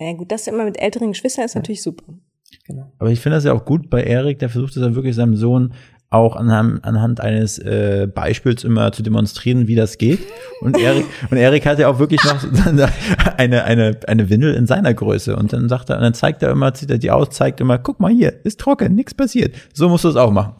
Ja 0.00 0.12
gut, 0.14 0.32
das 0.32 0.46
immer 0.48 0.64
mit 0.64 0.80
älteren 0.80 1.12
Geschwistern 1.12 1.44
ist 1.44 1.54
natürlich 1.54 1.82
super. 1.82 2.04
Genau. 2.66 2.92
aber 2.98 3.10
ich 3.10 3.20
finde 3.20 3.36
das 3.36 3.44
ja 3.44 3.52
auch 3.52 3.64
gut 3.64 3.90
bei 3.90 4.02
Erik, 4.02 4.38
der 4.38 4.48
versucht 4.48 4.76
es 4.76 4.82
ja 4.82 4.94
wirklich 4.94 5.16
seinem 5.16 5.36
Sohn 5.36 5.72
auch 6.12 6.36
anhand, 6.36 6.84
anhand 6.84 7.20
eines 7.20 7.58
äh, 7.58 8.06
Beispiels 8.06 8.64
immer 8.64 8.92
zu 8.92 9.02
demonstrieren, 9.02 9.66
wie 9.66 9.74
das 9.74 9.96
geht. 9.96 10.20
Und 10.60 10.78
Erik, 10.78 11.06
und 11.30 11.38
Erik 11.38 11.64
hat 11.64 11.78
ja 11.78 11.88
auch 11.88 11.98
wirklich 11.98 12.22
noch 12.24 12.44
eine, 13.38 13.64
eine, 13.64 14.00
eine 14.06 14.28
Windel 14.28 14.54
in 14.54 14.66
seiner 14.66 14.92
Größe. 14.92 15.34
Und 15.34 15.52
dann 15.52 15.68
sagt 15.68 15.88
er, 15.90 15.96
und 15.96 16.02
dann 16.02 16.14
zeigt 16.14 16.42
er 16.42 16.50
immer, 16.50 16.74
zieht 16.74 16.90
er 16.90 16.98
die 16.98 17.10
aus, 17.10 17.30
zeigt 17.30 17.60
immer, 17.60 17.78
guck 17.78 17.98
mal 17.98 18.12
hier, 18.12 18.44
ist 18.44 18.60
trocken, 18.60 18.94
nichts 18.94 19.14
passiert. 19.14 19.56
So 19.72 19.88
musst 19.88 20.04
du 20.04 20.08
es 20.08 20.16
auch 20.16 20.30
machen. 20.30 20.54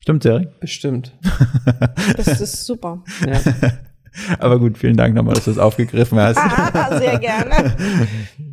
Stimmt, 0.00 0.24
Erik? 0.24 0.60
Bestimmt. 0.60 1.12
Das 2.16 2.40
ist 2.40 2.66
super. 2.66 3.02
Ja. 3.24 3.38
Aber 4.38 4.58
gut, 4.58 4.76
vielen 4.76 4.96
Dank 4.96 5.14
nochmal, 5.14 5.34
dass 5.34 5.44
du 5.44 5.52
es 5.52 5.58
aufgegriffen 5.58 6.18
hast. 6.18 6.36
Ah, 6.36 6.98
sehr 6.98 7.18
gerne. 7.18 7.76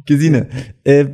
Gesine, 0.05 0.47
äh, 0.83 1.05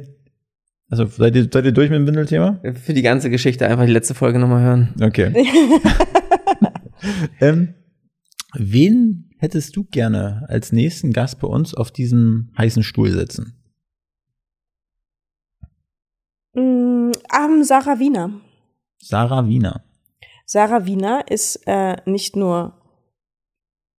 also 0.89 1.05
seid 1.05 1.35
ihr, 1.35 1.47
seid 1.51 1.65
ihr 1.65 1.71
durch 1.71 1.89
mit 1.89 1.99
dem 1.99 2.07
Windelthema? 2.07 2.59
Für 2.73 2.93
die 2.93 3.01
ganze 3.01 3.29
Geschichte 3.29 3.67
einfach 3.67 3.85
die 3.85 3.91
letzte 3.91 4.13
Folge 4.13 4.39
nochmal 4.39 4.63
hören. 4.63 4.93
Okay. 5.01 5.33
ähm, 7.39 7.73
wen 8.53 9.31
hättest 9.39 9.75
du 9.75 9.83
gerne 9.83 10.45
als 10.47 10.71
nächsten 10.71 11.11
Gast 11.11 11.39
bei 11.39 11.47
uns 11.47 11.73
auf 11.73 11.91
diesem 11.91 12.51
heißen 12.57 12.83
Stuhl 12.83 13.11
sitzen? 13.11 13.55
Mm, 16.53 17.11
ähm, 17.35 17.63
Sarah 17.63 17.99
Wiener. 17.99 18.31
Sarah 18.99 19.47
Wiener. 19.47 19.83
Sarah 20.45 20.85
Wiener 20.85 21.25
ist 21.29 21.61
äh, 21.65 21.97
nicht 22.05 22.35
nur, 22.35 22.79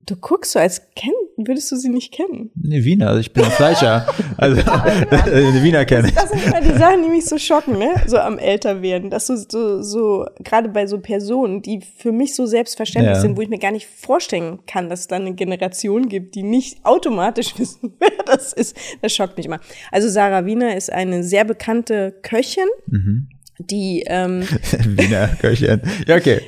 du 0.07 0.17
guckst 0.17 0.53
so, 0.53 0.59
als 0.59 0.83
kenn, 0.95 1.13
würdest 1.37 1.71
du 1.73 1.77
sie 1.77 1.89
nicht 1.89 2.13
kennen. 2.13 2.51
Nee, 2.55 2.85
Wiener, 2.85 3.09
also 3.09 3.21
ich 3.21 3.33
bin 3.33 3.45
ein 3.45 3.51
Fleischer. 3.51 4.07
also 4.39 4.61
eine 4.71 5.63
Wiener 5.63 5.85
kenne 5.85 6.09
ich. 6.09 6.15
Das 6.15 6.31
sind 6.31 6.45
immer 6.47 6.61
die 6.61 6.79
Sachen, 6.79 7.03
die 7.03 7.09
mich 7.09 7.25
so 7.27 7.37
schocken, 7.39 7.79
ne? 7.79 7.89
So 8.07 8.17
am 8.19 8.39
Älterwerden. 8.39 9.11
Dass 9.11 9.27
du 9.27 9.37
so, 9.37 9.83
so, 9.83 10.25
gerade 10.43 10.69
bei 10.69 10.87
so 10.87 10.99
Personen, 10.99 11.61
die 11.63 11.81
für 11.99 12.13
mich 12.13 12.35
so 12.35 12.47
selbstverständlich 12.47 13.17
Ja. 13.17 13.21
sind, 13.21 13.37
wo 13.37 13.43
ich 13.43 13.49
mir 13.49 13.59
gar 13.59 13.73
nicht 13.73 13.87
vorstellen 13.87 14.61
kann, 14.67 14.89
dass 14.89 15.01
es 15.01 15.07
da 15.09 15.17
eine 15.17 15.35
Generation 15.35 16.09
gibt, 16.09 16.35
die 16.37 16.43
nicht 16.43 16.85
automatisch 16.85 17.59
wissen, 17.59 17.95
wer 17.99 18.13
das 18.25 18.53
ist. 18.53 18.77
Das 19.03 19.13
schockt 19.15 19.37
mich 19.37 19.47
immer. 19.47 19.61
Also 19.93 20.09
Sarah 20.09 20.47
Wiener 20.47 20.77
ist 20.77 20.93
eine 20.93 21.23
sehr 21.25 21.45
bekannte 21.45 22.15
Köchin, 22.23 22.65
Mhm. 22.87 23.29
die 23.59 24.05
ähm, 24.07 24.43
Wiener 24.85 25.29
Köchin. 25.41 25.81
Ja, 26.07 26.17
okay. 26.17 26.41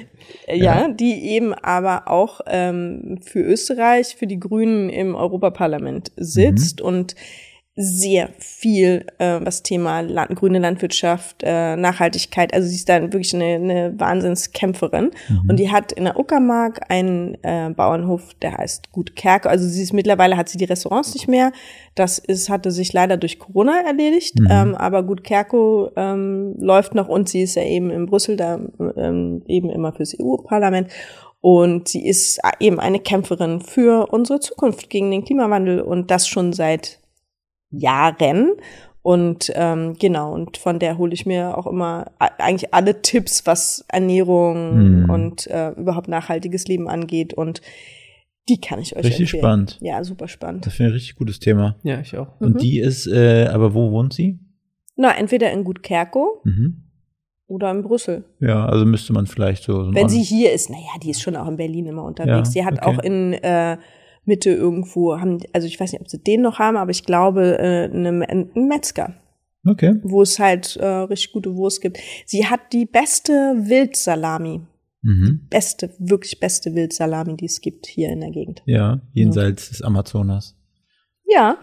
Ja, 0.51 0.89
die 0.89 1.29
eben 1.29 1.53
aber 1.53 2.09
auch 2.09 2.41
ähm, 2.47 3.19
für 3.23 3.41
Österreich, 3.41 4.17
für 4.17 4.27
die 4.27 4.41
Grünen 4.41 4.89
im 4.89 5.15
Europaparlament 5.15 6.13
sitzt 6.17 6.81
und 6.81 7.15
sehr 7.81 8.31
viel, 8.39 9.07
äh, 9.19 9.39
was 9.41 9.63
Thema 9.63 10.01
Land, 10.01 10.35
grüne 10.35 10.59
Landwirtschaft, 10.59 11.45
äh, 11.45 11.77
Nachhaltigkeit, 11.77 12.53
also 12.53 12.67
sie 12.67 12.75
ist 12.75 12.89
dann 12.89 13.13
wirklich 13.13 13.33
eine, 13.37 13.45
eine 13.45 14.01
Wahnsinnskämpferin. 14.01 15.13
Und 15.49 15.61
die 15.61 15.71
hat 15.71 15.93
in 15.93 16.03
der 16.03 16.19
Uckermark 16.19 16.91
einen 16.91 17.37
äh, 17.45 17.71
Bauernhof, 17.71 18.35
der 18.43 18.59
heißt 18.59 18.91
Gut 18.91 19.15
Kerke. 19.15 19.49
Also 19.49 19.69
sie 19.69 19.85
ist 19.85 19.93
mittlerweile 19.93 20.37
hat 20.37 20.49
sie 20.49 20.59
die 20.59 20.65
Restaurants 20.65 21.15
nicht 21.15 21.29
mehr. 21.29 21.53
Das 21.95 22.19
ist, 22.19 22.51
hatte 22.51 22.73
sich 22.73 22.93
leider 22.93 23.17
durch 23.17 23.39
Corona 23.39 23.81
erledigt. 23.87 24.35
Ähm, 24.51 24.75
aber 24.75 25.05
Gut 25.05 25.23
Kerko 25.23 25.93
ähm, 25.95 26.57
läuft 26.59 26.97
noch 26.97 27.07
und 27.07 27.29
sie 27.29 27.43
ist 27.43 27.55
ja 27.55 27.63
eben 27.63 27.91
in 27.91 28.07
Brüssel 28.07 28.37
da 28.37 28.59
ähm, 28.97 29.43
eben 29.47 29.71
immer 29.71 29.93
fürs 29.93 30.17
EU-Parlament. 30.21 30.89
Und 31.41 31.87
sie 31.87 32.05
ist 32.05 32.41
eben 32.59 32.81
eine 32.81 32.99
Kämpferin 32.99 33.61
für 33.61 34.09
unsere 34.11 34.41
Zukunft 34.41 34.91
gegen 34.91 35.13
den 35.13 35.25
Klimawandel 35.25 35.81
und 35.81 36.11
das 36.11 36.27
schon 36.27 36.53
seit 36.53 36.99
Jahren. 37.71 38.53
Und 39.03 39.51
ähm, 39.55 39.97
genau, 39.99 40.35
und 40.35 40.59
von 40.59 40.79
der 40.79 40.99
hole 40.99 41.15
ich 41.15 41.25
mir 41.25 41.57
auch 41.57 41.67
immer 41.67 42.11
eigentlich 42.19 42.75
alle 42.75 43.01
Tipps, 43.01 43.47
was 43.47 43.85
Ernährung 43.89 44.57
Hm. 45.07 45.11
und 45.11 45.47
äh, 45.47 45.71
überhaupt 45.71 46.09
nachhaltiges 46.09 46.67
Leben 46.69 46.89
angeht. 46.89 47.33
Und 47.33 47.63
die 48.49 48.61
kann 48.61 48.79
ich 48.81 48.97
euch 48.97 49.05
Richtig 49.05 49.21
empfehlen. 49.21 49.41
spannend. 49.43 49.79
Ja, 49.81 50.03
super 50.05 50.29
spannend. 50.29 50.67
Das 50.67 50.75
finde 50.75 50.89
ich 50.91 50.93
ein 50.93 50.97
richtig 50.97 51.17
gutes 51.17 51.39
Thema. 51.39 51.77
Ja, 51.85 52.01
ich 52.01 52.17
auch. 52.19 52.39
Und 52.41 52.55
Mhm. 52.57 52.59
die 52.59 52.81
ist, 52.81 53.07
äh, 53.07 53.47
aber 53.53 53.73
wo 53.75 53.91
wohnt 53.93 54.13
sie? 54.13 54.39
Na, 54.97 55.17
entweder 55.17 55.53
in 55.53 55.65
Gut 55.65 55.83
Kerko 55.83 56.41
Mhm. 56.45 56.83
oder 57.47 57.71
in 57.71 57.83
Brüssel. 57.83 58.25
Ja, 58.41 58.67
also 58.67 58.85
müsste 58.85 59.13
man 59.13 59.27
vielleicht 59.27 59.63
so. 59.63 59.85
so 59.85 59.95
Wenn 59.95 60.09
sie 60.09 60.23
hier 60.23 60.53
ist, 60.53 60.71
naja, 60.71 60.89
die 61.03 61.11
ist 61.11 61.23
schon 61.23 61.37
auch 61.37 61.47
in 61.49 61.57
Berlin 61.57 61.87
immer 61.87 62.05
unterwegs. 62.05 62.49
Ja, 62.49 62.63
sie 62.63 62.65
hat 62.67 62.79
okay. 62.83 62.85
auch 62.87 62.99
in 63.03 63.33
äh, 63.35 63.77
Mitte 64.29 64.51
irgendwo, 64.51 65.19
haben, 65.19 65.41
also 65.53 65.67
ich 65.67 65.81
weiß 65.81 65.93
nicht, 65.93 66.01
ob 66.01 66.09
sie 66.09 66.23
den 66.23 66.43
noch 66.43 66.61
haben, 66.61 66.77
aber 66.77 66.93
ich 66.93 67.05
glaube, 67.05 67.59
äh, 67.59 67.91
eine, 67.93 68.29
einen 68.29 68.69
Metzger, 68.69 69.15
Okay. 69.67 69.97
wo 70.03 70.23
es 70.23 70.39
halt 70.39 70.77
äh, 70.77 70.87
richtig 70.87 71.33
gute 71.33 71.57
Wurst 71.57 71.81
gibt. 71.81 71.99
Sie 72.27 72.47
hat 72.47 72.73
die 72.73 72.87
beste 72.87 73.33
Wildsalami. 73.59 74.61
Mhm. 75.03 75.47
Beste, 75.49 75.91
wirklich 75.99 76.41
beste 76.41 76.75
Wildsalami, 76.75 77.37
die 77.37 77.47
es 77.47 77.61
gibt 77.61 77.87
hier 77.87 78.11
in 78.11 78.21
der 78.21 78.31
Gegend. 78.31 78.63
Ja, 78.67 79.01
jenseits 79.13 79.71
des 79.71 79.83
Amazonas. 79.83 80.58
Ja, 81.31 81.57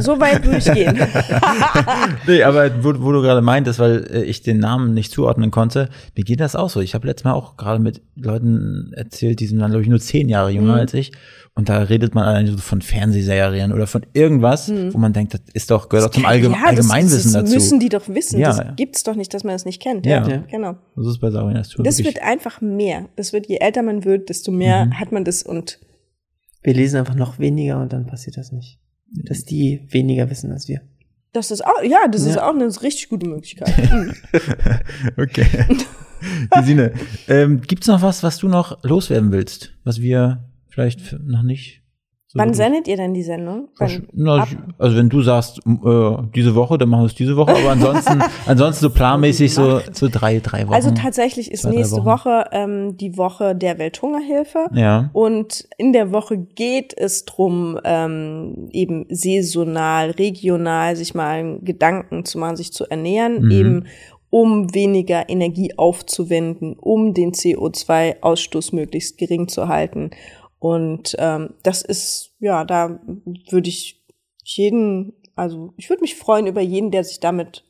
so 0.00 0.18
weit 0.20 0.44
würde 0.44 0.58
ich 0.58 0.64
gehen. 0.72 0.98
Nee, 2.26 2.42
aber 2.42 2.82
wo, 2.84 2.92
wo 3.04 3.12
du 3.12 3.20
gerade 3.22 3.40
meintest, 3.42 3.78
weil 3.78 4.06
äh, 4.12 4.22
ich 4.24 4.42
den 4.42 4.58
Namen 4.58 4.94
nicht 4.94 5.12
zuordnen 5.12 5.50
konnte, 5.50 5.88
mir 6.16 6.24
geht 6.24 6.40
das 6.40 6.56
auch 6.56 6.70
so. 6.70 6.80
Ich 6.80 6.94
habe 6.94 7.06
letztes 7.06 7.24
Mal 7.24 7.32
auch 7.32 7.56
gerade 7.56 7.80
mit 7.80 8.00
Leuten 8.16 8.92
erzählt, 8.94 9.40
die 9.40 9.46
sind 9.46 9.58
dann, 9.60 9.70
glaube 9.70 9.82
ich, 9.82 9.88
nur 9.88 10.00
zehn 10.00 10.28
Jahre 10.28 10.50
jünger 10.50 10.74
Mhm. 10.74 10.80
als 10.80 10.94
ich. 10.94 11.12
Und 11.54 11.68
da 11.68 11.78
redet 11.82 12.14
man 12.14 12.24
allein 12.24 12.46
so 12.46 12.56
von 12.58 12.80
Fernsehserien 12.80 13.72
oder 13.72 13.86
von 13.86 14.06
irgendwas, 14.14 14.72
wo 14.92 14.98
man 14.98 15.12
denkt, 15.12 15.34
das 15.34 15.42
ist 15.52 15.70
doch, 15.70 15.88
gehört 15.88 16.06
doch 16.08 16.14
zum 16.14 16.24
Allgeme 16.24 16.56
Mhm. 16.56 16.62
ja, 16.62 16.70
das, 16.72 16.90
Allgemeinwissen 16.90 17.32
das 17.32 17.42
dazu. 17.44 17.54
müssen 17.54 17.78
die 17.80 17.88
doch 17.90 18.08
wissen. 18.08 18.38
Ja, 18.40 18.48
das 18.48 18.58
ja. 18.58 18.72
gibt's 18.72 19.02
doch 19.02 19.14
nicht, 19.14 19.32
dass 19.34 19.44
man 19.44 19.54
das 19.54 19.64
nicht 19.64 19.80
kennt. 19.82 20.06
Ja. 20.06 20.26
Ja, 20.26 20.38
genau. 20.50 20.76
das 20.96 21.06
ist 21.06 21.18
bei 21.20 21.30
Sarah 21.30 21.52
das 21.52 21.68
tut 21.68 21.86
Das 21.86 21.98
wirklich- 21.98 22.16
wird 22.16 22.24
einfach 22.24 22.60
mehr. 22.60 23.06
Das 23.16 23.32
wird, 23.32 23.46
je 23.48 23.58
älter 23.58 23.82
man 23.82 24.04
wird, 24.04 24.30
desto 24.30 24.50
mehr 24.50 24.86
Mhm. 24.86 24.98
hat 25.00 25.12
man 25.12 25.24
das 25.24 25.42
und 25.42 25.78
Wir 26.62 26.74
lesen 26.74 26.98
einfach 26.98 27.14
noch 27.16 27.38
weniger 27.38 27.80
und 27.80 27.92
dann 27.92 28.06
passiert 28.06 28.36
das 28.36 28.50
nicht. 28.52 28.78
Dass 29.14 29.44
die 29.44 29.86
weniger 29.90 30.30
wissen 30.30 30.52
als 30.52 30.68
wir. 30.68 30.80
Das 31.32 31.50
ist 31.50 31.64
auch, 31.64 31.82
ja, 31.82 32.08
das 32.10 32.22
ist 32.22 32.36
Ja. 32.36 32.48
auch 32.48 32.54
eine 32.54 32.66
richtig 32.82 33.08
gute 33.08 33.26
Möglichkeit. 33.26 33.72
Mhm. 33.92 34.14
okay. 35.16 35.46
Gesine, 36.50 36.92
ähm, 37.28 37.60
gibt's 37.62 37.88
noch 37.88 38.00
was, 38.02 38.22
was 38.22 38.38
du 38.38 38.48
noch 38.48 38.82
loswerden 38.84 39.32
willst, 39.32 39.72
was 39.84 40.00
wir 40.00 40.44
vielleicht 40.68 41.18
noch 41.20 41.42
nicht 41.42 41.81
so 42.32 42.38
Wann 42.38 42.54
sendet 42.54 42.88
ihr 42.88 42.96
denn 42.96 43.12
die 43.12 43.22
Sendung? 43.22 43.68
Na, 44.14 44.46
also 44.78 44.96
wenn 44.96 45.10
du 45.10 45.20
sagst, 45.20 45.58
äh, 45.66 46.16
diese 46.34 46.54
Woche, 46.54 46.78
dann 46.78 46.88
machen 46.88 47.02
wir 47.02 47.06
es 47.06 47.14
diese 47.14 47.36
Woche, 47.36 47.50
aber 47.54 47.70
ansonsten, 47.72 48.22
ansonsten 48.46 48.80
so 48.84 48.90
planmäßig 48.90 49.52
so, 49.52 49.80
so 49.92 50.08
drei, 50.10 50.40
drei 50.40 50.66
Wochen. 50.66 50.72
also 50.74 50.92
tatsächlich 50.92 51.50
ist 51.52 51.62
Zwei, 51.62 51.70
nächste. 51.72 52.06
Woche 52.06 52.46
ähm, 52.52 52.96
die 52.96 53.18
Woche 53.18 53.54
der 53.54 53.78
Welthungerhilfe. 53.78 54.66
Ja. 54.72 55.10
Und 55.12 55.68
in 55.76 55.92
der 55.92 56.10
Woche 56.10 56.38
geht 56.38 56.94
es 56.96 57.26
drum, 57.26 57.78
ähm, 57.84 58.68
eben 58.72 59.04
saisonal, 59.10 60.12
regional 60.12 60.96
sich 60.96 61.14
mal 61.14 61.58
Gedanken 61.60 62.24
zu 62.24 62.38
machen, 62.38 62.56
sich 62.56 62.72
zu 62.72 62.86
ernähren, 62.88 63.42
Mhm. 63.42 63.50
eben 63.50 63.84
um 64.30 64.74
weniger 64.74 65.28
Energie 65.28 65.74
aufzuwenden, 65.76 66.76
um 66.80 67.12
den 67.12 67.32
CO2-Ausstoß 67.32 68.74
möglichst 68.74 69.18
gering 69.18 69.48
zu 69.48 69.68
halten. 69.68 70.10
Und 70.62 71.16
ähm, 71.18 71.54
das 71.64 71.82
ist, 71.82 72.36
ja, 72.38 72.64
da 72.64 73.00
würde 73.50 73.68
ich 73.68 74.00
jeden, 74.44 75.12
also 75.34 75.74
ich 75.76 75.90
würde 75.90 76.02
mich 76.02 76.14
freuen 76.14 76.46
über 76.46 76.60
jeden, 76.60 76.92
der 76.92 77.02
sich 77.02 77.18
damit 77.18 77.64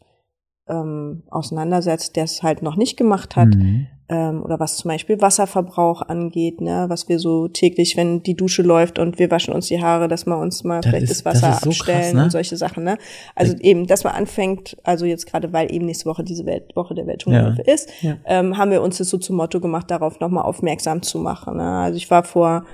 ähm, 0.68 1.22
auseinandersetzt, 1.30 2.16
der 2.16 2.24
es 2.24 2.42
halt 2.42 2.60
noch 2.60 2.76
nicht 2.76 2.98
gemacht 2.98 3.34
hat 3.34 3.54
Mhm. 3.54 3.86
Ähm, 4.12 4.42
oder 4.42 4.60
was 4.60 4.76
zum 4.76 4.90
Beispiel 4.90 5.20
Wasserverbrauch 5.20 6.02
angeht, 6.02 6.60
ne, 6.60 6.84
was 6.88 7.08
wir 7.08 7.18
so 7.18 7.48
täglich, 7.48 7.96
wenn 7.96 8.22
die 8.22 8.34
Dusche 8.36 8.62
läuft 8.62 8.98
und 8.98 9.18
wir 9.18 9.30
waschen 9.30 9.54
uns 9.54 9.66
die 9.68 9.82
Haare, 9.82 10.06
dass 10.08 10.26
wir 10.26 10.36
uns 10.36 10.62
mal 10.64 10.80
Das 10.82 10.90
vielleicht 10.90 11.04
ist- 11.10 11.24
das 11.26 11.32
das 11.34 11.42
Wasser 11.42 11.54
ist 11.56 11.62
so 11.64 11.70
abstellen 11.70 12.00
krass, 12.02 12.12
ne? 12.14 12.22
und 12.24 12.30
solche 12.30 12.56
Sachen, 12.56 12.84
ne? 12.84 12.98
Also 13.34 13.56
eben, 13.58 13.86
dass 13.86 14.04
man 14.04 14.12
anfängt, 14.14 14.76
also 14.84 15.06
jetzt 15.06 15.26
gerade 15.26 15.52
weil 15.52 15.72
eben 15.74 15.86
nächste 15.86 16.04
Woche 16.06 16.22
diese 16.22 16.46
Welt, 16.46 16.76
Woche 16.76 16.94
der 16.94 17.06
Welthungerhilfe 17.06 17.62
ist, 17.62 17.90
Ja. 18.02 18.16
ähm, 18.26 18.58
haben 18.58 18.70
wir 18.70 18.82
uns 18.82 18.98
das 18.98 19.08
so 19.08 19.18
zum 19.18 19.36
Motto 19.36 19.58
gemacht, 19.60 19.90
darauf 19.90 20.20
nochmal 20.20 20.44
aufmerksam 20.44 21.02
zu 21.02 21.18
machen. 21.18 21.56
Ne? 21.56 21.68
Also 21.78 21.96
ich 21.96 22.10
war 22.10 22.22
vor 22.24 22.64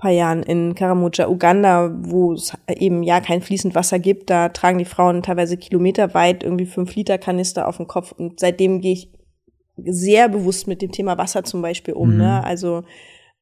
paar 0.00 0.12
Jahren 0.12 0.44
in 0.44 0.76
Karamoja, 0.76 1.28
Uganda, 1.28 1.90
wo 2.02 2.32
es 2.32 2.52
eben 2.68 3.02
ja 3.02 3.20
kein 3.20 3.40
fließend 3.42 3.74
Wasser 3.74 3.98
gibt. 3.98 4.30
Da 4.30 4.48
tragen 4.48 4.78
die 4.78 4.84
Frauen 4.84 5.24
teilweise 5.24 5.56
kilometerweit 5.56 6.44
irgendwie 6.44 6.66
fünf 6.66 6.94
Liter 6.94 7.18
Kanister 7.18 7.66
auf 7.66 7.78
dem 7.78 7.88
Kopf. 7.88 8.12
Und 8.12 8.38
seitdem 8.38 8.80
gehe 8.80 8.92
ich 8.92 9.08
sehr 9.86 10.28
bewusst 10.28 10.66
mit 10.66 10.82
dem 10.82 10.92
Thema 10.92 11.18
Wasser 11.18 11.44
zum 11.44 11.62
Beispiel 11.62 11.94
um. 11.94 12.12
Mhm. 12.12 12.18
Ne? 12.18 12.44
Also 12.44 12.84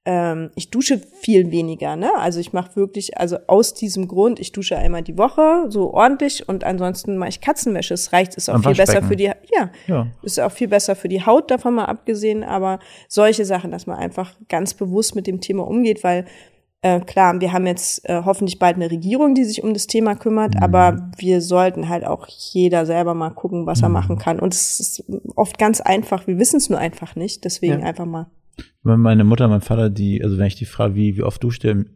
ähm, 0.06 0.50
ich 0.54 0.70
dusche 0.70 0.98
viel 0.98 1.50
weniger. 1.50 1.96
Ne? 1.96 2.10
Also 2.16 2.38
ich 2.38 2.52
mache 2.52 2.76
wirklich, 2.76 3.18
also 3.18 3.38
aus 3.48 3.74
diesem 3.74 4.06
Grund, 4.06 4.38
ich 4.38 4.52
dusche 4.52 4.78
einmal 4.78 5.02
die 5.02 5.18
Woche 5.18 5.66
so 5.68 5.92
ordentlich 5.92 6.48
und 6.48 6.62
ansonsten 6.62 7.16
mache 7.16 7.30
ich 7.30 7.40
Katzenwäsche. 7.40 7.94
Es 7.94 8.12
reicht, 8.12 8.36
ist 8.36 8.48
auch 8.48 8.54
Am 8.54 8.62
viel 8.62 8.74
besser 8.76 9.02
für 9.02 9.16
die, 9.16 9.24
ja, 9.24 9.70
Ja. 9.88 10.06
ist 10.22 10.38
auch 10.38 10.52
viel 10.52 10.68
besser 10.68 10.94
für 10.94 11.08
die 11.08 11.26
Haut, 11.26 11.50
davon 11.50 11.74
mal 11.74 11.86
abgesehen, 11.86 12.44
aber 12.44 12.78
solche 13.08 13.44
Sachen, 13.44 13.72
dass 13.72 13.86
man 13.86 13.98
einfach 13.98 14.34
ganz 14.48 14.74
bewusst 14.74 15.16
mit 15.16 15.26
dem 15.26 15.40
Thema 15.40 15.66
umgeht, 15.66 16.04
weil 16.04 16.24
Äh, 16.86 17.00
klar, 17.00 17.40
wir 17.40 17.52
haben 17.52 17.66
jetzt 17.66 18.08
äh, 18.08 18.22
hoffentlich 18.24 18.58
bald 18.60 18.76
eine 18.76 18.90
Regierung, 18.90 19.34
die 19.34 19.44
sich 19.44 19.64
um 19.64 19.72
das 19.74 19.86
Thema 19.88 20.14
kümmert, 20.14 20.54
Mhm. 20.54 20.62
aber 20.62 21.10
wir 21.18 21.40
sollten 21.40 21.88
halt 21.88 22.04
auch 22.04 22.28
jeder 22.28 22.86
selber 22.86 23.14
mal 23.14 23.30
gucken, 23.30 23.66
was 23.66 23.82
er 23.82 23.88
Mhm. 23.88 23.94
machen 23.94 24.18
kann. 24.18 24.38
Und 24.38 24.54
es 24.54 24.78
ist 24.78 25.04
oft 25.34 25.58
ganz 25.58 25.80
einfach, 25.80 26.26
wir 26.26 26.38
wissen 26.38 26.58
es 26.58 26.70
nur 26.70 26.78
einfach 26.78 27.16
nicht, 27.16 27.44
deswegen 27.44 27.80
Ja. 27.80 27.86
einfach 27.86 28.06
mal. 28.06 28.26
Wenn 28.84 29.00
meine 29.00 29.24
Mutter, 29.24 29.48
mein 29.48 29.62
Vater, 29.62 29.90
die, 29.90 30.22
also 30.22 30.38
wenn 30.38 30.46
ich 30.46 30.54
die 30.54 30.64
frage, 30.64 30.94
wie, 30.94 31.16
wie 31.16 31.22
oft 31.22 31.42
duscht 31.42 31.64
ihr 31.64 31.72
im, 31.72 31.86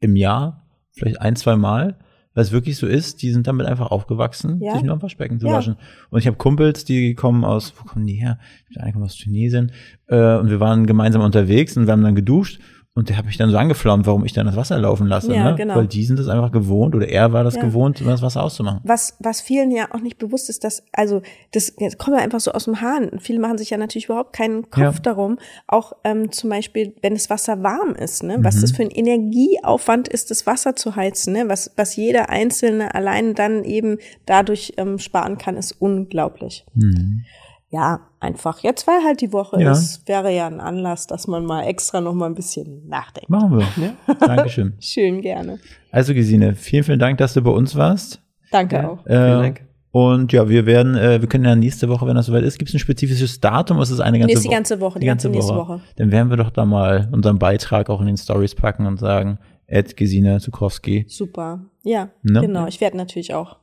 im 0.00 0.16
Jahr, 0.16 0.66
vielleicht 0.92 1.20
ein, 1.20 1.36
zwei 1.36 1.54
Mal, 1.56 1.98
weil 2.34 2.42
es 2.42 2.50
wirklich 2.52 2.76
so 2.76 2.86
ist, 2.86 3.22
die 3.22 3.30
sind 3.32 3.46
damit 3.46 3.66
einfach 3.66 3.90
aufgewachsen, 3.90 4.60
Ja. 4.60 4.72
sich 4.74 4.82
nur 4.82 4.94
am 4.94 5.02
Waschbecken 5.02 5.38
zu 5.38 5.46
Ja. 5.46 5.52
waschen. 5.54 5.76
Und 6.10 6.18
ich 6.18 6.26
habe 6.26 6.36
Kumpels, 6.36 6.84
die 6.84 7.14
kommen 7.14 7.44
aus, 7.44 7.72
wo 7.78 7.84
kommen 7.84 8.06
die 8.06 8.14
her? 8.14 8.38
Ich 8.68 8.74
glaube, 8.74 8.84
einer 8.84 8.92
kommt 8.94 9.04
aus 9.04 9.16
Tunesien. 9.16 9.72
Äh, 10.08 10.36
und 10.38 10.50
wir 10.50 10.58
waren 10.60 10.86
gemeinsam 10.86 11.22
unterwegs 11.22 11.76
und 11.76 11.86
wir 11.86 11.92
haben 11.92 12.02
dann 12.02 12.14
geduscht. 12.14 12.60
Und 13.00 13.08
der 13.08 13.16
hat 13.16 13.24
mich 13.24 13.38
dann 13.38 13.48
so 13.50 13.56
angeflammt, 13.56 14.06
warum 14.06 14.26
ich 14.26 14.34
dann 14.34 14.44
das 14.44 14.56
Wasser 14.56 14.76
laufen 14.76 15.06
lasse. 15.06 15.34
Ja, 15.34 15.52
ne? 15.52 15.54
genau. 15.56 15.74
Weil 15.76 15.86
die 15.86 16.04
sind 16.04 16.18
das 16.18 16.28
einfach 16.28 16.52
gewohnt 16.52 16.94
oder 16.94 17.08
er 17.08 17.32
war 17.32 17.44
das 17.44 17.54
Ja. 17.54 17.62
gewohnt, 17.62 17.98
das 18.04 18.20
Wasser 18.20 18.42
auszumachen. 18.42 18.80
Was, 18.84 19.16
was 19.20 19.40
vielen 19.40 19.70
ja 19.70 19.88
auch 19.94 20.00
nicht 20.00 20.18
bewusst 20.18 20.50
ist, 20.50 20.64
dass, 20.64 20.82
also, 20.92 21.22
das, 21.52 21.72
das 21.80 21.96
kommt 21.96 22.18
ja 22.18 22.22
einfach 22.22 22.40
so 22.40 22.52
aus 22.52 22.64
dem 22.66 22.82
Hahn. 22.82 23.12
Viele 23.18 23.38
machen 23.40 23.56
sich 23.56 23.70
ja 23.70 23.78
natürlich 23.78 24.04
überhaupt 24.04 24.34
keinen 24.34 24.68
Kopf 24.70 24.96
Ja. 24.96 25.00
darum. 25.02 25.38
Auch 25.66 25.94
ähm, 26.04 26.30
zum 26.30 26.50
Beispiel, 26.50 26.92
wenn 27.00 27.14
das 27.14 27.30
Wasser 27.30 27.62
warm 27.62 27.94
ist, 27.94 28.22
ne? 28.22 28.36
was 28.42 28.56
Mhm. 28.56 28.60
das 28.60 28.72
für 28.72 28.82
ein 28.82 28.90
Energieaufwand 28.90 30.06
ist, 30.06 30.30
das 30.30 30.46
Wasser 30.46 30.76
zu 30.76 30.94
heizen, 30.94 31.32
ne? 31.32 31.44
was, 31.48 31.70
was 31.76 31.96
jeder 31.96 32.28
Einzelne 32.28 32.94
allein 32.94 33.34
dann 33.34 33.64
eben 33.64 33.96
dadurch 34.26 34.74
ähm, 34.76 34.98
sparen 34.98 35.38
kann, 35.38 35.56
ist 35.56 35.72
unglaublich. 35.80 36.66
Mhm. 36.74 37.24
Ja, 37.72 38.00
einfach. 38.18 38.58
Jetzt, 38.60 38.86
weil 38.88 39.02
halt 39.04 39.20
die 39.20 39.32
Woche 39.32 39.60
Ja. 39.62 39.70
ist, 39.72 40.06
wäre 40.08 40.34
ja 40.34 40.46
ein 40.48 40.60
Anlass, 40.60 41.06
dass 41.06 41.26
man 41.28 41.44
mal 41.44 41.62
extra 41.62 42.00
noch 42.00 42.14
mal 42.14 42.26
ein 42.26 42.34
bisschen 42.34 42.88
nachdenkt. 42.88 43.30
Machen 43.30 43.58
wir. 43.58 43.94
Dankeschön. 44.26 44.74
Schön 44.80 45.20
gerne. 45.20 45.58
Also 45.92 46.12
Gesine, 46.12 46.54
vielen, 46.56 46.82
vielen 46.84 46.98
Dank, 46.98 47.18
dass 47.18 47.34
du 47.34 47.42
bei 47.42 47.50
uns 47.52 47.76
warst. 47.76 48.20
Danke 48.50 48.76
Ja. 48.76 48.88
auch. 48.88 49.06
Äh, 49.06 49.14
Dank. 49.14 49.60
Und 49.92 50.32
ja, 50.32 50.48
wir 50.48 50.66
werden, 50.66 50.96
äh, 50.96 51.20
wir 51.20 51.28
können 51.28 51.44
ja 51.44 51.54
nächste 51.56 51.88
Woche, 51.88 52.06
wenn 52.06 52.14
das 52.14 52.26
soweit 52.26 52.44
ist, 52.44 52.58
gibt 52.58 52.68
es 52.70 52.74
ein 52.74 52.78
spezifisches 52.80 53.40
Datum? 53.40 53.76
Oder 53.76 53.82
ist 53.84 53.90
es 53.90 54.00
eine 54.00 54.18
ganze 54.18 54.26
Nee, 54.28 54.32
ist 54.34 54.42
die 54.44 54.48
Woche? 54.48 54.54
ganze 54.56 54.80
Woche, 54.80 54.98
die 55.00 55.06
ganze 55.06 55.28
nächste 55.28 55.54
Woche. 55.54 55.80
Dann 55.96 56.12
werden 56.12 56.30
wir 56.30 56.36
doch 56.36 56.50
da 56.50 56.64
mal 56.64 57.08
unseren 57.12 57.38
Beitrag 57.40 57.88
auch 57.90 58.00
in 58.00 58.06
den 58.06 58.16
Stories 58.16 58.54
packen 58.54 58.86
und 58.86 58.98
sagen, 58.98 59.38
Ed 59.66 59.96
Gesine 59.96 60.38
Zukowski. 60.40 61.06
Super. 61.08 61.64
Ja, 61.84 62.08
Ne? 62.22 62.40
genau. 62.40 62.66
Ich 62.66 62.80
werde 62.80 62.96
natürlich 62.96 63.34
auch 63.34 63.56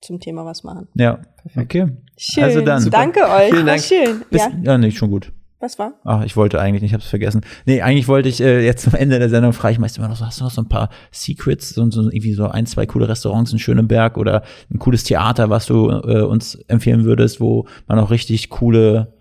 zum 0.00 0.20
Thema 0.20 0.44
was 0.46 0.64
machen. 0.64 0.88
Ja, 0.94 1.20
okay. 1.56 1.88
Schön. 2.16 2.44
Also 2.44 2.60
dann. 2.60 2.80
Super. 2.80 2.96
Danke 2.98 3.20
euch. 3.28 3.50
Vielen 3.50 3.66
War 3.66 3.76
Dank. 3.76 3.80
schön. 3.82 4.22
Bis, 4.30 4.42
Ja, 4.42 4.50
ja, 4.62 4.78
nee, 4.78 4.90
schon 4.90 5.10
gut. 5.10 5.32
was 5.60 5.78
war? 5.78 5.94
Ach, 6.04 6.24
ich 6.24 6.36
wollte 6.36 6.60
eigentlich 6.60 6.82
nicht, 6.82 6.90
ich 6.90 6.94
hab's 6.94 7.06
vergessen. 7.08 7.40
Nee, 7.64 7.80
eigentlich 7.82 8.06
wollte 8.06 8.28
ich 8.28 8.40
äh, 8.40 8.64
jetzt 8.64 8.82
zum 8.84 8.94
Ende 8.94 9.18
der 9.18 9.30
Sendung 9.30 9.52
frage 9.52 9.72
ich 9.72 9.78
meist 9.78 9.96
immer 9.98 10.08
noch 10.08 10.16
so, 10.16 10.26
hast 10.26 10.38
du 10.40 10.44
noch 10.44 10.50
so 10.50 10.60
ein 10.62 10.68
paar 10.68 10.90
Secrets, 11.10 11.70
so, 11.70 11.90
so 11.90 12.02
irgendwie 12.02 12.34
so 12.34 12.46
ein, 12.48 12.66
zwei 12.66 12.84
coole 12.86 13.08
Restaurants 13.08 13.52
in 13.52 13.58
Schöneberg 13.58 14.18
oder 14.18 14.42
ein 14.72 14.78
cooles 14.78 15.04
Theater, 15.04 15.48
was 15.50 15.66
du 15.66 15.88
äh, 15.90 16.22
uns 16.22 16.54
empfehlen 16.68 17.04
würdest, 17.04 17.40
wo 17.40 17.66
man 17.86 17.98
auch 17.98 18.10
richtig 18.10 18.50
coole 18.50 19.14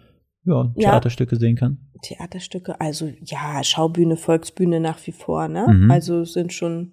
ja, 0.45 0.71
Ja. 0.75 0.89
Theaterstücke 0.91 1.37
sehen 1.37 1.55
kann? 1.55 1.77
Theaterstücke, 2.01 2.81
also 2.81 3.09
ja, 3.23 3.63
Schaubühne, 3.63 4.17
Volksbühne 4.17 4.81
nach 4.81 4.99
wie 5.07 5.13
vor, 5.13 5.47
ne? 5.47 5.65
Mhm. 5.69 5.89
Also 5.89 6.25
sind 6.25 6.51
schon 6.51 6.91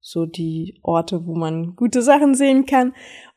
so 0.00 0.24
die 0.24 0.78
Orte, 0.82 1.26
wo 1.26 1.34
man 1.34 1.76
gute 1.76 2.00
Sachen 2.00 2.34
sehen 2.34 2.64
kann. 2.64 2.94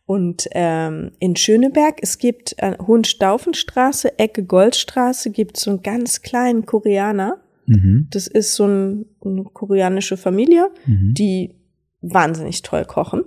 Und 0.10 0.48
ähm, 0.54 1.12
in 1.20 1.36
Schöneberg, 1.36 2.00
es 2.02 2.18
gibt 2.18 2.56
äh, 2.58 2.76
Hohenstaufenstraße, 2.80 4.18
Ecke 4.18 4.44
Goldstraße, 4.44 5.30
gibt 5.30 5.56
so 5.58 5.70
einen 5.70 5.84
ganz 5.84 6.24
kleinen 6.24 6.66
Koreaner. 6.66 7.38
Mhm. 7.68 8.08
Das 8.10 8.26
ist 8.26 8.56
so 8.56 8.66
ein, 8.66 9.06
eine 9.24 9.44
koreanische 9.44 10.18
Familie, 10.18 10.72
Mhm. 10.88 11.14
die 11.14 11.54
wahnsinnig 12.02 12.64
toll 12.64 12.86
kochen. 12.86 13.22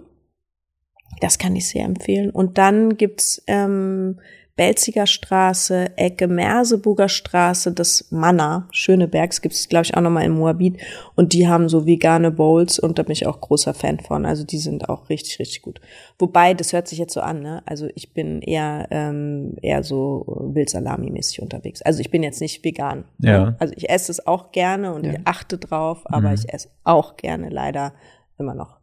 Das 1.21 1.39
kann 1.39 1.55
ich 1.55 1.69
sehr 1.69 1.85
empfehlen. 1.85 2.31
Und 2.31 2.59
dann 2.59 2.97
gibt's 2.97 3.45
ähm, 3.47 4.19
Belziger 4.55 5.07
Straße, 5.07 5.97
Ecke 5.97 6.29
Merseburger 6.29 7.09
Straße, 7.09 7.73
das 7.73 8.07
Manna, 8.11 8.69
Schönebergs 8.71 9.41
gibt's 9.41 9.67
glaube 9.69 9.85
ich, 9.87 9.97
auch 9.97 10.03
nochmal 10.03 10.25
in 10.25 10.33
Moabit. 10.33 10.77
Und 11.15 11.33
die 11.33 11.49
haben 11.49 11.71
so 11.71 11.87
vegane 11.87 12.31
Bowls 12.31 12.79
und 12.79 12.99
da 12.99 13.03
bin 13.03 13.13
ich 13.13 13.27
auch 13.27 13.41
großer 13.41 13.73
Fan 13.73 13.99
von. 14.01 14.27
Also 14.27 14.45
die 14.45 14.59
sind 14.59 14.91
auch 14.91 15.09
richtig, 15.09 15.39
richtig 15.39 15.63
gut. 15.63 15.81
Wobei, 16.19 16.53
das 16.53 16.75
hört 16.75 16.87
sich 16.87 16.99
jetzt 16.99 17.15
so 17.15 17.23
an, 17.23 17.41
ne? 17.41 17.63
Also 17.65 17.89
ich 17.95 18.13
bin 18.13 18.43
eher, 18.43 18.89
ähm, 18.91 19.57
eher 19.63 19.83
so 19.83 20.27
Wildsalami-mäßig 20.55 21.41
unterwegs. 21.41 21.81
Also 21.81 22.01
ich 22.01 22.11
bin 22.11 22.23
jetzt 22.23 22.43
nicht 22.43 22.63
vegan. 22.63 23.05
Ja. 23.21 23.45
Ne? 23.47 23.57
Also 23.59 23.73
ich 23.77 23.89
esse 23.89 24.13
es 24.13 24.27
auch 24.27 24.53
gerne 24.53 24.93
und 24.93 25.07
Ja. 25.07 25.13
ich 25.13 25.19
achte 25.25 25.57
drauf, 25.57 26.03
aber 26.05 26.29
Mhm. 26.29 26.35
ich 26.35 26.53
esse 26.53 26.69
auch 26.85 27.17
gerne 27.17 27.49
leider 27.49 27.95
immer 28.39 28.55
noch 28.55 28.82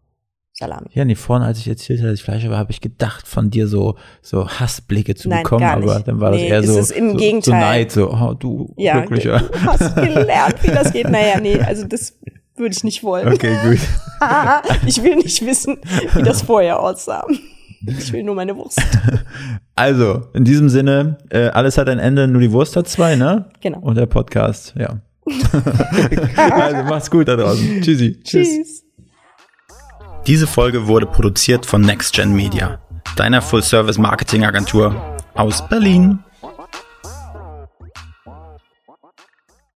Salami. 0.59 0.87
Ja, 0.93 1.05
nee, 1.05 1.15
vorhin, 1.15 1.47
als 1.47 1.59
ich 1.59 1.69
erzählt 1.69 1.99
habe, 1.99 2.09
dass 2.09 2.19
ich 2.19 2.25
Fleisch 2.25 2.43
habe, 2.43 2.57
habe 2.57 2.71
ich 2.71 2.81
gedacht, 2.81 3.25
von 3.25 3.49
dir 3.49 3.65
so, 3.67 3.95
so 4.21 4.49
Hassblicke 4.49 5.15
zu 5.15 5.29
Nein, 5.29 5.43
bekommen, 5.43 5.63
aber 5.63 6.01
dann 6.01 6.19
war 6.19 6.31
das 6.31 6.41
Nee, 6.41 6.49
eher 6.49 6.59
es 6.59 6.67
so, 6.67 6.77
ist 6.79 6.91
im 6.91 7.07
so, 7.07 7.11
so 7.13 7.17
Gegenteil. 7.17 7.59
Neid, 7.61 7.91
so, 7.93 8.11
oh, 8.11 8.33
du 8.33 8.73
Ja, 8.77 8.99
glücklicher. 8.99 9.39
du 9.39 9.61
hast 9.65 9.95
gelernt, 9.95 10.55
wie 10.61 10.67
das 10.67 10.91
geht. 10.91 11.09
Naja, 11.09 11.39
nee, 11.39 11.57
also 11.61 11.85
das 11.87 12.17
würde 12.57 12.75
ich 12.75 12.83
nicht 12.83 13.03
wollen. 13.03 13.29
Okay, 13.29 13.55
gut. 13.63 13.79
ich 14.85 15.01
will 15.01 15.15
nicht 15.15 15.45
wissen, 15.45 15.77
wie 16.13 16.23
das 16.23 16.41
vorher 16.41 16.81
aussah. 16.81 17.25
Ich 17.85 18.11
will 18.11 18.23
nur 18.23 18.35
meine 18.35 18.55
Wurst. 18.55 18.81
Also, 19.75 20.23
in 20.33 20.43
diesem 20.43 20.67
Sinne, 20.67 21.19
äh, 21.29 21.47
alles 21.47 21.77
hat 21.77 21.87
ein 21.87 21.99
Ende, 21.99 22.27
nur 22.27 22.41
die 22.41 22.51
Wurst 22.51 22.75
hat 22.75 22.89
zwei, 22.89 23.15
ne? 23.15 23.45
Genau. 23.61 23.79
Und 23.79 23.95
der 23.95 24.07
Podcast, 24.07 24.73
ja. 24.77 24.99
also, 26.35 26.83
macht's 26.83 27.09
gut 27.09 27.29
da 27.29 27.37
draußen. 27.37 27.79
Tschüssi. 27.81 28.19
Tschüss. 28.21 28.83
Diese 30.27 30.47
Folge 30.47 30.87
wurde 30.87 31.05
produziert 31.05 31.65
von 31.65 31.81
NextGen 31.81 32.33
Media, 32.33 32.79
deiner 33.15 33.41
Full-Service-Marketing-Agentur 33.41 35.17
aus 35.33 35.67
Berlin. 35.67 36.19